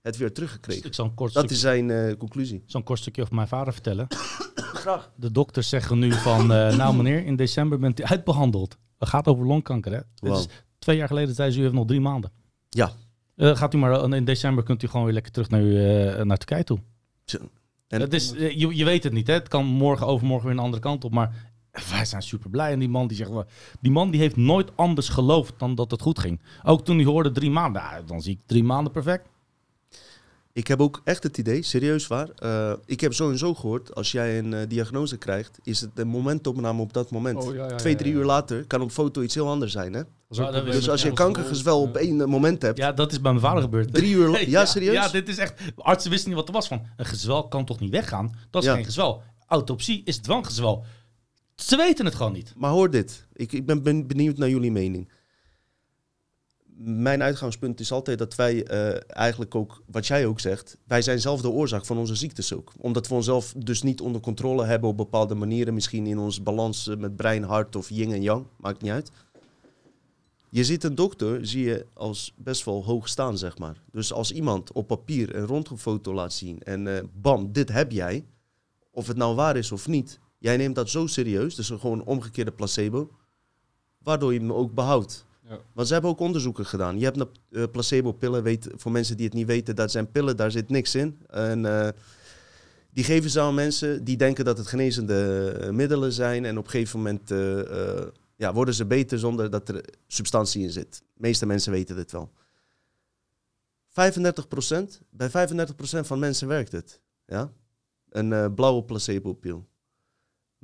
het 0.00 0.16
weer 0.16 0.32
teruggekregen. 0.32 0.84
Ik 0.86 0.94
zal 0.94 1.04
een 1.04 1.14
kort, 1.14 1.32
Dat 1.32 1.44
stukje, 1.50 1.56
is 1.56 1.60
zijn 1.60 1.90
eh, 1.90 2.16
conclusie. 2.16 2.62
zal 2.66 2.80
een 2.80 2.86
kort 2.86 2.98
stukje 2.98 3.22
over 3.22 3.34
mijn 3.34 3.48
vader 3.48 3.72
vertellen. 3.72 4.06
Graag. 4.82 5.12
De 5.16 5.30
dokters 5.30 5.68
zeggen 5.68 5.98
nu 5.98 6.12
van, 6.12 6.40
eh, 6.52 6.76
nou 6.76 6.96
meneer, 6.96 7.24
in 7.26 7.36
december 7.36 7.78
bent 7.78 8.00
u 8.00 8.02
uitbehandeld. 8.02 8.76
Het 8.98 9.08
gaat 9.08 9.26
over 9.28 9.46
longkanker, 9.46 9.92
hè? 9.92 9.98
Dit 9.98 10.30
Wauw. 10.30 10.38
is, 10.38 10.46
twee 10.78 10.96
jaar 10.96 11.08
geleden 11.08 11.34
zei 11.34 11.50
ze, 11.50 11.58
u 11.58 11.62
heeft 11.62 11.74
nog 11.74 11.86
drie 11.86 12.00
maanden. 12.00 12.32
Ja. 12.68 12.92
Eh, 13.36 13.56
gaat 13.56 13.74
u 13.74 13.78
maar, 13.78 14.12
in 14.14 14.24
december 14.24 14.64
kunt 14.64 14.82
u 14.82 14.86
gewoon 14.88 15.04
weer 15.04 15.14
lekker 15.14 15.32
terug 15.32 15.48
naar, 15.48 15.60
uw, 15.60 15.76
eh, 15.76 16.24
naar 16.24 16.36
Turkije 16.36 16.64
toe. 16.64 16.78
Zo. 17.24 17.38
En- 17.88 18.00
het 18.00 18.12
is, 18.14 18.30
je, 18.30 18.76
je 18.76 18.84
weet 18.84 19.04
het 19.04 19.12
niet, 19.12 19.26
hè? 19.26 19.32
Het 19.32 19.48
kan 19.48 19.64
morgen, 19.66 20.06
overmorgen 20.06 20.46
weer 20.48 20.56
een 20.56 20.62
andere 20.64 20.82
kant 20.82 21.04
op. 21.04 21.12
Maar 21.12 21.52
wij 21.90 22.04
zijn 22.04 22.22
super 22.22 22.50
blij. 22.50 22.72
En 22.72 22.78
die 22.78 22.88
man 22.88 23.06
die 23.06 23.16
zegt, 23.16 23.30
wel- 23.30 23.46
die 23.80 23.92
man 23.92 24.10
die 24.10 24.20
heeft 24.20 24.36
nooit 24.36 24.70
anders 24.76 25.08
geloofd 25.08 25.54
dan 25.58 25.74
dat 25.74 25.90
het 25.90 26.02
goed 26.02 26.18
ging. 26.18 26.40
Ook 26.62 26.84
toen 26.84 26.96
hij 26.96 27.04
hoorde 27.04 27.32
drie 27.32 27.50
maanden, 27.50 27.82
dan 28.06 28.22
zie 28.22 28.32
ik 28.32 28.40
drie 28.46 28.64
maanden 28.64 28.92
perfect. 28.92 29.28
Ik 30.52 30.66
heb 30.66 30.80
ook 30.80 31.00
echt 31.04 31.22
het 31.22 31.38
idee, 31.38 31.62
serieus 31.62 32.06
waar. 32.06 32.28
eh, 32.36 32.72
ik 32.86 33.00
heb 33.00 33.12
sowieso 33.14 33.54
gehoord, 33.54 33.94
als 33.94 34.12
jij 34.12 34.38
een 34.38 34.54
eh, 34.54 34.68
diagnose 34.68 35.16
krijgt, 35.16 35.58
is 35.62 35.80
het 35.80 35.90
een 35.98 36.08
momentopname 36.08 36.80
op 36.82 36.92
dat 36.92 37.10
moment. 37.10 37.44
Oh, 37.44 37.54
ja, 37.54 37.68
ja, 37.68 37.74
Twee, 37.76 37.94
drie 37.96 38.12
ja. 38.12 38.18
uur 38.18 38.24
later 38.24 38.64
kan 38.66 38.80
op 38.80 38.90
foto 38.90 39.22
iets 39.22 39.34
heel 39.34 39.48
anders 39.48 39.72
zijn. 39.72 39.92
Hè? 39.92 40.02
Dus 40.64 40.88
als 40.88 41.02
je 41.02 41.12
kankergezwel 41.12 41.80
op 41.80 41.96
één 41.96 42.20
eh, 42.20 42.26
moment 42.26 42.62
hebt, 42.62 42.78
Ja, 42.78 42.92
dat 42.92 43.12
is 43.12 43.20
bij 43.20 43.30
mijn 43.32 43.44
vader 43.44 43.62
gebeurd. 43.62 43.94
drie 43.94 44.14
uur... 44.14 44.28
la- 44.28 44.38
Ja, 44.58 44.64
serieus? 44.64 44.94
Ja, 44.94 45.08
dit 45.08 45.28
is 45.28 45.38
echt... 45.38 45.60
Artsen 45.76 46.10
wisten 46.10 46.28
niet 46.28 46.38
wat 46.38 46.48
er 46.48 46.54
was 46.54 46.68
van. 46.68 46.82
Een 46.96 47.04
gezwel 47.06 47.48
kan 47.48 47.64
toch 47.64 47.80
niet 47.80 47.90
weggaan? 47.90 48.34
Dat 48.50 48.62
is 48.62 48.68
Ja. 48.68 48.74
geen 48.74 48.84
gezwel. 48.84 49.22
Autopsie 49.46 50.02
is 50.04 50.18
dwanggezwel. 50.18 50.84
Ze 51.54 51.76
weten 51.76 52.04
het 52.04 52.14
gewoon 52.14 52.32
niet. 52.32 52.52
Maar 52.56 52.70
hoor 52.70 52.90
dit. 52.90 53.26
Ik, 53.32 53.52
ik 53.52 53.66
ben 53.66 53.82
ben 53.82 54.06
benieuwd 54.06 54.36
naar 54.36 54.48
jullie 54.48 54.72
mening. 54.72 55.08
Mijn 56.76 57.22
uitgangspunt 57.22 57.80
is 57.80 57.92
altijd 57.92 58.18
dat 58.18 58.34
wij 58.34 58.64
eh, 58.64 59.00
eigenlijk 59.06 59.54
ook, 59.54 59.82
wat 59.86 60.06
jij 60.06 60.26
ook 60.26 60.40
zegt, 60.40 60.78
wij 60.86 61.02
zijn 61.02 61.20
zelf 61.20 61.40
de 61.40 61.50
oorzaak 61.50 61.84
van 61.84 61.98
onze 61.98 62.14
ziektes 62.14 62.52
ook. 62.52 62.72
Omdat 62.78 63.08
we 63.08 63.14
onszelf 63.14 63.54
dus 63.56 63.82
niet 63.82 64.00
onder 64.00 64.20
controle 64.20 64.64
hebben 64.64 64.88
op 64.88 64.96
bepaalde 64.96 65.34
manieren. 65.34 65.74
Misschien 65.74 66.06
in 66.06 66.18
ons 66.18 66.42
balans 66.42 66.88
eh, 66.88 66.96
met 66.96 67.16
brein, 67.16 67.42
hart 67.42 67.76
of 67.76 67.90
yin 67.90 68.12
en 68.12 68.22
yang, 68.22 68.46
maakt 68.56 68.82
niet 68.82 68.90
uit. 68.90 69.10
Je 70.54 70.64
ziet 70.64 70.84
een 70.84 70.94
dokter, 70.94 71.46
zie 71.46 71.64
je 71.64 71.86
als 71.92 72.32
best 72.36 72.64
wel 72.64 72.84
hoog 72.84 73.08
staan, 73.08 73.38
zeg 73.38 73.58
maar. 73.58 73.82
Dus 73.90 74.12
als 74.12 74.32
iemand 74.32 74.72
op 74.72 74.86
papier 74.86 75.34
een 75.34 75.46
röntgenfoto 75.46 76.14
laat 76.14 76.32
zien 76.32 76.62
en 76.62 76.96
eh, 76.96 77.04
bam, 77.12 77.52
dit 77.52 77.68
heb 77.72 77.92
jij. 77.92 78.24
Of 78.90 79.06
het 79.06 79.16
nou 79.16 79.34
waar 79.34 79.56
is 79.56 79.72
of 79.72 79.86
niet, 79.86 80.18
jij 80.44 80.56
neemt 80.56 80.74
dat 80.74 80.90
zo 80.90 81.06
serieus, 81.06 81.54
dus 81.54 81.68
een 81.68 81.80
gewoon 81.80 81.98
een 81.98 82.06
omgekeerde 82.06 82.52
placebo, 82.52 83.10
waardoor 83.98 84.32
je 84.32 84.38
hem 84.38 84.52
ook 84.52 84.74
behoudt. 84.74 85.26
Ja. 85.48 85.58
Want 85.72 85.86
ze 85.86 85.92
hebben 85.92 86.10
ook 86.10 86.20
onderzoeken 86.20 86.66
gedaan. 86.66 86.98
Je 86.98 87.04
hebt 87.04 87.20
een 87.20 87.28
eh, 87.50 87.62
placebo-pillen, 87.72 88.42
weet, 88.42 88.68
voor 88.76 88.92
mensen 88.92 89.16
die 89.16 89.26
het 89.26 89.34
niet 89.34 89.46
weten, 89.46 89.76
dat 89.76 89.90
zijn 89.90 90.10
pillen, 90.10 90.36
daar 90.36 90.50
zit 90.50 90.68
niks 90.68 90.94
in. 90.94 91.18
En 91.26 91.66
eh, 91.66 91.88
die 92.90 93.04
geven 93.04 93.30
ze 93.30 93.40
aan 93.40 93.54
mensen 93.54 94.04
die 94.04 94.16
denken 94.16 94.44
dat 94.44 94.58
het 94.58 94.66
genezende 94.66 95.50
eh, 95.50 95.70
middelen 95.70 96.12
zijn. 96.12 96.44
En 96.44 96.58
op 96.58 96.64
een 96.64 96.70
gegeven 96.70 96.98
moment 96.98 97.30
eh, 97.30 98.06
ja, 98.36 98.52
worden 98.52 98.74
ze 98.74 98.84
beter 98.86 99.18
zonder 99.18 99.50
dat 99.50 99.68
er 99.68 99.84
substantie 100.06 100.62
in 100.62 100.70
zit. 100.70 100.98
De 100.98 101.20
meeste 101.20 101.46
mensen 101.46 101.72
weten 101.72 101.96
dit 101.96 102.12
wel. 102.12 102.32
35%, 103.90 103.92
bij 105.10 105.28
35% 105.28 105.30
van 106.00 106.18
mensen 106.18 106.48
werkt 106.48 106.72
het. 106.72 107.00
Ja? 107.26 107.52
Een 108.08 108.54
blauwe 108.54 108.84
placebo-pil. 108.84 109.66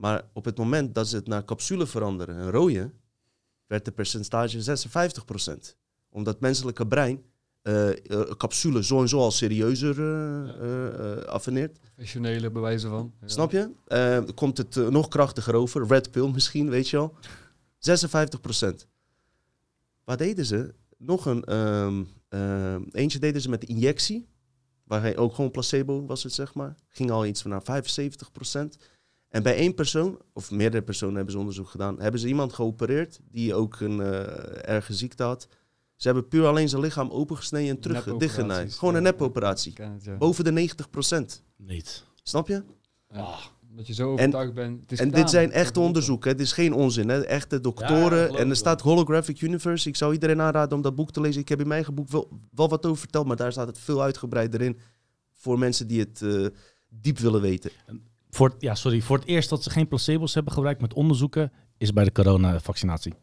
Maar 0.00 0.24
op 0.32 0.44
het 0.44 0.58
moment 0.58 0.94
dat 0.94 1.08
ze 1.08 1.16
het 1.16 1.26
naar 1.26 1.44
capsule 1.44 1.86
veranderen, 1.86 2.36
een 2.36 2.50
rode, 2.50 2.90
werd 3.66 3.84
de 3.84 3.90
percentage 3.90 4.78
56%. 5.70 5.76
Omdat 6.08 6.32
het 6.32 6.42
menselijke 6.42 6.86
brein 6.86 7.22
eh 7.62 7.90
eh, 7.90 8.30
capsule 8.36 8.84
zo 8.84 9.00
en 9.00 9.08
zo 9.08 9.18
al 9.18 9.30
serieuzer 9.30 9.96
affineert. 11.26 11.78
Professionele 11.80 12.50
bewijzen 12.50 12.90
van. 12.90 13.14
Ja. 13.20 13.28
Snap 13.28 13.50
je? 13.52 13.70
Komt 14.34 14.58
het 14.58 14.74
nog 14.74 15.08
krachtiger 15.08 15.54
over. 15.54 15.86
Red 15.86 16.10
pill 16.10 16.30
misschien, 16.30 16.70
weet 16.70 16.88
je 16.88 16.96
wel. 16.96 17.14
56%. 18.82 18.86
Wat 20.04 20.18
deden 20.18 20.46
ze? 20.46 20.74
Nog 20.96 21.26
een... 21.26 21.44
ehm, 21.44 22.82
eentje 22.90 23.18
deden 23.18 23.40
ze 23.42 23.48
met 23.48 23.60
de 23.60 23.66
injectie. 23.66 24.28
Waar 24.84 25.00
hij 25.00 25.16
ook 25.16 25.34
gewoon 25.34 25.50
placebo 25.50 26.06
was 26.06 26.22
het, 26.22 26.32
zeg 26.32 26.54
maar. 26.54 26.74
Ging 26.88 27.10
al 27.10 27.26
iets 27.26 27.42
van 27.42 27.50
naar 27.50 27.82
75%. 27.82 28.78
En 29.30 29.42
bij 29.42 29.54
één 29.56 29.74
persoon, 29.74 30.18
of 30.32 30.50
meerdere 30.50 30.82
personen 30.82 31.14
hebben 31.14 31.32
ze 31.32 31.38
onderzoek 31.38 31.68
gedaan... 31.68 32.00
hebben 32.00 32.20
ze 32.20 32.28
iemand 32.28 32.52
geopereerd 32.52 33.20
die 33.30 33.54
ook 33.54 33.80
een 33.80 34.00
eh 34.00 34.68
erge 34.74 34.94
ziekte 34.94 35.22
had. 35.22 35.48
Ze 35.96 36.06
hebben 36.08 36.28
puur 36.28 36.46
alleen 36.46 36.68
zijn 36.68 36.82
lichaam 36.82 37.10
opengesneden 37.10 37.70
en 37.70 37.80
terug 37.80 38.04
dichtgenaaid. 38.16 38.74
Gewoon 38.74 38.94
een 38.94 39.02
nepoperatie. 39.02 39.72
Ja. 40.02 40.16
Boven 40.18 40.44
de 40.44 40.68
90%. 41.40 41.42
Niet. 41.56 42.04
Snap 42.22 42.48
je? 42.48 42.62
Ja. 43.12 43.34
Dat 43.76 43.86
je 43.86 43.94
zo 43.94 44.12
overtuigd 44.12 44.54
bent. 44.54 44.80
Het 44.80 44.92
is 44.92 44.98
En 44.98 45.04
gedaan. 45.04 45.20
dit 45.20 45.30
zijn 45.30 45.52
echte 45.52 45.80
onderzoeken, 45.80 46.30
het 46.30 46.40
is 46.40 46.52
geen 46.52 46.72
onzin. 46.72 47.08
Hè? 47.08 47.20
Echte 47.20 47.54
Ja, 47.54 47.60
doktoren. 47.60 48.36
en 48.36 48.50
er 48.50 48.56
staat 48.56 48.80
Holographic 48.80 49.40
Universe. 49.40 49.88
Ik 49.88 49.96
zou 49.96 50.12
iedereen 50.12 50.40
aanraden 50.40 50.76
om 50.76 50.82
dat 50.82 50.94
boek 50.94 51.10
te 51.12 51.20
lezen. 51.20 51.40
Ik 51.40 51.48
heb 51.48 51.58
in 51.60 51.64
mijn 51.66 51.76
eigen 51.76 51.94
boek 51.94 52.08
wel, 52.08 52.28
wel 52.54 52.68
wat 52.68 52.86
over 52.86 52.98
verteld, 52.98 53.26
maar 53.26 53.36
daar 53.36 53.52
staat 53.52 53.66
het 53.66 53.78
veel 53.78 54.02
uitgebreider 54.02 54.60
in. 54.60 54.78
Voor 55.32 55.58
mensen 55.58 55.86
die 55.86 56.00
het 56.00 56.22
eh, 56.22 56.46
diep 56.88 57.18
willen 57.18 57.40
weten. 57.40 57.70
Voor, 58.30 58.48
het- 58.48 58.56
ja, 58.60 58.74
sorry, 58.74 59.00
voor 59.00 59.16
het 59.18 59.26
eerst 59.26 59.48
dat 59.48 59.62
ze 59.62 59.70
geen 59.70 59.88
placebo's 59.88 60.34
hebben 60.34 60.52
gebruikt 60.52 60.80
met 60.80 60.94
onderzoeken, 60.94 61.52
is 61.78 61.92
bij 61.92 62.04
de 62.04 62.12
coronavaccinatie. 62.12 63.14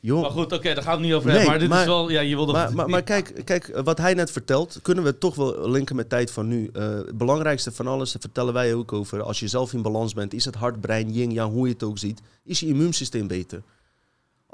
Joh, 0.00 0.20
Maar 0.20 0.30
goed, 0.30 0.52
oké, 0.52 0.74
daar 0.74 0.82
gaan 0.82 0.92
we 0.92 0.98
het 0.98 1.00
niet 1.00 1.12
over 1.14 1.26
Nee, 1.28 1.36
hebben. 1.36 1.50
Maar 1.52 1.60
dit 1.60 1.68
maar- 1.68 1.80
is 1.80 1.86
wel, 1.86 2.10
ja, 2.10 2.20
je 2.20 2.34
wilde... 2.36 2.52
maar, 2.52 2.74
maar, 2.74 2.88
maar 2.88 3.02
kijk, 3.02 3.42
kijk, 3.44 3.80
wat 3.84 3.98
hij 3.98 4.14
net 4.14 4.30
vertelt, 4.30 4.78
kunnen 4.82 5.04
we 5.04 5.18
toch 5.18 5.34
wel 5.34 5.70
linken 5.70 5.96
met 5.96 6.08
tijd 6.08 6.30
van 6.30 6.48
nu. 6.48 6.70
Eh, 6.72 6.88
het 6.94 7.18
belangrijkste 7.18 7.72
van 7.72 7.86
alles, 7.86 8.12
daar 8.12 8.20
vertellen 8.20 8.52
wij 8.52 8.74
ook 8.74 8.92
over. 8.92 9.22
Als 9.22 9.40
je 9.40 9.48
zelf 9.48 9.72
in 9.72 9.82
balans 9.82 10.14
bent, 10.14 10.34
is 10.34 10.44
het 10.44 10.54
hart, 10.54 10.80
brein, 10.80 11.12
yin, 11.12 11.30
yang, 11.32 11.52
hoe 11.52 11.66
je 11.66 11.72
het 11.72 11.82
ook 11.82 11.98
ziet, 11.98 12.20
is 12.44 12.60
je 12.60 12.66
immuunsysteem 12.66 13.26
beter. 13.26 13.62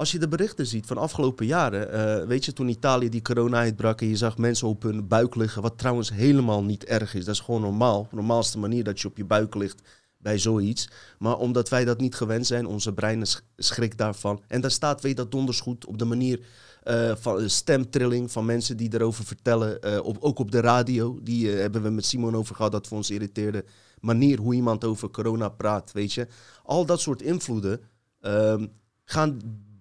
Als 0.01 0.13
je 0.13 0.19
de 0.19 0.29
berichten 0.29 0.67
ziet 0.67 0.87
van 0.87 0.99
afgelopen 0.99 1.47
jaren, 1.47 1.93
eh, 1.93 2.27
weet 2.27 2.45
je, 2.45 2.53
toen 2.53 2.69
Italië 2.69 3.09
die 3.09 3.23
corona 3.23 3.59
uitbrak 3.59 4.01
en 4.01 4.09
je 4.09 4.17
zag 4.17 4.39
mensen 4.39 4.69
op 4.69 4.83
hun 4.83 5.09
buik 5.09 5.35
liggen, 5.35 5.63
wat 5.63 5.79
trouwens 5.79 6.13
helemaal 6.13 6.65
niet 6.65 6.85
erg 6.85 7.15
is. 7.15 7.25
Dat 7.25 7.35
is 7.35 7.41
gewoon 7.41 7.61
normaal. 7.61 8.07
De 8.11 8.17
normaalste 8.17 8.59
manier 8.59 8.85
dat 8.85 9.01
je 9.01 9.09
op 9.09 9.17
je 9.17 9.25
buik 9.25 9.55
ligt 9.55 9.83
bij 10.19 10.39
zoiets. 10.39 10.89
Maar 11.19 11.37
omdat 11.37 11.69
wij 11.69 11.85
dat 11.85 12.01
niet 12.01 12.15
gewend 12.15 12.47
zijn, 12.47 12.67
onze 12.67 12.93
brein 12.93 13.27
sch- 13.27 13.41
schrikt 13.57 13.99
daarvan. 13.99 14.43
En 14.47 14.61
daar 14.61 14.71
staat, 14.71 15.03
weet 15.03 15.17
dat 15.17 15.31
donders 15.31 15.61
goed, 15.61 15.87
op 15.87 15.99
de 15.99 16.05
manier 16.05 16.41
eh, 16.83 17.13
van 17.17 17.37
de 17.37 17.49
stemtrilling 17.49 18.31
van 18.33 18.45
mensen 18.45 18.77
die 18.77 18.95
erover 18.95 19.25
vertellen. 19.25 19.81
eh, 19.83 20.01
ook 20.05 20.39
op 20.39 20.51
de 20.51 20.61
radio, 20.61 21.19
die 21.23 21.53
eh, 21.53 21.59
hebben 21.61 21.83
we 21.83 21.91
met 21.91 22.05
Simon 22.05 22.37
over 22.37 22.55
gehad, 22.55 22.73
dat 22.73 22.89
we 22.89 22.95
ons 22.95 23.11
irriteerde. 23.11 23.65
Manier 24.01 24.39
hoe 24.39 24.55
iemand 24.55 24.85
over 24.85 25.11
corona 25.11 25.49
praat, 25.49 25.93
weet 25.93 26.13
je. 26.13 26.27
Al 26.63 26.87
dat 26.87 27.01
soort 27.01 27.23
invloeden 27.23 27.81
ehm, 28.21 28.67
gaan 29.05 29.39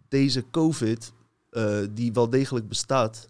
deze 0.10 0.44
COVID, 0.52 1.14
eh, 1.50 1.80
die 1.92 2.14
wel 2.14 2.30
degelijk 2.30 2.68
bestaat, 2.68 3.30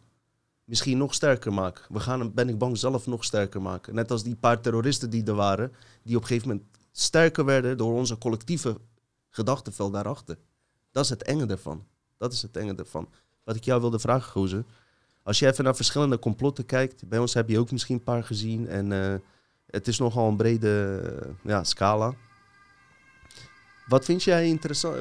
misschien 0.63 0.97
nog 0.97 1.13
sterker 1.13 1.53
maken. 1.53 1.83
We 1.89 1.99
gaan 1.99 2.19
hem, 2.19 2.33
ben 2.33 2.49
ik 2.49 2.57
bang, 2.57 2.77
zelf 2.77 3.07
nog 3.07 3.23
sterker 3.23 3.61
maken. 3.61 3.95
Net 3.95 4.11
als 4.11 4.23
die 4.23 4.35
paar 4.35 4.61
terroristen 4.61 5.09
die 5.09 5.25
er 5.25 5.35
waren, 5.35 5.71
die 6.03 6.15
op 6.15 6.21
een 6.21 6.27
gegeven 6.27 6.47
moment 6.47 6.67
sterker 6.91 7.45
werden 7.45 7.77
door 7.77 7.93
onze 7.93 8.17
collectieve 8.17 8.77
gedachtenveld 9.29 9.93
daarachter. 9.93 10.37
Dat 10.91 11.03
is 11.03 11.09
het 11.09 11.23
enge 11.23 11.45
ervan. 11.45 11.85
Dat 12.17 12.33
is 12.33 12.41
het 12.41 12.57
enge 12.57 12.75
ervan. 12.75 13.09
Wat 13.43 13.55
ik 13.55 13.63
jou 13.63 13.81
wilde 13.81 13.99
vragen, 13.99 14.31
Gozer. 14.31 14.63
Als 15.23 15.39
je 15.39 15.47
even 15.47 15.63
naar 15.63 15.75
verschillende 15.75 16.19
complotten 16.19 16.65
kijkt, 16.65 17.07
bij 17.07 17.19
ons 17.19 17.33
heb 17.33 17.49
je 17.49 17.59
ook 17.59 17.71
misschien 17.71 17.95
een 17.95 18.03
paar 18.03 18.23
gezien. 18.23 18.67
En 18.67 18.91
eh, 18.91 19.19
het 19.65 19.87
is 19.87 19.97
nogal 19.97 20.27
een 20.27 20.37
brede 20.37 21.01
ja, 21.43 21.63
scala. 21.63 22.15
Wat 23.89 24.05
vind 24.05 24.23
jij 24.23 24.47
interessant? 24.47 24.95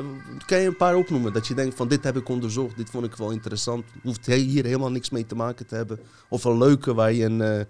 Kan 0.47 0.59
je 0.61 0.66
een 0.66 0.76
paar 0.76 0.97
opnoemen 0.97 1.32
dat 1.32 1.47
je 1.47 1.55
denkt 1.55 1.74
van 1.76 1.89
dit 1.89 2.05
heb 2.05 2.16
ik 2.16 2.28
onderzocht, 2.28 2.76
dit 2.76 2.91
vond 2.91 3.05
ik 3.05 3.14
wel 3.16 3.30
interessant. 3.30 3.84
Hoeft 4.03 4.26
hier 4.26 4.64
helemaal 4.64 4.91
niks 4.91 5.11
mee 5.11 5.26
te 5.26 5.34
maken 5.34 5.66
te 5.66 5.74
hebben. 5.74 5.99
Of 6.28 6.45
een 6.45 6.59
leuke 6.59 6.95
waar 6.95 7.12
je 7.12 7.24
een... 7.24 7.41
eh, 7.41 7.61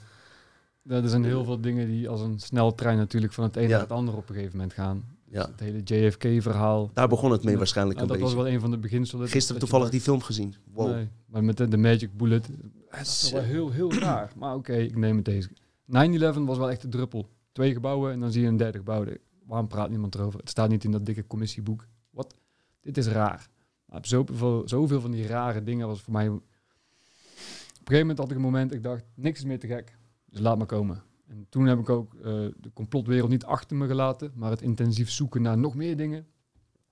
Ja, 0.82 1.02
er 1.02 1.08
zijn 1.08 1.24
heel 1.24 1.44
veel 1.44 1.60
dingen 1.60 1.86
die 1.86 2.08
als 2.08 2.20
een 2.20 2.38
sneltrein 2.38 2.96
natuurlijk 2.96 3.32
van 3.32 3.44
het 3.44 3.56
een 3.56 3.62
Ja. 3.62 3.68
naar 3.68 3.80
het 3.80 3.90
ander 3.90 4.16
op 4.16 4.28
een 4.28 4.34
gegeven 4.34 4.56
moment 4.56 4.74
gaan. 4.74 5.04
ja, 5.30 5.46
Het 5.50 5.60
hele 5.60 5.80
JFK-verhaal. 5.84 6.90
daar 6.94 7.08
begon 7.08 7.30
het 7.30 7.44
mee 7.44 7.56
waarschijnlijk 7.56 8.00
een 8.00 8.06
dat 8.06 8.18
was 8.18 8.28
beetje. 8.30 8.44
wel 8.44 8.52
een 8.54 8.60
van 8.60 8.70
de 8.70 8.78
beginselen. 8.78 9.28
Gisteren 9.28 9.60
dat 9.60 9.68
toevallig 9.70 9.92
die 9.92 10.00
film 10.00 10.20
gezien. 10.22 10.54
Wow. 10.72 10.90
Nee, 10.94 11.08
maar 11.26 11.44
met 11.44 11.56
de, 11.56 11.68
de 11.68 11.76
Magic 11.76 12.16
Bullet. 12.16 12.48
Dat 12.90 13.00
is 13.00 13.30
wel 13.32 13.42
heel, 13.42 13.70
heel 13.70 13.92
raar. 14.08 14.32
Maar 14.36 14.54
oké, 14.54 14.72
ik 14.74 14.96
neem 14.96 15.16
het 15.16 15.24
deze. 15.24 15.48
9-11 15.50 16.44
was 16.44 16.58
wel 16.58 16.70
echt 16.70 16.82
de 16.82 16.88
druppel. 16.88 17.28
Twee 17.52 17.72
gebouwen 17.72 18.12
en 18.12 18.20
dan 18.20 18.32
zie 18.32 18.42
je 18.42 18.48
een 18.48 18.56
derde 18.56 18.78
gebouw. 18.78 19.04
Waarom 19.48 19.68
praat 19.68 19.90
niemand 19.90 20.14
erover? 20.14 20.40
Het 20.40 20.48
staat 20.48 20.68
niet 20.68 20.84
in 20.84 20.90
dat 20.90 21.06
dikke 21.06 21.26
commissieboek. 21.26 21.86
Wat? 22.10 22.34
Dit 22.80 22.96
is 22.96 23.06
raar. 23.06 23.48
Maar 23.84 24.06
zoveel, 24.06 24.68
zoveel 24.68 25.00
van 25.00 25.10
die 25.10 25.26
rare 25.26 25.62
dingen 25.62 25.86
was 25.86 26.00
voor 26.02 26.12
mij... 26.12 26.28
Op 26.28 26.34
een 26.34 27.94
gegeven 27.94 28.00
moment 28.00 28.18
had 28.18 28.30
ik 28.30 28.36
een 28.36 28.42
moment, 28.42 28.72
ik 28.72 28.82
dacht, 28.82 29.04
niks 29.14 29.38
is 29.38 29.44
meer 29.44 29.58
te 29.58 29.66
gek. 29.66 29.98
Dus 30.24 30.40
laat 30.40 30.58
maar 30.58 30.66
komen. 30.66 31.02
En 31.26 31.46
toen 31.48 31.66
heb 31.66 31.78
ik 31.78 31.88
ook 31.88 32.14
eh, 32.14 32.22
de 32.56 32.70
complotwereld 32.74 33.30
niet 33.30 33.44
achter 33.44 33.76
me 33.76 33.86
gelaten, 33.86 34.32
maar 34.34 34.50
het 34.50 34.62
intensief 34.62 35.10
zoeken 35.10 35.42
naar 35.42 35.58
nog 35.58 35.74
meer 35.74 35.96
dingen. 35.96 36.26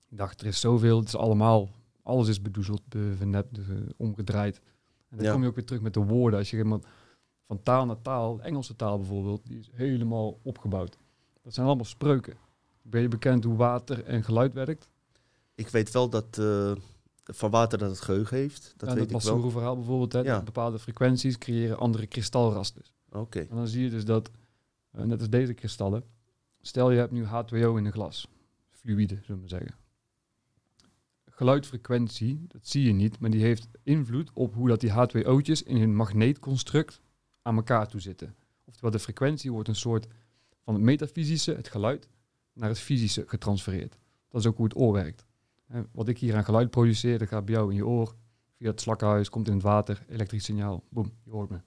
Ik 0.09 0.17
dacht, 0.17 0.41
er 0.41 0.47
is 0.47 0.59
zoveel, 0.59 0.97
het 0.99 1.07
is 1.07 1.15
allemaal, 1.15 1.69
alles 2.03 2.27
is 2.27 2.41
bedoezeld, 2.41 2.81
be- 2.87 3.13
vernept, 3.17 3.59
omgedraaid. 3.97 4.61
En 5.09 5.17
dan 5.17 5.25
Ja. 5.25 5.31
kom 5.31 5.41
je 5.41 5.47
ook 5.47 5.55
weer 5.55 5.65
terug 5.65 5.81
met 5.81 5.93
de 5.93 5.99
woorden. 6.03 6.39
Als 6.39 6.49
je 6.49 6.55
helemaal 6.55 6.81
van 7.47 7.63
taal 7.63 7.85
naar 7.85 8.01
taal, 8.01 8.41
Engelse 8.41 8.75
taal 8.75 8.97
bijvoorbeeld, 8.97 9.45
die 9.47 9.59
is 9.59 9.69
helemaal 9.73 10.39
opgebouwd. 10.43 10.97
Dat 11.41 11.53
zijn 11.53 11.67
allemaal 11.67 11.85
spreuken. 11.85 12.33
Ben 12.89 13.01
je 13.01 13.07
bekend 13.07 13.43
hoe 13.43 13.55
water 13.55 14.03
en 14.03 14.23
geluid 14.23 14.53
werkt? 14.53 14.89
Ik 15.55 15.67
weet 15.67 15.91
wel 15.91 16.09
dat 16.09 16.37
eh, 16.37 16.71
van 17.23 17.49
water 17.51 17.77
dat 17.77 17.89
het 17.89 18.01
geheugen 18.01 18.37
heeft. 18.37 18.73
Dat 18.77 18.89
ja, 18.89 18.95
weet 18.95 19.09
dat 19.09 19.21
ik 19.21 19.27
wel. 19.27 19.49
verhaal 19.49 19.75
bijvoorbeeld. 19.75 20.13
Hè, 20.13 20.19
Ja. 20.19 20.41
Bepaalde 20.43 20.79
frequenties 20.79 21.37
creëren 21.37 21.77
andere 21.77 22.07
kristalrasters. 22.07 22.93
Oké. 23.11 23.39
En 23.39 23.55
dan 23.55 23.67
zie 23.67 23.83
je 23.83 23.89
dus 23.89 24.05
dat, 24.05 24.31
eh, 24.91 25.03
net 25.03 25.19
als 25.19 25.29
deze 25.29 25.53
kristallen, 25.53 26.03
stel 26.61 26.91
je 26.91 26.97
hebt 26.97 27.11
nu 27.11 27.23
H2O 27.25 27.77
in 27.77 27.85
een 27.85 27.91
glas, 27.91 28.27
fluïde, 28.69 29.15
zullen 29.15 29.27
we 29.27 29.39
maar 29.39 29.49
zeggen. 29.49 29.75
Geluidfrequentie, 31.25 32.45
dat 32.47 32.67
zie 32.67 32.83
je 32.83 32.93
niet, 32.93 33.19
maar 33.19 33.29
die 33.29 33.41
heeft 33.41 33.67
invloed 33.83 34.31
op 34.33 34.53
hoe 34.53 34.67
dat 34.67 34.79
die 34.79 34.91
H2O'tjes 34.91 35.63
in 35.63 35.77
hun 35.77 35.95
magneetconstruct 35.95 37.01
aan 37.41 37.55
elkaar 37.55 37.87
toe 37.87 37.99
zitten. 38.01 38.35
Oftewel, 38.65 38.91
de 38.91 38.99
frequentie 38.99 39.51
wordt 39.51 39.67
een 39.67 39.75
soort 39.75 40.07
van 40.63 40.73
het 40.73 40.83
metafysische, 40.83 41.53
het 41.53 41.67
geluid, 41.67 42.07
naar 42.57 42.69
het 42.69 42.79
fysische 42.79 43.23
getransfereerd. 43.27 43.97
Dat 44.29 44.41
is 44.41 44.47
ook 44.47 44.55
hoe 44.57 44.65
het 44.65 44.77
oor 44.77 44.93
werkt. 44.93 45.25
Wat 45.91 46.07
ik 46.07 46.17
hier 46.17 46.35
aan 46.35 46.43
geluid 46.43 46.69
produceer, 46.69 47.19
dat 47.19 47.27
gaat 47.27 47.45
bij 47.45 47.53
jou 47.53 47.69
in 47.69 47.75
je 47.75 47.85
oor, 47.85 48.15
via 48.57 48.69
het 48.69 48.81
slakkenhuis, 48.81 49.29
komt 49.29 49.47
in 49.47 49.53
het 49.53 49.63
water, 49.63 50.05
elektrisch 50.09 50.43
signaal, 50.43 50.83
boem, 50.89 51.13
je 51.23 51.31
hoort 51.31 51.49
me. 51.49 51.57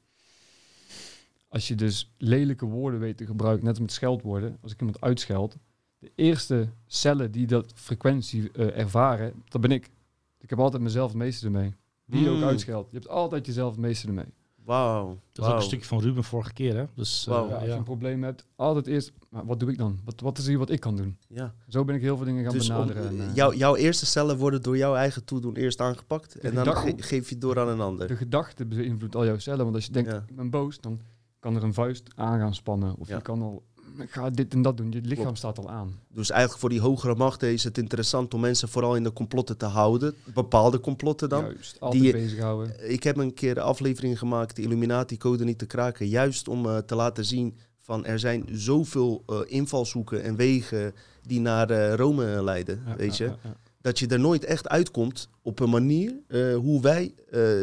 Als 1.48 1.68
je 1.68 1.74
dus 1.74 2.12
lelijke 2.18 2.66
woorden 2.66 3.00
weet 3.00 3.16
te 3.16 3.26
gebruiken, 3.26 3.64
net 3.64 3.72
als 3.72 3.82
met 3.82 3.92
scheldwoorden, 3.92 4.58
als 4.60 4.72
ik 4.72 4.80
iemand 4.80 5.00
uitscheld, 5.00 5.56
de 5.98 6.12
eerste 6.14 6.68
cellen 6.86 7.30
die 7.32 7.46
dat 7.46 7.72
frequentie 7.74 8.52
eh, 8.52 8.78
ervaren, 8.78 9.42
dat 9.48 9.60
ben 9.60 9.70
ik. 9.70 9.90
Ik 10.38 10.50
heb 10.50 10.58
altijd 10.58 10.82
mezelf 10.82 11.08
het 11.08 11.18
meeste 11.18 11.46
ermee. 11.46 11.74
Wie 12.04 12.28
ook 12.28 12.36
Mm. 12.36 12.42
uitscheldt, 12.44 12.90
je 12.90 12.96
hebt 12.96 13.08
altijd 13.08 13.46
jezelf 13.46 13.70
het 13.70 13.80
meeste 13.80 14.06
ermee. 14.06 14.32
Wauw. 14.64 15.18
Dat 15.32 15.44
is 15.46 15.50
ook 15.52 15.56
een 15.58 15.64
stukje 15.64 15.86
van 15.86 16.00
Ruben 16.00 16.24
vorige 16.24 16.52
keer, 16.52 16.76
hè? 16.76 16.84
Dus, 16.94 17.26
eh, 17.26 17.32
Wauw. 17.32 17.48
Ja, 17.48 17.54
als 17.54 17.64
ja. 17.64 17.70
je 17.70 17.76
een 17.78 17.82
probleem 17.84 18.22
hebt, 18.22 18.46
altijd 18.56 18.86
eerst, 18.86 19.12
maar 19.30 19.46
wat 19.46 19.60
doe 19.60 19.70
ik 19.70 19.78
dan? 19.78 20.00
Wat, 20.04 20.20
wat 20.20 20.38
is 20.38 20.46
hier 20.46 20.58
wat 20.58 20.70
ik 20.70 20.80
kan 20.80 20.96
doen? 20.96 21.16
Ja. 21.28 21.54
Zo 21.68 21.84
ben 21.84 21.94
ik 21.94 22.00
heel 22.02 22.16
veel 22.16 22.26
dingen 22.26 22.44
gaan 22.44 22.52
Dus 22.52 22.70
om, 22.70 22.76
benaderen. 22.76 23.08
en, 23.20 23.28
eh, 23.28 23.34
jouw, 23.34 23.52
jouw 23.54 23.76
eerste 23.76 24.06
cellen 24.06 24.36
worden 24.38 24.62
door 24.62 24.76
jouw 24.76 24.94
eigen 24.94 25.24
toedoen 25.24 25.56
eerst 25.56 25.80
aangepakt. 25.80 26.34
En 26.38 26.54
dan 26.54 26.64
gedachte- 26.66 26.88
ge- 26.96 27.02
geef 27.02 27.26
je 27.28 27.34
het 27.34 27.40
door 27.40 27.58
aan 27.60 27.68
een 27.68 27.80
ander. 27.80 28.06
de 28.08 28.16
gedachte 28.16 28.66
beïnvloedt 28.66 29.16
al 29.16 29.24
jouw 29.24 29.38
cellen. 29.38 29.62
Want 29.64 29.74
als 29.74 29.84
je 29.86 29.92
denkt, 29.92 30.10
Ja. 30.10 30.24
ik 30.26 30.36
ben 30.36 30.50
boos, 30.50 30.80
dan 30.80 31.00
kan 31.38 31.56
er 31.56 31.62
een 31.62 31.74
vuist 31.74 32.10
aan 32.16 32.38
gaan 32.38 32.54
spannen. 32.54 32.94
Of 32.98 33.08
Ja. 33.08 33.16
je 33.16 33.22
kan 33.22 33.42
al, 33.42 33.62
ik 33.98 34.10
ga 34.10 34.30
dit 34.30 34.52
en 34.52 34.62
dat 34.62 34.76
doen. 34.76 34.90
Je 34.92 35.00
lichaam 35.00 35.22
Klopt. 35.24 35.38
staat 35.38 35.58
al 35.58 35.70
aan. 35.70 35.98
Dus 36.08 36.30
eigenlijk 36.30 36.60
voor 36.60 36.70
die 36.70 36.80
hogere 36.80 37.14
machten 37.14 37.52
is 37.52 37.64
het 37.64 37.78
interessant 37.78 38.34
om 38.34 38.40
mensen 38.40 38.68
vooral 38.68 38.96
in 38.96 39.02
de 39.02 39.12
complotten 39.12 39.56
te 39.56 39.64
houden. 39.66 40.14
Bepaalde 40.34 40.80
complotten 40.80 41.28
dan. 41.28 41.42
Juist, 41.44 41.76
altijd 41.80 42.02
Die- 42.02 42.12
bezighouden. 42.12 42.90
Ik 42.92 43.02
heb 43.02 43.16
een 43.16 43.34
keer 43.34 43.56
een 43.56 43.62
aflevering 43.62 44.18
gemaakt, 44.18 44.56
de 44.56 44.62
Illuminati-code 44.62 45.44
niet 45.44 45.58
te 45.58 45.66
kraken. 45.66 46.08
Juist 46.08 46.48
om 46.48 46.66
eh, 46.66 46.76
te 46.78 46.94
laten 46.94 47.24
zien 47.24 47.56
van 47.80 48.04
er 48.04 48.18
zijn 48.18 48.44
zoveel 48.52 49.22
eh, 49.26 49.38
invalshoeken 49.46 50.22
en 50.22 50.36
wegen 50.36 50.94
die 51.26 51.40
naar 51.40 51.70
eh, 51.70 51.94
Rome 51.94 52.42
leiden, 52.42 52.82
Ja, 52.86 52.96
weet 52.96 53.16
je. 53.16 53.24
ja, 53.24 53.36
ja. 53.44 53.56
dat 53.80 53.98
je 53.98 54.06
er 54.06 54.20
nooit 54.20 54.44
echt 54.44 54.68
uitkomt 54.68 55.28
op 55.42 55.60
een 55.60 55.70
manier 55.70 56.12
hoe 56.56 56.80
wij 56.82 57.14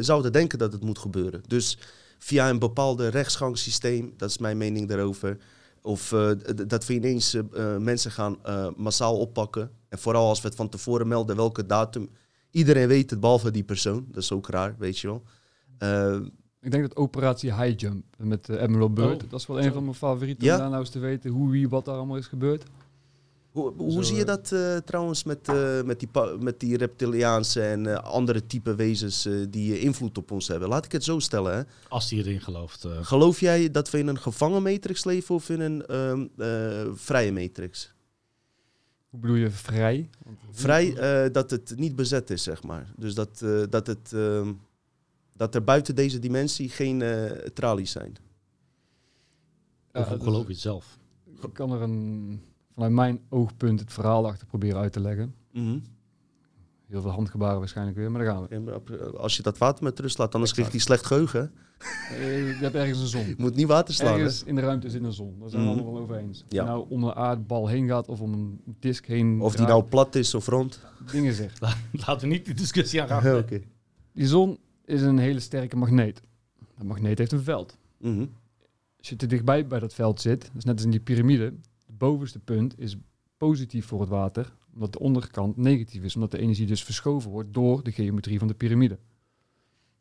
zouden 0.01 0.32
denken 0.32 0.57
dat 0.59 0.71
het 0.71 0.84
moet 0.84 0.99
gebeuren. 0.99 1.41
Dus 1.47 1.78
via 2.19 2.49
een 2.49 2.59
bepaalde 2.59 3.07
rechtsgangssysteem, 3.07 4.13
dat 4.17 4.30
is 4.30 4.38
mijn 4.38 4.57
mening 4.57 4.88
daarover. 4.88 5.38
Of 5.88 6.11
eh, 6.11 6.31
dat 6.67 6.85
we 6.85 6.93
ineens 6.93 7.33
eh, 7.33 7.41
eh, 7.73 7.81
mensen 7.81 8.11
gaan 8.11 8.38
massaal 8.75 9.17
oppakken. 9.19 9.71
En 9.89 9.97
vooral 9.97 10.27
als 10.27 10.41
we 10.41 10.47
het 10.47 10.57
van 10.57 10.69
tevoren 10.69 11.07
melden 11.07 11.35
welke 11.35 11.65
datum. 11.65 12.09
Iedereen 12.51 12.88
weet 12.88 13.09
het, 13.09 13.19
behalve 13.19 13.51
die 13.51 13.63
persoon. 13.63 14.05
Dat 14.11 14.23
is 14.23 14.31
ook 14.31 14.49
raar, 14.49 14.75
weet 14.77 14.99
je 14.99 15.07
wel. 15.07 15.23
Ik 16.61 16.71
denk 16.71 16.88
dat 16.88 16.95
operatie 16.95 17.53
High 17.53 17.79
Jump 17.79 18.05
met 18.17 18.49
uh, 18.49 18.61
Emerald 18.61 18.93
Bird, 18.93 19.23
Oh, 19.23 19.29
dat 19.29 19.39
is 19.39 19.47
wel 19.47 19.61
een 19.61 19.73
van 19.73 19.83
mijn 19.83 19.95
favorieten 19.95 20.45
Ja? 20.45 20.53
om 20.53 20.59
daar 20.59 20.69
nou 20.69 20.81
eens 20.81 20.89
te 20.89 20.99
weten 20.99 21.31
hoe, 21.31 21.49
wie, 21.49 21.69
wat 21.69 21.85
daar 21.85 21.95
allemaal 21.95 22.17
is 22.17 22.27
gebeurd. 22.27 22.63
Hoe, 23.58 23.74
hoe 23.78 23.91
Zo, 23.91 24.01
zie 24.01 24.16
je 24.16 24.22
eh, 24.22 24.28
dat 24.28 24.51
eh, 24.51 24.78
trouwens 24.78 25.24
met, 25.24 25.47
eh, 25.47 25.82
met, 25.82 25.99
die 25.99 26.10
met 26.39 26.60
die 26.60 26.78
reptiliaanse 26.78 27.62
en 27.62 27.88
eh, 27.88 28.03
andere 28.03 28.45
type 28.45 28.76
wezens 28.76 29.26
eh, 29.26 29.34
die 29.49 29.80
invloed 29.80 30.18
op 30.18 30.32
ons 30.32 30.47
hebben? 30.47 30.70
Laat 30.70 30.86
ik 30.86 30.91
het 30.91 31.03
zo 31.03 31.20
stellen. 31.20 31.55
Hè. 31.55 31.62
Als 31.89 32.10
hij 32.10 32.20
erin 32.20 32.41
gelooft. 32.41 32.86
eh. 32.86 32.91
Geloof 33.05 33.39
jij 33.39 33.72
dat 33.72 33.89
we 33.89 33.97
in 33.97 34.08
een 34.08 34.20
gevangen 34.20 34.62
matrix 34.64 35.03
leven 35.05 35.36
of 35.36 35.49
in 35.49 35.60
een 35.60 35.86
ehm, 35.86 36.28
eh, 36.38 36.91
vrije 36.93 37.32
matrix? 37.32 37.93
Hoe 39.10 39.20
bedoel 39.20 39.36
je 39.36 39.49
vrij? 39.51 40.10
Want- 40.26 40.38
Vrij 40.51 40.95
eh, 40.95 41.32
dat 41.34 41.51
het 41.51 41.74
niet 41.78 41.95
bezet 41.95 42.30
is, 42.30 42.43
zeg 42.43 42.64
maar. 42.64 42.93
Dus 42.97 43.14
dat, 43.14 43.41
eh, 43.41 43.62
dat, 43.70 43.88
het, 43.88 44.14
ehm, 44.14 44.53
dat 45.34 45.55
er 45.55 45.64
buiten 45.64 45.95
deze 45.95 46.20
dimensie 46.20 46.70
geen 46.70 47.01
eh, 47.01 47.26
tralies 47.32 47.91
zijn. 47.91 48.16
Of 49.93 50.08
hoe 50.08 50.16
dus 50.18 50.24
geloof 50.26 50.45
je 50.45 50.51
het 50.51 50.62
zelf? 50.62 50.97
Ik 51.41 51.53
kan 51.53 51.72
er 51.72 51.82
een, 51.82 52.41
vanuit 52.78 52.93
mijn 52.93 53.19
oogpunt 53.30 53.80
het 53.80 53.93
verhaal 53.93 54.28
achter 54.28 54.47
proberen 54.47 54.80
uit 54.82 54.93
te 54.93 54.99
leggen. 54.99 55.34
Mhm. 55.51 55.78
Heel 56.88 57.01
veel 57.01 57.11
handgebaren 57.11 57.59
waarschijnlijk 57.59 57.97
weer, 57.97 58.11
maar 58.11 58.23
daar 58.23 58.34
gaan 58.34 58.41
we. 58.43 58.47
En 58.49 58.73
op- 58.75 58.89
Als 59.17 59.36
je 59.38 59.43
dat 59.43 59.57
water 59.57 59.84
met 59.84 59.99
rust 59.99 60.17
laat, 60.17 60.34
anders 60.34 60.53
krijgt 60.53 60.71
hij 60.71 60.80
slecht 60.80 61.05
geheugen. 61.05 61.51
Eh, 62.11 62.47
je 62.47 62.53
hebt 62.63 62.75
ergens 62.75 62.99
een 62.99 63.07
zon. 63.07 63.25
Je 63.28 63.36
moet 63.38 63.55
niet 63.55 63.67
water 63.67 63.93
slaan. 63.93 64.13
hè? 64.13 64.19
Ergens 64.19 64.43
in 64.43 64.55
de 64.55 64.61
ruimte 64.61 64.89
zit 64.89 65.03
een 65.03 65.13
zon. 65.13 65.36
Daar 65.39 65.49
zijn 65.49 65.61
we 65.61 65.67
Mhm. 65.67 65.78
allemaal 65.78 65.93
wel 65.93 66.01
over 66.03 66.15
eens. 66.17 66.43
Ja. 66.47 66.63
je 66.63 66.69
nou 66.69 66.86
om 66.89 67.03
een 67.03 67.13
aardbal 67.13 67.67
heen 67.67 67.88
gaat 67.88 68.07
of 68.07 68.21
om 68.21 68.34
een 68.34 68.61
disk 68.80 69.05
heen. 69.05 69.41
Of 69.41 69.55
die 69.55 69.65
draait, 69.65 69.78
nou 69.80 69.89
plat 69.89 70.15
is 70.15 70.34
of 70.34 70.47
rond. 70.47 70.80
Dingen 71.11 71.34
zegt. 71.34 71.59
Laten 72.05 72.28
we 72.28 72.34
niet 72.34 72.45
die 72.45 72.53
discussie 72.53 73.01
aangaan. 73.01 73.38
Oké. 73.43 73.61
Die 74.13 74.28
zon 74.28 74.57
is 74.86 75.01
een 75.01 75.17
hele 75.17 75.39
sterke 75.39 75.75
magneet. 75.75 76.21
Dat 76.78 76.86
magneet 76.88 77.17
heeft 77.17 77.32
een 77.32 77.43
veld. 77.43 77.78
Mhm. 77.97 78.25
Als 78.97 79.09
je 79.09 79.15
te 79.15 79.25
dichtbij 79.25 79.67
bij 79.67 79.80
dat 79.80 79.93
veld 79.93 80.21
zit, 80.21 80.41
dat 80.41 80.51
is 80.57 80.63
net 80.63 80.75
als 80.75 80.84
in 80.84 80.91
die 80.91 80.99
piramide, 80.99 81.53
bovenste 81.98 82.39
punt 82.39 82.80
is 82.80 82.98
positief 83.38 83.86
voor 83.86 84.00
het 84.00 84.10
water, 84.10 84.54
omdat 84.74 84.91
de 84.91 85.00
onderkant 85.00 85.58
negatief 85.58 86.04
is, 86.04 86.16
omdat 86.16 86.32
de 86.32 86.38
energie 86.38 86.66
dus 86.66 86.84
verschoven 86.84 87.32
wordt 87.32 87.54
door 87.54 87.84
de 87.84 87.91
geometrie 87.91 88.39
van 88.39 88.48
de 88.48 88.54
piramide. 88.54 89.00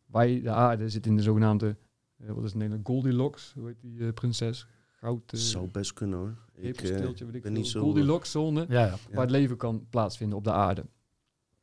Wij, 0.07 0.41
de 0.41 0.51
aarde, 0.51 0.89
zit 0.89 1.07
in 1.07 1.17
de 1.17 1.23
zogenaamde, 1.23 1.77
eh, 2.17 2.27
wat 2.29 2.37
is 2.45 2.51
het 2.51 2.55
Nederland, 2.55 2.87
Goldilocks, 2.87 3.53
hoe 3.57 3.67
heet 3.67 3.81
die 3.81 4.07
eh, 4.07 4.13
prinses? 4.13 4.67
Goud, 4.91 5.33
eh 5.33 5.39
Zou 5.41 5.69
best 5.69 5.93
kunnen 5.93 6.19
hoor. 6.19 6.37
Ik 6.55 6.81
ik 6.81 6.91
ben 6.91 7.43
veel. 7.43 7.51
niet 7.51 7.67
zo... 7.67 7.81
Goldilocks 7.81 8.31
zone, 8.31 8.67
Ja, 8.69 8.81
ja. 8.81 8.87
Ja. 8.87 8.97
waar 9.11 9.21
het 9.21 9.31
leven 9.31 9.57
kan 9.57 9.87
plaatsvinden 9.91 10.39
op 10.39 10.45
de 10.45 10.53
aarde. 10.53 10.81
Maar 10.83 10.89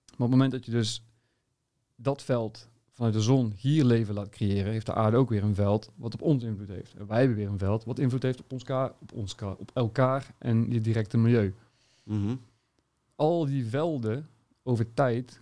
op 0.06 0.18
het 0.18 0.30
moment 0.30 0.52
dat 0.52 0.66
je 0.66 0.72
dus 0.72 1.06
dat 1.96 2.24
veld 2.24 2.70
vanuit 2.94 3.14
de 3.14 3.22
zon 3.22 3.54
hier 3.58 3.84
leven 3.84 4.14
laat 4.14 4.30
creëren, 4.30 4.72
heeft 4.72 4.86
de 4.86 4.94
aarde 4.94 5.18
ook 5.18 5.30
weer 5.30 5.44
een 5.44 5.56
veld 5.56 5.92
wat 5.96 6.14
op 6.14 6.22
ons 6.22 6.44
invloed 6.44 6.68
heeft. 6.68 6.94
En 6.94 7.08
wij 7.08 7.20
hebben 7.20 7.38
weer 7.38 7.48
een 7.48 7.58
veld 7.58 7.84
wat 7.84 8.00
invloed 8.00 8.24
heeft 8.24 8.40
op, 8.40 8.52
ons 8.52 8.64
ka- 8.64 8.96
op, 9.02 9.12
ons 9.14 9.36
ka- 9.36 9.56
op 9.60 9.72
elkaar 9.74 10.34
en 10.38 10.72
je 10.72 10.82
directe 10.82 11.18
milieu. 11.18 11.54
Mhm. 12.04 12.36
Al 13.16 13.46
die 13.46 13.66
velden 13.66 14.28
over 14.64 14.94
tijd 14.94 15.42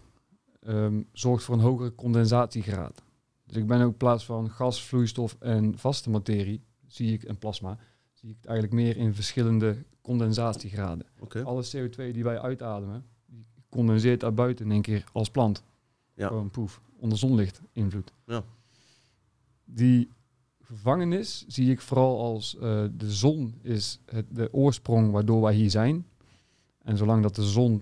ehm, 0.61 1.01
zorgt 1.11 1.43
voor 1.43 1.55
een 1.55 1.61
hogere 1.61 1.95
condensatiegraad. 1.95 3.01
Dus 3.45 3.55
ik 3.57 3.67
ben 3.67 3.81
ook 3.81 3.91
in 3.91 3.97
plaats 3.97 4.25
van 4.25 4.49
gas, 4.49 4.83
vloeistof 4.83 5.35
en 5.39 5.77
vaste 5.77 6.09
materie, 6.09 6.61
zie 6.87 7.13
ik, 7.13 7.23
en 7.23 7.37
plasma, 7.37 7.77
zie 8.13 8.29
ik 8.29 8.35
het 8.35 8.45
eigenlijk 8.45 8.75
meer 8.81 8.97
in 8.97 9.13
verschillende 9.13 9.77
condensatiegraden. 10.01 11.05
Alle 11.43 11.63
CO2 11.65 11.95
die 12.13 12.23
wij 12.23 12.39
uitademen, 12.39 13.05
die 13.25 13.45
condenseert 13.69 14.19
daar 14.19 14.33
buiten 14.33 14.65
in 14.65 14.71
één 14.71 14.81
keer 14.81 15.03
als 15.13 15.29
plant. 15.29 15.63
Ja. 16.13 16.27
Gewoon 16.27 16.49
poef, 16.49 16.81
onder 16.99 17.17
zonlicht 17.17 17.61
invloed. 17.71 18.13
Ja. 18.25 18.43
Die 19.65 20.09
gevangenis 20.61 21.45
zie 21.47 21.71
ik 21.71 21.81
vooral 21.81 22.19
als 22.21 22.55
eh, 22.57 22.83
de 22.97 23.11
zon 23.11 23.53
is 23.61 23.99
het, 24.05 24.25
de 24.29 24.53
oorsprong 24.53 25.11
waardoor 25.11 25.41
wij 25.41 25.53
hier 25.53 25.69
zijn. 25.69 26.05
En 26.81 26.97
zolang 26.97 27.23
dat 27.23 27.35
de 27.35 27.43
zon, 27.43 27.81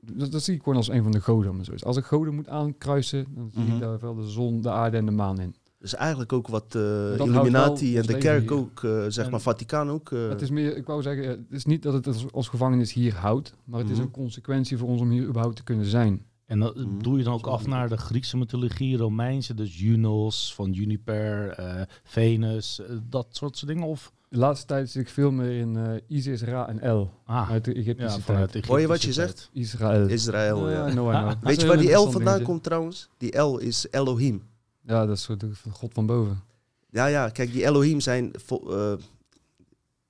dat, 0.00 0.32
dat 0.32 0.42
zie 0.42 0.54
ik 0.54 0.62
gewoon 0.62 0.76
als 0.76 0.88
een 0.88 1.02
van 1.02 1.12
de 1.12 1.20
goden. 1.20 1.64
zo 1.64 1.72
is. 1.72 1.84
Als 1.84 1.96
ik 1.96 2.04
goden 2.04 2.34
moet 2.34 2.48
aankruisen, 2.48 3.26
dan 3.34 3.50
zie 3.54 3.62
Mhm. 3.62 3.74
ik 3.74 3.80
daar 3.80 3.98
wel 4.00 4.14
de 4.14 4.28
zon, 4.28 4.60
de 4.60 4.70
aarde 4.70 4.96
en 4.96 5.04
de 5.06 5.12
maan 5.12 5.40
in. 5.40 5.54
Dus 5.78 5.94
eigenlijk 5.94 6.32
ook 6.32 6.48
wat 6.48 6.74
eh, 6.74 6.82
houdt 6.82 7.20
Illuminati 7.20 7.96
en 7.98 8.06
de 8.06 8.18
kerk 8.18 8.40
hier. 8.48 8.52
ook, 8.58 8.84
eh, 8.84 9.04
zeg 9.08 9.24
En- 9.24 9.30
maar, 9.30 9.40
Vaticaan 9.40 9.88
ook. 9.90 10.12
eh, 10.12 10.28
Het 10.28 10.42
is 10.42 10.50
meer, 10.50 10.76
ik 10.76 10.86
wou 10.86 11.02
zeggen, 11.02 11.28
het 11.28 11.38
is 11.50 11.64
niet 11.64 11.82
dat 11.82 11.92
het 11.92 12.06
als, 12.06 12.32
als 12.32 12.48
gevangenis 12.48 12.92
hier 12.92 13.14
houdt, 13.14 13.54
maar 13.64 13.80
het 13.80 13.88
is 13.90 13.96
Mhm. 13.96 14.06
een 14.06 14.12
consequentie 14.12 14.76
voor 14.78 14.88
ons 14.88 15.00
om 15.00 15.10
hier 15.10 15.22
überhaupt 15.26 15.56
te 15.56 15.62
kunnen 15.64 15.86
zijn. 15.86 16.24
En 16.46 16.58
dat 16.60 16.76
Mhm. 16.76 16.98
doe 16.98 17.18
je 17.18 17.24
dan 17.24 17.32
ook 17.34 17.46
af 17.46 17.66
naar 17.66 17.88
de 17.88 17.96
Griekse 17.96 18.36
mythologie, 18.36 18.96
Romeinse, 18.96 19.54
dus 19.54 19.78
Junos 19.78 20.54
van 20.54 20.72
Juniper, 20.72 21.48
eh, 21.50 21.82
Venus, 22.02 22.80
eh, 22.80 22.96
dat 23.08 23.26
soort 23.30 23.66
dingen? 23.66 23.84
Of, 23.86 24.12
De 24.28 24.38
laatste 24.38 24.66
tijd 24.66 24.90
zit 24.90 25.02
ik 25.02 25.08
veel 25.08 25.30
meer 25.30 25.58
in 25.60 25.76
eh, 25.76 25.92
Isis, 26.16 26.42
Ra 26.42 26.68
en 26.68 26.80
El 26.80 27.12
ah, 27.24 27.50
uit 27.50 27.64
de 27.64 27.74
ja, 27.74 27.80
Egyptische 27.80 28.20
vanuit 28.20 28.52
tijd. 28.52 28.64
de 28.64 28.70
Hoor 28.70 28.80
je 28.80 28.86
wat 28.86 29.02
je 29.02 29.12
zegt? 29.12 29.50
Israël. 29.52 30.08
Israël, 30.08 30.70
ja. 30.70 30.86
Ja, 30.86 30.94
no, 30.94 31.10
is 31.10 31.34
Weet 31.42 31.60
je 31.60 31.66
waar 31.66 31.76
die 31.78 31.90
L 31.92 32.02
vandaan 32.02 32.22
dingetje. 32.22 32.44
komt 32.44 32.62
trouwens? 32.62 33.08
Die 33.18 33.38
L 33.38 33.56
is 33.56 33.86
Elohim. 33.90 34.42
Ja, 34.82 35.06
dat 35.06 35.16
is 35.16 35.22
soort 35.22 35.44
van 35.52 35.72
God 35.72 35.94
van 35.94 36.06
boven. 36.06 36.42
Ja, 36.90 37.06
ja, 37.06 37.28
kijk, 37.28 37.52
die 37.52 37.64
Elohim 37.64 38.00
zijn 38.00 38.32
eh, 38.68 38.92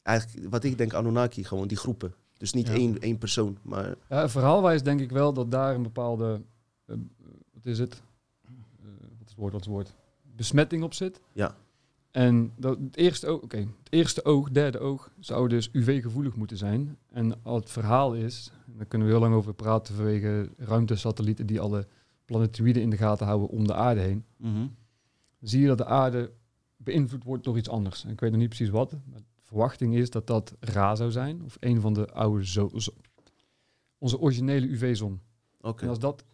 eigenlijk 0.02 0.50
wat 0.50 0.64
ik 0.64 0.78
denk 0.78 0.94
Anunnaki, 0.94 1.44
gewoon 1.44 1.68
die 1.68 1.76
groepen. 1.76 2.14
Dus 2.36 2.52
niet 2.52 2.66
Ja. 2.66 2.74
één, 2.74 3.00
één 3.00 3.18
persoon, 3.18 3.58
maar 3.62 3.94
Ja, 4.08 4.28
verhaalwijs 4.28 4.82
denk 4.82 5.00
ik 5.00 5.10
wel 5.10 5.32
dat 5.32 5.50
daar 5.50 5.74
een 5.74 5.82
bepaalde, 5.82 6.40
eh, 6.86 6.96
wat 7.52 7.66
is 7.66 7.78
het? 7.78 8.02
Eh, 8.44 8.50
wat 9.00 9.24
is 9.24 9.28
het 9.28 9.34
woord, 9.36 9.52
wat 9.52 9.60
is 9.60 9.66
het 9.66 9.74
woord? 9.76 9.94
Besmetting 10.36 10.82
op 10.82 10.94
zit. 10.94 11.20
Ja. 11.32 11.56
En 12.10 12.52
dat, 12.56 12.78
het, 12.78 12.96
eerste 12.96 13.26
oog, 13.26 13.42
oké, 13.42 13.56
het 13.56 13.68
eerste 13.90 14.24
oog, 14.24 14.50
derde 14.50 14.78
oog, 14.78 15.10
zou 15.20 15.48
dus 15.48 15.68
UV-gevoelig 15.72 16.36
moeten 16.36 16.56
zijn. 16.56 16.96
En 17.12 17.42
al 17.42 17.54
het 17.54 17.70
verhaal 17.70 18.14
is, 18.14 18.50
en 18.66 18.72
daar 18.76 18.86
kunnen 18.86 19.06
we 19.06 19.12
heel 19.12 19.22
lang 19.22 19.34
over 19.34 19.54
praten 19.54 19.94
vanwege 19.94 20.48
ruimtesatellieten 20.56 21.46
die 21.46 21.60
alle 21.60 21.86
planetoïden 22.24 22.82
in 22.82 22.90
de 22.90 22.96
gaten 22.96 23.26
houden 23.26 23.48
om 23.48 23.66
de 23.66 23.74
aarde 23.74 24.00
heen. 24.00 24.24
mhm. 24.36 24.66
zie 25.40 25.60
je 25.60 25.66
dat 25.66 25.78
de 25.78 25.84
aarde 25.86 26.32
beïnvloed 26.76 27.24
wordt 27.24 27.44
door 27.44 27.56
iets 27.56 27.68
anders. 27.68 28.04
En 28.04 28.10
ik 28.10 28.20
weet 28.20 28.30
nog 28.30 28.40
niet 28.40 28.48
precies 28.48 28.70
wat. 28.70 28.92
Maar 28.92 29.20
verwachting 29.46 29.94
is 29.94 30.10
dat 30.10 30.26
dat 30.26 30.54
Ra 30.60 30.94
zou 30.94 31.10
zijn. 31.10 31.42
Of 31.44 31.56
een 31.60 31.80
van 31.80 31.92
de 31.94 32.12
oude 32.12 32.46
zo 32.46 32.70
zo- 32.76 32.92
onze 33.98 34.18
originele 34.18 34.66
UV-zon. 34.66 35.20
oké. 35.60 35.82
En 35.82 35.88
als 35.88 35.98
dat 35.98 36.24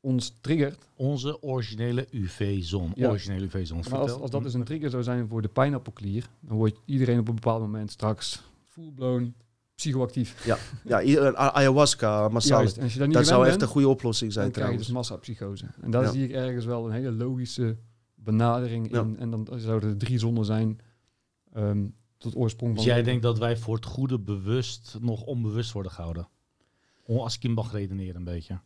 ons 0.00 0.34
triggert, 0.40 0.88
Onze 0.96 1.42
originele 1.42 2.06
UV-zon. 2.10 2.92
Ja. 2.94 3.08
Originele 3.08 3.44
UV-zon. 3.44 3.84
als, 3.92 4.12
als 4.12 4.30
dat 4.30 4.42
dus 4.42 4.54
een 4.54 4.64
trigger 4.64 4.90
zou 4.90 5.02
zijn 5.02 5.28
voor 5.28 5.42
de 5.42 5.48
pijnappelklier, 5.48 6.28
dan 6.40 6.56
wordt 6.56 6.80
iedereen 6.84 7.18
op 7.18 7.28
een 7.28 7.34
bepaald 7.34 7.60
moment 7.60 7.90
straks 7.90 8.42
full-blown 8.64 9.34
psychoactief. 9.74 10.44
Ja, 10.84 11.02
i- 11.02 11.16
eh, 11.16 11.24
a- 11.26 11.52
ayahuasca 11.52 12.28
massaal. 12.28 12.58
Juist. 12.58 12.76
En 12.76 12.82
als 12.82 12.94
je 12.94 13.08
Dat 13.08 13.26
zou 13.26 13.46
echt 13.46 13.62
een 13.62 13.68
goede 13.68 13.88
oplossing 13.88 14.32
zijn 14.32 14.44
dan 14.44 14.52
krijg 14.54 14.70
je 14.70 14.76
trouwens. 14.84 15.08
dus 15.08 15.18
massapsychose. 15.18 15.64
En 15.82 15.90
daar 15.90 16.02
Ja. 16.02 16.10
zie 16.10 16.24
ik 16.24 16.30
ergens 16.30 16.64
wel 16.64 16.86
een 16.86 16.92
hele 16.92 17.12
logische 17.12 17.76
benadering 18.14 18.90
Ja. 18.90 19.00
in. 19.00 19.16
En 19.18 19.30
dan 19.30 19.48
zouden 19.56 19.90
er 19.90 19.96
drie 19.96 20.18
zonnen 20.18 20.44
zijn 20.44 20.78
ehm, 21.52 21.86
tot 22.20 22.36
oorsprong 22.36 22.74
Dus 22.74 22.84
jij 22.84 23.02
denkt 23.02 23.22
dat 23.22 23.38
wij 23.38 23.56
voor 23.56 23.74
het 23.74 23.84
goede 23.86 24.18
bewust 24.18 24.96
nog 25.00 25.22
onbewust 25.22 25.72
worden 25.72 25.92
gehouden? 25.92 26.28
Als 27.06 27.36
ik 27.36 27.44
in 27.44 27.52
mag 27.52 27.72
redeneren 27.72 28.16
een 28.16 28.24
beetje. 28.24 28.60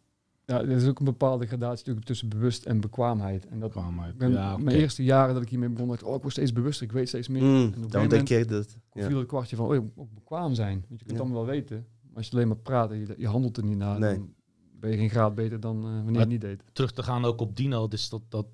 Ja, 0.47 0.60
er 0.60 0.68
is 0.70 0.86
ook 0.86 0.98
een 0.98 1.05
bepaalde 1.05 1.47
gradatie 1.47 1.76
natuurlijk 1.78 2.06
tussen 2.06 2.28
bewust 2.28 2.64
en 2.64 2.81
bekwaamheid. 2.81 3.47
En 3.47 3.60
dat 3.60 3.70
Kwaamheid. 3.70 4.12
ik 4.12 4.18
ben, 4.18 4.32
Ja, 4.32 4.56
mijn 4.56 4.76
eerste 4.76 5.05
jaren 5.05 5.35
dat 5.35 5.43
ik 5.43 5.48
hiermee 5.48 5.68
begon, 5.68 5.89
dacht 5.89 6.01
ik, 6.01 6.06
oh, 6.06 6.14
ik 6.14 6.20
word 6.20 6.32
steeds 6.32 6.52
bewuster, 6.52 6.86
ik 6.86 6.93
weet 6.93 7.09
steeds 7.09 7.28
meer. 7.28 7.43
Mm, 7.43 7.56
en 7.56 7.68
op 7.68 7.74
een 7.85 7.89
dan 7.89 8.09
denk 8.09 8.28
je 8.28 8.44
dat. 8.44 8.76
Ja. 8.93 9.06
viel 9.06 9.18
het 9.18 9.26
kwartje 9.26 9.56
van, 9.56 9.66
oh, 9.66 9.74
je 9.74 9.81
moet 9.81 9.93
ook 9.97 10.14
bekwaam 10.14 10.55
zijn. 10.55 10.85
Want 10.89 11.01
je 11.01 11.06
kunt 11.06 11.18
Ja. 11.18 11.24
allemaal 11.24 11.44
wel 11.44 11.55
weten. 11.55 11.86
Maar 12.06 12.16
als 12.16 12.26
je 12.26 12.32
alleen 12.32 12.48
maar 12.48 12.56
praat 12.56 12.90
en 12.90 12.98
je, 12.98 13.14
je 13.18 13.26
handelt 13.28 13.56
er 13.56 13.64
niet 13.64 13.76
naar, 13.76 13.98
Nee. 13.98 14.14
dan 14.16 14.35
ben 14.81 14.90
je 14.90 14.97
geen 14.97 15.10
graad 15.10 15.35
beter 15.35 15.60
dan 15.60 15.76
eh, 15.76 15.82
wanneer 15.82 16.12
je 16.12 16.18
het 16.18 16.28
niet 16.28 16.40
deed. 16.40 16.62
Terug 16.72 16.93
te 16.93 17.02
gaan 17.02 17.24
ook 17.24 17.40
op 17.40 17.56
Dino, 17.56 17.89
dus 17.89 18.09
dat, 18.09 18.22
dat 18.28 18.47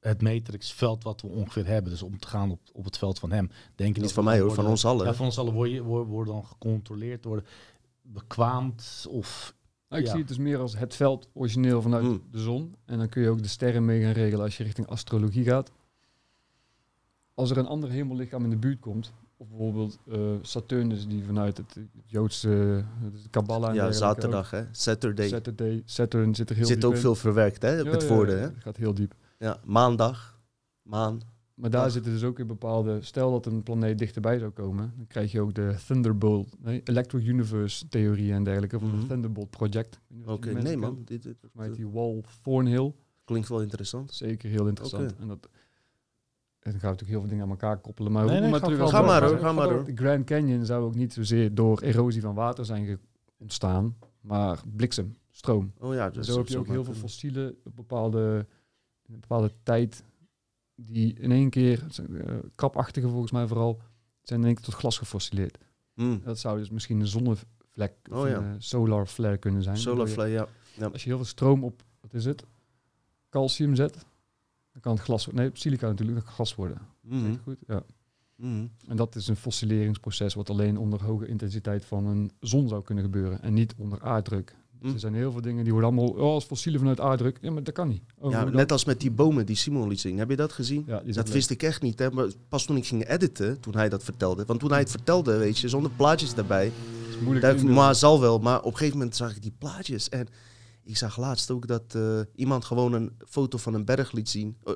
het 0.00 0.22
matrixveld 0.22 1.02
wat 1.04 1.20
we 1.20 1.28
ongeveer 1.28 1.66
hebben, 1.66 1.90
dus 1.92 2.02
om 2.02 2.18
te 2.18 2.28
gaan 2.28 2.50
op, 2.50 2.60
op 2.72 2.84
het 2.84 2.98
veld 2.98 3.18
van 3.18 3.32
hem. 3.32 3.50
Denk 3.74 3.94
Niet 3.94 4.04
dat 4.04 4.12
van 4.12 4.24
mij 4.24 4.40
hoor, 4.40 4.54
van 4.54 4.66
ons 4.66 4.84
allen. 4.84 5.06
Ja, 5.06 5.14
van 5.14 5.24
ons 5.26 5.38
allen 5.38 5.52
worden, 5.52 5.82
worden, 5.82 6.08
worden 6.08 6.34
dan 6.34 6.44
gecontroleerd, 6.46 7.24
worden 7.24 7.44
bekwaamd 8.02 9.06
of... 9.10 9.56
Nou, 9.88 10.00
ik 10.02 10.06
Ja. 10.06 10.12
zie 10.14 10.20
het 10.24 10.28
dus 10.28 10.38
meer 10.38 10.58
als 10.58 10.76
het 10.78 10.94
veld 10.96 11.28
origineel 11.32 11.82
vanuit 11.82 12.04
Mm. 12.04 12.22
de 12.30 12.38
zon. 12.38 12.74
En 12.84 12.98
dan 12.98 13.08
kun 13.08 13.22
je 13.22 13.28
ook 13.28 13.42
de 13.42 13.48
sterren 13.48 13.84
mee 13.84 14.02
gaan 14.02 14.12
regelen 14.12 14.44
als 14.44 14.56
je 14.56 14.64
richting 14.64 14.86
astrologie 14.86 15.44
gaat. 15.44 15.70
Als 17.34 17.50
er 17.50 17.56
een 17.58 17.66
ander 17.66 17.90
hemellichaam 17.90 18.44
in 18.44 18.50
de 18.50 18.56
buurt 18.56 18.80
komt, 18.80 19.12
Of 19.40 19.48
bijvoorbeeld 19.48 19.98
eh, 20.10 20.20
Saturnus, 20.42 21.06
die 21.06 21.24
vanuit 21.24 21.56
het 21.56 21.76
Joodse 22.06 22.48
de 22.48 23.28
Kabbalah 23.30 23.68
en 23.68 23.74
Ja, 23.74 23.92
zaterdag, 23.92 24.50
hè? 24.50 24.64
Saturday. 24.72 25.28
Saturday, 25.28 25.82
Saturn 25.84 26.34
zit 26.34 26.50
er 26.50 26.56
heel 26.56 26.66
Zit 26.66 26.76
diep 26.80 26.84
ook 26.84 26.94
in. 26.94 27.00
veel 27.00 27.14
verwerkt, 27.14 27.62
hè? 27.62 27.80
Op 27.80 27.86
Ja, 27.86 27.92
het 27.92 28.02
ja, 28.02 28.08
woorden, 28.08 28.34
ja, 28.36 28.40
hè? 28.40 28.46
het 28.48 28.62
gaat 28.62 28.76
heel 28.76 28.94
diep. 28.94 29.14
Ja, 29.38 29.60
maandag. 29.64 30.40
Maan. 30.82 31.20
Maar 31.54 31.70
daar 31.70 31.90
zitten 31.90 32.12
dus 32.12 32.24
ook 32.24 32.38
in 32.38 32.46
bepaalde... 32.46 33.02
Stel 33.02 33.30
dat 33.30 33.46
een 33.46 33.62
planeet 33.62 33.98
dichterbij 33.98 34.38
zou 34.38 34.50
komen, 34.50 34.92
dan 34.96 35.06
krijg 35.06 35.32
je 35.32 35.40
ook 35.40 35.54
de 35.54 35.74
Thunderbolt, 35.86 36.56
nee, 36.60 36.80
Electro-Universe 36.84 37.88
theorie 37.88 38.32
en 38.32 38.44
dergelijke, 38.44 38.76
of 38.76 38.82
het 38.82 39.08
Thunderbolt 39.08 39.50
Project. 39.50 40.00
Oké, 40.26 40.52
nee 40.52 40.76
man, 40.76 40.94
kent. 40.94 41.06
dit, 41.08 41.22
dit, 41.22 41.32
Volgens 41.40 41.52
mij 41.54 41.66
heet 41.66 41.76
die 41.76 41.88
Wall 41.88 42.22
Thornhill. 42.42 42.94
klinkt 43.24 43.48
wel 43.48 43.62
interessant. 43.62 44.12
Zeker 44.14 44.50
heel 44.50 44.66
interessant. 44.66 45.16
En 45.16 45.28
dat, 45.28 45.48
en 46.58 46.70
dan 46.70 46.80
gaan 46.80 46.80
we 46.80 46.86
natuurlijk 46.86 47.08
heel 47.10 47.20
veel 47.20 47.28
dingen 47.28 47.44
aan 47.44 47.50
elkaar 47.50 47.78
koppelen. 47.78 48.12
Maar, 48.12 48.22
Nee, 48.24 48.32
hoe- 48.32 48.40
nee, 48.40 48.50
maar 48.50 48.60
ga 48.60 48.66
terug. 48.66 48.90
Ga 48.90 49.02
maar, 49.02 49.24
hoor, 49.24 49.38
ga 49.38 49.52
maar, 49.52 49.68
door. 49.68 49.84
De 49.84 49.94
Grand 49.96 50.24
Canyon 50.24 50.64
zou 50.64 50.84
ook 50.84 50.94
niet 50.94 51.12
zozeer 51.12 51.54
door 51.54 51.80
erosie 51.80 52.20
van 52.20 52.34
water 52.34 52.64
zijn 52.64 52.86
ge- 52.86 52.98
ontstaan, 53.36 53.96
maar 54.20 54.60
bliksem, 54.76 55.16
stroom. 55.30 55.72
Oh 55.78 55.94
ja, 55.94 56.10
Dus 56.10 56.26
zo 56.26 56.36
heb 56.38 56.48
je 56.48 56.58
ook 56.58 56.66
heel 56.66 56.84
veel 56.84 56.94
fossielen 56.94 57.56
op 57.64 57.76
bepaalde, 57.76 58.46
in 59.08 59.14
een 59.14 59.20
bepaalde 59.20 59.52
tijd 59.62 60.04
die 60.74 61.14
in 61.14 61.32
één 61.32 61.50
keer, 61.50 61.86
eh, 61.96 62.36
krapachtige 62.54 63.08
volgens 63.08 63.32
mij 63.32 63.46
vooral, 63.46 63.80
zijn 64.22 64.40
in 64.40 64.46
één 64.46 64.54
keer 64.54 64.64
tot 64.64 64.74
glas 64.74 64.98
gefossileerd. 64.98 65.58
Mm. 65.94 66.20
Dat 66.24 66.38
zou 66.38 66.58
dus 66.58 66.70
misschien 66.70 67.00
een 67.00 67.06
zonnevlek 67.06 67.94
of 68.10 68.18
Oh 68.18 68.28
ja. 68.28 68.36
een 68.36 68.54
eh, 68.54 68.56
solar 68.58 69.06
flare 69.06 69.38
kunnen 69.38 69.62
zijn. 69.62 69.76
Solar 69.76 70.06
flare, 70.06 70.30
ja. 70.30 70.46
Als 70.92 71.02
je 71.02 71.08
heel 71.08 71.16
veel 71.16 71.26
stroom 71.26 71.64
op, 71.64 71.82
wat 72.00 72.14
is 72.14 72.24
het, 72.24 72.44
calcium 73.28 73.74
zet, 73.74 73.92
dan 74.72 74.80
kan 74.80 74.92
het 74.92 75.02
glas 75.02 75.24
worden. 75.24 75.42
Nee, 75.42 75.50
silica 75.54 75.88
natuurlijk, 75.88 76.18
dat 76.18 76.28
glas 76.34 76.54
worden. 76.54 76.78
Ik 77.10 77.40
goed? 77.42 77.58
Ja. 77.66 77.82
Mhm. 78.36 78.66
En 78.86 78.96
dat 78.96 79.14
is 79.14 79.28
een 79.28 79.36
fossileringsproces 79.36 80.34
wat 80.34 80.50
alleen 80.50 80.76
onder 80.76 81.02
hoge 81.02 81.26
intensiteit 81.26 81.84
van 81.84 82.06
een 82.06 82.30
zon 82.40 82.68
zou 82.68 82.82
kunnen 82.82 83.04
gebeuren 83.04 83.42
en 83.42 83.54
niet 83.54 83.74
onder 83.76 84.02
aarddruk. 84.02 84.56
Dus 84.80 84.86
Mhm. 84.86 84.94
er 84.94 85.00
zijn 85.00 85.14
heel 85.14 85.32
veel 85.32 85.40
dingen 85.40 85.64
die 85.64 85.72
worden 85.72 85.90
allemaal 85.90 86.10
oh, 86.14 86.20
als 86.32 86.44
fossielen 86.44 86.80
vanuit 86.80 87.00
aarddruk. 87.00 87.38
Ja, 87.40 87.50
maar 87.50 87.62
dat 87.62 87.74
kan 87.74 87.88
niet. 87.88 88.02
Oh, 88.18 88.30
Ja, 88.30 88.44
net 88.44 88.72
als 88.72 88.84
met 88.84 89.00
die 89.00 89.10
bomen 89.10 89.46
die 89.46 89.56
Simon 89.56 89.88
liet 89.88 90.00
zien. 90.00 90.18
Heb 90.18 90.30
je 90.30 90.36
dat 90.36 90.52
gezien? 90.52 90.84
Ja, 90.86 91.02
Dat 91.06 91.28
wist 91.28 91.50
ik 91.50 91.62
echt 91.62 91.82
niet. 91.82 91.98
Hè? 91.98 92.10
Maar 92.10 92.26
pas 92.48 92.64
toen 92.64 92.76
ik 92.76 92.86
ging 92.86 93.08
editen, 93.08 93.60
toen 93.60 93.74
hij 93.74 93.88
dat 93.88 94.04
vertelde. 94.04 94.44
Want 94.44 94.60
toen 94.60 94.70
hij 94.70 94.78
het 94.78 94.90
vertelde, 94.90 95.36
weet 95.36 95.58
je, 95.58 95.68
zonder 95.68 95.90
plaatjes 95.96 96.34
daarbij. 96.34 96.64
Dat 96.64 97.08
is 97.14 97.20
moeilijk 97.24 97.46
Dat, 97.46 97.62
maar 97.62 97.94
zal 97.94 98.20
wel. 98.20 98.38
Maar 98.38 98.58
op 98.58 98.64
een 98.72 98.76
gegeven 98.76 98.98
moment 98.98 99.16
zag 99.16 99.36
ik 99.36 99.42
die 99.42 99.54
plaatjes. 99.58 100.08
En 100.08 100.26
ik 100.84 100.96
zag 100.96 101.16
laatst 101.18 101.50
ook 101.50 101.66
dat 101.66 101.94
eh, 101.94 102.20
iemand 102.34 102.64
gewoon 102.64 102.92
een 102.92 103.12
foto 103.28 103.58
van 103.58 103.74
een 103.74 103.84
berg 103.84 104.12
liet 104.12 104.28
zien. 104.28 104.56
eh, 104.64 104.72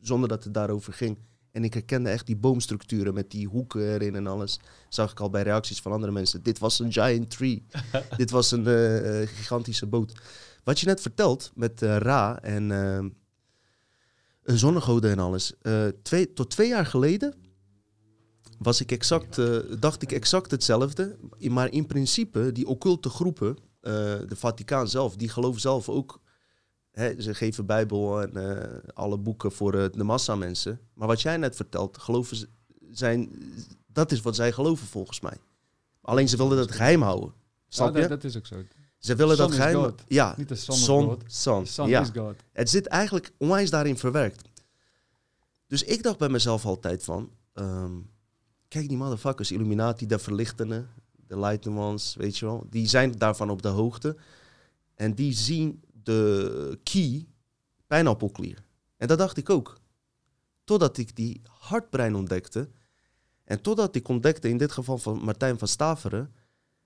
zonder 0.00 0.28
dat 0.28 0.44
het 0.44 0.54
daarover 0.54 0.92
ging. 0.92 1.16
En 1.52 1.64
ik 1.64 1.74
herkende 1.74 2.10
echt 2.10 2.26
die 2.26 2.36
boomstructuren 2.36 3.14
met 3.14 3.30
die 3.30 3.46
hoeken 3.46 3.92
erin 3.92 4.14
en 4.14 4.26
alles. 4.26 4.60
Zag 4.88 5.10
ik 5.10 5.20
al 5.20 5.30
bij 5.30 5.42
reacties 5.42 5.80
van 5.80 5.92
andere 5.92 6.12
mensen. 6.12 6.42
Dit 6.42 6.58
was 6.58 6.78
een 6.78 6.92
giant 6.92 7.30
tree. 7.30 7.66
Dit 8.16 8.30
was 8.30 8.50
een 8.50 8.66
eh, 8.66 9.22
eh, 9.22 9.28
gigantische 9.28 9.86
boot. 9.86 10.12
Wat 10.64 10.80
je 10.80 10.86
net 10.86 11.00
vertelt 11.00 11.50
met 11.54 11.82
eh, 11.82 11.96
Ra 11.96 12.42
en 12.42 12.70
eh, 12.70 13.10
een 14.42 14.58
zonnegoden 14.58 15.10
en 15.10 15.18
alles. 15.18 15.54
twee, 16.02 16.32
tot 16.32 16.50
twee 16.50 16.68
jaar 16.68 16.86
geleden 16.86 17.34
was 18.58 18.80
ik 18.80 18.92
exact, 18.92 19.40
dacht 19.80 20.02
ik 20.02 20.12
exact 20.12 20.50
hetzelfde. 20.50 21.18
Maar 21.38 21.72
in 21.72 21.86
principe, 21.86 22.52
die 22.52 22.66
occulte 22.66 23.08
groepen, 23.08 23.56
de 23.80 24.36
Vaticaan 24.36 24.88
zelf, 24.88 25.16
die 25.16 25.28
geloven 25.28 25.60
zelf 25.60 25.88
ook. 25.88 26.20
Hè, 26.90 27.20
ze 27.22 27.34
geven 27.34 27.66
Bijbel 27.66 28.22
en 28.22 28.36
eh, 28.58 28.78
alle 28.94 29.18
boeken 29.18 29.52
voor 29.52 29.74
eh, 29.74 29.84
de 29.92 30.04
massa 30.04 30.34
mensen. 30.34 30.80
Maar 30.94 31.08
wat 31.08 31.20
jij 31.22 31.36
net 31.36 31.56
vertelt, 31.56 31.98
geloven 31.98 32.36
ze, 32.36 32.48
zijn, 32.90 33.30
dat 33.86 34.12
is 34.12 34.20
wat 34.20 34.34
zij 34.36 34.52
geloven 34.52 34.86
volgens 34.86 35.20
mij. 35.20 35.36
Alleen 36.00 36.28
ze 36.28 36.36
wilden 36.36 36.58
dat 36.58 36.70
geheim 36.72 37.02
houden. 37.02 37.32
Snap 37.68 37.94
Ja, 37.94 38.00
je? 38.02 38.08
dat, 38.08 38.20
dat 38.20 38.30
is 38.30 38.36
ook 38.36 38.46
zo. 38.46 38.56
Ze 38.98 39.14
willen 39.14 39.36
Sun 39.36 39.46
dat 39.46 39.54
geheim. 39.54 39.76
God. 39.76 40.02
Ja, 40.06 40.34
Niet 40.36 40.48
de 40.48 40.54
son 40.54 41.18
son, 41.26 41.88
Ja. 41.88 42.00
is 42.00 42.08
God. 42.14 42.34
Het 42.52 42.70
zit 42.70 42.86
eigenlijk 42.86 43.32
onwijs 43.38 43.70
daarin 43.70 43.98
verwerkt. 43.98 44.48
Dus 45.66 45.82
ik 45.82 46.02
dacht 46.02 46.18
bij 46.18 46.28
mezelf 46.28 46.64
altijd 46.66 47.04
van... 47.04 47.30
ehm, 47.52 47.92
kijk, 48.68 48.88
die 48.88 48.96
motherfuckers, 48.96 49.52
Illuminati, 49.52 50.06
de 50.06 50.18
verlichtenden, 50.18 50.88
de 51.26 51.38
lighten 51.38 51.76
ones, 51.76 52.14
weet 52.14 52.38
je 52.38 52.44
wel. 52.46 52.66
Die 52.70 52.88
zijn 52.88 53.12
daarvan 53.18 53.50
op 53.50 53.62
de 53.62 53.68
hoogte. 53.68 54.16
En 54.94 55.14
die 55.14 55.32
zien 55.32 55.82
de 56.02 56.78
key 56.82 57.26
pijnappelklier. 57.86 58.64
En 58.96 59.08
dat 59.08 59.18
dacht 59.18 59.36
ik 59.36 59.50
ook. 59.50 59.78
Totdat 60.64 60.98
ik 60.98 61.16
die 61.16 61.42
hartbrein 61.44 62.14
ontdekte. 62.14 62.70
En 63.44 63.60
totdat 63.60 63.94
ik 63.94 64.08
ontdekte, 64.08 64.48
in 64.48 64.56
dit 64.56 64.72
geval 64.72 64.98
van 64.98 65.18
Martijn 65.24 65.58
van 65.58 65.68
Staveren... 65.68 66.34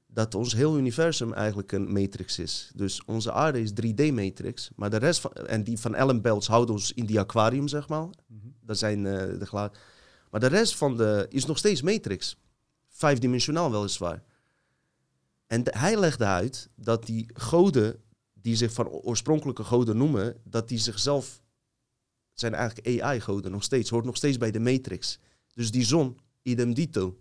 dat 0.06 0.34
ons 0.34 0.54
heel 0.54 0.78
universum 0.78 1.32
eigenlijk 1.32 1.72
een 1.72 1.92
matrix 1.92 2.38
is. 2.38 2.70
Dus 2.74 3.04
onze 3.04 3.32
aarde 3.32 3.60
is 3.60 3.70
3D-matrix. 3.70 4.70
Maar 4.76 4.90
de 4.90 4.96
rest 4.96 5.20
van... 5.20 5.32
En 5.32 5.64
die 5.64 5.78
van 5.78 5.94
Ellen 5.94 6.22
Belts 6.22 6.46
houden 6.46 6.74
ons 6.74 6.92
in 6.92 7.06
die 7.06 7.20
aquarium, 7.20 7.68
zeg 7.68 7.88
maar. 7.88 8.08
Mhm. 8.26 8.48
Dat 8.60 8.78
zijn 8.78 9.06
eh, 9.06 9.38
de 9.38 9.46
gla 9.46 9.70
Maar 10.30 10.40
de 10.40 10.46
rest 10.46 10.76
van 10.76 10.96
de 10.96 11.26
is 11.28 11.44
nog 11.46 11.58
steeds 11.58 11.82
matrix. 11.82 12.36
Vijfdimensionaal 12.88 13.70
weliswaar. 13.70 14.22
En 15.46 15.64
de- 15.64 15.74
hij 15.78 15.98
legde 15.98 16.24
uit 16.24 16.68
dat 16.76 17.06
die 17.06 17.30
goden, 17.34 18.02
die 18.44 18.56
zich 18.56 18.72
van 18.72 18.88
oorspronkelijke 18.88 19.64
goden 19.64 19.96
noemen, 19.96 20.36
dat 20.42 20.68
die 20.68 20.78
zichzelf 20.78 21.42
zijn 22.32 22.54
eigenlijk 22.54 23.02
AI-goden 23.02 23.50
nog 23.50 23.62
steeds, 23.62 23.90
hoort 23.90 24.04
nog 24.04 24.16
steeds 24.16 24.36
bij 24.36 24.50
de 24.50 24.60
matrix. 24.60 25.18
Dus 25.54 25.70
die 25.70 25.84
zon, 25.84 26.18
idem 26.42 26.74
dito. 26.74 27.18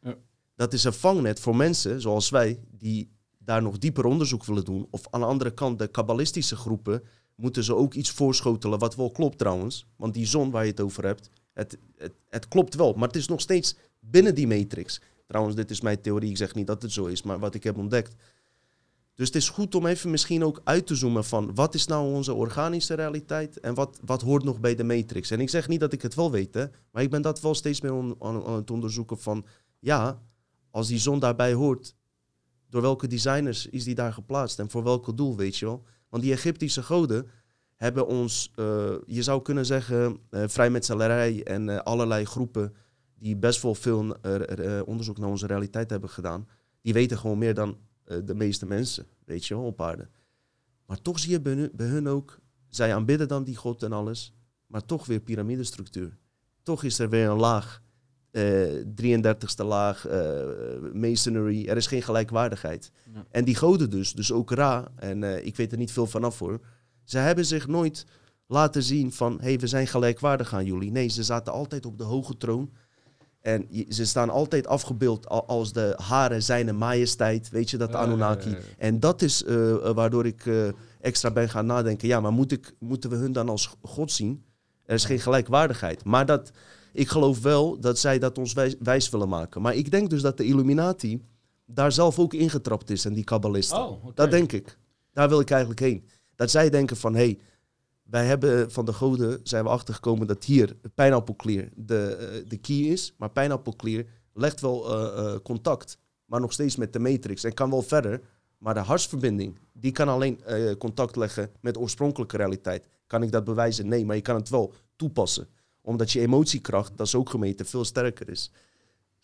Ja. 0.00 0.16
Dat 0.54 0.72
is 0.72 0.84
een 0.84 0.92
vangnet 0.92 1.40
voor 1.40 1.56
mensen 1.56 2.00
zoals 2.00 2.30
wij, 2.30 2.60
die 2.70 3.10
daar 3.38 3.62
nog 3.62 3.78
dieper 3.78 4.04
onderzoek 4.04 4.44
willen 4.44 4.64
doen. 4.64 4.86
Of 4.90 5.06
aan 5.10 5.20
de 5.20 5.26
andere 5.26 5.54
kant, 5.54 5.78
de 5.78 5.88
kabbalistische 5.88 6.56
groepen, 6.56 7.02
moeten 7.34 7.64
ze 7.64 7.74
ook 7.74 7.94
iets 7.94 8.10
voorschotelen, 8.10 8.78
wat 8.78 8.96
wel 8.96 9.10
klopt 9.10 9.38
trouwens. 9.38 9.86
Want 9.96 10.14
die 10.14 10.26
zon 10.26 10.50
waar 10.50 10.64
je 10.64 10.70
het 10.70 10.80
over 10.80 11.04
hebt, 11.04 11.30
het, 11.52 11.78
het, 11.96 12.12
het 12.28 12.48
klopt 12.48 12.74
wel, 12.74 12.92
maar 12.92 13.08
het 13.08 13.16
is 13.16 13.28
nog 13.28 13.40
steeds 13.40 13.76
binnen 14.00 14.34
die 14.34 14.46
matrix. 14.46 15.00
Trouwens, 15.26 15.56
dit 15.56 15.70
is 15.70 15.80
mijn 15.80 16.00
theorie, 16.00 16.30
ik 16.30 16.36
zeg 16.36 16.54
niet 16.54 16.66
dat 16.66 16.82
het 16.82 16.92
zo 16.92 17.04
is, 17.04 17.22
maar 17.22 17.38
wat 17.38 17.54
ik 17.54 17.64
heb 17.64 17.76
ontdekt. 17.76 18.14
Dus 19.14 19.26
het 19.26 19.36
is 19.36 19.48
goed 19.48 19.74
om 19.74 19.86
even 19.86 20.10
misschien 20.10 20.44
ook 20.44 20.60
uit 20.64 20.86
te 20.86 20.94
zoomen 20.94 21.24
van 21.24 21.54
wat 21.54 21.74
is 21.74 21.86
nou 21.86 22.14
onze 22.14 22.34
organische 22.34 22.94
realiteit 22.94 23.60
en 23.60 23.74
wat, 23.74 24.00
wat 24.04 24.22
hoort 24.22 24.44
nog 24.44 24.60
bij 24.60 24.74
de 24.74 24.84
matrix. 24.84 25.30
En 25.30 25.40
ik 25.40 25.48
zeg 25.48 25.68
niet 25.68 25.80
dat 25.80 25.92
ik 25.92 26.02
het 26.02 26.14
wel 26.14 26.30
weet, 26.30 26.54
hè, 26.54 26.66
maar 26.90 27.02
ik 27.02 27.10
ben 27.10 27.22
dat 27.22 27.40
wel 27.40 27.54
steeds 27.54 27.80
meer 27.80 28.16
aan, 28.18 28.54
het 28.54 28.70
onderzoeken 28.70 29.18
van 29.18 29.46
ja, 29.78 30.22
als 30.70 30.88
die 30.88 30.98
zon 30.98 31.18
daarbij 31.18 31.52
hoort, 31.52 31.96
door 32.68 32.82
welke 32.82 33.06
designers 33.06 33.66
is 33.66 33.84
die 33.84 33.94
daar 33.94 34.12
geplaatst 34.12 34.58
en 34.58 34.70
voor 34.70 34.82
welk 34.82 35.16
doel, 35.16 35.36
weet 35.36 35.56
je 35.56 35.66
wel. 35.66 35.84
Want 36.08 36.22
die 36.22 36.32
Egyptische 36.32 36.82
goden 36.82 37.30
hebben 37.74 38.06
ons, 38.06 38.52
eh, 38.54 38.94
je 39.06 39.22
zou 39.22 39.42
kunnen 39.42 39.66
zeggen, 39.66 40.18
eh 40.30 40.44
vrijmetselarij 40.46 41.42
en 41.42 41.68
eh, 41.68 41.76
allerlei 41.76 42.24
groepen 42.24 42.74
die 43.18 43.36
best 43.36 43.62
wel 43.62 43.74
veel 43.74 44.16
onderzoek 44.84 45.18
naar 45.18 45.28
onze 45.28 45.46
realiteit 45.46 45.90
hebben 45.90 46.10
gedaan, 46.10 46.48
die 46.80 46.92
weten 46.92 47.18
gewoon 47.18 47.38
meer 47.38 47.54
dan 47.54 47.76
de 48.04 48.34
meeste 48.34 48.66
mensen, 48.66 49.06
weet 49.24 49.46
je 49.46 49.54
wel, 49.54 49.64
op 49.64 49.80
aarde. 49.80 50.08
Maar 50.86 51.02
toch 51.02 51.18
zie 51.18 51.30
je 51.30 51.40
bij 51.40 51.52
hun, 51.52 51.70
bij 51.74 51.86
hun 51.86 52.08
ook, 52.08 52.38
zij 52.68 52.94
aanbidden 52.94 53.28
dan 53.28 53.44
die 53.44 53.56
god 53.56 53.82
en 53.82 53.92
alles, 53.92 54.34
maar 54.66 54.84
toch 54.84 55.06
weer 55.06 55.20
piramidestructuur. 55.20 56.16
Toch 56.62 56.82
is 56.82 56.98
er 56.98 57.08
weer 57.08 57.28
een 57.28 57.38
laag, 57.38 57.82
eh 58.30 58.84
33ste 58.94 59.64
laag, 59.64 60.06
eh, 60.06 60.92
masonry, 60.92 61.66
er 61.68 61.76
is 61.76 61.86
geen 61.86 62.02
gelijkwaardigheid. 62.02 62.90
Ja. 63.14 63.24
En 63.30 63.44
die 63.44 63.54
goden 63.54 63.90
dus, 63.90 64.12
dus 64.12 64.32
ook 64.32 64.50
Ra, 64.50 64.92
en 64.96 65.22
eh, 65.22 65.46
ik 65.46 65.56
weet 65.56 65.72
er 65.72 65.78
niet 65.78 65.92
veel 65.92 66.06
vanaf 66.06 66.38
hoor, 66.38 66.60
ze 67.04 67.18
hebben 67.18 67.46
zich 67.46 67.66
nooit 67.66 68.06
laten 68.46 68.82
zien 68.82 69.12
van, 69.12 69.38
hé, 69.40 69.44
hey, 69.44 69.58
we 69.58 69.66
zijn 69.66 69.86
gelijkwaardig 69.86 70.54
aan 70.54 70.64
jullie. 70.64 70.90
Nee, 70.90 71.08
ze 71.08 71.22
zaten 71.22 71.52
altijd 71.52 71.86
op 71.86 71.98
de 71.98 72.04
hoge 72.04 72.36
troon. 72.36 72.72
En 73.44 73.68
ze 73.88 74.06
staan 74.06 74.30
altijd 74.30 74.66
afgebeeld 74.66 75.28
al- 75.28 75.46
als 75.46 75.72
de 75.72 75.94
haren 75.96 76.42
zijn 76.42 76.76
majesteit, 76.76 77.50
weet 77.50 77.70
je, 77.70 77.76
dat 77.76 77.90
de 77.90 77.96
ja, 77.96 78.02
Anunnaki. 78.02 78.50
ja, 78.50 78.56
ja. 78.56 78.62
En 78.78 79.00
dat 79.00 79.22
is 79.22 79.44
eh, 79.44 79.70
eh, 79.70 79.94
waardoor 79.94 80.26
ik 80.26 80.46
eh, 80.46 80.68
extra 81.00 81.30
ben 81.30 81.48
gaan 81.48 81.66
nadenken. 81.66 82.08
Ja, 82.08 82.20
maar 82.20 82.32
moet 82.32 82.52
ik, 82.52 82.74
moeten 82.78 83.10
we 83.10 83.16
hun 83.16 83.32
dan 83.32 83.48
als 83.48 83.76
God 83.82 84.12
zien? 84.12 84.44
Er 84.84 84.94
is 84.94 85.04
geen 85.04 85.18
gelijkwaardigheid. 85.18 86.04
Maar 86.04 86.26
dat, 86.26 86.50
ik 86.92 87.08
geloof 87.08 87.42
wel 87.42 87.80
dat 87.80 87.98
zij 87.98 88.18
dat 88.18 88.38
ons 88.38 88.52
wijs, 88.52 88.74
wijs 88.78 89.10
willen 89.10 89.28
maken. 89.28 89.62
Maar 89.62 89.74
ik 89.74 89.90
denk 89.90 90.10
dus 90.10 90.22
dat 90.22 90.36
de 90.36 90.44
Illuminati 90.44 91.22
daar 91.66 91.92
zelf 91.92 92.18
ook 92.18 92.34
ingetrapt 92.34 92.90
is 92.90 93.04
en 93.04 93.14
die 93.14 93.24
kabbalisten. 93.24 93.78
Oh. 93.86 94.06
Dat 94.14 94.30
denk 94.30 94.52
ik. 94.52 94.78
Daar 95.12 95.28
wil 95.28 95.40
ik 95.40 95.50
eigenlijk 95.50 95.80
heen. 95.80 96.08
Dat 96.36 96.50
zij 96.50 96.70
denken 96.70 96.96
van, 96.96 97.14
hé, 97.14 97.20
hey, 97.24 97.38
wij 98.04 98.26
hebben 98.26 98.70
van 98.70 98.84
de 98.84 98.92
goden, 98.92 99.40
zijn 99.42 99.64
we 99.64 99.70
achtergekomen 99.70 100.26
dat 100.26 100.44
hier 100.44 100.76
pijnappelklier 100.94 101.68
de, 101.74 102.16
eh, 102.16 102.48
de 102.48 102.56
key 102.56 102.76
is. 102.76 103.14
Maar 103.18 103.30
pijnappelklier 103.30 104.06
legt 104.32 104.60
wel 104.60 104.92
eh, 104.92 105.18
eh, 105.18 105.40
contact, 105.42 105.98
maar 106.24 106.40
nog 106.40 106.52
steeds 106.52 106.76
met 106.76 106.92
de 106.92 106.98
matrix. 106.98 107.44
En 107.44 107.54
kan 107.54 107.70
wel 107.70 107.82
verder, 107.82 108.20
maar 108.58 108.74
de 108.74 108.80
hartsverbinding, 108.80 109.58
die 109.72 109.92
kan 109.92 110.08
alleen 110.08 110.40
contact 110.78 111.16
leggen 111.16 111.50
met 111.60 111.74
de 111.74 111.80
oorspronkelijke 111.80 112.36
realiteit. 112.36 112.88
Kan 113.06 113.22
ik 113.22 113.32
dat 113.32 113.44
bewijzen? 113.44 113.88
Nee, 113.88 114.04
maar 114.04 114.16
je 114.16 114.22
kan 114.22 114.34
het 114.34 114.48
wel 114.48 114.72
toepassen. 114.96 115.48
Omdat 115.80 116.12
je 116.12 116.20
emotiekracht, 116.20 116.96
dat 116.96 117.06
is 117.06 117.14
ook 117.14 117.30
gemeten, 117.30 117.66
veel 117.66 117.84
sterker 117.84 118.28
is. 118.28 118.50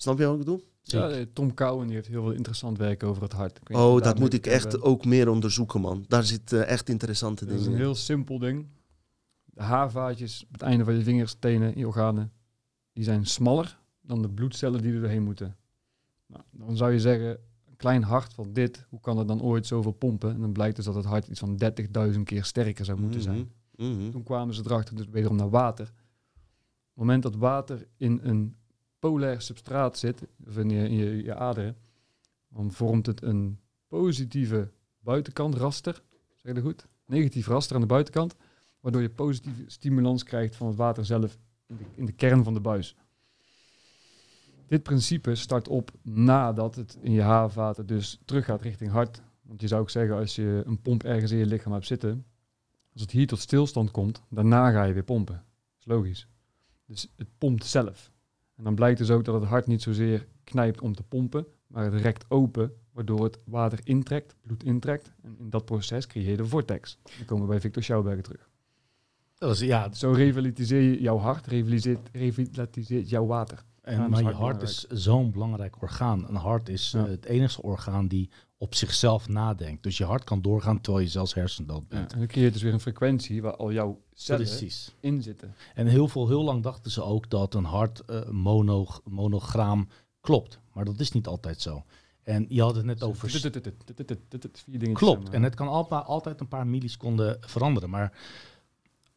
Snap 0.02 0.18
je 0.18 0.24
wat 0.24 0.32
ik 0.32 0.38
bedoel? 0.38 0.62
Ja, 0.82 1.10
eh, 1.10 1.26
Tom 1.32 1.54
Cowan 1.54 1.86
die 1.86 1.94
heeft 1.94 2.08
heel 2.08 2.22
veel 2.22 2.32
interessant 2.32 2.78
werk 2.78 3.02
over 3.02 3.22
het 3.22 3.32
hart. 3.32 3.60
Oh, 3.70 4.02
dat 4.02 4.18
moet 4.18 4.32
ik 4.32 4.46
echt 4.46 4.82
ook 4.82 5.04
meer 5.04 5.28
onderzoeken, 5.28 5.80
man. 5.80 6.04
Daar 6.08 6.24
zit 6.24 6.52
eh, 6.52 6.68
echt 6.68 6.88
interessante 6.88 7.44
Dat 7.44 7.54
is 7.54 7.60
dingen 7.60 7.72
een 7.74 7.78
in. 7.78 7.84
heel 7.84 7.94
simpel 7.94 8.38
ding. 8.38 8.66
De 9.44 9.62
haarvaatjes 9.62 10.44
op 10.44 10.52
het 10.52 10.62
einde 10.62 10.84
van 10.84 10.94
je 10.94 11.02
vingers, 11.02 11.36
tenen, 11.38 11.78
je 11.78 11.86
organen, 11.86 12.32
die 12.92 13.04
zijn 13.04 13.26
smaller 13.26 13.78
dan 14.00 14.22
de 14.22 14.28
bloedcellen 14.28 14.82
die 14.82 14.92
er 14.92 15.00
doorheen 15.00 15.22
moeten. 15.22 15.56
Nou, 16.26 16.42
dan 16.50 16.76
zou 16.76 16.92
je 16.92 17.00
zeggen, 17.00 17.30
een 17.68 17.76
klein 17.76 18.02
hart 18.02 18.34
van 18.34 18.52
dit, 18.52 18.86
hoe 18.88 19.00
kan 19.00 19.18
het 19.18 19.28
dan 19.28 19.42
ooit 19.42 19.66
zoveel 19.66 19.92
pompen? 19.92 20.34
En 20.34 20.40
dan 20.40 20.52
blijkt 20.52 20.76
dus 20.76 20.84
dat 20.84 20.94
het 20.94 21.04
hart 21.04 21.28
iets 21.28 21.40
van 21.40 21.60
30.000 22.14 22.20
keer 22.22 22.44
sterker 22.44 22.84
zou 22.84 23.00
moeten 23.00 23.22
zijn. 23.22 23.52
Mhm, 23.76 23.90
mhm. 23.90 24.10
Toen 24.10 24.22
kwamen 24.22 24.54
ze 24.54 24.62
erachter, 24.64 24.96
dus 24.96 25.06
wederom 25.10 25.36
naar 25.36 25.50
water. 25.50 25.86
Op 25.86 25.92
het 26.86 26.94
moment 26.94 27.22
dat 27.22 27.36
water 27.36 27.86
in 27.96 28.20
een 28.22 28.58
polair 29.00 29.40
substraat 29.40 29.98
zit, 29.98 30.26
of 30.46 30.56
in 30.56 30.70
je, 30.70 31.22
je, 31.22 31.34
aderen, 31.34 31.76
dan 32.48 32.72
vormt 32.72 33.06
het 33.06 33.22
een 33.22 33.58
positieve 33.88 34.70
buitenkant 35.00 35.54
raster, 35.54 36.02
zeg 36.36 36.54
je 36.54 36.60
goed? 36.60 36.86
Negatief 37.06 37.46
raster 37.46 37.74
aan 37.74 37.80
de 37.80 37.86
buitenkant, 37.86 38.36
waardoor 38.80 39.02
je 39.02 39.10
positieve 39.10 39.64
stimulans 39.66 40.22
krijgt 40.22 40.56
van 40.56 40.66
het 40.66 40.76
water 40.76 41.04
zelf 41.04 41.38
in 41.66 41.76
de, 41.76 41.84
in 41.94 42.06
de 42.06 42.12
kern 42.12 42.44
van 42.44 42.54
de 42.54 42.60
buis. 42.60 42.96
Dit 44.66 44.82
principe 44.82 45.34
start 45.34 45.68
op 45.68 45.90
nadat 46.02 46.74
het 46.74 46.98
in 47.00 47.12
je 47.12 47.22
haarvaten 47.22 47.86
dus 47.86 48.20
terug 48.24 48.44
gaat 48.44 48.62
richting 48.62 48.90
hart. 48.90 49.22
Want 49.42 49.60
je 49.60 49.68
zou 49.68 49.80
ook 49.80 49.90
zeggen, 49.90 50.16
als 50.16 50.34
je 50.34 50.62
een 50.66 50.80
pomp 50.80 51.04
ergens 51.04 51.30
in 51.30 51.38
je 51.38 51.46
lichaam 51.46 51.72
hebt 51.72 51.86
zitten, 51.86 52.26
als 52.92 53.02
het 53.02 53.10
hier 53.10 53.26
tot 53.26 53.38
stilstand 53.38 53.90
komt, 53.90 54.22
daarna 54.28 54.70
ga 54.70 54.84
je 54.84 54.92
weer 54.92 55.02
pompen. 55.02 55.34
Dat 55.34 55.78
is 55.78 55.84
logisch. 55.84 56.28
Dus 56.86 57.12
het 57.16 57.28
pompt 57.38 57.64
zelf. 57.64 58.10
En 58.60 58.66
dan 58.66 58.74
blijkt 58.74 58.98
dus 58.98 59.10
ook 59.10 59.24
dat 59.24 59.40
het 59.40 59.50
hart 59.50 59.66
niet 59.66 59.82
zozeer 59.82 60.26
knijpt 60.44 60.80
om 60.80 60.94
te 60.94 61.02
pompen, 61.02 61.46
maar 61.66 61.84
het 61.84 62.00
rekt 62.02 62.24
open, 62.28 62.72
waardoor 62.92 63.24
het 63.24 63.38
water 63.44 63.78
intrekt, 63.84 64.36
bloed 64.40 64.64
intrekt. 64.64 65.12
En 65.22 65.36
in 65.38 65.50
dat 65.50 65.64
proces 65.64 66.06
creëer 66.06 66.30
je 66.30 66.36
de 66.36 66.46
vortex. 66.46 66.98
Dan 67.16 67.26
komen 67.26 67.44
we 67.44 67.50
bij 67.50 67.60
Victor 67.60 67.82
Schouwberger 67.82 68.22
terug. 68.22 68.48
Dat 69.34 69.50
is, 69.54 69.60
ja, 69.60 69.92
Zo 69.92 70.10
revitaliseer 70.12 70.80
je 70.82 71.00
jouw 71.00 71.18
hart, 71.18 71.46
revitaliseert, 71.46 72.08
revitaliseert 72.12 73.08
jouw 73.08 73.26
water. 73.26 73.64
En, 73.80 73.96
Ja, 73.96 74.08
maar 74.08 74.22
je 74.22 74.28
hart 74.32 74.62
is 74.62 74.86
zo'n 74.88 75.30
belangrijk 75.30 75.82
orgaan. 75.82 76.28
Een 76.28 76.34
hart 76.34 76.68
is 76.68 76.90
Ja. 76.90 77.04
eh, 77.04 77.10
het 77.10 77.24
enige 77.24 77.62
orgaan 77.62 78.06
die 78.08 78.30
op 78.62 78.74
zichzelf 78.74 79.28
nadenkt. 79.28 79.82
Dus 79.82 79.98
je 79.98 80.04
hart 80.04 80.24
kan 80.24 80.42
doorgaan 80.42 80.80
terwijl 80.80 81.04
je 81.04 81.10
zelfs 81.10 81.34
hersendood 81.34 81.82
Ja, 81.88 81.96
bent. 81.98 82.12
en 82.12 82.18
dan 82.18 82.26
creëer 82.26 82.44
je 82.44 82.50
dus 82.50 82.62
weer 82.62 82.72
een 82.72 82.80
frequentie 82.80 83.42
waar 83.42 83.56
al 83.56 83.72
jouw 83.72 84.00
cellen 84.14 84.46
Precies. 84.46 84.94
in 85.00 85.22
zitten. 85.22 85.54
En 85.74 85.86
heel, 85.86 86.08
veel, 86.08 86.28
heel 86.28 86.44
lang 86.44 86.62
dachten 86.62 86.90
ze 86.90 87.02
ook 87.02 87.30
dat 87.30 87.54
een 87.54 87.64
hart 87.64 88.04
eh, 88.04 88.28
mono, 88.28 88.86
monograam 89.04 89.88
klopt. 90.20 90.58
Maar 90.72 90.84
dat 90.84 91.00
is 91.00 91.12
niet 91.12 91.26
altijd 91.26 91.60
zo. 91.60 91.84
En 92.22 92.46
je 92.48 92.62
had 92.62 92.74
het 92.74 92.84
net 92.84 93.02
over... 93.02 93.28
Klopt. 94.92 95.28
En 95.28 95.42
het 95.42 95.54
kan 95.54 95.68
altijd, 95.68 96.04
altijd 96.04 96.40
een 96.40 96.48
paar 96.48 96.66
milliseconden 96.66 97.36
veranderen. 97.40 97.90
Maar 97.90 98.18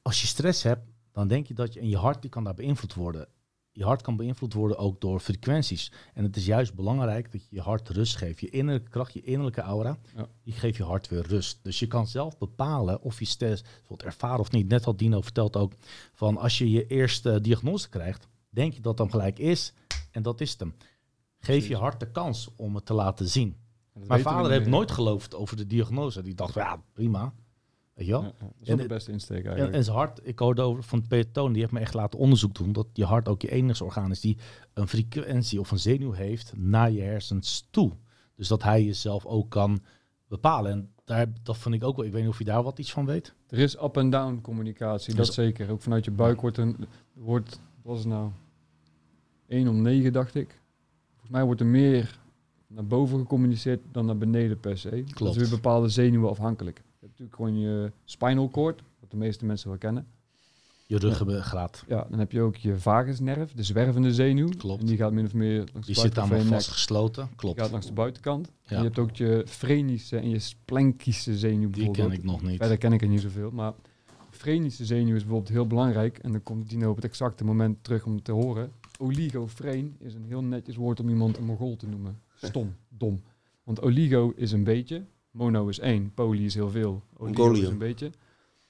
als 0.01 0.21
je 0.21 0.27
stress 0.27 0.63
hebt, 0.63 0.87
dan 1.11 1.27
denk 1.27 1.47
je 1.47 1.53
dat 1.53 1.73
je... 1.73 1.79
En 1.79 1.89
je 1.89 1.97
hart 1.97 2.21
die 2.21 2.29
kan 2.29 2.43
daar 2.43 2.53
beïnvloed 2.53 2.93
worden. 2.93 3.27
Je 3.75 3.83
hart 3.83 4.01
kan 4.01 4.15
beïnvloed 4.15 4.53
worden 4.53 4.77
ook 4.77 5.01
door 5.01 5.19
frequenties. 5.19 5.91
En 6.13 6.23
het 6.23 6.35
is 6.35 6.45
juist 6.45 6.73
belangrijk 6.73 7.31
dat 7.31 7.41
je 7.41 7.55
je 7.55 7.61
hart 7.61 7.89
rust 7.89 8.15
geeft. 8.15 8.39
Je 8.39 8.49
innerlijke 8.49 8.89
kracht, 8.89 9.13
je 9.13 9.21
innerlijke 9.21 9.61
aura, 9.61 9.97
Ja. 10.15 10.27
die 10.43 10.53
geeft 10.53 10.77
je 10.77 10.83
hart 10.83 11.07
weer 11.07 11.27
rust. 11.27 11.59
Dus 11.61 11.79
je 11.79 11.87
kan 11.87 12.07
zelf 12.07 12.37
bepalen 12.37 13.01
of 13.01 13.19
je 13.19 13.25
stress 13.25 13.63
wilt 13.87 14.03
ervaren 14.03 14.39
of 14.39 14.51
niet. 14.51 14.67
Net 14.67 14.83
had 14.85 14.99
Dino 14.99 15.21
verteld 15.21 15.55
ook, 15.55 15.73
van 16.13 16.37
als 16.37 16.57
je 16.57 16.69
je 16.71 16.87
eerste 16.87 17.41
diagnose 17.41 17.89
krijgt, 17.89 18.27
denk 18.49 18.73
je 18.73 18.81
dat 18.81 18.97
dan 18.97 19.09
gelijk 19.09 19.39
is. 19.39 19.73
En 20.11 20.23
dat 20.23 20.41
is 20.41 20.51
het 20.51 20.59
hem. 20.59 20.73
Geef 21.39 21.67
je 21.67 21.77
hart 21.77 21.99
de 21.99 22.11
kans 22.11 22.49
om 22.55 22.75
het 22.75 22.85
te 22.85 22.93
laten 22.93 23.27
zien. 23.29 23.55
Mijn 24.07 24.21
vader 24.21 24.51
heeft 24.51 24.67
nooit 24.67 24.91
geloofd 24.91 25.35
over 25.35 25.57
de 25.57 25.67
diagnose. 25.67 26.21
Die 26.21 26.33
dacht, 26.35 26.53
ja, 26.53 26.81
prima. 26.93 27.33
Weet 27.93 28.05
je 28.05 28.11
wel? 28.11 28.21
Ja, 28.23 28.31
dat 28.39 28.49
is 28.61 28.67
En 28.67 28.77
de 28.77 28.85
beste 28.87 29.11
insteek 29.11 29.37
En, 29.39 29.45
eigenlijk. 29.45 29.75
en 29.75 29.83
zijn 29.83 29.95
hart, 29.97 30.19
ik 30.23 30.39
hoorde 30.39 30.61
over 30.61 30.83
van 30.83 31.07
Peter 31.07 31.31
Toon, 31.31 31.51
die 31.51 31.61
heeft 31.61 31.73
me 31.73 31.79
echt 31.79 31.93
laten 31.93 32.19
onderzoek 32.19 32.55
doen, 32.55 32.71
dat 32.71 32.87
je 32.93 33.05
hart 33.05 33.27
ook 33.27 33.41
je 33.41 33.51
enige 33.51 33.83
orgaan 33.83 34.11
is 34.11 34.19
die 34.21 34.37
een 34.73 34.87
frequentie 34.87 35.59
of 35.59 35.71
een 35.71 35.79
zenuw 35.79 36.11
heeft 36.11 36.53
naar 36.55 36.91
je 36.91 37.01
hersens 37.01 37.67
toe. 37.71 37.91
Dus 38.35 38.47
dat 38.47 38.63
hij 38.63 38.83
jezelf 38.83 39.25
ook 39.25 39.49
kan 39.49 39.81
bepalen. 40.27 40.71
En 40.71 40.89
daar, 41.05 41.27
dat 41.43 41.57
vind 41.57 41.75
ik 41.75 41.83
ook 41.83 41.95
wel, 41.95 42.05
ik 42.05 42.11
weet 42.11 42.21
niet 42.21 42.31
of 42.31 42.37
je 42.37 42.43
daar 42.43 42.63
wat 42.63 42.79
iets 42.79 42.91
van 42.93 43.05
weet. 43.05 43.33
Er 43.47 43.59
is 43.59 43.75
up-and-down 43.81 44.39
communicatie, 44.41 45.15
dat 45.15 45.25
Dus- 45.25 45.35
zeker. 45.35 45.69
Ook 45.69 45.81
vanuit 45.81 46.05
je 46.05 46.11
buik 46.11 46.41
wordt 46.41 46.57
een, 46.57 46.77
wordt, 47.13 47.49
wat 47.49 47.59
was 47.95 47.97
het 47.99 48.07
nou, 48.07 48.29
1 49.47 49.67
om 49.67 49.81
9 49.81 50.13
dacht 50.13 50.35
ik. 50.35 50.61
Volgens 51.11 51.31
mij 51.31 51.43
wordt 51.43 51.61
er 51.61 51.67
meer 51.67 52.19
naar 52.67 52.85
boven 52.87 53.19
gecommuniceerd 53.19 53.81
dan 53.91 54.05
naar 54.05 54.17
beneden 54.17 54.59
per 54.59 54.77
se. 54.77 54.89
Dat 54.89 55.13
Klopt. 55.13 55.35
is 55.35 55.41
weer 55.41 55.49
bepaalde 55.49 55.89
zenuwen 55.89 56.29
afhankelijk. 56.29 56.81
Natuurlijk 57.19 57.35
gewoon 57.35 57.59
je 57.59 57.91
spinal 58.05 58.49
cord, 58.49 58.81
wat 58.99 59.11
de 59.11 59.17
meeste 59.17 59.45
mensen 59.45 59.69
wel 59.69 59.77
kennen. 59.77 60.07
Je 60.87 60.97
ruggengraat. 60.97 61.83
Ja, 61.87 62.07
dan 62.09 62.19
heb 62.19 62.31
je 62.31 62.41
ook 62.41 62.55
je 62.55 62.77
vagusnerf, 62.77 63.51
de 63.51 63.63
zwervende 63.63 64.13
zenuw. 64.13 64.49
Klopt. 64.57 64.81
En 64.81 64.87
die 64.87 64.97
gaat 64.97 65.11
min 65.11 65.25
of 65.25 65.33
meer 65.33 65.57
langs 65.57 65.87
Die 65.87 65.95
de 65.95 66.01
zit 66.01 66.17
allemaal 66.17 66.41
vastgesloten. 66.41 67.25
Die 67.27 67.35
Klopt. 67.35 67.59
gaat 67.59 67.71
langs 67.71 67.85
de 67.85 67.93
buitenkant. 67.93 68.51
En 68.65 68.77
je 68.77 68.83
hebt 68.83 68.99
ook 68.99 69.15
je 69.15 69.43
frenische 69.47 70.17
en 70.17 70.29
je 70.29 70.39
splenkische 70.39 71.37
zenuw 71.37 71.69
Die 71.69 71.91
ken 71.91 72.11
ik 72.11 72.23
nog 72.23 72.41
niet. 72.41 72.57
Verder 72.57 72.77
ken 72.77 72.93
ik 72.93 73.01
er 73.01 73.07
niet 73.07 73.21
zoveel, 73.21 73.51
maar 73.51 73.73
frenische 74.29 74.85
zenuw 74.85 75.15
is 75.15 75.21
bijvoorbeeld 75.21 75.53
heel 75.53 75.67
belangrijk. 75.67 76.17
En 76.17 76.31
dan 76.31 76.43
komt 76.43 76.69
Dino 76.69 76.89
op 76.89 76.95
het 76.95 77.05
exacte 77.05 77.43
moment 77.43 77.77
terug 77.81 78.05
om 78.05 78.21
te 78.21 78.31
horen. 78.31 78.71
Oligofreen 78.99 79.95
is 79.99 80.13
een 80.13 80.25
heel 80.25 80.43
netjes 80.43 80.75
woord 80.75 80.99
om 80.99 81.09
iemand 81.09 81.37
een 81.37 81.45
mogol 81.45 81.75
te 81.75 81.87
noemen. 81.87 82.19
Stom, 82.35 82.75
dom. 82.89 83.21
Want 83.63 83.81
oligo 83.81 84.33
is 84.35 84.51
een 84.51 84.63
beetje, 84.63 85.03
mono 85.33 85.67
is 85.67 85.79
één, 85.79 86.11
poly 86.13 86.45
is 86.45 86.53
heel 86.53 86.69
veel, 86.69 87.03
oligo 87.17 87.43
Mongolië. 87.43 87.61
is 87.61 87.67
een 87.67 87.77
beetje. 87.77 88.11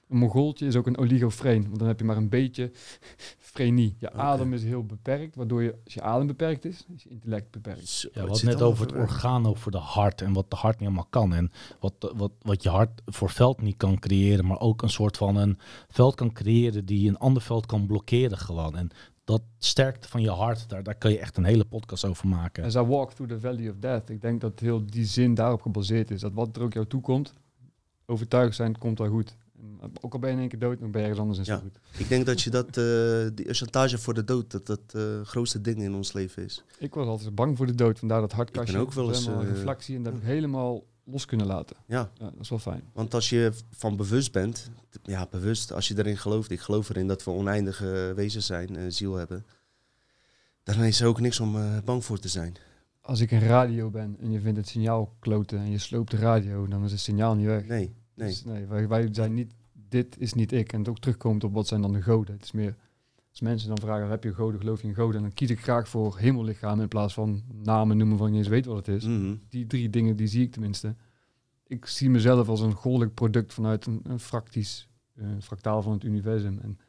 Een 0.09 0.17
mogoltje 0.17 0.65
is 0.65 0.75
ook 0.75 0.87
een 0.87 0.97
oligofreen, 0.97 1.63
want 1.63 1.79
dan 1.79 1.87
heb 1.87 1.99
je 1.99 2.05
maar 2.05 2.17
een 2.17 2.29
beetje 2.29 2.71
frenie. 3.53 3.95
Je 3.99 4.11
adem 4.11 4.53
is 4.53 4.63
heel 4.63 4.85
beperkt, 4.85 5.35
waardoor 5.35 5.63
je, 5.63 5.75
als 5.83 5.93
je 5.93 6.01
adem 6.01 6.27
beperkt 6.27 6.65
is, 6.65 6.85
is 6.95 7.03
je 7.03 7.09
intellect 7.09 7.51
beperkt. 7.51 7.87
Zo, 7.87 8.09
Ja, 8.13 8.19
het 8.19 8.29
wat 8.29 8.43
net 8.43 8.61
over 8.61 8.85
het 8.85 8.95
orgaan, 8.95 9.45
over 9.45 9.71
de 9.71 9.77
hart 9.77 10.21
en 10.21 10.33
wat 10.33 10.49
de 10.49 10.55
hart 10.55 10.79
niet 10.79 10.89
helemaal 10.89 11.07
kan. 11.09 11.33
En 11.33 11.51
wat, 11.79 12.13
wat, 12.15 12.31
wat 12.41 12.63
je 12.63 12.69
hart 12.69 13.01
voor 13.05 13.29
veld 13.29 13.61
niet 13.61 13.77
kan 13.77 13.99
creëren, 13.99 14.45
maar 14.45 14.59
ook 14.59 14.81
een 14.81 14.89
soort 14.89 15.17
van 15.17 15.35
een 15.35 15.57
veld 15.87 16.15
kan 16.15 16.31
creëren 16.31 16.85
die 16.85 17.09
een 17.09 17.17
ander 17.17 17.41
veld 17.41 17.65
kan 17.65 17.85
blokkeren 17.85 18.37
gewoon. 18.37 18.75
En 18.75 18.89
dat 19.23 19.41
sterkte 19.57 20.07
van 20.07 20.21
je 20.21 20.29
hart, 20.29 20.69
daar, 20.69 20.83
daar 20.83 20.95
kan 20.95 21.11
je 21.11 21.19
echt 21.19 21.37
een 21.37 21.43
hele 21.43 21.65
podcast 21.65 22.05
over 22.05 22.27
maken. 22.27 22.63
As 22.63 22.75
I 22.75 22.79
walk 22.79 23.13
through 23.13 23.33
the 23.33 23.39
valley 23.39 23.69
of 23.69 23.75
death. 23.79 24.09
Ik 24.09 24.21
denk 24.21 24.41
dat 24.41 24.59
heel 24.59 24.85
die 24.85 25.05
zin 25.05 25.33
daarop 25.33 25.61
gebaseerd 25.61 26.11
is. 26.11 26.21
Dat 26.21 26.33
wat 26.33 26.55
er 26.55 26.61
ook 26.61 26.73
jou 26.73 26.85
toekomt, 26.85 27.33
overtuigd 28.05 28.55
zijn, 28.55 28.69
het 28.71 28.77
komt 28.77 28.97
wel 28.99 29.09
goed. 29.09 29.35
En 29.59 29.77
eh, 29.81 29.87
ook 30.01 30.13
al 30.13 30.19
ben 30.19 30.29
je 30.29 30.35
in 30.35 30.41
één 30.41 30.49
keer 30.49 30.59
dood, 30.59 30.79
dan 30.79 30.91
ben 30.91 31.01
je 31.01 31.07
ergens 31.07 31.21
anders 31.21 31.39
in 31.39 31.45
zo 31.45 31.53
Ja. 31.53 31.59
goed. 31.59 31.79
Ik 31.97 32.09
denk 32.09 32.25
dat 32.25 32.41
je 32.41 32.49
dat, 32.49 32.67
eh, 32.77 33.27
die 33.35 33.53
chantage 33.53 33.97
voor 33.97 34.13
de 34.13 34.23
dood, 34.23 34.51
dat 34.51 34.65
dat 34.65 34.79
eh 34.93 35.21
grootste 35.23 35.61
ding 35.61 35.81
in 35.81 35.93
ons 35.93 36.13
leven 36.13 36.43
is. 36.43 36.63
Ik 36.79 36.93
was 36.93 37.07
altijd 37.07 37.35
bang 37.35 37.57
voor 37.57 37.65
de 37.65 37.75
dood, 37.75 37.99
vandaar 37.99 38.21
dat 38.21 38.31
hartkastje. 38.31 38.71
Ik 38.73 38.77
ben 38.77 38.87
ook 38.87 38.93
wel 38.93 39.09
eens, 39.09 39.27
eh, 39.27 39.49
reflectie 39.53 39.95
en 39.95 40.03
dat 40.03 40.13
heb 40.13 40.21
ik 40.21 40.27
helemaal 40.27 40.83
los 41.03 41.25
kunnen 41.25 41.47
laten. 41.47 41.75
Ja, 41.85 42.11
Ja, 42.17 42.25
dat 42.25 42.39
is 42.39 42.49
wel 42.49 42.59
fijn. 42.59 42.83
want 42.93 43.13
als 43.13 43.29
je 43.29 43.51
van 43.69 43.95
bewust 43.95 44.31
bent, 44.31 44.69
ja, 45.03 45.27
bewust, 45.31 45.71
als 45.71 45.87
je 45.87 45.97
erin 45.97 46.17
gelooft, 46.17 46.51
ik 46.51 46.59
geloof 46.59 46.89
erin 46.89 47.07
dat 47.07 47.23
we 47.23 47.31
oneindige 47.31 48.11
wezens 48.15 48.45
zijn, 48.45 48.75
eh, 48.75 48.83
ziel 48.87 49.13
hebben, 49.13 49.45
dan 50.63 50.83
is 50.83 51.01
er 51.01 51.07
ook 51.07 51.19
niks 51.19 51.39
om 51.39 51.55
eh, 51.55 51.77
bang 51.85 52.05
voor 52.05 52.19
te 52.19 52.27
zijn. 52.27 52.55
Als 53.01 53.19
ik 53.19 53.31
een 53.31 53.39
radio 53.39 53.89
ben 53.89 54.17
en 54.19 54.31
je 54.31 54.39
vindt 54.39 54.57
het 54.57 54.67
signaal 54.67 55.15
kloten 55.19 55.59
en 55.59 55.71
je 55.71 55.77
sloopt 55.77 56.11
de 56.11 56.17
radio, 56.17 56.67
dan 56.67 56.83
is 56.83 56.91
het 56.91 56.99
signaal 56.99 57.35
niet 57.35 57.45
weg. 57.45 57.65
Nee, 57.65 57.93
nee. 58.13 58.27
Dus 58.27 58.43
nee, 58.43 58.65
wij, 58.65 58.87
wij 58.87 59.07
zijn 59.11 59.33
niet, 59.33 59.53
dit 59.89 60.19
is 60.19 60.33
niet 60.33 60.51
ik. 60.51 60.73
En 60.73 60.79
het 60.79 60.89
ook 60.89 60.99
terugkomt 60.99 61.43
op 61.43 61.53
wat 61.53 61.67
zijn 61.67 61.81
dan 61.81 61.93
de 61.93 62.01
goden. 62.01 62.33
Het 62.33 62.43
is 62.43 62.51
meer, 62.51 62.75
als 63.33 63.41
mensen 63.41 63.67
dan 63.67 63.77
vragen, 63.77 64.09
heb 64.09 64.23
je 64.23 64.33
goden, 64.33 64.59
geloof 64.59 64.81
je 64.81 64.87
in 64.87 64.93
goden? 64.93 65.15
En 65.15 65.21
dan 65.21 65.33
kies 65.33 65.49
ik 65.49 65.59
graag 65.59 65.87
voor 65.87 66.17
hemellichaam 66.17 66.81
in 66.81 66.87
plaats 66.87 67.13
van 67.13 67.43
namen 67.63 67.97
noemen 67.97 68.17
van 68.17 68.31
je 68.31 68.37
eens 68.37 68.47
weet 68.47 68.65
wat 68.65 68.85
het 68.85 68.87
is. 68.87 69.05
Mhm. 69.05 69.35
Die 69.49 69.67
drie 69.67 69.89
dingen, 69.89 70.15
die 70.15 70.27
zie 70.27 70.43
ik 70.43 70.51
tenminste. 70.51 70.95
Ik 71.67 71.85
zie 71.85 72.09
mezelf 72.09 72.49
als 72.49 72.61
een 72.61 72.73
goddelijk 72.73 73.13
product 73.13 73.53
vanuit 73.53 73.85
een, 73.85 73.99
een 74.03 74.19
fractisch, 74.19 74.89
eh, 75.15 75.27
fractaal 75.41 75.81
van 75.81 75.91
het 75.91 76.03
universum. 76.03 76.59
En 76.59 76.79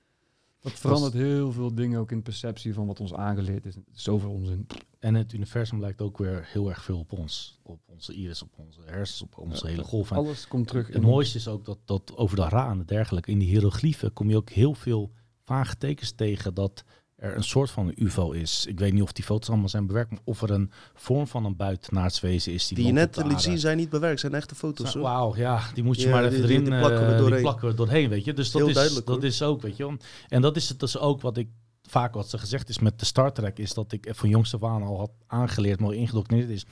dat 0.61 0.73
verandert 0.73 1.13
heel 1.13 1.53
veel 1.53 1.75
dingen 1.75 2.01
ook 2.01 2.13
in 2.13 2.23
perceptie 2.23 2.75
van 2.75 2.87
wat 2.87 3.01
ons 3.01 3.15
aangeleerd 3.15 3.67
is. 3.67 3.77
Zoveel 3.93 4.31
onzin. 4.31 4.67
En 4.99 5.15
het 5.15 5.33
universum 5.33 5.81
lijkt 5.81 6.03
ook 6.03 6.19
weer 6.19 6.49
heel 6.53 6.69
erg 6.69 6.85
veel 6.85 6.99
op 6.99 7.13
ons. 7.13 7.61
Op 7.63 7.81
onze 7.87 8.13
iris, 8.13 8.43
op 8.43 8.59
onze 8.59 8.81
hersens, 8.85 9.23
op 9.23 9.39
onze 9.39 9.67
Ja, 9.67 9.71
hele 9.71 9.85
golf. 9.85 10.11
En 10.11 10.17
Alles 10.17 10.49
komt 10.49 10.69
terug 10.69 10.87
het 10.87 10.97
in 10.97 11.03
mooiste 11.03 11.39
is 11.39 11.49
ook 11.49 11.65
dat, 11.65 11.79
dat 11.85 12.17
over 12.17 12.37
de 12.37 12.49
Ra 12.49 12.71
en 12.71 12.83
dergelijke, 12.87 13.31
in 13.31 13.39
die 13.39 13.49
hieroglyphen 13.49 14.13
kom 14.13 14.29
je 14.31 14.37
ook 14.37 14.51
heel 14.51 14.75
veel 14.75 15.13
vage 15.45 15.77
tekens 15.77 16.13
tegen 16.13 16.55
dat 16.55 16.85
er 17.17 17.37
een 17.37 17.45
soort 17.45 17.71
van 17.71 17.93
UFO 17.97 18.31
is. 18.31 18.67
Ik 18.67 18.79
weet 18.79 18.93
niet 18.93 19.03
of 19.03 19.13
die 19.13 19.25
foto's 19.25 19.49
allemaal 19.49 19.69
zijn 19.69 19.87
bewerkt, 19.87 20.11
maar 20.11 20.21
of 20.25 20.43
er 20.43 20.51
een 20.51 20.71
vorm 20.95 21.27
van 21.27 21.45
een 21.45 21.57
buitenaardswezen 21.57 22.53
is. 22.53 22.67
Die, 22.67 22.77
Die 22.77 22.87
je 22.87 22.93
net 22.93 23.17
liet 23.27 23.41
zien 23.41 23.59
zijn 23.59 23.77
niet 23.77 23.89
bewerkt, 23.89 24.21
zijn 24.21 24.35
echte 24.35 24.55
foto's. 24.55 24.95
Wauw, 24.95 25.37
ja, 25.37 25.61
die 25.75 25.85
moet 25.85 26.01
je 26.01 26.07
Ja, 26.09 26.15
maar 26.15 26.25
even 26.25 26.35
die- 26.37 26.43
erin, 26.51 26.65
die 26.65 26.79
plakken 26.79 27.07
we 27.07 27.13
eh, 27.13 27.19
doorheen. 27.19 27.41
plakken 27.43 27.69
we 27.69 27.75
doorheen, 27.75 28.09
weet 28.09 28.25
je. 28.25 28.33
Dus 28.33 28.51
dat, 28.51 28.61
Heel 28.61 28.69
is, 28.71 28.75
duidelijk, 28.77 29.07
dat 29.07 29.17
hoor. 29.17 29.25
is 29.25 29.43
ook, 29.43 29.63
weet 29.63 29.77
je. 29.77 29.97
En 30.29 30.43
dat 30.43 30.57
is 30.57 30.69
het 30.69 30.81
dus 30.81 30.99
ook 30.99 31.21
wat 31.21 31.37
ik 31.37 31.49
vaak 31.89 32.15
wat 32.15 32.29
ze 32.31 32.39
gezegd 32.39 32.69
is 32.69 32.79
met 32.79 32.99
de 32.99 33.05
Star 33.05 33.33
Trek, 33.33 33.59
is 33.59 33.75
dat 33.75 33.93
ik 33.93 34.09
van 34.11 34.29
jongs 34.29 34.55
af 34.55 34.65
aan 34.65 34.83
al 34.83 34.99
had 34.99 35.11
aangeleerd, 35.27 35.81
mooi 35.81 35.99
ingedoctrineerd 35.99 36.49
is, 36.49 36.65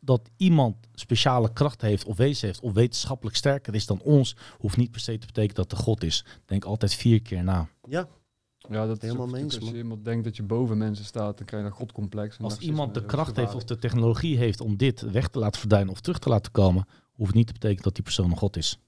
dat 0.00 0.30
iemand 0.36 0.76
speciale 0.94 1.52
kracht 1.52 1.80
heeft 1.80 2.04
of 2.04 2.16
wezen 2.16 2.46
heeft 2.46 2.60
of 2.60 2.72
wetenschappelijk 2.72 3.36
sterker 3.36 3.74
is 3.74 3.86
dan 3.86 4.00
ons, 4.00 4.36
hoeft 4.58 4.76
niet 4.76 4.90
per 4.90 5.00
se 5.00 5.18
te 5.18 5.26
betekenen 5.26 5.54
dat 5.54 5.70
de 5.70 5.76
God 5.76 6.04
is. 6.04 6.24
Denk 6.44 6.64
altijd 6.64 6.94
vier 6.94 7.22
keer 7.22 7.44
na. 7.44 7.68
Ja, 7.88 8.08
Ja, 8.70 8.86
dat 8.86 8.96
is 8.96 9.02
Helemaal 9.02 9.26
mee 9.26 9.42
eens, 9.42 9.60
Als 9.60 9.70
je 9.70 9.76
iemand 9.76 10.04
denkt 10.04 10.24
dat 10.24 10.36
je 10.36 10.42
boven 10.42 10.78
mensen 10.78 11.04
staat, 11.04 11.36
dan 11.36 11.46
krijg 11.46 11.62
je 11.62 11.68
een 11.68 11.74
godcomplex. 11.74 12.38
Als 12.38 12.58
iemand 12.58 12.94
de 12.94 13.04
kracht 13.04 13.36
heeft 13.36 13.54
of 13.54 13.64
de 13.64 13.78
technologie 13.78 14.36
heeft 14.36 14.60
om 14.60 14.76
dit 14.76 15.00
weg 15.00 15.28
te 15.28 15.38
laten 15.38 15.60
verduinen 15.60 15.92
of 15.92 16.00
terug 16.00 16.18
te 16.18 16.28
laten 16.28 16.52
komen, 16.52 16.86
hoeft 17.12 17.34
niet 17.34 17.46
te 17.46 17.52
betekenen 17.52 17.82
dat 17.82 17.94
die 17.94 18.04
persoon 18.04 18.30
een 18.30 18.36
God 18.36 18.56
is. 18.56 18.78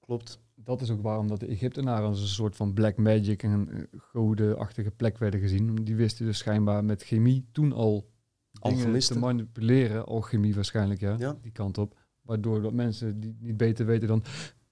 klopt. 0.00 0.38
Dat 0.54 0.80
is 0.80 0.90
ook 0.90 1.02
waarom 1.02 1.28
dat 1.28 1.40
de 1.40 1.46
Egyptenaren 1.46 2.08
als 2.08 2.20
een 2.20 2.26
soort 2.26 2.56
van 2.56 2.72
black 2.72 2.96
magic 2.96 3.42
en 3.42 3.50
een 3.50 3.68
eh, 3.68 4.00
godenachtige 4.00 4.90
plek 4.90 5.18
werden 5.18 5.40
gezien. 5.40 5.74
Die 5.74 5.96
wisten 5.96 6.26
dus 6.26 6.38
schijnbaar 6.38 6.84
met 6.84 7.02
chemie 7.02 7.44
toen 7.52 7.72
al 7.72 8.08
Alchemisten. 8.60 9.14
te 9.14 9.20
manipuleren. 9.22 10.06
Alchemie 10.06 10.54
waarschijnlijk, 10.54 11.00
ja, 11.00 11.14
Ja. 11.18 11.36
Die 11.42 11.52
kant 11.52 11.78
op. 11.78 11.94
Waardoor 12.22 12.62
dat 12.62 12.72
mensen 12.72 13.20
die 13.20 13.36
niet 13.40 13.56
beter 13.56 13.86
weten 13.86 14.08
dan 14.08 14.22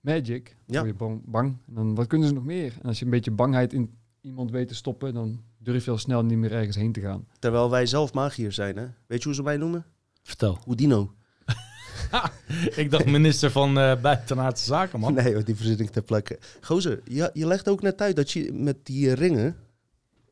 magic, 0.01 0.57
Ja. 0.67 0.79
word 0.81 0.91
je 0.93 0.97
bang, 0.99 1.23
bang. 1.25 1.57
En 1.69 1.75
dan 1.75 1.95
wat 1.95 2.07
kunnen 2.07 2.29
ze 2.29 2.35
nog 2.35 2.45
meer? 2.45 2.73
En 2.83 2.89
als 2.89 2.99
je 2.99 3.05
een 3.05 3.11
beetje 3.11 3.31
bangheid 3.31 3.73
in 3.73 3.91
iemand 4.21 4.51
weet 4.51 4.69
te 4.69 4.75
stoppen, 4.75 5.15
dan 5.15 5.41
durf 5.59 5.85
je 5.85 5.91
al 5.91 5.99
snel 5.99 6.25
niet 6.25 6.39
meer 6.39 6.53
ergens 6.53 6.77
heen 6.77 6.93
te 6.93 7.01
gaan. 7.01 7.27
Terwijl 7.39 7.71
wij 7.71 7.87
zelf 7.87 8.13
magiërs 8.13 8.55
zijn, 8.55 8.77
hè? 8.77 8.87
Weet 9.07 9.19
je 9.19 9.25
hoe 9.25 9.35
ze 9.35 9.43
mij 9.43 9.57
noemen? 9.57 9.85
Vertel. 10.23 10.59
Houdino. 10.65 11.13
ik 12.77 12.91
dacht 12.91 13.07
minister 13.07 13.51
van 13.51 13.79
eh 13.79 14.01
Buitenaardse 14.01 14.65
Zaken, 14.65 15.01
man. 15.01 15.15
Nee, 15.15 15.33
hoor, 15.35 15.45
die 15.45 15.55
verzin 15.57 15.79
ik 15.79 15.91
ter 15.91 16.03
plekke. 16.03 16.39
Gozer, 16.61 17.01
je, 17.05 17.31
je 17.33 17.47
legt 17.47 17.69
ook 17.69 17.83
net 17.83 18.01
uit 18.01 18.17
dat 18.17 18.31
je 18.31 18.53
met 18.53 18.77
die 18.87 19.13
ringen 19.13 19.57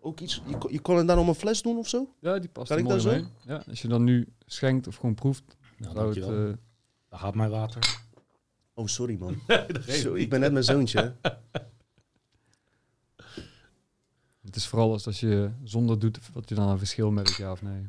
ook 0.05 0.21
iets... 0.21 0.43
Je, 0.47 0.59
kon- 0.59 0.73
je 0.73 0.81
kon 0.81 0.97
het 0.97 1.07
dan 1.07 1.19
om 1.19 1.29
een 1.29 1.35
fles 1.35 1.63
doen 1.63 1.77
of 1.77 1.89
zo? 1.89 2.09
Ja, 2.21 2.39
die 2.39 2.49
past 2.51 2.69
Kan 2.69 2.77
er 2.77 2.83
ik 2.83 2.89
mooi 2.89 3.03
dat 3.03 3.13
zo? 3.13 3.27
Ja, 3.53 3.63
als 3.69 3.83
je 3.83 3.89
dan 3.89 4.05
nu 4.05 4.29
schenkt 4.47 4.87
of 4.87 4.97
gewoon 4.97 5.15
proeft, 5.15 5.43
Nou, 5.79 5.95
zou 5.95 6.07
het... 6.09 6.15
dankjewel. 6.21 6.57
eh, 7.11 7.33
mijn 7.33 7.51
water. 7.51 8.03
Oh, 8.75 8.87
sorry 8.87 9.17
man. 9.19 9.37
Ik 10.15 10.31
ben 10.31 10.41
net 10.41 10.53
mijn 10.53 10.65
zoontje. 10.65 11.15
het 14.45 14.57
is 14.57 14.67
vooral 14.67 14.93
als, 14.93 15.07
als 15.07 15.21
je 15.21 15.51
zonder 15.65 15.99
doet, 15.99 16.19
wat 16.33 16.49
je 16.49 16.55
dan 16.55 16.69
een 16.69 16.79
verschil 16.79 17.11
merkt, 17.11 17.35
ja 17.37 17.53
of 17.53 17.63
nee. 17.63 17.89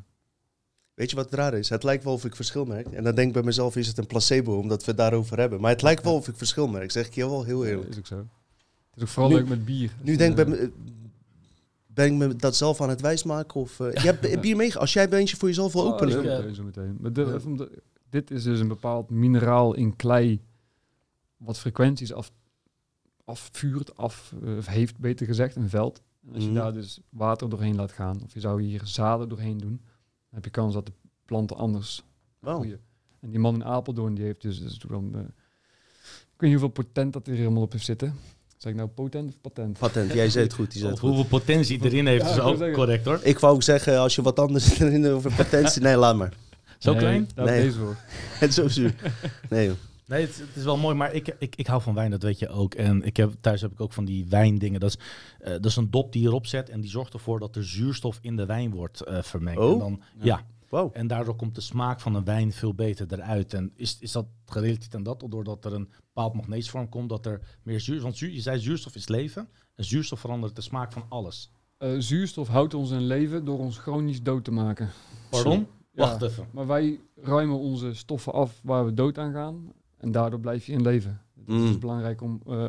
Weet 0.94 1.10
je 1.10 1.16
wat 1.16 1.24
het 1.24 1.34
raar 1.34 1.54
is? 1.54 1.68
Het 1.68 1.82
lijkt 1.82 2.04
wel 2.04 2.12
of 2.12 2.24
ik 2.24 2.36
verschil 2.36 2.64
merk. 2.64 2.86
En 2.86 3.04
dan 3.04 3.14
denk 3.14 3.26
ik 3.28 3.32
bij 3.34 3.42
mezelf, 3.42 3.76
is 3.76 3.86
het 3.86 3.98
een 3.98 4.06
placebo, 4.06 4.58
omdat 4.58 4.80
we 4.80 4.86
het 4.90 4.96
daarover 4.96 5.38
hebben. 5.38 5.60
Maar 5.60 5.70
het 5.70 5.82
lijkt 5.82 6.04
wel 6.04 6.14
of 6.14 6.28
ik 6.28 6.36
verschil 6.36 6.68
merk, 6.68 6.90
zeg 6.90 7.06
ik 7.06 7.14
je 7.14 7.26
wel 7.28 7.44
heel 7.44 7.64
Ja, 7.64 7.70
eerlijk. 7.70 7.88
is 7.88 7.98
ook 7.98 8.06
zo. 8.06 8.16
Het 8.16 8.26
is 8.96 9.02
ook 9.02 9.08
vooral 9.08 9.30
Nu- 9.30 9.36
leuk 9.36 9.48
met 9.48 9.64
bier. 9.64 9.90
Nu 10.02 10.16
denk 10.16 10.38
ik 10.38 10.46
bij 10.46 10.54
me, 10.56 10.72
ben 11.96 12.06
ik 12.06 12.12
me 12.12 12.36
dat 12.36 12.56
zelf 12.56 12.80
aan 12.80 12.88
het 12.88 13.00
wijsmaken? 13.00 13.60
Of, 13.60 13.80
eh, 13.80 13.92
je 14.02 14.08
hebt 14.10 14.40
bier 14.40 14.56
mee, 14.56 14.76
als 14.78 14.92
jij 14.92 15.04
een 15.04 15.12
eentje 15.12 15.36
voor 15.36 15.48
jezelf 15.48 15.72
wil 15.72 15.82
Oh, 15.86 15.92
openen. 15.92 16.12
zo 16.12 16.22
Ja. 16.22 16.36
meteen, 16.38 16.54
zo 16.54 16.62
meteen. 16.62 16.96
Maar 17.00 17.10
Ja. 17.14 17.38
de- 17.38 17.82
dit 18.10 18.30
is 18.30 18.42
dus 18.42 18.60
een 18.60 18.68
bepaald 18.68 19.10
mineraal 19.10 19.74
in 19.74 19.96
klei 19.96 20.40
wat 21.36 21.58
frequenties 21.58 22.12
af, 22.12 22.30
afvuurt, 23.24 23.96
af 23.96 24.34
eh, 24.44 24.66
heeft 24.66 24.98
beter 24.98 25.26
gezegd, 25.26 25.56
een 25.56 25.68
veld. 25.68 26.02
En 26.26 26.34
als 26.34 26.42
je 26.42 26.50
Mhm. 26.50 26.58
daar 26.58 26.72
dus 26.72 27.00
water 27.08 27.48
doorheen 27.48 27.74
laat 27.76 27.92
gaan, 27.92 28.22
of 28.24 28.34
je 28.34 28.40
zou 28.40 28.62
hier 28.62 28.80
zaden 28.84 29.28
doorheen 29.28 29.58
doen, 29.58 29.76
dan 29.80 30.34
heb 30.34 30.44
je 30.44 30.50
kans 30.50 30.74
dat 30.74 30.86
de 30.86 30.92
planten 31.24 31.56
anders 31.56 32.02
Wauw. 32.38 32.58
groeien. 32.58 32.80
En 33.20 33.30
die 33.30 33.38
man 33.38 33.54
in 33.54 33.64
Apeldoorn, 33.64 34.14
die 34.14 34.24
heeft 34.24 34.42
dus, 34.42 34.60
dus 34.60 34.78
dan, 34.78 35.14
eh, 35.14 35.20
ik 35.20 36.42
weet 36.42 36.50
niet 36.50 36.60
hoeveel 36.60 36.68
potent 36.84 37.12
dat 37.12 37.26
er 37.26 37.34
helemaal 37.34 37.62
op 37.62 37.72
heeft 37.72 37.84
zitten. 37.84 38.14
Zeg 38.56 38.72
ik 38.72 38.78
nou 38.78 38.88
potent 38.88 39.28
of 39.28 39.40
patent? 39.40 39.78
Patent, 39.78 40.12
jij 40.12 40.30
zei 40.30 40.44
het 40.44 40.54
goed. 40.54 40.72
Zei 40.72 40.88
het 40.90 40.98
goed. 40.98 41.08
hoeveel 41.08 41.26
potentie 41.28 41.84
erin 41.84 42.06
heeft, 42.06 42.24
Ja, 42.24 42.30
is 42.30 42.38
ook 42.38 42.72
correct 42.72 43.04
hoor. 43.04 43.20
Ik 43.22 43.38
wou 43.38 43.54
ook 43.54 43.62
zeggen, 43.62 43.98
als 43.98 44.14
je 44.14 44.22
wat 44.22 44.38
anders 44.38 44.78
erin 44.80 45.06
over 45.06 45.32
patentie... 45.32 45.82
Nee, 45.82 45.96
laat 45.96 46.16
maar. 46.16 46.32
Zo 46.78 46.90
Nee, 46.90 47.00
klein? 47.00 47.28
Nee. 47.34 47.58
is 47.58 47.64
deze 47.64 47.78
voor. 47.78 47.96
Het 48.38 48.48
is 48.48 48.54
zo 48.64 48.68
zuur. 48.68 48.94
Nee 49.48 49.66
joh. 49.66 49.74
Nee, 50.06 50.20
het, 50.20 50.36
het 50.36 50.56
is 50.56 50.64
wel 50.64 50.76
mooi, 50.76 50.94
maar 50.94 51.12
ik, 51.14 51.34
ik, 51.38 51.56
ik 51.56 51.66
hou 51.66 51.82
van 51.82 51.94
wijn, 51.94 52.10
dat 52.10 52.22
weet 52.22 52.38
je 52.38 52.48
ook. 52.48 52.74
En 52.74 53.02
ik 53.02 53.16
heb, 53.16 53.32
thuis 53.40 53.60
heb 53.60 53.72
ik 53.72 53.80
ook 53.80 53.92
van 53.92 54.04
die 54.04 54.26
wijndingen. 54.28 54.80
Dat 54.80 54.90
is, 54.90 54.98
eh, 55.38 55.50
dat 55.52 55.64
is 55.64 55.76
een 55.76 55.90
dop 55.90 56.12
die 56.12 56.22
je 56.22 56.28
erop 56.28 56.46
zet 56.46 56.70
en 56.70 56.80
die 56.80 56.90
zorgt 56.90 57.12
ervoor 57.12 57.38
dat 57.38 57.56
er 57.56 57.64
zuurstof 57.64 58.18
in 58.22 58.36
de 58.36 58.46
wijn 58.46 58.70
wordt 58.70 59.00
eh, 59.00 59.22
vermengd. 59.22 59.60
Oh. 59.60 59.72
En, 59.72 59.78
dan, 59.78 60.00
Ja. 60.20 60.24
ja. 60.24 60.44
Wauw. 60.68 60.90
en 60.92 61.06
daardoor 61.06 61.36
komt 61.36 61.54
de 61.54 61.60
smaak 61.60 62.00
van 62.00 62.14
een 62.14 62.24
wijn 62.24 62.52
veel 62.52 62.74
beter 62.74 63.06
eruit. 63.12 63.54
En 63.54 63.72
is, 63.74 63.98
is 64.00 64.12
dat 64.12 64.26
gerelateerd 64.44 64.94
aan 64.94 65.02
dat? 65.02 65.22
Of 65.22 65.30
doordat 65.30 65.64
er 65.64 65.72
een 65.72 65.88
bepaald 66.06 66.34
magneesvorm 66.34 66.88
komt, 66.88 67.08
dat 67.08 67.26
er 67.26 67.40
meer 67.62 67.80
zuur... 67.80 68.00
Want 68.00 68.16
zuur, 68.16 68.30
je 68.30 68.40
zei 68.40 68.58
zuurstof 68.58 68.94
is 68.94 69.08
leven. 69.08 69.48
En 69.74 69.84
zuurstof 69.84 70.20
verandert 70.20 70.56
de 70.56 70.62
smaak 70.62 70.92
van 70.92 71.04
alles. 71.08 71.50
Eh, 71.78 71.94
zuurstof 71.98 72.48
houdt 72.48 72.74
ons 72.74 72.90
in 72.90 73.06
leven 73.06 73.44
door 73.44 73.58
ons 73.58 73.78
chronisch 73.78 74.22
dood 74.22 74.44
te 74.44 74.50
maken. 74.50 74.90
Pardon? 75.30 75.66
Ja. 75.92 76.02
Wacht 76.06 76.22
even. 76.22 76.46
Maar 76.52 76.66
wij 76.66 77.00
ruimen 77.14 77.58
onze 77.58 77.94
stoffen 77.94 78.32
af 78.32 78.60
waar 78.62 78.84
we 78.84 78.94
dood 78.94 79.18
aan 79.18 79.32
gaan. 79.32 79.72
En 79.96 80.12
daardoor 80.12 80.40
blijf 80.40 80.66
je 80.66 80.72
in 80.72 80.82
leven. 80.82 81.20
Het 81.34 81.48
is 81.48 81.54
Mm. 81.54 81.66
dus 81.66 81.78
belangrijk 81.78 82.20
om 82.22 82.40
eh, 82.46 82.68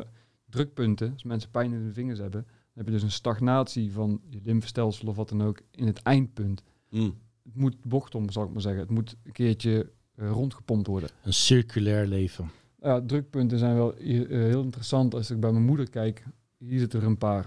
drukpunten, 0.50 1.12
als 1.12 1.22
mensen 1.22 1.50
pijn 1.50 1.72
in 1.72 1.86
de 1.86 1.92
vingers 1.92 2.18
hebben, 2.18 2.42
dan 2.42 2.52
heb 2.74 2.86
je 2.86 2.92
dus 2.92 3.02
een 3.02 3.10
stagnatie 3.10 3.92
van 3.92 4.20
je 4.28 4.40
lymfestelsel 4.44 5.08
of 5.08 5.16
wat 5.16 5.28
dan 5.28 5.42
ook 5.42 5.60
in 5.70 5.86
het 5.86 6.02
eindpunt. 6.02 6.62
Mm. 6.90 7.14
Het 7.48 7.56
moet 7.56 7.84
bochtom, 7.84 8.30
zal 8.30 8.44
ik 8.44 8.52
maar 8.52 8.60
zeggen. 8.60 8.80
Het 8.80 8.90
moet 8.90 9.16
een 9.22 9.32
keertje 9.32 9.90
eh, 10.14 10.30
rondgepompt 10.30 10.86
worden. 10.86 11.10
Een 11.22 11.32
circulair 11.32 12.06
leven. 12.06 12.50
Ja, 12.80 13.02
drukpunten 13.02 13.58
zijn 13.58 13.74
wel 13.74 13.96
eh, 13.96 14.28
heel 14.28 14.62
interessant. 14.62 15.14
Als 15.14 15.30
ik 15.30 15.40
bij 15.40 15.52
mijn 15.52 15.64
moeder 15.64 15.90
kijk, 15.90 16.24
hier 16.58 16.78
zitten 16.78 17.00
er 17.00 17.06
een 17.06 17.18
paar. 17.18 17.46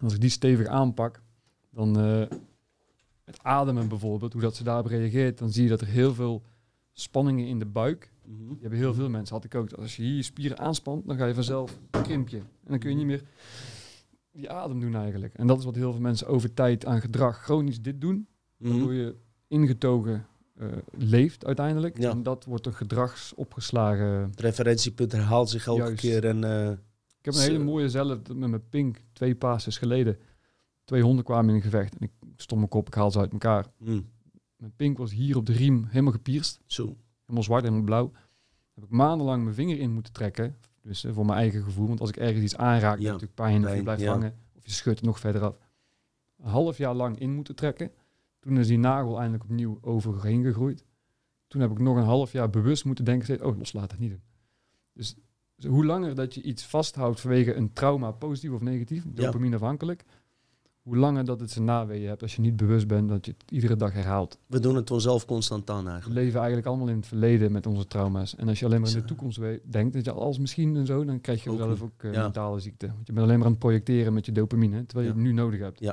Als 0.00 0.14
ik 0.14 0.20
die 0.20 0.30
stevig 0.30 0.66
aanpak, 0.66 1.22
dan 1.70 1.96
het 3.24 3.42
ademen 3.42 3.88
bijvoorbeeld, 3.88 4.32
hoe 4.32 4.42
dat 4.42 4.56
ze 4.56 4.64
daarop 4.64 4.86
reageert, 4.86 5.38
dan 5.38 5.50
zie 5.50 5.62
je 5.62 5.68
dat 5.68 5.80
er 5.80 5.86
heel 5.86 6.14
veel 6.14 6.42
spanningen 6.92 7.46
in 7.46 7.58
de 7.58 7.66
buik. 7.66 8.12
Mhm. 8.24 8.48
Die 8.48 8.60
hebben 8.60 8.78
heel 8.78 8.94
veel 8.94 9.08
mensen, 9.08 9.34
had 9.34 9.44
ik 9.44 9.54
ook. 9.54 9.72
Als 9.72 9.96
je 9.96 10.02
hier 10.02 10.16
je 10.16 10.22
spieren 10.22 10.58
aanspant, 10.58 11.06
dan 11.06 11.16
ga 11.16 11.26
je 11.26 11.34
vanzelf 11.34 11.78
krimpje. 11.90 12.38
En 12.38 12.68
dan 12.68 12.78
kun 12.78 12.90
je 12.90 12.96
niet 12.96 13.06
meer 13.06 13.22
die 14.32 14.50
adem 14.50 14.80
doen 14.80 14.94
eigenlijk. 14.94 15.34
En 15.34 15.46
dat 15.46 15.58
is 15.58 15.64
wat 15.64 15.74
heel 15.74 15.92
veel 15.92 16.00
mensen 16.00 16.26
over 16.26 16.54
tijd 16.54 16.86
aan 16.86 17.00
gedrag 17.00 17.42
chronisch 17.42 17.82
dit 17.82 18.00
doen. 18.00 18.26
Mhm. 18.56 18.70
Waardoor 18.70 18.92
je 18.94 19.14
ingetogen 19.48 20.26
eh, 20.54 20.68
leeft 20.96 21.44
uiteindelijk. 21.46 21.98
Ja. 21.98 22.10
En 22.10 22.22
dat 22.22 22.44
wordt 22.44 22.66
er 22.66 22.72
gedrags 22.72 23.34
opgeslagen. 23.34 24.06
Het 24.06 24.40
referentiepunt 24.40 25.12
herhaalt 25.12 25.50
zich 25.50 25.66
elke 25.66 25.80
Juist. 25.82 26.00
keer. 26.00 26.24
En, 26.24 26.44
eh, 26.44 26.70
Ik 27.18 27.24
heb 27.24 27.34
een 27.34 27.40
hele 27.50 27.64
mooie 27.64 27.88
zelf 27.88 28.18
met 28.34 28.50
mijn 28.50 28.68
pink, 28.68 29.00
twee 29.12 29.34
paasjes 29.34 29.78
geleden. 29.78 30.18
Twee 30.84 31.02
honden 31.02 31.24
kwamen 31.24 31.48
in 31.50 31.54
een 31.56 31.62
gevecht. 31.62 31.92
En 31.98 32.02
ik 32.02 32.10
stond 32.36 32.60
mijn 32.60 32.72
kop, 32.72 32.86
ik 32.86 32.94
haal 32.94 33.10
ze 33.10 33.18
uit 33.18 33.32
elkaar. 33.32 33.66
mm, 33.78 34.08
Mijn 34.56 34.72
pink 34.76 34.98
was 34.98 35.12
hier 35.12 35.36
op 35.36 35.46
de 35.46 35.52
riem 35.52 35.84
helemaal 35.88 36.12
gepierst. 36.12 36.60
zo. 36.66 36.96
Helemaal 37.20 37.42
zwart, 37.42 37.62
helemaal 37.62 37.84
blauw. 37.84 38.12
Heb 38.74 38.84
ik 38.84 38.90
maandenlang 38.90 39.42
mijn 39.42 39.54
vinger 39.54 39.78
in 39.78 39.90
moeten 39.92 40.12
trekken. 40.12 40.56
Dus 40.82 41.04
eh, 41.04 41.12
voor 41.12 41.26
mijn 41.26 41.38
eigen 41.38 41.62
gevoel. 41.62 41.86
Want 41.88 42.00
als 42.00 42.08
ik 42.08 42.16
ergens 42.16 42.42
iets 42.42 42.56
aanraak, 42.56 42.98
Ja. 42.98 43.04
natuurlijk 43.04 43.34
pijn. 43.34 43.66
Of 43.66 43.74
je 43.74 43.82
blijft 43.82 44.02
ja. 44.02 44.10
hangen. 44.10 44.34
Of 44.56 44.64
je 44.64 44.70
schudt 44.72 44.96
het 44.98 45.06
nog 45.06 45.18
verder 45.20 45.42
af. 45.42 45.56
Een 46.38 46.50
half 46.50 46.78
jaar 46.78 46.94
lang 46.94 47.18
in 47.18 47.30
moeten 47.34 47.54
trekken. 47.54 47.90
Toen 48.44 48.58
is 48.58 48.66
die 48.66 48.78
nagel 48.78 49.16
eindelijk 49.18 49.44
opnieuw 49.44 49.78
overheen 49.80 50.42
gegroeid. 50.44 50.84
Toen 51.48 51.60
heb 51.60 51.70
ik 51.70 51.78
nog 51.78 51.96
een 51.96 52.02
half 52.02 52.32
jaar 52.32 52.50
bewust 52.50 52.84
moeten 52.84 53.04
denken. 53.04 53.24
steeds, 53.24 53.42
Oh, 53.42 53.58
loslaten, 53.58 54.00
niet 54.00 54.10
doen. 54.10 54.22
Dus, 54.92 55.16
dus 55.56 55.70
hoe 55.70 55.84
langer 55.84 56.14
dat 56.14 56.34
je 56.34 56.42
iets 56.42 56.66
vasthoudt 56.66 57.20
vanwege 57.20 57.54
een 57.54 57.72
trauma, 57.72 58.10
positief 58.10 58.50
of 58.52 58.60
negatief, 58.60 59.04
Ja. 59.04 59.10
dopamine 59.24 59.54
afhankelijk. 59.54 60.04
Hoe 60.82 60.96
langer 60.96 61.24
dat 61.24 61.40
het 61.40 61.50
zijn 61.50 61.64
naweeën 61.64 62.08
hebt 62.08 62.22
als 62.22 62.34
je 62.34 62.40
niet 62.40 62.56
bewust 62.56 62.86
bent 62.86 63.08
dat 63.08 63.26
je 63.26 63.34
het 63.38 63.50
iedere 63.50 63.76
dag 63.76 63.92
herhaalt. 63.92 64.38
We 64.46 64.60
doen 64.60 64.74
het 64.76 64.90
onszelf 64.90 65.24
constant 65.24 65.70
aan 65.70 65.84
We 65.84 65.90
eigenlijk. 65.90 66.20
leven 66.20 66.36
eigenlijk 66.38 66.66
allemaal 66.66 66.88
in 66.88 66.96
het 66.96 67.06
verleden 67.06 67.52
met 67.52 67.66
onze 67.66 67.86
trauma's. 67.86 68.36
En 68.36 68.48
als 68.48 68.58
je 68.58 68.64
alleen 68.64 68.80
maar 68.80 68.90
in 68.90 68.96
de 68.96 69.04
toekomst 69.04 69.36
we- 69.36 69.60
denkt, 69.64 69.94
dat 69.94 70.04
je 70.04 70.12
als 70.12 70.38
misschien 70.38 70.76
en 70.76 70.86
zo, 70.86 71.04
dan 71.04 71.20
krijg 71.20 71.44
je 71.44 71.50
Ook 71.50 71.56
zelf 71.58 71.82
ook 71.82 72.02
eh, 72.02 72.12
Ja. 72.12 72.22
mentale 72.22 72.60
ziekte. 72.60 72.86
Want 72.86 73.06
je 73.06 73.12
bent 73.12 73.24
alleen 73.26 73.36
maar 73.38 73.46
aan 73.46 73.52
het 73.52 73.60
projecteren 73.60 74.12
met 74.12 74.26
je 74.26 74.32
dopamine, 74.32 74.86
terwijl 74.86 75.08
je 75.08 75.12
Ja. 75.14 75.18
het 75.20 75.28
nu 75.28 75.32
nodig 75.32 75.60
hebt. 75.60 75.92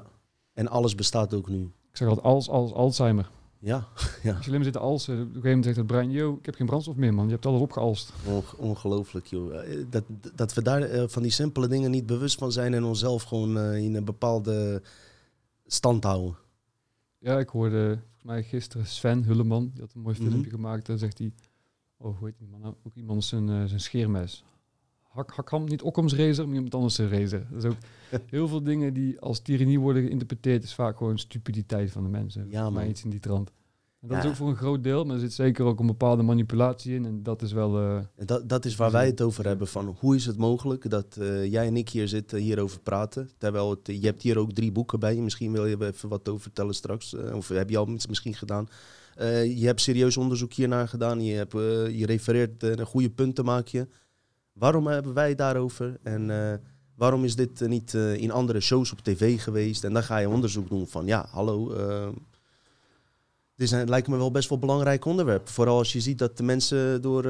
En 0.53 0.67
alles 0.67 0.95
bestaat 0.95 1.33
ook 1.33 1.49
nu. 1.49 1.71
Ik 1.91 1.97
zeg 1.97 2.07
altijd 2.07 2.25
als, 2.25 2.49
als 2.49 2.73
Alzheimer. 2.73 3.29
Ja, 3.59 3.87
ja. 4.23 4.31
Als 4.35 4.45
je 4.45 4.45
alleen 4.45 4.53
maar 4.53 4.63
zit 4.63 4.73
te 4.73 4.79
alsen, 4.79 5.13
op 5.13 5.19
een 5.19 5.25
gegeven 5.25 5.47
moment 5.47 5.65
zegt 5.65 5.77
het 5.77 5.87
brein, 5.87 6.11
yo, 6.11 6.33
ik 6.39 6.45
heb 6.45 6.55
geen 6.55 6.65
brandstof 6.65 6.95
meer 6.95 7.13
man, 7.13 7.25
je 7.25 7.31
hebt 7.31 7.45
alles 7.45 7.61
opgealst. 7.61 8.13
Onge- 8.27 8.57
ongelooflijk, 8.57 9.25
joh. 9.25 9.55
Eh, 9.71 9.85
Dat, 9.89 10.03
dat 10.35 10.53
we 10.53 10.61
daar 10.61 10.81
eh, 10.81 11.03
van 11.07 11.21
die 11.21 11.31
simpele 11.31 11.67
dingen 11.67 11.91
niet 11.91 12.05
bewust 12.05 12.37
van 12.37 12.51
zijn 12.51 12.73
en 12.73 12.83
onszelf 12.83 13.23
gewoon 13.23 13.57
eh, 13.57 13.77
in 13.83 13.95
een 13.95 14.05
bepaalde 14.05 14.81
stand 15.65 16.03
houden. 16.03 16.35
Ja, 17.19 17.39
ik 17.39 17.49
hoorde 17.49 17.85
volgens 17.87 18.23
mij 18.23 18.43
gisteren 18.43 18.85
Sven 18.87 19.23
Hulleman, 19.23 19.71
die 19.73 19.81
had 19.81 19.93
een 19.93 20.01
mooi 20.01 20.15
Mhm. 20.19 20.29
filmpje 20.29 20.49
gemaakt. 20.51 20.85
Daar 20.85 20.97
zegt 20.97 21.17
hij, 21.17 21.31
oh 21.97 22.17
hoe 22.17 22.27
heet 22.27 22.37
die 22.37 22.47
man 22.47 22.59
nou? 22.61 22.73
Ook 22.83 22.95
iemand 22.95 23.23
zijn, 23.23 23.49
eh, 23.49 23.63
zijn 23.65 23.79
scheermes. 23.79 24.43
Hak, 25.11 25.31
Hakham, 25.31 25.63
niet 25.65 25.81
Occam's 25.81 26.15
razor, 26.15 26.45
maar 26.45 26.55
iemand 26.55 26.75
anders 26.75 26.95
zijn 26.95 27.09
razor. 27.09 27.43
Dat 27.51 27.63
is 27.63 27.69
ook 27.69 27.77
heel 28.29 28.47
veel 28.47 28.63
dingen 28.63 28.93
die 28.93 29.19
als 29.19 29.39
tirannie 29.39 29.79
worden 29.79 30.03
geïnterpreteerd, 30.03 30.63
is 30.63 30.73
vaak 30.73 30.97
gewoon 30.97 31.17
stupiditeit 31.19 31.91
van 31.91 32.03
de 32.03 32.09
mensen. 32.09 32.47
Ja, 32.49 32.69
man. 32.69 32.87
iets 32.89 33.03
in 33.03 33.09
die 33.09 33.19
trant. 33.19 33.51
En 34.01 34.07
dat 34.07 34.17
Ja. 34.17 34.23
is 34.23 34.29
ook 34.29 34.35
voor 34.35 34.49
een 34.49 34.55
groot 34.55 34.83
deel, 34.83 35.03
maar 35.03 35.15
er 35.15 35.21
zit 35.21 35.33
zeker 35.33 35.65
ook 35.65 35.79
een 35.79 35.85
bepaalde 35.85 36.23
manipulatie 36.23 36.95
in. 36.95 37.05
En 37.05 37.23
dat 37.23 37.41
is 37.41 37.51
wel... 37.51 37.79
eh, 37.79 37.99
Dat, 38.25 38.49
dat 38.49 38.65
is 38.65 38.75
waar 38.75 38.91
wij 38.91 39.05
het 39.05 39.21
over 39.21 39.45
hebben. 39.45 39.67
Van 39.67 39.95
hoe 39.99 40.15
is 40.15 40.25
het 40.25 40.37
mogelijk 40.37 40.89
dat 40.89 41.17
eh, 41.19 41.45
jij 41.51 41.67
en 41.67 41.77
ik 41.77 41.89
hier 41.89 42.07
zitten, 42.07 42.39
hierover 42.39 42.79
praten. 42.79 43.29
Terwijl 43.37 43.69
het, 43.69 43.79
je 43.87 44.05
hebt 44.05 44.21
hier 44.21 44.37
ook 44.37 44.51
drie 44.51 44.71
boeken 44.71 44.99
bij. 44.99 45.15
Misschien 45.15 45.51
wil 45.51 45.65
je 45.65 45.85
even 45.85 46.09
wat 46.09 46.29
over 46.29 46.41
vertellen 46.41 46.73
straks. 46.73 47.15
eh, 47.15 47.35
of 47.35 47.47
heb 47.47 47.69
je 47.69 47.77
al 47.77 47.89
iets 47.89 48.07
misschien 48.07 48.33
gedaan. 48.33 48.67
Je 49.57 49.65
hebt 49.65 49.81
serieus 49.81 50.17
onderzoek 50.17 50.53
hiernaar 50.53 50.87
gedaan. 50.87 51.21
Je, 51.23 51.33
hebt, 51.33 51.51
je 51.97 52.03
refereert 52.05 52.63
een 52.63 52.85
goede 52.85 53.09
punten 53.09 53.45
maak 53.45 53.67
je. 53.67 53.87
Waarom 54.53 54.87
hebben 54.87 55.13
wij 55.13 55.29
het 55.29 55.37
daarover? 55.37 55.97
En 56.03 56.51
eh, 56.51 56.57
waarom 56.95 57.23
is 57.23 57.35
dit 57.35 57.61
eh, 57.61 57.67
niet 57.69 57.93
eh, 57.93 58.13
in 58.15 58.31
andere 58.31 58.59
shows 58.59 58.91
op 58.91 58.99
tv 58.99 59.41
geweest? 59.41 59.83
En 59.83 59.93
dan 59.93 60.03
ga 60.03 60.17
je 60.17 60.29
onderzoek 60.29 60.69
doen 60.69 60.87
van 60.87 61.05
ja, 61.05 61.25
hallo. 61.29 61.71
eh, 61.73 62.07
dit 63.55 63.71
is, 63.71 63.83
lijkt 63.89 64.07
me 64.07 64.17
wel 64.17 64.31
best 64.31 64.49
wel 64.49 64.57
een 64.57 64.65
belangrijk 64.65 65.05
onderwerp. 65.05 65.47
Vooral 65.47 65.77
als 65.77 65.93
je 65.93 66.01
ziet 66.01 66.17
dat 66.17 66.37
de 66.37 66.43
mensen 66.43 67.01
door 67.01 67.21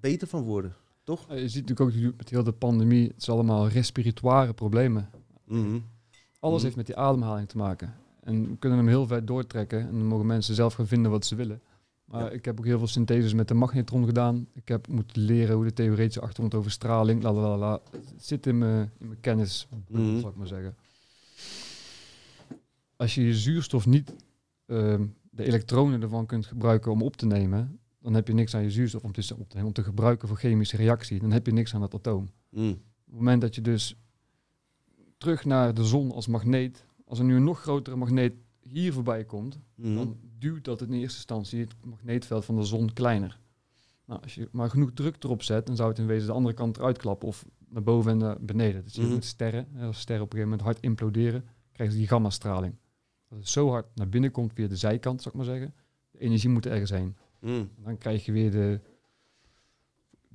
beter 0.00 0.28
van 0.28 0.42
worden. 0.42 0.74
Toch? 1.04 1.26
je 1.28 1.48
ziet 1.48 1.68
natuurlijk 1.68 2.06
ook 2.10 2.16
met 2.16 2.28
heel 2.30 2.42
de 2.44 2.52
pandemie, 2.52 3.08
het 3.08 3.16
is 3.22 3.28
allemaal 3.30 3.68
respiratoire 3.68 4.52
problemen. 4.54 5.10
Mhm. 5.44 5.78
Alles 6.40 6.54
Mhm. 6.56 6.64
heeft 6.64 6.76
met 6.76 6.86
die 6.86 6.96
ademhaling 6.96 7.48
te 7.48 7.56
maken. 7.56 7.94
En 8.24 8.48
we 8.48 8.56
kunnen 8.58 8.78
hem 8.78 8.88
heel 8.88 9.06
ver 9.06 9.24
doortrekken. 9.24 9.80
En 9.80 9.90
dan 9.92 10.04
mogen 10.06 10.26
mensen 10.26 10.54
zelf 10.54 10.74
gaan 10.74 10.86
vinden 10.86 11.10
wat 11.10 11.26
ze 11.26 11.34
willen. 11.34 11.60
Maar 12.10 12.24
Ja. 12.24 12.30
ik 12.30 12.44
heb 12.44 12.58
ook 12.58 12.64
heel 12.64 12.78
veel 12.78 12.86
syntheses 12.86 13.32
met 13.34 13.48
de 13.48 13.54
magnetron 13.54 14.04
gedaan. 14.04 14.46
Ik 14.54 14.68
heb 14.68 14.88
moeten 14.88 15.22
leren 15.22 15.54
hoe 15.54 15.64
de 15.64 15.72
theoretische 15.72 16.20
achtergrond 16.20 16.54
over 16.54 16.70
straling. 16.70 17.22
La. 17.22 17.80
Het 17.90 18.24
zit 18.24 18.46
in 18.46 18.58
mijn, 18.58 18.90
in 18.98 19.06
mijn 19.08 19.20
kennis, 19.20 19.68
Mhm. 19.88 20.20
zal 20.20 20.30
ik 20.30 20.36
maar 20.36 20.46
zeggen. 20.46 20.74
Als 22.96 23.14
je 23.14 23.24
je 23.24 23.34
zuurstof 23.34 23.86
niet, 23.86 24.14
ehm, 24.66 25.06
de 25.30 25.44
elektronen 25.44 26.02
ervan 26.02 26.26
kunt 26.26 26.46
gebruiken 26.46 26.92
om 26.92 27.02
op 27.02 27.16
te 27.16 27.26
nemen, 27.26 27.78
dan 28.00 28.14
heb 28.14 28.26
je 28.28 28.34
niks 28.34 28.54
aan 28.54 28.62
je 28.62 28.70
zuurstof 28.70 29.02
om 29.04 29.12
te, 29.12 29.34
op 29.38 29.48
te, 29.48 29.54
nemen, 29.54 29.66
om 29.66 29.72
te 29.72 29.82
gebruiken 29.82 30.28
voor 30.28 30.36
chemische 30.36 30.76
reactie. 30.76 31.20
Dan 31.20 31.30
heb 31.32 31.46
je 31.46 31.52
niks 31.52 31.74
aan 31.74 31.82
het 31.82 31.94
atoom. 31.94 32.28
Mhm. 32.50 32.68
Op 32.68 32.74
het 33.04 33.14
moment 33.14 33.40
dat 33.40 33.54
je 33.54 33.60
dus 33.60 33.96
terug 35.18 35.44
naar 35.44 35.74
de 35.74 35.84
zon 35.84 36.12
als 36.12 36.26
magneet, 36.26 36.84
als 37.04 37.18
er 37.18 37.24
nu 37.24 37.36
een 37.36 37.44
nog 37.44 37.60
grotere 37.60 37.96
magneet 37.96 38.32
hier 38.68 38.92
voorbij 38.92 39.24
komt, 39.24 39.58
Mhm. 39.74 39.94
dan 39.94 40.16
duwt 40.38 40.64
dat 40.64 40.80
in 40.80 40.92
eerste 40.92 41.16
instantie 41.16 41.60
het 41.60 41.74
magneetveld 41.84 42.44
van 42.44 42.56
de 42.56 42.62
zon 42.64 42.92
kleiner. 42.92 43.40
Nou, 44.04 44.22
als 44.22 44.34
je 44.34 44.48
maar 44.52 44.70
genoeg 44.70 44.90
druk 44.94 45.24
erop 45.24 45.42
zet, 45.42 45.66
dan 45.66 45.76
zou 45.76 45.88
het 45.88 45.98
in 45.98 46.06
wezen 46.06 46.26
de 46.26 46.32
andere 46.32 46.54
kant 46.54 46.76
eruit 46.76 46.98
klappen 46.98 47.28
of 47.28 47.44
naar 47.68 47.82
boven 47.82 48.10
en 48.10 48.18
naar 48.18 48.36
beneden. 48.40 48.82
Zie 48.90 49.00
je 49.00 49.06
Mhm. 49.06 49.14
met 49.16 49.24
sterren. 49.24 49.66
Als 49.80 49.98
sterren 50.00 50.24
op 50.24 50.32
een 50.32 50.38
gegeven 50.38 50.58
moment 50.58 50.76
hard 50.76 50.80
imploderen, 50.80 51.44
krijgen 51.72 51.94
ze 51.94 52.00
die 52.02 52.10
gammastraling. 52.10 52.74
Dat 53.28 53.38
het 53.38 53.48
zo 53.48 53.68
hard 53.68 53.86
naar 53.94 54.08
binnen 54.08 54.30
komt 54.30 54.52
via 54.52 54.66
de 54.68 54.76
zijkant, 54.76 55.22
zou 55.22 55.34
ik 55.38 55.40
maar 55.46 55.54
zeggen. 55.54 55.74
De 56.10 56.18
energie 56.18 56.48
moet 56.50 56.66
ergens 56.66 56.90
heen. 56.90 57.16
Mhm. 57.40 57.64
Dan 57.84 57.98
krijg 57.98 58.24
je 58.24 58.32
weer 58.32 58.50
de, 58.50 58.80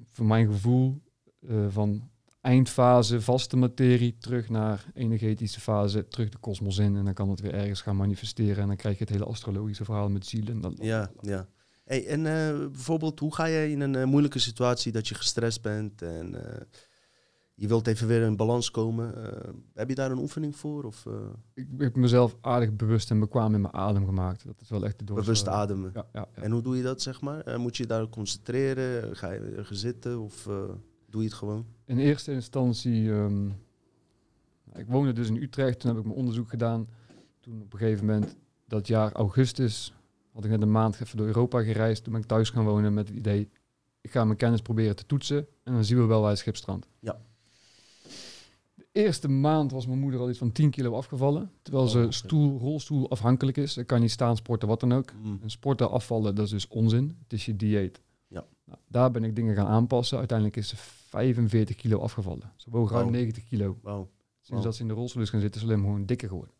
voor 0.05 0.25
mijn 0.25 0.47
gevoel, 0.47 1.01
eh, 1.47 1.67
van 1.69 2.09
eindfase 2.43 3.21
vaste 3.21 3.57
materie 3.57 4.17
terug 4.17 4.49
naar 4.49 4.85
energetische 4.93 5.59
fase, 5.59 6.07
terug 6.07 6.29
de 6.29 6.37
kosmos 6.37 6.77
in. 6.77 6.95
En 6.95 7.05
dan 7.05 7.13
kan 7.13 7.29
het 7.29 7.39
weer 7.39 7.53
ergens 7.53 7.81
gaan 7.81 7.95
manifesteren. 7.95 8.61
En 8.61 8.67
dan 8.67 8.75
krijg 8.75 8.97
je 8.97 9.03
het 9.03 9.13
hele 9.13 9.25
astrologische 9.25 9.83
verhaal 9.83 10.09
met 10.09 10.25
zielen. 10.25 10.61
Dan, 10.61 10.77
Ja, 10.81 11.11
ja. 11.21 11.47
Hey, 11.83 12.07
en 12.07 12.25
eh, 12.25 12.59
bijvoorbeeld, 12.59 13.19
hoe 13.19 13.35
ga 13.35 13.49
jij 13.49 13.71
in 13.71 13.81
een 13.81 13.95
eh, 13.95 14.03
moeilijke 14.03 14.39
situatie 14.39 14.91
dat 14.91 15.07
je 15.07 15.15
gestrest 15.15 15.61
bent 15.61 16.01
en 16.01 16.45
eh, 16.45 16.61
je 17.53 17.67
wilt 17.67 17.87
even 17.87 18.07
weer 18.07 18.21
in 18.21 18.35
balans 18.35 18.71
komen? 18.71 19.13
heb 19.73 19.89
je 19.89 19.95
daar 19.95 20.11
een 20.11 20.17
oefening 20.17 20.55
voor? 20.55 20.83
Of 20.83 21.05
Ik 21.53 21.67
heb 21.77 21.95
mezelf 21.95 22.35
aardig 22.41 22.75
bewust 22.75 23.11
en 23.11 23.19
bekwaam 23.19 23.53
in 23.53 23.61
mijn 23.61 23.73
adem 23.73 24.05
gemaakt. 24.05 24.45
Dat 24.45 24.61
is 24.61 24.69
wel 24.69 24.85
echt 24.85 24.99
de 24.99 25.03
bewust 25.03 25.47
ademen? 25.47 25.91
Ja, 25.93 26.07
ja, 26.13 26.27
ja. 26.35 26.41
En 26.41 26.51
hoe 26.51 26.61
doe 26.61 26.77
je 26.77 26.83
dat, 26.83 27.01
zeg 27.01 27.21
maar? 27.21 27.59
Moet 27.59 27.77
je 27.77 27.85
daar 27.85 28.09
concentreren? 28.09 29.15
Ga 29.15 29.31
je 29.31 29.39
ergens 29.39 29.79
zitten 29.79 30.19
of 30.19 30.47
doe 31.13 31.21
je 31.21 31.27
het 31.27 31.37
gewoon? 31.37 31.65
In 31.93 31.99
eerste 31.99 32.31
instantie, 32.31 33.11
ehm, 33.11 33.47
ik 34.75 34.87
woonde 34.87 35.13
dus 35.13 35.27
in 35.27 35.35
Utrecht, 35.35 35.79
toen 35.79 35.89
heb 35.89 35.99
ik 35.99 36.05
mijn 36.05 36.17
onderzoek 36.17 36.49
gedaan. 36.49 36.87
Toen 37.39 37.61
op 37.61 37.73
een 37.73 37.79
gegeven 37.79 38.05
moment, 38.05 38.35
dat 38.67 38.87
jaar 38.87 39.11
augustus, 39.11 39.93
had 40.31 40.43
ik 40.43 40.49
net 40.49 40.61
een 40.61 40.71
maand 40.71 41.01
even 41.01 41.17
door 41.17 41.25
Europa 41.27 41.61
gereisd. 41.61 42.03
Toen 42.03 42.13
ben 42.13 42.21
ik 42.21 42.27
thuis 42.27 42.49
gaan 42.49 42.65
wonen 42.65 42.93
met 42.93 43.07
het 43.07 43.17
idee, 43.17 43.49
ik 44.01 44.11
ga 44.11 44.23
mijn 44.25 44.37
kennis 44.37 44.61
proberen 44.61 44.95
te 44.95 45.05
toetsen 45.05 45.47
en 45.63 45.73
dan 45.73 45.83
zien 45.85 45.97
we 45.97 46.05
wel 46.05 46.21
waar 46.21 46.29
het 46.29 46.39
schip 46.39 46.55
strandt. 46.55 46.87
Ja. 46.99 47.21
De 48.75 48.85
eerste 48.91 49.27
maand 49.27 49.71
was 49.71 49.87
mijn 49.87 49.99
moeder 49.99 50.19
al 50.19 50.29
iets 50.29 50.37
van 50.37 50.51
10 50.51 50.69
kilo 50.69 50.93
afgevallen, 50.95 51.51
terwijl 51.61 51.85
Oh, 51.85 51.91
ze 51.91 51.99
oké. 51.99 52.11
stoel, 52.11 52.59
rolstoel 52.59 53.09
afhankelijk 53.09 53.57
is. 53.57 53.73
Ze 53.73 53.83
kan 53.83 54.01
niet 54.01 54.11
staan, 54.11 54.35
sporten, 54.35 54.67
wat 54.67 54.79
dan 54.79 54.93
ook. 54.93 55.13
Mm. 55.23 55.39
En 55.41 55.49
sporten, 55.49 55.91
afvallen, 55.91 56.35
dat 56.35 56.45
is 56.45 56.51
dus 56.51 56.67
onzin. 56.67 57.17
Het 57.23 57.33
is 57.33 57.45
je 57.45 57.55
dieet. 57.55 58.01
Nou, 58.63 58.79
daar 58.87 59.11
ben 59.11 59.23
ik 59.23 59.35
dingen 59.35 59.55
gaan 59.55 59.67
aanpassen. 59.67 60.17
Uiteindelijk 60.17 60.57
is 60.57 60.67
ze 60.67 60.75
45 60.75 61.75
kilo 61.75 61.99
afgevallen. 61.99 62.51
Ze 62.55 62.69
woog 62.69 62.91
ruim 62.91 63.03
Wauw. 63.03 63.15
90 63.15 63.43
kilo. 63.43 63.77
Sinds 64.41 64.63
dat 64.63 64.75
ze 64.75 64.81
in 64.81 64.87
de 64.87 64.93
rolstoel 64.93 65.21
is 65.21 65.29
gaan 65.29 65.39
zitten, 65.39 65.61
is 65.61 65.67
ze 65.67 65.71
alleen 65.71 65.83
maar 65.83 65.93
gewoon 65.93 66.07
dikker 66.07 66.27
geworden. 66.27 66.55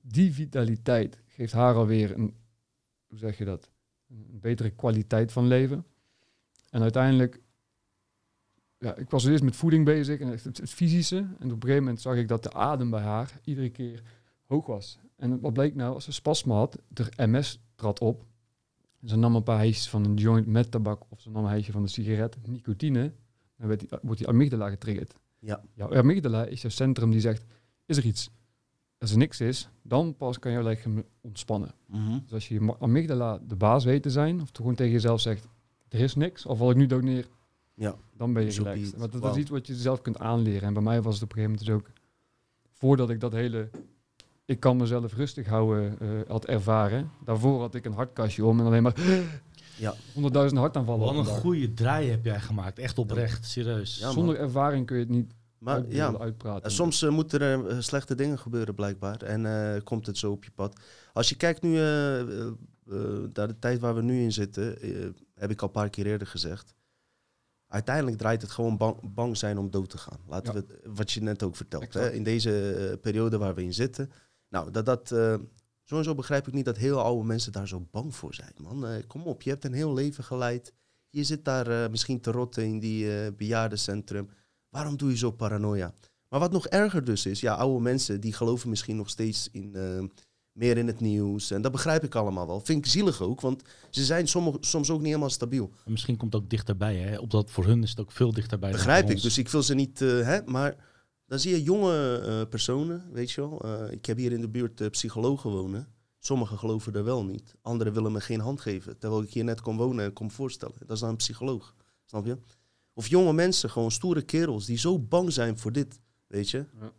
Die 0.00 0.32
vitaliteit 0.32 1.18
geeft 1.26 1.52
haar 1.52 1.74
alweer 1.74 2.18
een, 2.18 2.34
hoe 3.06 3.18
zeg 3.18 3.38
je 3.38 3.44
dat, 3.44 3.70
een 4.08 4.40
betere 4.40 4.70
kwaliteit 4.70 5.32
van 5.32 5.46
leven. 5.46 5.84
En 6.70 6.82
uiteindelijk, 6.82 7.40
ja, 8.78 8.96
ik 8.96 9.10
was 9.10 9.24
eerst 9.24 9.44
met 9.44 9.56
voeding 9.56 9.84
bezig 9.84 10.20
en 10.20 10.28
het, 10.28 10.44
het 10.44 10.70
fysische. 10.70 11.16
En 11.16 11.26
op 11.28 11.40
een 11.42 11.60
gegeven 11.60 11.82
moment 11.82 12.00
zag 12.00 12.16
ik 12.16 12.28
dat 12.28 12.42
de 12.42 12.52
adem 12.52 12.90
bij 12.90 13.00
haar 13.00 13.40
iedere 13.44 13.70
keer 13.70 14.02
hoog 14.46 14.66
was. 14.66 14.98
En 15.16 15.40
wat 15.40 15.52
bleek 15.52 15.74
nou, 15.74 15.94
als 15.94 16.04
ze 16.04 16.12
spasma 16.12 16.54
had, 16.54 16.78
de 16.88 17.12
MS 17.16 17.60
trad 17.74 18.00
op. 18.00 18.24
Ze 19.04 19.16
nam 19.16 19.34
een 19.34 19.42
paar 19.42 19.58
heesjes 19.58 19.88
van 19.88 20.04
een 20.04 20.14
joint 20.14 20.46
met 20.46 20.70
tabak 20.70 21.02
of 21.08 21.20
ze 21.20 21.30
nam 21.30 21.44
een 21.44 21.50
heesje 21.50 21.72
van 21.72 21.82
een 21.82 21.88
sigaret, 21.88 22.36
nicotine. 22.46 23.12
Dan 23.56 23.68
werd 23.68 23.80
die, 23.80 23.88
wordt 24.02 24.18
die 24.18 24.28
amygdala 24.28 24.68
getriggerd. 24.68 25.14
Ja. 25.38 25.62
Jouw 25.74 25.94
amygdala 25.94 26.44
is 26.44 26.62
jouw 26.62 26.70
centrum 26.70 27.10
die 27.10 27.20
zegt, 27.20 27.44
is 27.86 27.96
er 27.96 28.04
iets? 28.04 28.30
Als 28.98 29.10
er 29.10 29.18
niks 29.18 29.40
is, 29.40 29.68
dan 29.82 30.16
pas 30.16 30.38
kan 30.38 30.52
jouw 30.52 30.68
lichaam 30.68 31.04
ontspannen. 31.20 31.74
Mhm. 31.86 32.18
Dus 32.22 32.32
als 32.32 32.48
je 32.48 32.54
je 32.54 32.76
amygdala 32.78 33.38
de 33.38 33.56
baas 33.56 33.84
weet 33.84 34.02
te 34.02 34.10
zijn, 34.10 34.40
of 34.40 34.48
gewoon 34.52 34.74
tegen 34.74 34.92
jezelf 34.92 35.20
zegt, 35.20 35.46
er 35.88 36.00
is 36.00 36.14
niks, 36.14 36.46
of 36.46 36.58
val 36.58 36.70
ik 36.70 36.76
nu 36.76 36.86
dood 36.86 37.02
neer, 37.02 37.26
Ja. 37.74 37.96
dan 38.16 38.32
ben 38.32 38.44
je 38.44 38.50
relaxed. 38.50 38.96
Want 38.96 39.12
dat 39.12 39.36
is 39.36 39.40
iets 39.42 39.50
wat 39.50 39.66
je 39.66 39.74
zelf 39.74 40.00
kunt 40.00 40.18
aanleren. 40.18 40.62
En 40.62 40.72
bij 40.74 40.82
mij 40.82 41.02
was 41.02 41.14
het 41.14 41.22
op 41.22 41.36
een 41.36 41.42
gegeven 41.42 41.64
moment 41.66 41.84
dus 41.84 41.92
ook, 41.92 42.04
voordat 42.72 43.10
ik 43.10 43.20
dat 43.20 43.32
hele, 43.32 43.70
ik 44.50 44.60
kan 44.60 44.76
mezelf 44.76 45.14
rustig 45.14 45.46
houden, 45.46 45.98
eh, 46.00 46.08
had 46.28 46.46
ervaren. 46.46 47.10
Daarvoor 47.24 47.60
had 47.60 47.74
ik 47.74 47.84
een 47.84 47.92
hartkastje 47.92 48.44
om 48.44 48.60
en 48.60 48.66
alleen 48.66 48.82
maar 48.82 48.96
Ja. 49.78 49.94
honderdduizend 50.14 50.60
hartaanvallen. 50.60 51.06
Wat 51.06 51.16
een 51.16 51.24
dag. 51.24 51.38
goede 51.40 51.74
draai 51.74 52.10
heb 52.10 52.24
jij 52.24 52.40
gemaakt. 52.40 52.78
Echt 52.78 52.98
oprecht, 52.98 53.46
serieus. 53.46 53.98
Ja. 53.98 54.10
Zonder 54.10 54.36
ervaring 54.38 54.86
kun 54.86 54.96
je 54.96 55.02
het 55.02 55.12
niet 55.12 55.32
Maar 55.58 55.84
ja, 55.88 56.14
uitpraten. 56.18 56.70
Soms 56.70 57.02
eh, 57.02 57.10
moeten 57.10 57.40
er 57.40 57.66
eh, 57.66 57.76
slechte 57.80 58.14
dingen 58.14 58.38
gebeuren 58.38 58.74
blijkbaar 58.74 59.22
en 59.22 59.46
eh, 59.74 59.82
komt 59.84 60.06
het 60.06 60.18
zo 60.18 60.30
op 60.30 60.44
je 60.44 60.50
pad. 60.54 60.80
Als 61.12 61.28
je 61.28 61.34
kijkt 61.36 61.62
nu 61.62 61.76
eh, 61.76 62.20
eh, 62.20 62.46
eh, 62.46 62.52
naar 63.32 63.48
de 63.48 63.58
tijd 63.58 63.80
waar 63.80 63.94
we 63.94 64.02
nu 64.02 64.22
in 64.22 64.32
zitten, 64.32 64.76
heb 65.34 65.50
ik 65.50 65.60
al 65.60 65.66
een 65.66 65.72
paar 65.72 65.90
keer 65.90 66.06
eerder 66.06 66.26
gezegd. 66.26 66.74
Uiteindelijk 67.68 68.16
draait 68.16 68.42
het 68.42 68.50
gewoon 68.50 68.76
bang, 68.76 69.14
bang 69.14 69.36
zijn 69.36 69.58
om 69.58 69.70
dood 69.70 69.90
te 69.90 69.98
gaan. 69.98 70.18
Laten 70.28 70.54
Ja. 70.54 70.60
we 70.60 70.90
wat 70.94 71.12
je 71.12 71.22
net 71.22 71.42
ook 71.42 71.56
vertelt. 71.56 71.94
Hè? 71.94 72.10
In 72.12 72.22
deze 72.22 72.98
periode 73.02 73.38
waar 73.38 73.54
we 73.54 73.62
in 73.62 73.74
zitten. 73.74 74.10
Nou, 74.50 74.70
dat 74.70 74.86
dat. 74.86 75.12
eh, 75.12 75.34
sowieso 75.84 76.14
begrijp 76.14 76.46
ik 76.48 76.54
niet 76.54 76.64
dat 76.64 76.76
heel 76.76 77.00
oude 77.02 77.26
mensen 77.26 77.52
daar 77.52 77.68
zo 77.68 77.86
bang 77.90 78.14
voor 78.14 78.34
zijn. 78.34 78.52
Man, 78.56 78.86
Eh, 78.86 79.06
kom 79.06 79.22
op, 79.22 79.42
je 79.42 79.50
hebt 79.50 79.64
een 79.64 79.72
heel 79.72 79.94
leven 79.94 80.24
geleid. 80.24 80.72
Je 81.10 81.24
zit 81.24 81.44
daar 81.44 81.66
eh, 81.84 81.90
misschien 81.90 82.20
te 82.20 82.30
rotten 82.30 82.64
in 82.64 82.78
die 82.78 83.32
bejaardencentrum. 83.32 84.28
Waarom 84.68 84.96
doe 84.96 85.10
je 85.10 85.16
zo 85.16 85.30
paranoia? 85.30 85.94
Maar 86.28 86.40
wat 86.40 86.52
nog 86.52 86.66
erger 86.66 87.04
dus 87.04 87.26
is, 87.26 87.40
ja, 87.40 87.54
oude 87.54 87.80
mensen 87.82 88.20
die 88.20 88.32
geloven 88.32 88.68
misschien 88.68 88.96
nog 88.96 89.10
steeds 89.10 89.48
in, 89.52 89.76
meer 90.52 90.76
in 90.78 90.86
het 90.86 91.00
nieuws. 91.00 91.50
En 91.50 91.62
dat 91.62 91.72
begrijp 91.72 92.04
ik 92.04 92.14
allemaal 92.14 92.46
wel. 92.46 92.60
Vind 92.60 92.84
ik 92.84 92.90
zielig 92.90 93.22
ook, 93.22 93.40
want 93.40 93.62
ze 93.90 94.04
zijn 94.04 94.28
sommige, 94.28 94.58
soms 94.60 94.90
ook 94.90 94.98
niet 94.98 95.06
helemaal 95.06 95.30
stabiel. 95.30 95.70
En 95.84 95.90
misschien 95.92 96.16
komt 96.16 96.32
het 96.32 96.42
ook 96.42 96.50
dichterbij. 96.50 96.96
Hè? 96.96 97.18
Opdat 97.18 97.50
voor 97.50 97.64
hun 97.64 97.82
is 97.82 97.90
het 97.90 98.00
ook 98.00 98.12
veel 98.12 98.32
dichterbij. 98.32 98.70
Begrijp 98.70 99.10
ik. 99.10 99.22
Dus 99.22 99.38
ik 99.38 99.48
wil 99.48 99.62
ze 99.62 99.74
niet, 99.74 99.98
hè, 99.98 100.42
maar 100.44 100.76
dan 101.30 101.38
zie 101.38 101.50
je 101.50 101.62
jonge 101.62 102.18
eh, 102.18 102.48
personen, 102.48 103.08
weet 103.12 103.30
je 103.30 103.40
wel. 103.40 103.60
Eh, 103.60 103.92
ik 103.92 104.06
heb 104.06 104.16
hier 104.16 104.32
in 104.32 104.40
de 104.40 104.48
buurt 104.48 104.80
eh, 104.80 104.88
psychologen 104.88 105.50
wonen. 105.50 105.88
Sommigen 106.18 106.58
geloven 106.58 106.94
er 106.94 107.04
wel 107.04 107.24
niet. 107.24 107.54
Anderen 107.62 107.92
willen 107.92 108.12
me 108.12 108.20
geen 108.20 108.40
hand 108.40 108.60
geven. 108.60 108.98
Terwijl 108.98 109.22
ik 109.22 109.32
hier 109.32 109.44
net 109.44 109.60
kom 109.60 109.76
wonen 109.76 110.04
en 110.04 110.12
kom 110.12 110.30
voorstellen. 110.30 110.74
Dat 110.78 110.90
is 110.90 111.00
dan 111.00 111.08
een 111.08 111.16
psycholoog. 111.16 111.74
Snap 112.04 112.26
je? 112.26 112.38
Of 112.92 113.06
jonge 113.06 113.32
mensen, 113.32 113.70
gewoon 113.70 113.90
stoere 113.90 114.22
kerels, 114.22 114.66
die 114.66 114.78
zo 114.78 114.98
bang 114.98 115.32
zijn 115.32 115.58
voor 115.58 115.72
dit, 115.72 116.00
weet 116.26 116.50
je. 116.50 116.66
Ja. 116.80 116.92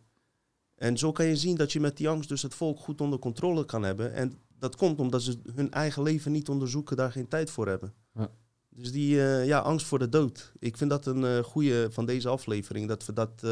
En 0.74 0.98
zo 0.98 1.12
kan 1.12 1.26
je 1.26 1.36
zien 1.36 1.56
dat 1.56 1.72
je 1.72 1.80
met 1.80 1.96
die 1.96 2.08
angst 2.08 2.28
dus 2.28 2.42
het 2.42 2.54
volk 2.54 2.78
goed 2.78 3.00
onder 3.00 3.18
controle 3.18 3.64
kan 3.64 3.82
hebben. 3.82 4.12
En 4.12 4.38
dat 4.58 4.76
komt 4.76 4.98
omdat 4.98 5.22
ze 5.22 5.38
hun 5.54 5.70
eigen 5.70 6.02
leven 6.02 6.32
niet 6.32 6.48
onderzoeken, 6.48 6.96
daar 6.96 7.12
geen 7.12 7.28
tijd 7.28 7.50
voor 7.50 7.68
hebben. 7.68 7.94
Ja. 8.14 8.30
Dus 8.68 8.92
die 8.92 9.14
ja, 9.44 9.58
angst 9.58 9.86
voor 9.86 9.98
de 9.98 10.08
dood. 10.08 10.52
Ik 10.58 10.76
vind 10.76 10.90
dat 10.90 11.06
een 11.06 11.24
eh 11.24 11.38
goede 11.38 11.88
van 11.90 12.06
deze 12.06 12.28
aflevering. 12.28 12.88
Dat 12.88 13.06
we 13.06 13.12
dat 13.12 13.42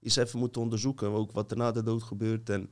eens 0.00 0.16
even 0.16 0.38
moeten 0.38 0.62
onderzoeken. 0.62 1.10
Ook 1.10 1.32
wat 1.32 1.50
er 1.50 1.56
na 1.56 1.72
de 1.72 1.82
dood 1.82 2.02
gebeurt. 2.02 2.50
En, 2.50 2.70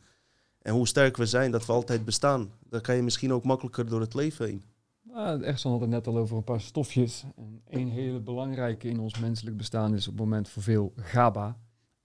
En 0.59 0.75
hoe 0.75 0.87
sterk 0.87 1.17
we 1.17 1.27
zijn, 1.27 1.51
dat 1.51 1.67
we 1.67 1.73
altijd 1.73 2.05
bestaan. 2.05 2.51
Dan 2.69 2.81
kan 2.81 2.97
je 2.97 3.03
misschien 3.03 3.33
ook 3.33 3.45
makkelijker 3.45 3.89
door 3.89 4.01
het 4.01 4.15
leven 4.15 4.47
heen. 4.47 4.63
Nou, 5.03 5.43
echt 5.43 5.63
had 5.63 5.81
het 5.81 5.91
net 5.91 6.07
al 6.07 6.19
over 6.19 6.37
een 6.37 6.45
paar 6.45 6.61
stofjes. 6.61 7.25
En 7.37 7.63
één 7.69 7.89
hele 7.89 8.21
belangrijke 8.21 8.89
in 8.89 9.01
ons 9.01 9.19
menselijk 9.19 9.57
bestaan 9.57 9.95
is 9.95 10.09
op 10.09 10.13
het 10.13 10.23
moment 10.23 10.49
voor 10.49 10.63
veel 10.63 10.93
GABA. 10.97 11.57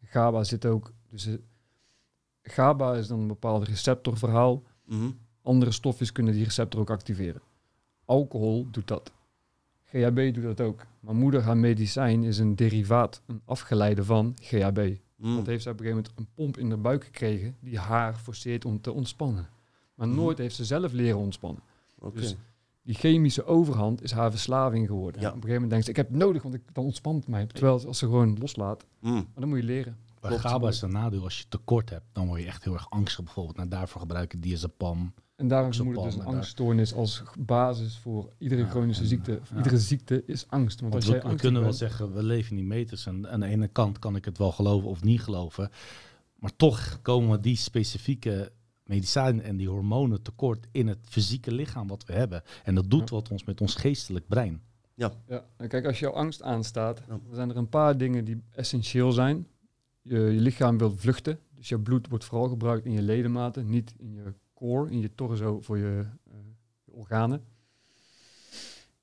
GABA 0.04 0.44
zit 0.44 0.66
ook, 0.66 0.94
dus 1.10 1.26
eh, 1.26 1.34
GABA 2.42 2.96
is 2.96 3.08
dan 3.08 3.20
een 3.20 3.28
bepaald 3.28 3.68
receptorverhaal. 3.68 4.64
Mhm. 4.86 5.12
Andere 5.42 5.72
stofjes 5.72 6.12
kunnen 6.12 6.34
die 6.34 6.44
receptor 6.44 6.80
ook 6.80 6.90
activeren. 6.90 7.42
Alcohol 8.06 8.68
doet 8.72 8.88
dat. 8.88 9.12
GHB 9.86 10.34
doet 10.34 10.44
dat 10.44 10.62
ook. 10.62 10.86
Maar 11.00 11.16
moeder 11.16 11.42
haar 11.42 11.58
medicijn 11.58 12.24
is 12.24 12.38
een 12.38 12.56
derivaat, 12.56 13.22
een 13.26 13.42
afgeleide 13.46 14.04
van 14.04 14.36
GHB. 14.42 14.96
Mm. 15.16 15.36
Dat 15.36 15.46
heeft 15.46 15.64
ze 15.64 15.70
op 15.70 15.80
een 15.80 15.86
gegeven 15.86 16.04
moment 16.16 16.20
een 16.30 16.36
pomp 16.36 16.58
in 16.58 16.70
de 16.70 16.78
buik 16.78 17.04
gekregen 17.04 17.56
die 17.60 17.78
haar 17.80 18.16
forceert 18.16 18.66
om 18.66 18.82
te 18.82 18.92
ontspannen. 18.92 19.50
Maar 19.96 20.08
Mhm. 20.08 20.16
nooit 20.18 20.38
heeft 20.38 20.56
ze 20.56 20.66
zelf 20.66 20.92
leren 20.92 21.18
ontspannen. 21.20 21.64
Dus 22.14 22.36
die 22.84 22.96
chemische 22.96 23.46
overhand 23.46 24.04
is 24.04 24.12
haar 24.12 24.32
verslaving 24.32 24.88
geworden. 24.88 25.22
Ja. 25.22 25.28
En 25.28 25.34
op 25.34 25.44
een 25.44 25.50
gegeven 25.50 25.62
moment 25.62 25.70
denkt 25.70 25.86
ze, 25.86 25.92
ik 25.92 25.98
heb 25.98 26.08
het 26.10 26.18
nodig, 26.18 26.42
want 26.42 26.56
ik, 26.56 26.62
dan 26.74 26.84
ontspant 26.84 27.16
het 27.20 27.28
mij. 27.28 27.46
Terwijl 27.46 27.86
als 27.88 27.98
ze 27.98 28.06
gewoon 28.06 28.38
loslaat, 28.40 28.86
Mm. 29.00 29.14
maar 29.14 29.26
dan 29.36 29.50
moet 29.50 29.58
je 29.58 29.64
leren. 29.64 29.98
GABA 30.22 30.68
is 30.68 30.82
een 30.82 30.92
nadeel. 30.92 31.24
Als 31.24 31.38
je 31.40 31.46
tekort 31.50 31.90
hebt, 31.90 32.06
dan 32.12 32.28
word 32.28 32.42
je 32.42 32.48
echt 32.48 32.64
heel 32.64 32.74
erg 32.74 32.90
angstig 32.90 33.24
bijvoorbeeld. 33.24 33.58
Nou, 33.58 33.70
daarvoor 33.70 34.02
gebruiken 34.02 34.40
diazepam. 34.42 35.14
En 35.36 35.48
daarom 35.48 35.74
zo'n 35.74 35.86
moeder 35.86 36.04
dus 36.04 36.16
een 36.16 36.26
angststoornis 36.26 36.94
als 36.94 37.24
basis 37.40 37.98
voor 37.98 38.34
iedere 38.38 38.62
Ja, 38.62 38.68
chronische 38.70 39.02
en, 39.02 39.08
ziekte. 39.08 39.40
ja. 39.52 39.58
Iedere 39.58 39.78
ziekte 39.80 40.24
is 40.26 40.46
angst. 40.48 40.80
Want, 40.80 40.94
Want 40.94 41.06
als 41.06 41.14
we, 41.14 41.20
jij 41.22 41.32
we 41.32 41.38
kunnen 41.40 41.62
wel 41.62 41.74
zeggen, 41.74 42.14
we 42.14 42.24
leven 42.24 42.58
in 42.58 42.68
meters. 42.68 43.06
En 43.06 43.30
aan 43.30 43.40
de 43.40 43.46
ene 43.46 43.68
kant 43.68 44.00
kan 44.00 44.16
ik 44.16 44.26
het 44.26 44.38
wel 44.38 44.52
geloven 44.52 44.90
of 44.90 45.04
niet 45.04 45.22
geloven. 45.22 45.70
Maar 46.36 46.56
toch 46.56 47.00
komen 47.02 47.42
die 47.42 47.56
specifieke 47.56 48.52
medicijnen 48.84 49.44
en 49.44 49.58
die 49.58 49.70
hormonen 49.70 50.22
tekort 50.22 50.68
in 50.72 50.88
het 50.88 51.00
fysieke 51.02 51.52
lichaam 51.52 51.88
wat 51.88 52.06
we 52.06 52.14
hebben. 52.14 52.44
En 52.64 52.76
dat 52.76 52.90
doet 52.90 53.10
Ja. 53.10 53.16
wat 53.16 53.30
ons 53.32 53.44
met 53.44 53.62
ons 53.62 53.76
geestelijk 53.76 54.28
brein. 54.28 54.62
Ja, 54.96 55.12
en 55.58 55.68
kijk, 55.68 55.86
als 55.86 56.00
jouw 56.00 56.12
angst 56.12 56.42
aanstaat, 56.42 57.00
Ja. 57.00 57.06
dan 57.08 57.22
zijn 57.32 57.50
er 57.50 57.58
een 57.58 57.70
paar 57.70 57.98
dingen 57.98 58.26
die 58.26 58.42
essentieel 58.52 59.12
zijn. 59.12 59.48
Je, 60.02 60.20
je 60.20 60.40
lichaam 60.40 60.78
wil 60.78 60.92
vluchten, 60.98 61.40
dus 61.56 61.70
je 61.70 61.80
bloed 61.80 62.08
wordt 62.10 62.26
vooral 62.26 62.48
gebruikt 62.48 62.86
in 62.86 62.92
je 62.92 63.02
ledematen, 63.02 63.70
niet 63.70 63.94
in 63.98 64.14
je 64.14 64.34
core, 64.64 64.92
in 64.92 65.00
je 65.00 65.16
torso 65.16 65.62
voor 65.62 65.78
je, 65.78 66.06
eh, 66.32 66.34
je 66.84 66.94
organen. 66.94 67.44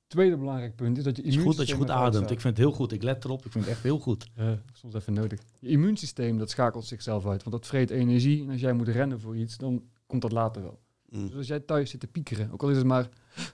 Tweede 0.07 0.37
belangrijk 0.37 0.77
punt 0.77 0.99
is 0.99 1.05
dat 1.05 1.17
je 1.17 1.23
Het 1.23 1.35
is 1.35 1.43
goed 1.43 1.57
dat 1.57 1.69
je 1.69 1.75
goed 1.75 1.91
ademt. 1.91 2.31
Ik 2.31 2.41
vind 2.41 2.57
het 2.57 2.67
heel 2.67 2.73
goed. 2.73 2.93
Ik 2.93 3.03
let 3.03 3.25
erop. 3.25 3.45
Ik 3.45 3.53
vind 3.53 3.65
het 3.65 3.73
echt 3.73 3.83
heel 3.83 3.99
goed. 3.99 4.31
Ja, 4.35 4.63
soms 4.73 4.95
even 4.95 5.13
nodig. 5.13 5.41
Je 5.59 5.69
immuunsysteem, 5.69 6.39
dat 6.39 6.51
schakelt 6.51 6.85
zichzelf 6.85 7.27
uit, 7.27 7.43
want 7.43 7.57
dat 7.57 7.67
vreet 7.67 7.91
energie. 7.91 8.43
En 8.43 8.51
als 8.51 8.61
jij 8.61 8.73
moet 8.73 8.89
rennen 8.89 9.21
voor 9.21 9.37
iets, 9.37 9.57
dan 9.57 9.83
komt 10.07 10.23
dat 10.23 10.33
later 10.33 10.63
wel. 10.63 10.79
Mm. 11.09 11.27
Dus 11.27 11.37
als 11.37 11.47
jij 11.47 11.61
thuis 11.61 11.91
zit 11.91 12.01
te 12.01 12.07
piekeren, 12.07 12.51
ook 12.53 12.63
al 12.63 12.71
is 12.71 12.77
het 12.77 12.87
maar, 12.87 13.09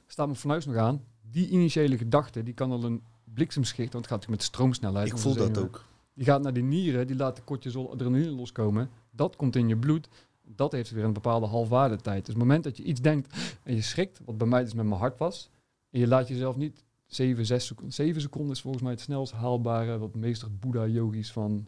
staat 0.06 0.26
mijn 0.26 0.38
fornuis 0.38 0.66
nog 0.66 0.76
aan, 0.76 1.04
die 1.30 1.48
initiële 1.48 1.96
gedachte, 1.96 2.42
die 2.42 2.54
kan 2.54 2.70
al 2.70 2.84
een 2.84 3.02
bliksemschicht, 3.24 3.92
want 3.92 4.04
het 4.04 4.14
gaat 4.14 4.28
met 4.28 4.42
stroomsnelheid. 4.42 5.06
Ik 5.06 5.18
voel 5.18 5.34
dat 5.34 5.58
ook. 5.58 5.84
Die 6.14 6.24
gaat 6.24 6.42
naar 6.42 6.52
die 6.52 6.62
nieren, 6.62 7.06
die 7.06 7.16
laat 7.16 7.36
de 7.36 7.44
cortisol 7.44 7.92
adrenaline 7.92 8.30
loskomen. 8.30 8.90
Dat 9.10 9.36
komt 9.36 9.56
in 9.56 9.68
je 9.68 9.76
bloed. 9.76 10.08
Dat 10.48 10.72
heeft 10.72 10.90
weer 10.90 11.04
een 11.04 11.12
bepaalde 11.12 11.46
halfwaardetijd. 11.46 12.18
Dus 12.18 12.34
het 12.34 12.42
moment 12.42 12.64
dat 12.64 12.76
je 12.76 12.82
iets 12.82 13.00
denkt 13.00 13.58
en 13.62 13.74
je 13.74 13.82
schrikt, 13.82 14.20
wat 14.24 14.38
bij 14.38 14.46
mij 14.46 14.62
dus 14.62 14.74
met 14.74 14.86
mijn 14.86 15.00
hart 15.00 15.18
was, 15.18 15.50
en 15.90 16.00
je 16.00 16.06
laat 16.06 16.28
jezelf 16.28 16.56
niet 16.56 16.84
7, 17.06 17.46
6 17.46 17.66
seconden, 17.66 17.92
7 17.92 18.20
seconden 18.20 18.52
is 18.52 18.60
volgens 18.60 18.82
mij 18.82 18.92
het 18.92 19.00
snelst 19.00 19.32
haalbare, 19.32 19.98
wat 19.98 20.14
meestal 20.14 20.48
Boeddha-yogis 20.60 21.32
van 21.32 21.66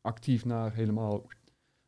actief 0.00 0.44
naar 0.44 0.72
helemaal 0.72 1.26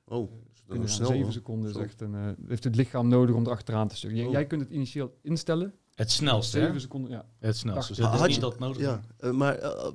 Oh, 0.04 0.30
dat 0.30 0.50
is 0.52 0.62
binnen 0.66 0.88
snel. 0.88 1.06
7 1.06 1.22
hoor. 1.22 1.32
seconden 1.32 1.70
is 1.70 1.76
echt 1.76 2.00
een, 2.00 2.14
eh, 2.14 2.48
heeft 2.48 2.64
het 2.64 2.76
lichaam 2.76 3.08
nodig 3.08 3.34
om 3.34 3.46
erachteraan 3.46 3.88
te 3.88 3.96
sturen. 3.96 4.26
Oh. 4.26 4.32
jij 4.32 4.46
kunt 4.46 4.60
het 4.60 4.70
initieel 4.70 5.18
instellen. 5.22 5.74
Het 5.94 6.10
snelste, 6.10 6.58
hè? 6.58 6.64
7 6.64 6.80
seconden, 6.80 7.10
ja. 7.10 7.24
Het 7.38 7.56
snelste. 7.56 7.94
Dus 7.94 8.04
Had 8.04 8.12
het 8.12 8.20
is 8.20 8.26
je- 8.26 8.32
niet 8.32 8.50
dat 8.50 8.58
nodig. 8.58 8.82
Ja, 8.82 9.00
eh, 9.18 9.30
maar 9.30 9.58
eh, 9.58 9.90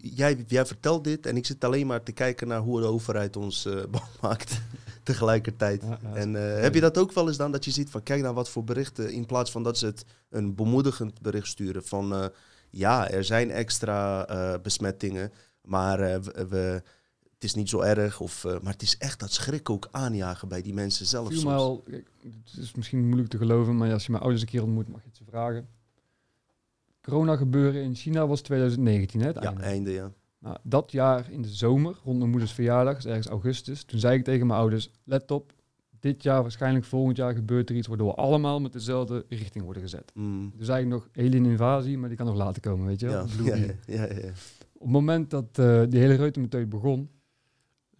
jij, 0.00 0.44
jij 0.46 0.66
vertelt 0.66 1.04
dit 1.04 1.26
en 1.26 1.36
ik 1.36 1.46
zit 1.46 1.64
alleen 1.64 1.86
maar 1.86 2.02
te 2.02 2.12
kijken 2.12 2.48
naar 2.48 2.60
hoe 2.60 2.80
de 2.80 2.86
overheid 2.86 3.36
ons 3.36 3.64
eh 3.66 3.74
bang 3.90 4.04
maakt 4.20 4.60
tegelijkertijd. 5.02 5.82
Ja, 5.82 5.98
ja, 6.02 6.14
En 6.14 6.36
eh, 6.56 6.60
heb 6.62 6.74
je 6.74 6.80
dat 6.80 6.98
ook 6.98 7.12
wel 7.12 7.28
eens 7.28 7.36
dan, 7.36 7.52
dat 7.52 7.64
je 7.64 7.70
ziet 7.70 7.90
van 7.90 8.02
kijk 8.02 8.22
naar 8.22 8.34
wat 8.34 8.48
voor 8.48 8.64
berichten, 8.64 9.12
in 9.12 9.26
plaats 9.26 9.50
van 9.50 9.62
dat 9.62 9.78
ze 9.78 9.86
het 9.86 10.04
een 10.30 10.54
bemoedigend 10.54 11.20
bericht 11.20 11.46
sturen 11.46 11.84
van 11.84 12.12
eh, 12.14 12.24
ja, 12.70 13.10
er 13.10 13.24
zijn 13.24 13.50
extra 13.50 14.26
eh, 14.26 14.54
besmettingen, 14.62 15.32
maar 15.62 16.00
eh, 16.00 16.20
we, 16.20 16.46
we- 16.48 16.82
het 17.42 17.50
is 17.50 17.56
niet 17.56 17.68
zo 17.68 17.80
erg. 17.80 18.20
Of, 18.20 18.44
eh, 18.44 18.60
maar 18.60 18.72
het 18.72 18.82
is 18.82 18.96
echt 18.98 19.20
dat 19.20 19.32
schrik 19.32 19.70
ook 19.70 19.88
aanjagen 19.90 20.48
bij 20.48 20.62
die 20.62 20.74
mensen 20.74 21.06
zelf. 21.06 21.32
soms. 21.32 21.44
al, 21.54 21.84
het 21.90 22.58
is 22.58 22.74
misschien 22.74 23.04
moeilijk 23.06 23.28
te 23.28 23.36
geloven, 23.38 23.76
maar 23.76 23.92
als 23.92 24.04
je 24.04 24.10
mijn 24.10 24.22
ouders 24.22 24.42
een 24.44 24.48
keer 24.50 24.62
ontmoet, 24.62 24.88
mag 24.88 25.00
je 25.02 25.08
het 25.08 25.16
ze 25.16 25.24
vragen. 25.24 25.68
Corona 27.00 27.36
gebeuren 27.36 27.82
in 27.82 27.94
China 27.94 28.26
was 28.26 28.40
2019, 28.40 29.20
hè, 29.20 29.26
het 29.26 29.36
Ja, 29.36 29.42
einde. 29.42 29.62
einde 29.62 29.90
ja. 29.90 30.12
Nou, 30.38 30.56
dat 30.62 30.92
jaar 30.92 31.30
in 31.30 31.42
de 31.42 31.48
zomer, 31.48 31.98
rond 32.04 32.18
mijn 32.18 32.30
moeders 32.30 32.52
verjaardag, 32.52 32.96
is 32.96 33.06
ergens 33.06 33.26
augustus, 33.26 33.84
toen 33.84 33.98
zei 33.98 34.18
ik 34.18 34.24
tegen 34.24 34.46
mijn 34.46 34.58
ouders, 34.58 34.90
let 35.04 35.30
op, 35.30 35.52
dit 36.00 36.22
jaar, 36.22 36.42
waarschijnlijk 36.42 36.84
volgend 36.84 37.16
jaar 37.16 37.34
gebeurt 37.34 37.70
er 37.70 37.76
iets 37.76 37.86
waardoor 37.86 38.06
we 38.08 38.14
allemaal 38.14 38.60
met 38.60 38.72
dezelfde 38.72 39.24
richting 39.28 39.64
worden 39.64 39.82
gezet. 39.82 40.10
Mm, 40.14 40.52
Toen 40.56 40.64
zei 40.64 40.82
ik 40.82 40.88
nog 40.88 41.08
alien 41.16 41.44
invasie, 41.46 41.98
maar 41.98 42.08
die 42.08 42.18
kan 42.18 42.26
nog 42.26 42.36
later 42.36 42.62
komen, 42.62 42.86
weet 42.86 43.00
je 43.00 43.06
wel. 43.06 43.26
ja, 43.44 43.54
ja, 43.86 44.02
ja. 44.02 44.28
Op 44.72 44.88
het 44.88 44.90
moment 44.90 45.30
dat 45.30 45.44
eh, 45.52 45.82
die 45.88 46.00
hele 46.00 46.14
reutemeteut 46.14 46.68
begon, 46.68 47.08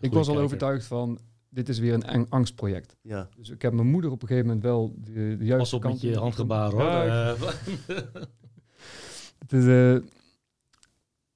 ik 0.03 0.13
was 0.13 0.27
al 0.29 0.35
kijker. 0.35 0.43
overtuigd 0.45 0.87
van, 0.87 1.19
dit 1.49 1.69
is 1.69 1.79
weer 1.79 1.95
een 1.95 2.03
eng- 2.03 2.27
angstproject. 2.29 2.97
ja. 3.03 3.29
Dus 3.37 3.49
ik 3.51 3.63
heb 3.63 3.73
mijn 3.73 3.91
moeder 3.91 4.11
op 4.11 4.23
een 4.23 4.29
gegeven 4.29 4.47
moment 4.49 4.65
wel 4.65 4.95
de, 4.99 5.13
de 5.13 5.45
juiste 5.45 5.57
Pas 5.57 5.73
op 5.73 5.81
kant 5.81 5.93
met 5.95 6.03
je 6.03 6.11
in- 6.11 6.17
handgebaren 6.19 6.73
hoor. 6.79 6.83
Ja, 6.91 7.33
Eh, 7.35 7.43
Het 9.39 9.53
is, 9.53 9.65
eh, 9.67 10.09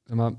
zeg 0.05 0.17
maar, 0.17 0.31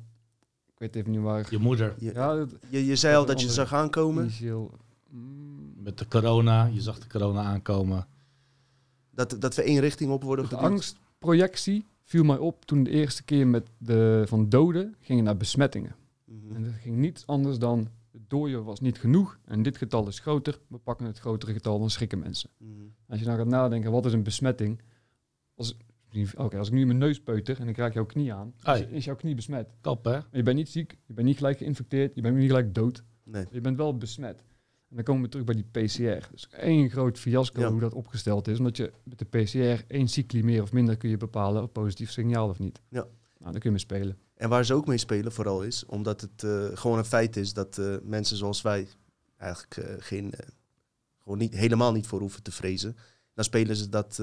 ik 0.66 0.78
weet 0.78 0.96
even 0.96 1.12
niet 1.12 1.22
waar. 1.22 1.48
je 1.50 1.58
moeder 1.58 1.96
Je, 2.00 2.14
Ja, 2.14 2.38
het, 2.38 2.56
je, 2.70 2.86
je 2.86 2.96
zei 2.96 3.16
al 3.16 3.26
dat 3.26 3.42
je 3.42 3.66
aankomen. 3.68 4.24
initieel. 4.24 4.72
mm, 5.10 5.74
met 5.84 5.98
de 5.98 6.08
corona. 6.08 6.66
Je 6.66 6.82
zag 6.82 7.00
de 7.00 7.08
corona 7.08 7.42
aankomen. 7.44 8.08
Dat, 9.12 9.36
dat 9.40 9.56
we 9.56 9.62
één 9.64 9.80
richting 9.80 10.12
op 10.12 10.24
worden 10.24 10.50
De 10.50 10.56
angstprojectie 10.56 11.86
viel 12.04 12.24
mij 12.24 12.38
op 12.38 12.66
toen 12.66 12.84
de 12.84 12.90
eerste 12.90 13.24
keer 13.24 13.48
met 13.48 13.68
de, 13.78 14.24
van 14.28 14.50
doden 14.50 14.96
gingen 15.00 15.24
naar 15.24 15.38
besmettingen. 15.38 15.96
Mhm. 16.26 16.56
En 16.56 16.64
dat 16.64 16.74
ging 16.82 16.98
niets 16.98 17.28
anders 17.28 17.58
dan, 17.60 17.88
het 18.18 18.30
dooien 18.30 18.64
was 18.64 18.80
niet 18.80 19.00
genoeg 19.00 19.40
en 19.46 19.64
dit 19.64 19.78
getal 19.78 20.08
is 20.08 20.20
groter. 20.20 20.60
We 20.68 20.78
pakken 20.78 21.06
het 21.06 21.20
grotere 21.20 21.54
getal, 21.54 21.80
dan 21.80 21.90
schrikken 21.90 22.20
mensen. 22.20 22.50
Mhm. 22.58 22.72
Als 23.08 23.20
je 23.20 23.26
dan 23.26 23.38
gaat 23.38 23.48
nadenken, 23.48 23.92
wat 23.92 24.06
is 24.06 24.14
een 24.14 24.24
besmetting? 24.24 24.82
Als, 25.56 25.78
oké, 26.36 26.58
als 26.58 26.68
ik 26.68 26.74
nu 26.74 26.86
mijn 26.86 26.98
neus 26.98 27.22
peuter 27.22 27.60
en 27.60 27.68
ik 27.68 27.78
raak 27.78 27.94
jouw 27.94 28.06
knie 28.06 28.34
aan, 28.34 28.54
is, 28.92 29.06
jouw 29.06 29.16
knie 29.16 29.36
besmet. 29.36 29.70
Kap 29.82 30.06
hè? 30.06 30.12
Maar 30.12 30.28
je 30.32 30.44
bent 30.44 30.58
niet 30.58 30.70
ziek, 30.70 30.98
je 31.06 31.14
bent 31.14 31.28
niet 31.28 31.38
gelijk 31.38 31.58
geïnfecteerd, 31.58 32.16
je 32.16 32.22
bent 32.22 32.36
niet 32.36 32.48
gelijk 32.48 32.76
dood. 32.76 33.04
Nee. 33.24 33.46
Je 33.52 33.62
bent 33.62 33.78
wel 33.78 33.98
besmet. 33.98 34.44
En 34.90 34.96
dan 34.96 35.04
komen 35.04 35.24
we 35.24 35.30
terug 35.30 35.46
bij 35.46 35.56
die 35.56 35.66
PCR. 35.86 36.28
Dus 36.32 36.48
één 36.50 36.90
groot 36.90 37.20
fiasco 37.20 37.62
Ja. 37.62 37.72
hoe 37.72 37.80
dat 37.80 37.94
opgesteld 37.94 38.48
is. 38.48 38.58
Omdat 38.58 38.78
je 38.78 38.92
met 39.04 39.20
de 39.20 39.26
PCR 39.26 39.84
één 39.88 40.08
cycli 40.08 40.44
meer 40.44 40.62
of 40.62 40.74
minder 40.74 40.98
kun 40.98 41.10
je 41.10 41.18
bepalen 41.18 41.64
of 41.64 41.72
positief 41.72 42.12
signaal 42.12 42.50
of 42.50 42.60
niet. 42.60 42.82
Ja. 42.90 43.00
Nou, 43.38 43.52
dan 43.52 43.52
kun 43.52 43.62
je 43.62 43.70
mee 43.70 43.80
spelen. 43.80 44.18
En 44.38 44.50
waar 44.50 44.66
ze 44.66 44.74
ook 44.74 44.88
mee 44.88 44.98
spelen 44.98 45.32
vooral 45.32 45.64
is, 45.64 45.86
omdat 45.86 46.22
het 46.22 46.44
eh, 46.44 46.66
gewoon 46.74 46.98
een 46.98 47.06
feit 47.06 47.38
is 47.38 47.54
dat 47.54 47.78
eh, 47.78 47.96
mensen 48.04 48.38
zoals 48.38 48.62
wij 48.62 48.88
eigenlijk 49.38 49.78
eh, 49.78 49.96
geen, 50.00 50.34
gewoon 51.24 51.38
niet, 51.38 51.54
helemaal 51.54 51.92
niet 51.92 52.08
voor 52.08 52.20
hoeven 52.20 52.44
te 52.44 52.52
vrezen. 52.52 52.96
Dan 53.34 53.44
spelen 53.44 53.76
ze 53.76 53.90
dat 53.90 54.22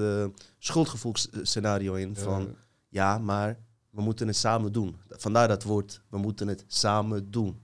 schuldgevoelsscenario 0.57 1.93
in 1.93 2.15
van 2.15 2.47
Eh, 2.47 2.53
ja, 2.89 3.17
maar 3.17 3.59
we 3.89 4.01
moeten 4.01 4.27
het 4.27 4.35
samen 4.35 4.71
doen. 4.71 4.95
Vandaar 5.09 5.47
dat 5.47 5.63
woord, 5.63 6.01
we 6.09 6.17
moeten 6.17 6.47
het 6.47 6.63
samen 6.67 7.31
doen. 7.31 7.59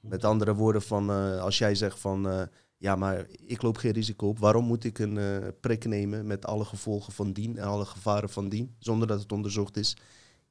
Met 0.00 0.24
andere 0.24 0.54
woorden 0.54 0.82
van 0.82 1.10
als 1.40 1.58
jij 1.58 1.74
zegt 1.74 1.98
van 1.98 2.48
ja, 2.76 2.96
maar 2.96 3.26
ik 3.46 3.62
loop 3.62 3.76
geen 3.76 3.92
risico 3.92 4.28
op, 4.28 4.38
waarom 4.38 4.64
moet 4.64 4.84
ik 4.84 4.98
een 4.98 5.18
prik 5.60 5.84
nemen 5.84 6.26
met 6.26 6.46
alle 6.46 6.64
gevolgen 6.64 7.12
van 7.12 7.32
dien 7.32 7.58
en 7.58 7.64
alle 7.64 7.84
gevaren 7.84 8.30
van 8.30 8.48
dien, 8.48 8.74
zonder 8.78 9.08
dat 9.08 9.20
het 9.20 9.32
onderzocht 9.32 9.76
is? 9.76 9.96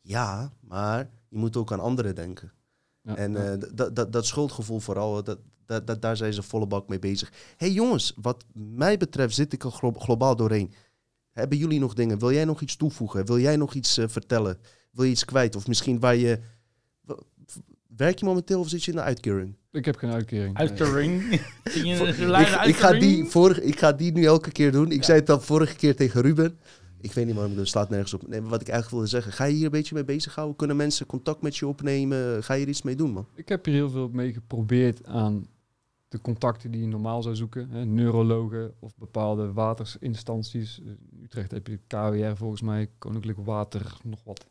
Ja, 0.02 0.52
maar 0.60 1.10
je 1.30 1.38
moet 1.38 1.58
ook 1.58 1.72
aan 1.72 1.80
anderen 1.80 2.16
denken. 2.16 2.52
ja, 3.02 3.16
En 3.16 3.32
ja. 3.32 3.52
eh, 3.52 3.60
dat- 3.74 3.96
dat- 3.96 4.14
dat 4.14 4.26
schuldgevoel 4.26 4.80
vooral, 4.80 5.24
dat, 5.24 5.40
dat, 5.66 5.88
dat, 5.88 6.02
daar 6.02 6.18
zijn 6.18 6.34
ze 6.34 6.42
volle 6.44 6.68
bak 6.68 6.88
mee 6.90 7.00
bezig. 7.00 7.32
hey 7.58 7.72
jongens, 7.72 8.14
wat 8.22 8.46
mij 8.54 8.98
betreft 8.98 9.36
zit 9.36 9.54
ik 9.54 9.64
er 9.64 9.72
glo- 9.72 9.94
globaal 10.00 10.36
doorheen. 10.36 10.74
Hebben 11.32 11.58
jullie 11.58 11.80
nog 11.80 11.94
dingen? 11.94 12.20
Wil 12.20 12.32
jij 12.32 12.46
nog 12.46 12.62
iets 12.62 12.76
toevoegen? 12.76 13.26
Wil 13.26 13.40
jij 13.40 13.56
nog 13.56 13.74
iets 13.74 13.98
eh, 13.98 14.08
vertellen? 14.08 14.58
Wil 14.92 15.06
je 15.06 15.12
iets 15.12 15.26
kwijt? 15.26 15.56
Of 15.56 15.68
misschien 15.68 16.00
waar 16.00 16.16
je... 16.16 16.40
Werk 17.98 18.20
je 18.20 18.26
momenteel 18.26 18.60
of 18.60 18.70
zit 18.70 18.84
je 18.84 18.92
in 18.92 18.98
de 18.98 19.04
uitkering? 19.04 19.56
ik 19.72 19.86
heb 19.86 19.96
geen 19.96 20.12
uitkering. 20.12 20.58
Uit 20.58 20.78
de 20.78 20.92
ring. 20.92 21.22
In 21.76 21.86
je 21.86 21.96
Ik, 22.08 22.66
ik, 22.66 22.76
ga 22.76 22.92
die 22.92 23.26
vorige, 23.26 23.64
ik 23.64 23.80
ga 23.80 23.92
die 23.92 24.12
nu 24.12 24.26
elke 24.26 24.52
keer 24.52 24.72
doen. 24.72 24.92
Ik 24.92 25.04
zei 25.04 25.20
het 25.20 25.30
al 25.30 25.40
vorige 25.40 25.76
keer 25.76 25.96
tegen 25.96 26.22
Ruben. 26.22 26.60
Ik 27.02 27.14
weet 27.14 27.26
niet 27.26 27.36
waarom, 27.36 27.56
dat 27.56 27.68
staat 27.68 27.90
nergens 27.90 28.14
op. 28.14 28.28
Nee, 28.28 28.42
maar 28.42 28.50
wat 28.50 28.62
ik 28.62 28.68
eigenlijk 28.68 28.96
wilde 28.96 29.16
zeggen. 29.16 29.34
Ga 29.34 29.44
je 29.44 29.56
hier 29.56 29.66
een 29.66 29.72
beetje 29.72 29.96
mee 29.96 30.06
bezighouden? 30.06 30.56
Kunnen 30.56 30.76
mensen 30.76 31.06
contact 31.06 31.42
met 31.42 31.58
je 31.58 31.68
opnemen? 31.68 32.44
Ga 32.44 32.54
je 32.54 32.64
er 32.64 32.70
iets 32.70 32.82
mee 32.82 32.96
doen, 32.96 33.12
man? 33.12 33.28
Ik 33.34 33.50
heb 33.50 33.66
hier 33.66 33.74
heel 33.74 33.90
veel 33.90 34.10
mee 34.10 34.34
geprobeerd 34.34 35.06
aan 35.06 35.48
de 36.08 36.22
contacten 36.22 36.72
die 36.72 36.82
je 36.82 36.88
normaal 36.88 37.22
zou 37.22 37.36
zoeken. 37.36 37.70
Hè, 37.70 37.86
neurologen 37.86 38.74
of 38.80 38.96
bepaalde 38.98 39.54
watersinstanties. 39.54 40.80
In 40.80 40.98
Utrecht 41.24 41.52
heb 41.52 41.68
je 41.68 41.80
KWR 41.88 42.36
volgens 42.36 42.62
mij, 42.62 42.90
Koninklijk 42.98 43.40
Water, 43.44 43.98
nog 44.04 44.24
wat. 44.24 44.46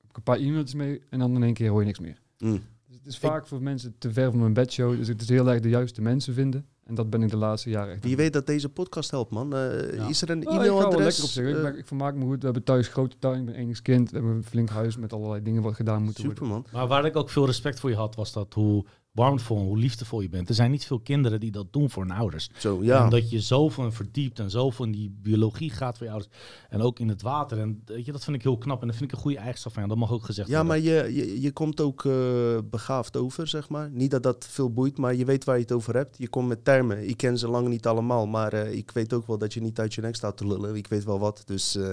Heb 0.00 0.10
ik 0.10 0.16
een 0.16 0.22
paar 0.22 0.38
e-mails 0.38 0.74
mee 0.74 1.02
en 1.08 1.18
dan 1.18 1.34
in 1.34 1.42
één 1.42 1.54
keer 1.54 1.70
hoor 1.70 1.80
je 1.80 1.86
niks 1.86 2.00
meer. 2.00 2.20
Mm. 2.38 2.60
Dus 2.86 2.96
het 2.96 3.06
is 3.06 3.18
vaak 3.18 3.46
voor 3.46 3.62
mensen 3.62 3.94
te 3.98 4.12
ver 4.12 4.30
van 4.30 4.40
mijn 4.40 4.52
bedshow. 4.52 4.96
Dus 4.96 5.08
het 5.08 5.20
is 5.20 5.28
heel 5.28 5.50
erg 5.50 5.60
de 5.60 5.68
juiste 5.68 6.02
mensen 6.02 6.34
vinden. 6.34 6.66
En 6.86 6.94
dat 6.94 7.10
ben 7.10 7.22
ik 7.22 7.30
de 7.30 7.36
laatste 7.36 7.70
jaren 7.70 7.92
echt. 7.94 8.04
Wie 8.04 8.16
weet 8.16 8.32
dat 8.32 8.46
deze 8.46 8.68
podcast 8.68 9.10
helpt, 9.10 9.30
man. 9.30 9.54
Eh, 9.56 9.94
Ja. 9.94 10.08
Is 10.08 10.22
er 10.22 10.30
een 10.30 10.46
Oh, 10.48 10.54
ik 10.54 10.60
ga 10.60 10.64
wel 10.66 10.76
e-mailadres? 10.78 11.04
lekker 11.04 11.24
op 11.24 11.30
zich. 11.30 11.56
Ik, 11.56 11.62
ben- 11.62 11.78
ik 11.78 11.86
vermaak 11.86 12.14
me 12.14 12.24
goed. 12.24 12.38
We 12.38 12.44
hebben 12.44 12.64
thuis 12.64 12.88
grote 12.88 13.16
tuin. 13.18 13.38
Ik 13.40 13.44
ben 13.46 13.54
enigskind. 13.54 14.10
We 14.10 14.16
hebben 14.16 14.34
een 14.36 14.44
flink 14.44 14.68
huis 14.68 14.96
met 14.96 15.12
allerlei 15.12 15.42
dingen 15.42 15.62
wat 15.62 15.74
gedaan 15.74 16.02
moeten 16.02 16.22
super, 16.24 16.38
worden. 16.46 16.62
man. 16.70 16.80
Maar 16.80 16.86
waar 16.88 17.04
ik 17.04 17.16
ook 17.16 17.30
veel 17.30 17.46
respect 17.46 17.80
voor 17.80 17.90
je 17.90 17.96
had, 17.96 18.14
was 18.14 18.32
dat 18.32 18.54
hoe 18.54 18.84
warmvol 19.12 19.58
en 19.58 19.64
hoe 19.64 19.78
liefdevol 19.78 20.20
je 20.20 20.28
bent. 20.28 20.48
Er 20.48 20.54
zijn 20.54 20.70
niet 20.70 20.84
veel 20.84 21.00
kinderen 21.00 21.40
die 21.40 21.50
dat 21.50 21.72
doen 21.72 21.90
voor 21.90 22.02
hun 22.02 22.12
ouders. 22.16 22.50
Zo, 22.58 22.82
ja. 22.82 23.04
Omdat 23.04 23.30
je 23.30 23.40
zoveel 23.40 23.84
in 23.84 23.92
verdiept 23.92 24.38
en 24.38 24.50
zoveel 24.50 24.84
in 24.84 24.92
die 24.92 25.16
biologie 25.22 25.70
gaat 25.70 25.96
voor 25.96 26.06
je 26.06 26.12
ouders. 26.12 26.32
En 26.68 26.80
ook 26.80 26.98
in 26.98 27.08
het 27.08 27.22
water. 27.22 27.58
En 27.58 27.82
weet 27.84 28.04
je, 28.04 28.12
dat 28.12 28.24
vind 28.24 28.36
ik 28.36 28.42
heel 28.42 28.58
knap. 28.58 28.80
En 28.80 28.86
dat 28.86 28.96
vind 28.96 29.10
ik 29.10 29.16
een 29.16 29.22
goede 29.22 29.38
eigenschap 29.38 29.72
van 29.72 29.82
je. 29.82 29.88
Dat 29.88 29.98
mag 29.98 30.12
ook 30.12 30.24
gezegd 30.24 30.48
Ja, 30.48 30.64
worden. 30.64 30.82
maar 30.84 30.92
je, 30.94 31.14
je, 31.14 31.40
je 31.40 31.52
komt 31.52 31.80
ook 31.80 32.04
eh, 32.04 32.58
begaafd 32.70 33.16
over, 33.16 33.46
zeg 33.48 33.68
maar. 33.68 33.90
Niet 33.90 34.10
dat 34.10 34.22
dat 34.22 34.46
veel 34.50 34.72
boeit, 34.72 34.98
maar 34.98 35.14
je 35.14 35.24
weet 35.24 35.44
waar 35.44 35.56
je 35.56 35.62
het 35.62 35.72
over 35.72 35.94
hebt. 35.94 36.18
Je 36.18 36.28
komt 36.28 36.48
met 36.48 36.64
termen. 36.64 37.08
Ik 37.08 37.16
ken 37.16 37.38
ze 37.38 37.48
lang 37.48 37.68
niet 37.68 37.86
allemaal, 37.86 38.26
maar 38.26 38.52
eh, 38.52 38.72
ik 38.72 38.90
weet 38.90 39.12
ook 39.12 39.26
wel 39.26 39.38
dat 39.38 39.52
je 39.54 39.60
niet 39.60 39.78
uit 39.80 39.94
je 39.94 40.00
nek 40.00 40.14
staat 40.16 40.36
te 40.36 40.46
lullen. 40.46 40.74
Ik 40.76 40.86
weet 40.86 41.04
wel 41.04 41.18
wat. 41.18 41.42
Dus 41.44 41.76
eh, 41.76 41.92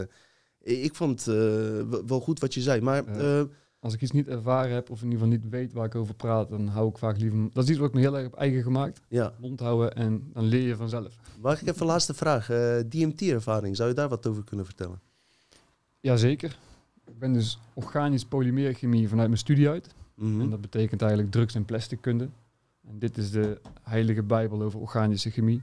ik 0.83 0.95
vond 0.95 1.27
eh, 1.27 1.33
wel- 1.89 2.05
wel 2.05 2.19
goed 2.19 2.39
wat 2.39 2.53
je 2.53 2.61
zei. 2.61 2.81
Maar 2.81 3.21
Ja. 3.21 3.45
Als 3.79 3.93
ik 3.93 4.01
iets 4.01 4.11
niet 4.11 4.27
ervaren 4.27 4.73
heb 4.73 4.89
of 4.89 5.01
in 5.01 5.11
ieder 5.11 5.19
geval 5.19 5.37
niet 5.37 5.49
weet 5.51 5.73
waar 5.73 5.85
ik 5.85 5.95
over 5.95 6.13
praat, 6.15 6.49
dan 6.49 6.67
hou 6.67 6.89
ik 6.89 6.97
vaak 6.97 7.17
liever... 7.17 7.49
Dat 7.53 7.63
is 7.63 7.69
iets 7.69 7.79
wat 7.79 7.87
ik 7.87 7.93
me 7.93 7.99
heel 7.99 8.13
erg 8.15 8.23
heb 8.23 8.33
eigen 8.33 8.63
gemaakt. 8.63 9.01
ja, 9.07 9.33
Mond 9.39 9.59
houden 9.59 9.95
en 9.95 10.29
dan 10.33 10.43
leer 10.43 10.67
je 10.67 10.75
vanzelf. 10.75 11.15
mag 11.41 11.61
ik 11.61 11.67
even 11.67 11.81
een 11.81 11.87
laatste 11.87 12.13
vraag? 12.13 12.49
Eh, 12.49 12.75
DMT-ervaring, 12.89 13.75
zou 13.75 13.89
je 13.89 13.95
daar 13.95 14.09
wat 14.09 14.27
over 14.27 14.43
kunnen 14.43 14.65
vertellen? 14.65 14.99
Jazeker. 15.99 16.57
Ik 17.07 17.19
ben 17.19 17.33
dus 17.33 17.59
organisch 17.73 18.25
polymeerchemie 18.25 19.09
vanuit 19.09 19.27
mijn 19.27 19.39
studie 19.39 19.69
uit. 19.69 19.93
Mhm. 20.15 20.41
En 20.41 20.49
dat 20.49 20.61
betekent 20.61 21.01
eigenlijk 21.01 21.31
drugs- 21.31 21.55
en 21.55 21.65
plastickunde. 21.65 22.29
En 22.87 22.99
dit 22.99 23.17
is 23.17 23.31
de 23.31 23.61
heilige 23.83 24.23
bijbel 24.23 24.61
over 24.61 24.79
organische 24.79 25.29
chemie. 25.29 25.61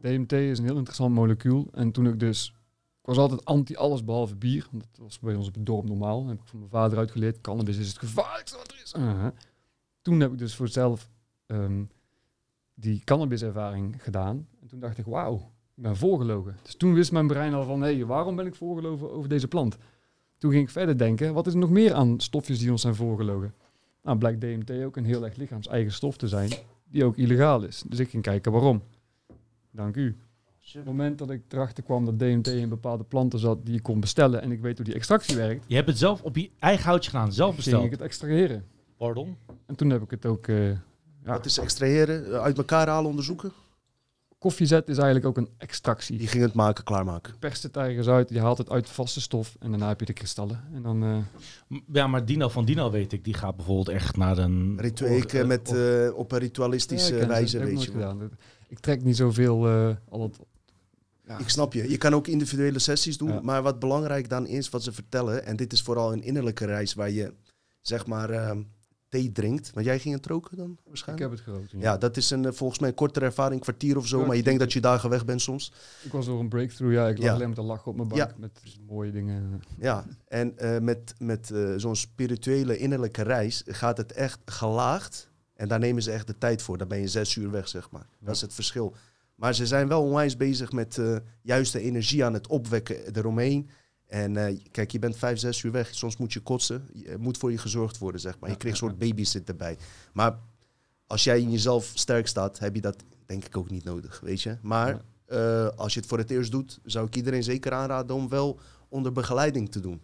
DMT 0.00 0.32
is 0.32 0.58
een 0.58 0.64
heel 0.64 0.76
interessant 0.76 1.14
molecuul. 1.14 1.68
En 1.72 1.90
toen 1.92 2.06
ik 2.06 2.20
dus... 2.20 2.54
Ik 3.00 3.06
was 3.06 3.16
altijd 3.16 3.44
anti 3.44 3.76
alles 3.76 4.04
behalve 4.04 4.36
bier. 4.36 4.66
want 4.70 4.86
Dat 4.92 5.04
was 5.04 5.18
bij 5.18 5.34
ons 5.34 5.48
op 5.48 5.54
het 5.54 5.66
dorp 5.66 5.88
normaal. 5.88 6.20
Dat 6.20 6.28
heb 6.28 6.40
ik 6.40 6.46
van 6.46 6.58
mijn 6.58 6.70
vader 6.70 6.98
uitgeleerd. 6.98 7.40
Cannabis 7.40 7.78
is 7.78 7.88
het 7.88 7.98
gevaarlijkste 7.98 8.56
wat 8.56 8.70
er 8.72 8.80
is. 8.82 8.94
Uh-huh. 8.94 9.26
Toen 10.02 10.20
heb 10.20 10.32
ik 10.32 10.38
dus 10.38 10.54
voor 10.54 10.68
zelf 10.68 11.10
ehm, 11.46 11.84
die 12.74 13.04
cannabiservaring 13.04 14.02
gedaan. 14.02 14.48
En 14.60 14.66
toen 14.66 14.80
dacht 14.80 14.98
ik, 14.98 15.04
wauw, 15.04 15.34
ik 15.74 15.82
ben 15.82 15.96
voorgelogen. 15.96 16.56
Dus 16.62 16.74
toen 16.74 16.94
wist 16.94 17.12
mijn 17.12 17.26
brein 17.26 17.54
al 17.54 17.64
van, 17.64 17.80
hé, 17.80 17.94
hey, 17.94 18.04
waarom 18.06 18.36
ben 18.36 18.46
ik 18.46 18.54
voorgelogen 18.54 19.12
over 19.12 19.28
deze 19.28 19.48
plant? 19.48 19.78
Toen 20.38 20.50
ging 20.50 20.62
ik 20.62 20.70
verder 20.70 20.98
denken, 20.98 21.34
wat 21.34 21.46
is 21.46 21.52
er 21.52 21.58
nog 21.58 21.70
meer 21.70 21.94
aan 21.94 22.20
stofjes 22.20 22.58
die 22.58 22.70
ons 22.70 22.80
zijn 22.80 22.94
voorgelogen? 22.94 23.54
Nou, 24.02 24.18
blijkt 24.18 24.40
DMT 24.40 24.84
ook 24.84 24.96
een 24.96 25.04
heel 25.04 25.24
erg 25.24 25.36
lichaams-eigen 25.36 25.92
stof 25.92 26.16
te 26.16 26.28
zijn, 26.28 26.50
die 26.84 27.04
ook 27.04 27.16
illegaal 27.16 27.62
is. 27.62 27.82
Dus 27.86 27.98
ik 27.98 28.10
ging 28.10 28.22
kijken 28.22 28.52
waarom. 28.52 28.82
Dank 29.70 29.96
u. 29.96 30.16
Op 30.70 30.76
het 30.76 30.84
moment 30.84 31.18
dat 31.18 31.30
ik 31.30 31.42
erachter 31.48 31.82
kwam 31.84 32.04
dat 32.04 32.18
DMT 32.18 32.46
in 32.46 32.68
bepaalde 32.68 33.04
planten 33.04 33.38
zat 33.38 33.58
die 33.64 33.74
je 33.74 33.80
kon 33.80 34.00
bestellen 34.00 34.42
en 34.42 34.52
ik 34.52 34.60
weet 34.60 34.76
hoe 34.76 34.84
die 34.86 34.94
extractie 34.94 35.36
werkt, 35.36 35.64
Je 35.68 35.74
hebt 35.74 35.88
het 35.88 35.98
zelf 35.98 36.22
op 36.22 36.36
je 36.36 36.50
eigen 36.58 36.84
houtje 36.84 37.10
gedaan, 37.10 37.32
zelf 37.32 37.48
ging 37.54 37.62
besteld. 37.64 37.84
ik 37.84 37.90
het 37.90 38.00
extraheren. 38.00 38.64
Pardon? 38.96 39.36
En 39.66 39.74
toen 39.74 39.90
heb 39.90 40.02
ik 40.02 40.10
het 40.10 40.26
ook... 40.26 40.46
eh, 40.46 40.68
ja, 40.70 40.78
Wat 41.24 41.46
is 41.46 41.58
extraheren? 41.58 42.26
Eh, 42.32 42.40
Uit 42.42 42.58
elkaar 42.58 42.88
halen, 42.88 43.10
onderzoeken? 43.10 43.52
koffiezet 44.38 44.88
is 44.88 44.96
eigenlijk 44.96 45.26
ook 45.26 45.36
een 45.36 45.48
extractie. 45.58 46.18
Die 46.18 46.26
ging 46.26 46.42
het 46.42 46.52
maken, 46.54 46.84
klaarmaken. 46.84 47.32
Je 47.32 47.38
perst 47.38 47.62
het 47.62 47.76
ergens 47.76 48.06
uit, 48.08 48.28
je 48.30 48.40
haalt 48.40 48.58
het 48.58 48.70
uit 48.70 48.88
vaste 48.88 49.20
stof 49.20 49.56
en 49.58 49.70
daarna 49.70 49.88
heb 49.88 50.00
je 50.00 50.06
de 50.06 50.12
kristallen. 50.12 50.64
En 50.74 50.82
dan... 50.82 51.02
eh, 51.02 51.78
Ja, 51.92 52.06
maar 52.06 52.24
Dino 52.24 52.48
van 52.48 52.64
Dino 52.64 52.90
weet 52.90 53.12
ik, 53.12 53.24
die 53.24 53.34
gaat 53.34 53.56
bijvoorbeeld 53.56 53.88
echt 53.88 54.16
naar 54.16 54.38
een... 54.38 54.74
Ritu 54.80 55.04
or- 55.04 55.10
ik, 55.10 55.32
eh, 55.32 55.44
met, 55.46 55.72
eh, 55.74 56.10
op 56.14 56.32
een 56.32 56.38
ritualistische 56.38 57.14
ja, 57.16 57.20
ik 57.22 57.28
wijze, 57.28 57.58
heb 57.58 57.66
ik 57.68 57.76
weet 57.76 57.76
nooit 57.76 57.86
je 57.86 57.92
gedaan. 57.92 58.30
Ik 58.68 58.78
trek 58.78 59.04
niet 59.04 59.16
zoveel 59.16 59.66
eh 59.68 59.88
al 60.08 60.22
het... 60.22 60.38
Ja. 61.30 61.38
Ik 61.38 61.48
snap 61.48 61.72
je. 61.72 61.90
Je 61.90 61.98
kan 61.98 62.14
ook 62.14 62.26
individuele 62.26 62.78
sessies 62.78 63.18
doen. 63.18 63.32
Ja. 63.32 63.40
Maar 63.40 63.62
wat 63.62 63.78
belangrijk 63.78 64.28
dan 64.28 64.46
is, 64.46 64.68
wat 64.68 64.82
ze 64.82 64.92
vertellen... 64.92 65.44
en 65.44 65.56
dit 65.56 65.72
is 65.72 65.82
vooral 65.82 66.12
een 66.12 66.22
innerlijke 66.22 66.64
reis 66.64 66.94
waar 66.94 67.10
je, 67.10 67.34
zeg 67.80 68.06
maar, 68.06 68.30
ehm, 68.30 68.62
thee 69.08 69.32
drinkt. 69.32 69.70
Want 69.74 69.86
jij 69.86 69.98
ging 69.98 70.14
het 70.14 70.26
roken 70.26 70.56
dan 70.56 70.70
Ik 70.70 70.78
waarschijnlijk? 70.86 71.30
heb 71.30 71.38
het 71.38 71.48
gerookt. 71.48 71.70
Ja, 71.82 71.96
dat 71.96 72.16
is 72.16 72.30
een, 72.30 72.44
eh, 72.44 72.52
volgens 72.52 72.78
mij 72.78 72.88
een 72.88 72.94
kortere 72.94 73.24
ervaring, 73.24 73.54
een 73.54 73.60
kwartier 73.60 73.96
of 73.96 74.06
zo. 74.06 74.20
Maar 74.20 74.30
je 74.32 74.38
ik- 74.38 74.44
denkt 74.44 74.60
dat 74.60 74.72
je 74.72 74.80
dagen 74.80 75.10
weg 75.10 75.24
bent 75.24 75.40
soms. 75.42 75.72
Ik 76.02 76.12
was 76.12 76.26
door 76.26 76.40
een 76.40 76.48
breakthrough, 76.48 76.94
ja. 76.94 77.08
Ik 77.08 77.18
lag 77.18 77.30
alleen 77.34 77.46
met 77.48 77.56
te 77.56 77.62
lachen 77.62 77.86
op 77.90 77.96
mijn 77.96 78.08
bank 78.08 78.38
met 78.38 78.60
mooie 78.86 79.10
dingen. 79.12 79.62
Ja, 79.78 80.04
en 80.28 80.58
eh, 80.58 80.78
met, 80.80 81.14
met 81.18 81.50
eh, 81.50 81.72
zo'n 81.76 81.96
spirituele 81.96 82.78
innerlijke 82.78 83.22
reis 83.22 83.62
gaat 83.66 83.96
het 83.96 84.12
echt 84.12 84.38
gelaagd. 84.44 85.28
En 85.54 85.68
daar 85.68 85.78
nemen 85.78 86.02
ze 86.02 86.10
echt 86.10 86.26
de 86.26 86.38
tijd 86.38 86.62
voor. 86.62 86.78
Dan 86.78 86.88
ben 86.88 87.00
je 87.00 87.08
zes 87.08 87.36
uur 87.36 87.50
weg, 87.50 87.68
zeg 87.68 87.90
maar. 87.90 88.06
Dat 88.20 88.34
is 88.34 88.40
het 88.40 88.54
verschil. 88.54 88.94
Maar 89.40 89.54
ze 89.54 89.66
zijn 89.66 89.88
wel 89.88 90.02
onwijs 90.02 90.36
bezig 90.36 90.72
met 90.72 90.98
eh 90.98 91.16
juiste 91.42 91.80
energie 91.80 92.24
aan 92.24 92.34
het 92.34 92.46
opwekken 92.46 93.16
eromheen. 93.16 93.68
En 94.06 94.36
eh, 94.36 94.58
kijk, 94.70 94.90
je 94.90 94.98
bent 94.98 95.16
vijf, 95.16 95.38
zes 95.38 95.62
uur 95.62 95.72
weg. 95.72 95.94
Soms 95.94 96.16
moet 96.16 96.32
je 96.32 96.40
kotsen. 96.40 96.88
Je- 96.92 97.08
Er 97.08 97.20
moet 97.20 97.38
voor 97.38 97.50
je 97.50 97.58
gezorgd 97.58 97.98
worden, 97.98 98.20
zeg 98.20 98.38
maar. 98.38 98.50
Je 98.50 98.56
krijgt 98.56 98.78
ja, 98.78 98.84
een 98.84 98.90
soort 98.90 99.08
babysit 99.08 99.48
erbij. 99.48 99.76
Maar 100.12 100.38
als 101.06 101.24
jij 101.24 101.40
in 101.40 101.50
jezelf 101.50 101.90
sterk 101.94 102.26
staat, 102.26 102.58
heb 102.58 102.74
je 102.74 102.80
dat 102.80 103.02
denk 103.26 103.44
ik 103.44 103.56
ook 103.56 103.70
niet 103.70 103.84
nodig, 103.84 104.20
weet 104.20 104.42
je. 104.42 104.56
Maar 104.62 105.00
eh, 105.26 105.68
als 105.68 105.94
je 105.94 106.00
het 106.00 106.08
voor 106.08 106.18
het 106.18 106.30
eerst 106.30 106.50
doet, 106.50 106.78
zou 106.84 107.06
ik 107.06 107.16
iedereen 107.16 107.42
zeker 107.42 107.72
aanraden 107.72 108.16
om 108.16 108.28
wel 108.28 108.58
onder 108.88 109.12
begeleiding 109.12 109.70
te 109.70 109.80
doen. 109.80 110.00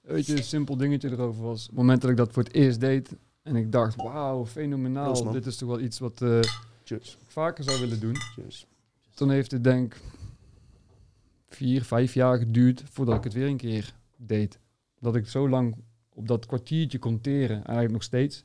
Weet 0.00 0.26
je, 0.26 0.36
een 0.36 0.42
simpel 0.44 0.76
dingetje 0.76 1.10
erover 1.10 1.42
was... 1.42 1.62
Het 1.62 1.72
moment 1.74 2.00
dat 2.00 2.10
ik 2.10 2.16
dat 2.16 2.32
voor 2.32 2.42
het 2.42 2.52
eerst 2.54 2.80
deed... 2.80 3.16
en 3.42 3.56
ik 3.56 3.72
dacht, 3.72 3.96
wauw, 3.96 4.46
fenomenaal. 4.46 5.06
Dit 5.32 5.46
is 5.46 5.56
toch 5.56 5.68
wel 5.68 5.80
iets 5.80 5.98
wat 5.98 6.20
Cheers. 6.96 7.12
ik 7.12 7.30
vaker 7.30 7.64
zou 7.64 7.80
willen 7.80 8.00
doen. 8.00 8.16
Cheers. 8.16 8.66
Toen 9.14 9.30
heeft 9.30 9.50
het 9.50 9.64
denk 9.64 9.94
ik 9.94 10.00
vier, 11.48 11.84
vijf 11.84 12.14
jaar 12.14 12.38
geduurd... 12.38 12.82
voordat 12.90 13.16
ik 13.16 13.24
het 13.24 13.32
weer 13.32 13.46
een 13.46 13.56
keer 13.56 13.94
deed. 14.16 14.58
Dat 15.00 15.16
ik 15.16 15.28
zo 15.28 15.48
lang 15.48 15.76
op 16.14 16.28
dat 16.28 16.46
kwartiertje 16.46 16.98
kon 16.98 17.20
teren. 17.20 17.56
En 17.56 17.64
eigenlijk 17.64 17.92
nog 17.92 18.02
steeds. 18.02 18.44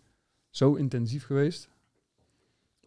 Zo 0.50 0.74
intensief 0.74 1.26
geweest. 1.26 1.70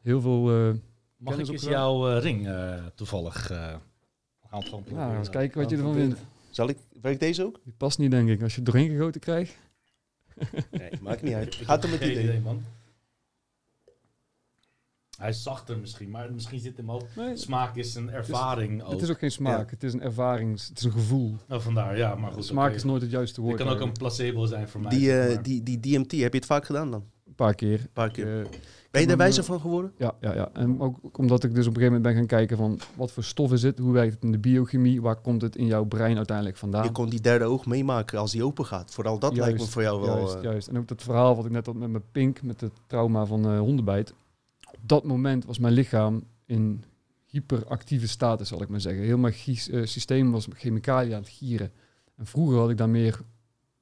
Heel 0.03 0.21
veel... 0.21 0.51
eh, 0.69 0.75
Mag 1.17 1.39
ik 1.39 1.49
eens 1.49 1.63
jouw 1.63 2.09
eh, 2.11 2.23
ring 2.23 2.47
eh, 2.49 2.87
toevallig... 2.95 3.51
eh 3.51 3.75
gaan 4.51 4.63
proberen. 4.65 4.97
nou, 4.99 5.17
eens 5.19 5.31
kijken 5.31 5.61
wat 5.61 5.71
je 5.71 5.77
ervan 5.77 5.95
vindt. 5.95 6.21
Zal 6.51 6.69
ik, 6.69 6.79
werkt 7.01 7.21
deze 7.21 7.45
ook? 7.45 7.61
Die 7.65 7.73
past 7.77 7.99
niet, 7.99 8.11
denk 8.11 8.29
ik. 8.29 8.43
Als 8.43 8.55
je 8.55 8.61
het 8.61 8.71
doorheen 8.73 8.91
gegoten 8.91 9.21
krijgt. 9.21 9.57
Nee, 10.71 10.91
maakt 11.01 11.23
niet 11.23 11.35
uit. 11.41 11.55
Ik 11.61 11.67
Gaat 11.67 11.85
er 11.85 11.91
met 11.91 11.99
geen 11.99 12.11
idee. 12.11 12.41
man. 12.41 12.63
Hij 15.19 15.29
is 15.29 15.43
zachter 15.43 15.79
misschien, 15.79 16.11
maar 16.11 16.33
misschien 16.33 16.61
zit 16.61 16.77
hem 16.77 16.91
ook... 16.91 17.03
Nee, 17.17 17.37
Smaak 17.37 17.77
is 17.77 17.95
een 17.95 18.11
ervaring 18.11 18.83
ook. 18.83 18.91
het 18.91 19.03
is 19.03 19.11
ook 19.11 19.19
geen 19.19 19.31
smaak. 19.31 19.71
Het 19.71 19.83
is 19.83 19.93
een 19.93 20.03
ervaring. 20.03 20.51
Het 20.69 20.79
is 20.79 20.85
een 20.85 20.93
gevoel. 20.93 21.37
Nou, 21.49 21.63
vandaar, 21.63 21.97
ja, 21.97 22.15
maar 22.15 22.33
goed. 22.33 22.45
smaak 22.45 22.73
is 22.75 22.85
nooit 22.85 23.03
het 23.03 23.11
juiste 23.11 23.41
woord. 23.41 23.57
kan 23.57 23.69
ook 23.69 23.81
een 23.81 23.93
placebo 23.93 24.47
zijn 24.47 24.69
voor 24.69 24.81
mij. 24.81 24.91
Die, 24.91 25.13
eh, 25.21 25.39
die, 25.43 25.63
die 25.63 25.81
DMT, 25.81 26.11
heb 26.11 26.33
je 26.33 26.39
het 26.39 26.47
vaak 26.47 26.65
gedaan 26.65 26.91
dan? 26.91 27.05
Een 27.27 27.35
paar 27.35 27.55
keer. 27.55 27.81
Een 27.81 27.91
paar 27.93 28.11
keer. 28.11 28.41
Eh, 28.41 28.47
Ben 28.91 29.01
je 29.01 29.01
er 29.01 29.07
maar- 29.07 29.17
wijzer 29.17 29.45
van 29.45 29.61
geworden? 29.61 29.93
ja, 29.97 30.15
ja, 30.21 30.35
ja. 30.35 30.51
En 30.53 30.81
ook 30.81 31.19
omdat 31.19 31.45
ik 31.45 31.55
dus 31.55 31.67
op 31.67 31.75
een 31.75 31.81
gegeven 31.81 31.85
moment 31.85 32.03
ben 32.03 32.15
gaan 32.15 32.27
kijken 32.39 32.57
van 32.57 32.79
wat 32.95 33.13
voor 33.13 33.25
stof 33.25 33.53
is 33.53 33.63
het, 33.63 33.79
hoe 33.79 33.93
werkt 33.93 34.15
het 34.15 34.23
in 34.23 34.33
de 34.33 34.39
biochemie, 34.39 35.03
waar 35.03 35.17
komt 35.21 35.43
het 35.43 35.57
in 35.57 35.67
jouw 35.67 35.85
brein 35.85 36.17
uiteindelijk 36.17 36.57
vandaan. 36.57 36.85
Je 36.85 36.93
kon 36.93 37.09
die 37.09 37.21
derde 37.21 37.45
oog 37.45 37.67
meemaken 37.67 38.19
als 38.19 38.33
die 38.33 38.45
open 38.45 38.67
gaat. 38.67 38.91
Vooral 38.95 39.19
dat 39.19 39.37
lijkt 39.37 39.59
me 39.61 39.67
voor 39.67 39.83
jou 39.83 40.01
wel... 40.01 40.17
Juist, 40.17 40.35
eh, 40.35 40.43
juist. 40.43 40.69
En 40.69 40.79
ook 40.79 40.89
dat 40.89 41.03
verhaal 41.03 41.37
wat 41.37 41.45
ik 41.45 41.51
net 41.51 41.67
had 41.67 41.75
met 41.75 41.91
mijn 41.91 42.05
pink, 42.13 42.43
met 42.43 42.61
het 42.61 42.73
trauma 42.87 43.25
van 43.27 43.45
eh, 43.51 43.59
hondenbijt. 43.59 44.15
Dat 44.89 45.05
moment 45.05 45.45
was 45.45 45.59
mijn 45.59 45.73
lichaam 45.75 46.23
in 46.47 46.85
hyperactieve 47.27 48.09
status, 48.09 48.49
zal 48.49 48.63
ik 48.63 48.69
maar 48.69 48.81
zeggen. 48.81 49.03
Heel 49.03 49.19
mijn 49.19 49.35
eh, 49.35 49.85
systeem 49.85 50.31
was 50.31 50.47
met 50.47 50.59
chemicaliën 50.59 51.15
aan 51.15 51.21
het 51.21 51.31
gieren. 51.31 51.73
En 52.17 52.27
vroeger 52.27 52.59
had 52.59 52.71
ik 52.71 52.77
daar 52.77 52.89
meer 52.89 53.21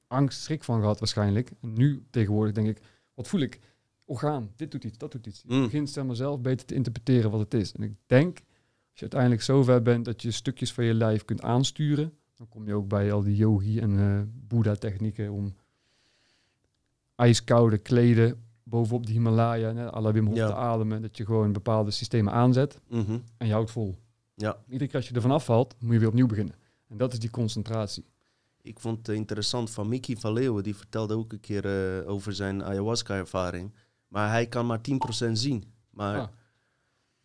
angst, 0.07 0.41
schrik 0.41 0.63
van 0.63 0.79
gehad 0.79 0.99
waarschijnlijk. 0.99 1.51
En 1.61 1.73
nu 1.73 2.05
tegenwoordig 2.09 2.53
denk 2.53 2.67
ik, 2.67 2.81
wat 3.13 3.27
voel 3.27 3.41
ik? 3.41 3.59
Orgaan, 4.05 4.51
dit 4.55 4.71
doet 4.71 4.83
iets, 4.83 4.97
dat 4.97 5.11
doet 5.11 5.27
iets. 5.27 5.43
Je 5.47 5.53
Mm. 5.53 5.63
begint 5.63 5.89
zeg 5.89 6.05
maar, 6.05 6.15
zelf 6.15 6.41
beter 6.41 6.65
te 6.65 6.75
interpreteren 6.75 7.31
wat 7.31 7.39
het 7.39 7.53
is. 7.53 7.71
En 7.71 7.83
ik 7.83 7.93
denk, 8.05 8.37
als 8.37 8.99
je 8.99 9.01
uiteindelijk 9.01 9.41
zover 9.41 9.81
bent 9.81 10.05
dat 10.05 10.21
je 10.21 10.31
stukjes 10.31 10.73
van 10.73 10.85
je 10.85 10.93
lijf 10.93 11.25
kunt 11.25 11.41
aansturen, 11.41 12.13
dan 12.35 12.47
kom 12.49 12.67
je 12.67 12.73
ook 12.73 12.87
bij 12.87 13.11
al 13.11 13.23
die 13.23 13.35
yogi 13.35 13.79
en 13.79 13.99
eh 13.99 14.21
Boeddha-technieken 14.47 15.31
om 15.31 15.55
ijskoude 17.15 17.77
kleden 17.77 18.46
bovenop 18.69 19.05
de 19.05 19.11
Himalaya, 19.11 19.73
hè, 19.75 19.91
à 19.93 20.01
la 20.01 20.11
Wim 20.11 20.25
Hof 20.27 20.35
Ja. 20.35 20.47
te 20.47 20.55
ademen, 20.55 21.01
dat 21.01 21.17
je 21.17 21.25
gewoon 21.25 21.51
bepaalde 21.51 21.91
systemen 21.91 22.33
aanzet 22.33 22.79
mhm. 22.89 23.17
en 23.37 23.47
je 23.47 23.53
houdt 23.53 23.71
vol. 23.71 23.97
Ja. 24.35 24.57
Iedere 24.67 24.85
keer 24.89 24.95
als 24.99 25.07
je 25.07 25.15
ervan 25.15 25.31
afvalt, 25.31 25.75
moet 25.79 25.93
je 25.93 25.99
weer 25.99 26.07
opnieuw 26.07 26.27
beginnen. 26.27 26.55
En 26.89 26.97
dat 26.97 27.13
is 27.13 27.19
die 27.19 27.29
concentratie. 27.29 28.05
Ik 28.61 28.79
vond 28.79 28.97
het 29.07 29.15
interessant 29.15 29.69
van 29.71 29.87
Mickey 29.89 30.15
van 30.15 30.33
Leeuwen. 30.33 30.63
Die 30.63 30.75
vertelde 30.75 31.15
ook 31.15 31.31
een 31.31 31.39
keer 31.39 31.65
eh, 31.65 32.09
over 32.09 32.33
zijn 32.33 32.63
ayahuasca-ervaring. 32.63 33.73
Maar 34.07 34.29
hij 34.29 34.47
kan 34.47 34.65
maar 34.65 34.81
10% 34.81 35.31
zien. 35.31 35.63
Maar 35.89 36.19
Ah. 36.19 36.27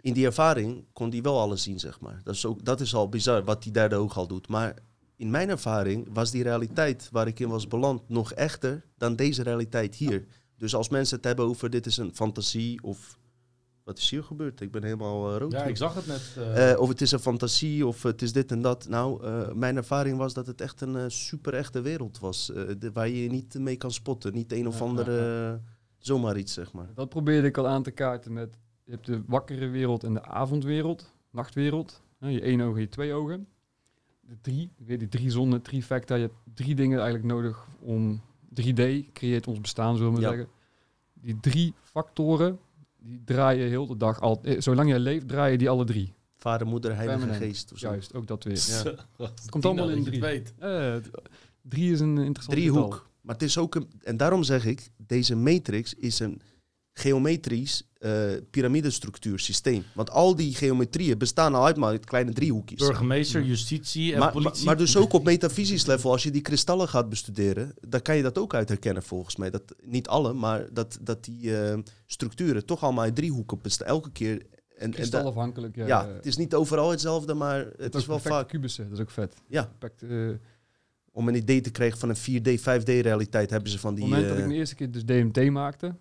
in 0.00 0.12
die 0.12 0.26
ervaring 0.26 0.84
kon 0.92 1.10
hij 1.10 1.22
wel 1.22 1.40
alles 1.40 1.62
zien, 1.62 1.78
zeg 1.80 2.00
maar. 2.00 2.20
Dat 2.24 2.34
is, 2.34 2.46
ook, 2.46 2.64
dat 2.64 2.80
is 2.80 2.94
al 2.94 3.08
bizar, 3.08 3.44
wat 3.44 3.62
die 3.62 3.72
derde 3.72 3.96
oog 3.96 4.16
al 4.16 4.26
doet. 4.26 4.48
Maar 4.48 4.74
in 5.16 5.30
mijn 5.30 5.48
ervaring 5.48 6.08
was 6.12 6.30
die 6.30 6.42
realiteit 6.42 7.08
waar 7.12 7.26
ik 7.26 7.40
in 7.40 7.48
was 7.48 7.68
beland 7.68 8.08
nog 8.08 8.32
echter 8.32 8.84
dan 8.96 9.16
deze 9.16 9.42
realiteit 9.42 9.94
hier. 9.94 10.26
Dus 10.62 10.74
als 10.74 10.88
mensen 10.88 11.16
het 11.16 11.24
hebben 11.24 11.44
over 11.44 11.70
dit 11.70 11.86
is 11.86 11.96
een 11.96 12.14
fantasie 12.14 12.82
of... 12.82 13.18
Wat 13.84 13.98
is 13.98 14.10
hier 14.10 14.22
gebeurd? 14.24 14.60
Ik 14.60 14.70
ben 14.70 14.82
helemaal 14.84 15.32
eh, 15.32 15.38
rood. 15.38 15.52
Ja, 15.52 15.64
ik 15.64 15.76
zag 15.76 15.94
het 15.94 16.06
net. 16.06 16.34
eh, 16.36 16.70
Eh, 16.72 16.80
of 16.80 16.88
het 16.88 17.00
is 17.00 17.12
een 17.12 17.18
fantasie, 17.18 17.86
of 17.86 18.02
het 18.02 18.22
is 18.22 18.32
dit 18.32 18.50
en 18.52 18.62
dat. 18.62 18.88
Nou, 18.88 19.24
eh, 19.24 19.52
mijn 19.52 19.76
ervaring 19.76 20.18
was 20.18 20.34
dat 20.34 20.46
het 20.46 20.60
echt 20.60 20.80
een 20.80 21.10
super 21.10 21.54
echte 21.54 21.80
wereld 21.80 22.18
was. 22.18 22.52
eh, 22.52 22.62
de- 22.78 22.92
waar 22.92 23.08
je 23.08 23.22
je 23.22 23.28
niet 23.30 23.54
mee 23.58 23.76
kan 23.76 23.90
spotten. 23.90 24.32
Niet 24.32 24.52
een 24.52 24.66
of 24.66 24.78
Ja, 24.78 24.84
andere, 24.84 25.50
eh, 25.52 25.68
zomaar 25.98 26.36
iets, 26.36 26.52
zeg 26.52 26.72
maar. 26.72 26.88
Dat 26.94 27.08
probeerde 27.08 27.46
ik 27.46 27.56
al 27.58 27.68
aan 27.68 27.82
te 27.82 27.90
kaarten 27.90 28.32
met... 28.32 28.58
Je 28.84 28.92
hebt 28.92 29.06
de 29.06 29.22
wakkere 29.26 29.68
wereld 29.68 30.04
en 30.04 30.14
de 30.14 30.22
avondwereld, 30.24 31.12
nachtwereld. 31.30 32.02
Hè, 32.18 32.28
je 32.28 32.40
één 32.40 32.60
oog 32.60 32.74
en 32.74 32.80
je 32.80 32.88
twee 32.88 33.12
ogen. 33.12 33.46
De 34.20 34.36
drie, 34.40 34.72
weer 34.76 34.98
die 34.98 35.08
drie 35.08 35.30
zonnen, 35.30 35.62
trifecta. 35.62 36.14
Je 36.14 36.22
hebt 36.22 36.34
drie 36.54 36.74
dingen 36.74 37.00
eigenlijk 37.00 37.32
nodig 37.34 37.66
om... 37.80 38.20
3D 38.60 39.12
creëert 39.12 39.46
ons 39.46 39.60
bestaan, 39.60 39.96
zullen 39.96 40.14
we 40.14 40.20
Ja. 40.20 40.28
zeggen. 40.28 40.48
Die 41.14 41.40
drie 41.40 41.74
factoren, 41.82 42.58
die 42.98 43.22
draaien 43.24 43.68
heel 43.68 43.86
de 43.86 43.96
dag 43.96 44.20
al... 44.20 44.40
eh, 44.42 44.60
Zolang 44.60 44.88
jij 44.88 44.98
leeft, 44.98 45.28
draaien 45.28 45.58
die 45.58 45.68
alle 45.70 45.84
drie. 45.84 46.12
Vader, 46.36 46.66
moeder, 46.66 46.94
heilige 46.96 47.18
Permanent. 47.18 47.44
geest. 47.44 47.72
Of 47.72 47.78
zo. 47.78 47.88
Juist, 47.88 48.14
ook 48.14 48.26
dat 48.26 48.44
weer. 48.44 48.56
Ja. 49.18 49.24
het 49.24 49.50
komt 49.50 49.64
allemaal 49.66 49.90
in 49.90 50.04
drie. 50.04 50.20
Weet. 50.20 50.52
Eh, 50.58 50.96
drie 51.62 51.92
is 51.92 52.00
een 52.00 52.18
interessant 52.18 52.56
Driehoek. 52.58 52.92
getal. 52.94 53.06
Maar 53.20 53.34
het 53.34 53.44
is 53.44 53.58
ook 53.58 53.74
een, 53.74 53.90
en 54.02 54.16
daarom 54.16 54.42
zeg 54.42 54.64
ik, 54.64 54.90
deze 54.96 55.36
matrix 55.36 55.94
is 55.94 56.18
een 56.18 56.40
geometrisch 56.92 57.88
eh 58.02 58.32
piramidestructuur 58.50 59.38
systeem. 59.38 59.84
Want 59.94 60.10
al 60.10 60.36
die 60.36 60.54
geometrieën 60.54 61.18
bestaan 61.18 61.54
al 61.54 61.64
uit 61.64 61.76
maar 61.76 61.90
uit 61.90 62.04
kleine 62.04 62.32
driehoekjes. 62.32 62.78
Burgemeester, 62.78 63.42
justitie 63.42 64.12
en 64.12 64.18
Maar, 64.18 64.32
maar, 64.32 64.42
politie. 64.42 64.64
maar 64.64 64.76
dus 64.76 64.96
ook 64.96 65.12
op 65.12 65.24
metafysisch 65.24 65.86
level, 65.86 66.10
als 66.10 66.22
je 66.22 66.30
die 66.30 66.40
kristallen 66.40 66.88
gaat 66.88 67.08
bestuderen, 67.08 67.74
dan 67.88 68.02
kan 68.02 68.16
je 68.16 68.22
dat 68.22 68.38
ook 68.38 68.54
uit 68.54 68.68
herkennen 68.68 69.02
volgens 69.02 69.36
mij. 69.36 69.50
Dat, 69.50 69.62
niet 69.82 70.08
alle, 70.08 70.32
maar 70.32 70.68
dat, 70.72 70.98
dat 71.00 71.24
die 71.24 71.58
eh, 71.58 71.78
structuren 72.06 72.64
toch 72.64 72.82
allemaal 72.82 73.04
uit 73.04 73.16
driehoeken 73.16 73.58
bestaan. 73.62 73.86
Elke 73.86 74.10
keer. 74.10 74.42
En, 74.76 74.90
Kristalafhankelijk. 74.90 75.76
Ja, 75.76 75.86
ja, 75.86 76.08
het 76.08 76.26
is 76.26 76.36
niet 76.36 76.54
overal 76.54 76.90
hetzelfde, 76.90 77.34
maar 77.34 77.58
het 77.58 77.74
het 77.78 77.94
is 77.94 78.06
wel 78.06 78.18
vaak. 78.18 78.48
kubussen, 78.48 78.84
dat 78.84 78.92
is 78.92 79.00
ook 79.00 79.10
vet. 79.10 79.34
Ja, 79.48 79.72
Perfect, 79.78 80.02
eh, 80.02 80.28
op 80.28 80.38
om 81.12 81.28
een 81.28 81.34
idee 81.34 81.60
te 81.60 81.70
krijgen 81.70 81.98
van 81.98 82.08
een 82.08 82.16
4D, 82.16 82.60
5D 82.60 82.84
realiteit 82.84 83.50
hebben 83.50 83.70
ze 83.70 83.78
van 83.78 83.90
het 83.90 84.00
die... 84.00 84.10
moment 84.10 84.28
dat 84.28 84.38
ik 84.38 84.48
de 84.48 84.54
eerste 84.54 84.74
keer 84.74 84.90
dus 84.90 85.04
DMT 85.04 85.50
maakte, 85.50 85.86
het 85.86 85.96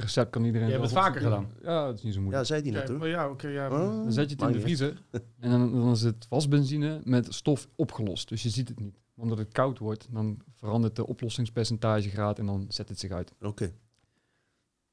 recept 0.00 0.30
kan 0.30 0.44
iedereen 0.44 0.66
Je 0.66 0.72
hebt 0.72 0.84
het 0.84 0.92
vaker 0.92 1.26
opzoeken. 1.26 1.56
Ja, 1.62 1.86
dat 1.86 1.94
is 1.94 2.02
niet 2.02 2.12
zo 2.12 2.18
ja, 2.18 2.24
moeilijk. 2.24 2.46
zei 2.46 2.62
die 2.62 2.72
net 2.72 2.92
ja, 3.02 3.30
oké, 3.30 3.48
ja. 3.48 3.66
Oh, 3.66 3.78
dan 3.78 4.12
zet 4.12 4.30
je 4.30 4.36
het 4.36 4.46
in 4.46 4.52
de 4.52 4.60
vriezer 4.60 5.02
en 5.40 5.50
dan, 5.50 5.72
dan 5.72 5.90
is 5.90 6.02
het 6.02 6.26
wasbenzine 6.28 7.00
met 7.04 7.34
stof 7.34 7.68
opgelost. 7.76 8.28
Dus 8.28 8.42
je 8.42 8.48
ziet 8.48 8.68
het 8.68 8.80
niet. 8.80 8.98
Omdat 9.14 9.38
het 9.38 9.52
koud 9.52 9.78
wordt, 9.78 10.08
dan 10.10 10.38
verandert 10.54 10.96
de 10.96 11.06
oplossingspercentagegraad 11.06 12.38
en 12.38 12.46
dan 12.46 12.64
zet 12.68 12.88
het 12.88 12.98
zich 12.98 13.10
uit. 13.10 13.32
Oké. 13.40 13.72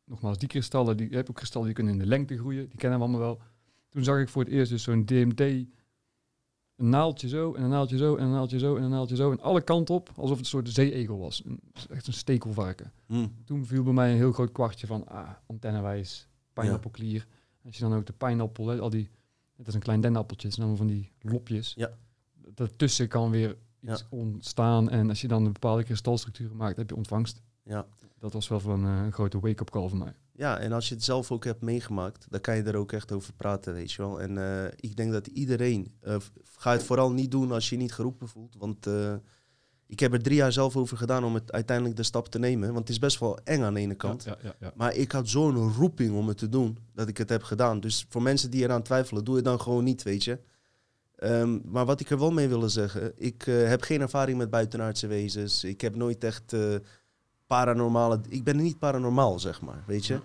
Nogmaals, 0.03 0.37
die 0.37 0.47
kristallen, 0.47 0.97
die, 0.97 1.09
je 1.09 1.15
hebt 1.15 1.29
ook 1.29 1.35
kristallen 1.35 1.67
die 1.67 1.75
kunnen 1.75 1.93
in 1.93 1.99
de 1.99 2.05
lengte 2.05 2.37
groeien. 2.37 2.69
Die 2.69 2.77
kennen 2.77 2.99
we 2.99 3.05
allemaal 3.05 3.21
wel. 3.21 3.41
Toen 3.89 4.03
zag 4.03 4.19
ik 4.19 4.29
voor 4.29 4.43
het 4.43 4.51
eerst 4.51 4.71
dus 4.71 4.83
zo'n 4.83 5.05
DMT, 5.05 5.67
een 6.77 6.89
naaldje 6.89 7.27
zo, 7.27 7.53
en 7.53 7.63
een 7.63 7.69
naaldje 7.69 7.97
zo, 7.97 8.15
en 8.15 8.23
een 8.23 8.31
naaldje 8.31 8.59
zo, 8.59 8.75
en 8.75 8.83
een 8.83 8.89
naaldje 8.89 9.15
zo. 9.15 9.31
En 9.31 9.39
alle 9.39 9.61
kanten 9.61 9.95
op, 9.95 10.09
alsof 10.15 10.29
het 10.29 10.39
een 10.39 10.45
soort 10.45 10.69
zeeegel 10.69 11.17
was. 11.17 11.43
Een, 11.45 11.59
echt 11.89 12.07
een 12.07 12.13
stekelvarken. 12.13 12.91
Hm. 13.05 13.27
Toen 13.45 13.65
viel 13.65 13.83
bij 13.83 13.93
mij 13.93 14.11
een 14.11 14.17
heel 14.17 14.31
groot 14.31 14.51
kwartje 14.51 14.87
van, 14.87 15.07
ah, 15.07 15.29
antennewijs, 15.47 16.27
pijnappelklier. 16.53 17.27
Als 17.65 17.77
je 17.77 17.83
dan 17.83 17.93
ook 17.93 18.05
de 18.05 18.13
pijnappel, 18.13 18.67
hè, 18.67 18.79
al 18.79 18.89
die, 18.89 19.09
het 19.55 19.67
is 19.67 19.73
een 19.73 19.79
klein 19.79 20.01
zijn 20.01 20.15
allemaal 20.15 20.75
van 20.75 20.87
die 20.87 21.11
lopjes. 21.21 21.73
Ja. 21.75 21.91
Daartussen 22.53 23.07
kan 23.07 23.29
weer 23.29 23.57
iets 23.81 24.05
ontstaan. 24.09 24.89
En 24.89 25.09
als 25.09 25.21
je 25.21 25.27
dan 25.27 25.45
een 25.45 25.53
bepaalde 25.53 25.83
kristalstructuren 25.83 26.55
maakt, 26.55 26.77
heb 26.77 26.89
je 26.89 26.95
ontvangst. 26.95 27.41
Ja. 27.63 27.85
Dat 28.19 28.33
was 28.33 28.47
wel 28.47 28.59
van 28.59 28.85
eh, 28.85 29.03
een 29.05 29.13
grote 29.13 29.39
wake-up 29.39 29.69
call 29.69 29.89
voor 29.89 29.97
mij. 29.97 30.13
Ja, 30.37 30.59
en 30.59 30.71
als 30.71 30.89
je 30.89 30.95
het 30.95 31.03
zelf 31.03 31.31
ook 31.31 31.43
hebt 31.43 31.61
meegemaakt, 31.61 32.25
dan 32.29 32.41
kan 32.41 32.55
je 32.55 32.63
er 32.63 32.75
ook 32.75 32.91
echt 32.91 33.11
over 33.11 33.33
praten, 33.33 33.73
weet 33.73 33.91
je 33.91 34.01
wel. 34.01 34.21
En 34.21 34.37
eh, 34.37 34.71
ik 34.75 34.95
denk 34.95 35.11
dat 35.11 35.27
iedereen, 35.27 35.95
eh, 36.01 36.15
ga 36.43 36.71
het 36.71 36.83
vooral 36.83 37.11
niet 37.11 37.31
doen 37.31 37.51
als 37.51 37.69
je 37.69 37.75
je 37.75 37.81
niet 37.81 37.93
geroepen 37.93 38.27
voelt. 38.27 38.55
Want 38.57 38.87
eh, 38.87 39.13
ik 39.87 39.99
heb 39.99 40.13
er 40.13 40.21
drie 40.21 40.35
jaar 40.35 40.51
zelf 40.51 40.75
over 40.75 40.97
gedaan 40.97 41.23
om 41.23 41.33
het 41.33 41.51
uiteindelijk 41.51 41.97
de 41.97 42.03
stap 42.03 42.27
te 42.27 42.39
nemen. 42.39 42.67
Want 42.67 42.79
het 42.79 42.89
is 42.89 42.99
best 42.99 43.19
wel 43.19 43.39
eng 43.43 43.61
aan 43.61 43.73
de 43.73 43.79
ene 43.79 43.95
kant. 43.95 44.23
Ja, 44.23 44.37
ja, 44.43 44.55
ja. 44.59 44.73
Maar 44.75 44.95
ik 44.95 45.11
had 45.11 45.29
zo'n 45.29 45.73
roeping 45.73 46.15
om 46.15 46.27
het 46.27 46.37
te 46.37 46.49
doen, 46.49 46.77
dat 46.93 47.07
ik 47.07 47.17
het 47.17 47.29
heb 47.29 47.43
gedaan. 47.43 47.79
Dus 47.79 48.05
voor 48.09 48.21
mensen 48.21 48.51
die 48.51 48.63
eraan 48.63 48.83
twijfelen, 48.83 49.23
doe 49.23 49.35
het 49.35 49.45
dan 49.45 49.61
gewoon 49.61 49.83
niet, 49.83 50.03
weet 50.03 50.23
je. 50.23 50.39
Ehm, 51.15 51.59
maar 51.63 51.85
wat 51.85 51.99
ik 51.99 52.09
er 52.09 52.19
wel 52.19 52.31
mee 52.31 52.47
willen 52.47 52.71
zeggen, 52.71 53.13
ik 53.15 53.41
heb 53.43 53.81
geen 53.81 54.01
ervaring 54.01 54.37
met 54.37 54.49
buitenaardse 54.49 55.07
wezens. 55.07 55.63
Ik 55.63 55.81
heb 55.81 55.95
nooit 55.95 56.23
echt 56.23 56.53
paranormale... 57.47 58.19
Ik 58.29 58.43
ben 58.43 58.55
niet 58.55 58.79
paranormaal, 58.79 59.39
zeg 59.39 59.61
maar, 59.61 59.83
weet 59.85 60.05
je. 60.05 60.19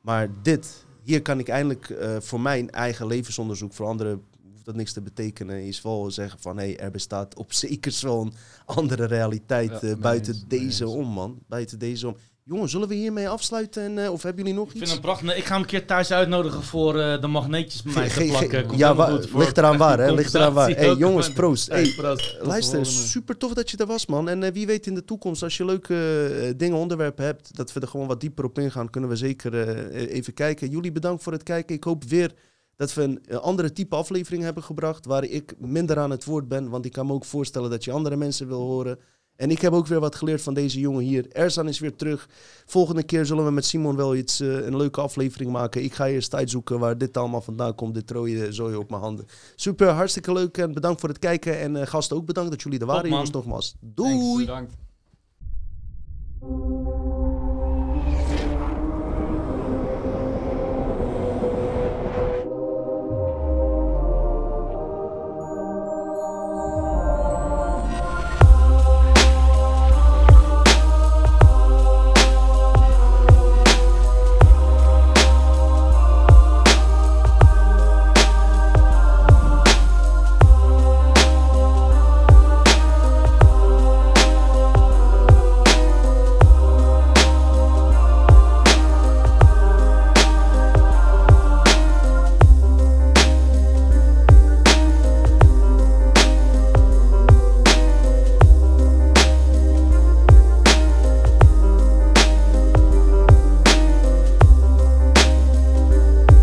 Maar 0.00 0.28
dit, 0.42 0.86
hier 1.02 1.22
kan 1.22 1.38
ik 1.38 1.48
eindelijk 1.48 1.90
eh, 1.90 2.16
voor 2.20 2.40
mijn 2.40 2.70
eigen 2.70 3.06
levensonderzoek, 3.06 3.72
voor 3.72 3.86
anderen 3.86 4.22
hoeft 4.50 4.64
dat 4.64 4.74
niks 4.74 4.92
te 4.92 5.02
betekenen, 5.02 5.66
is 5.66 5.82
wel 5.82 6.10
zeggen 6.10 6.40
van 6.40 6.58
hé, 6.58 6.72
er 6.72 6.90
bestaat 6.90 7.36
op 7.36 7.52
zeker 7.64 7.92
zo'n 7.92 8.32
andere 8.64 9.04
realiteit 9.04 9.80
Ja, 9.80 9.88
eh, 9.88 9.96
buiten 9.96 10.42
deze 10.48 10.88
om, 10.88 11.08
man. 11.08 11.38
Buiten 11.48 11.78
deze 11.78 12.06
om. 12.06 12.16
Jongens, 12.48 12.72
zullen 12.72 12.88
we 12.88 12.94
hiermee 12.94 13.28
afsluiten? 13.28 13.82
En, 13.82 14.04
eh, 14.04 14.12
of 14.12 14.22
hebben 14.22 14.42
jullie 14.44 14.58
nog 14.58 14.66
Ik 14.66 14.70
vind 14.70 14.82
iets? 14.82 14.92
het 14.92 15.00
prachtig. 15.00 15.26
Nee, 15.26 15.36
Ik 15.36 15.44
ga 15.44 15.52
hem 15.52 15.62
een 15.62 15.68
keer 15.68 15.86
thuis 15.86 16.12
uitnodigen 16.12 16.62
voor 16.62 16.98
eh, 16.98 17.20
de 17.20 17.26
magneetjes 17.26 17.82
bij 17.82 17.92
mij 17.94 18.08
te 18.08 18.24
plakken. 18.24 18.66
Komt 18.66 18.78
ja, 18.78 18.94
goed 18.94 19.28
voor 19.28 19.40
ligt 19.40 19.58
eraan 19.58 19.76
waar, 19.76 19.98
hè? 19.98 20.12
Ligt 20.12 20.34
eraan 20.34 20.52
waar. 20.52 20.70
Hey, 20.76 20.94
jongens, 20.94 21.32
proost. 21.32 21.68
Hey, 21.68 21.92
proost. 21.96 22.36
Luister, 22.40 22.86
super 22.86 23.36
tof 23.36 23.52
dat 23.52 23.70
je 23.70 23.76
er 23.76 23.86
was, 23.86 24.06
man. 24.06 24.28
En 24.28 24.42
eh, 24.42 24.52
wie 24.52 24.66
weet 24.66 24.86
in 24.86 24.94
de 24.94 25.04
toekomst, 25.04 25.42
als 25.42 25.56
je 25.56 25.64
leuke 25.64 26.54
dingen, 26.56 26.76
onderwerpen 26.78 27.24
hebt, 27.24 27.56
dat 27.56 27.72
we 27.72 27.80
er 27.80 27.88
gewoon 27.88 28.06
wat 28.06 28.20
dieper 28.20 28.44
op 28.44 28.58
ingaan, 28.58 28.90
kunnen 28.90 29.10
we 29.10 29.16
zeker 29.16 29.88
even 29.92 30.34
kijken. 30.34 30.70
Jullie 30.70 30.92
bedankt 30.92 31.22
voor 31.22 31.32
het 31.32 31.42
kijken. 31.42 31.74
Ik 31.74 31.84
hoop 31.84 32.04
weer 32.04 32.32
dat 32.76 32.94
we 32.94 33.02
een 33.02 33.40
andere 33.40 33.72
type 33.72 33.96
aflevering 33.96 34.42
hebben 34.42 34.62
gebracht, 34.62 35.06
waar 35.06 35.24
ik 35.24 35.54
minder 35.58 35.98
aan 35.98 36.10
het 36.10 36.24
woord 36.24 36.48
ben, 36.48 36.68
want 36.68 36.84
ik 36.84 36.92
kan 36.92 37.06
me 37.06 37.12
ook 37.12 37.24
voorstellen 37.24 37.70
dat 37.70 37.84
je 37.84 37.92
andere 37.92 38.16
mensen 38.16 38.46
wil 38.46 38.60
horen. 38.60 38.98
En 39.36 39.50
ik 39.50 39.60
heb 39.60 39.72
ook 39.72 39.86
weer 39.86 40.00
wat 40.00 40.14
geleerd 40.14 40.42
van 40.42 40.54
deze 40.54 40.80
jongen 40.80 41.04
hier. 41.04 41.26
Erzan 41.32 41.68
is 41.68 41.78
weer 41.78 41.96
terug. 41.96 42.28
Volgende 42.66 43.02
keer 43.02 43.26
zullen 43.26 43.44
we 43.44 43.50
met 43.50 43.64
Simon 43.64 43.96
wel 43.96 44.16
iets, 44.16 44.40
eh, 44.40 44.66
een 44.66 44.76
leuke 44.76 45.00
aflevering 45.00 45.50
maken. 45.50 45.84
Ik 45.84 45.94
ga 45.94 46.06
eerst 46.06 46.34
uitzoeken 46.34 46.78
waar 46.78 46.98
dit 46.98 47.16
allemaal 47.16 47.40
vandaan 47.40 47.74
komt. 47.74 47.94
Dit 47.94 48.10
rode 48.10 48.52
zooi 48.52 48.76
op 48.76 48.90
mijn 48.90 49.02
handen. 49.02 49.26
Super, 49.54 49.88
hartstikke 49.88 50.32
leuk 50.32 50.58
en 50.58 50.72
bedankt 50.72 51.00
voor 51.00 51.08
het 51.08 51.18
kijken. 51.18 51.60
En 51.60 51.76
eh, 51.76 51.86
gasten 51.86 52.16
ook 52.16 52.26
bedankt 52.26 52.50
dat 52.50 52.62
jullie 52.62 52.78
er 52.78 52.86
waren, 52.86 53.02
Top, 53.02 53.10
jongens, 53.10 53.30
nogmaals. 53.30 53.76
Thanks. 53.94 53.94
Doei! 53.94 54.44
Bedankt. 54.44 54.74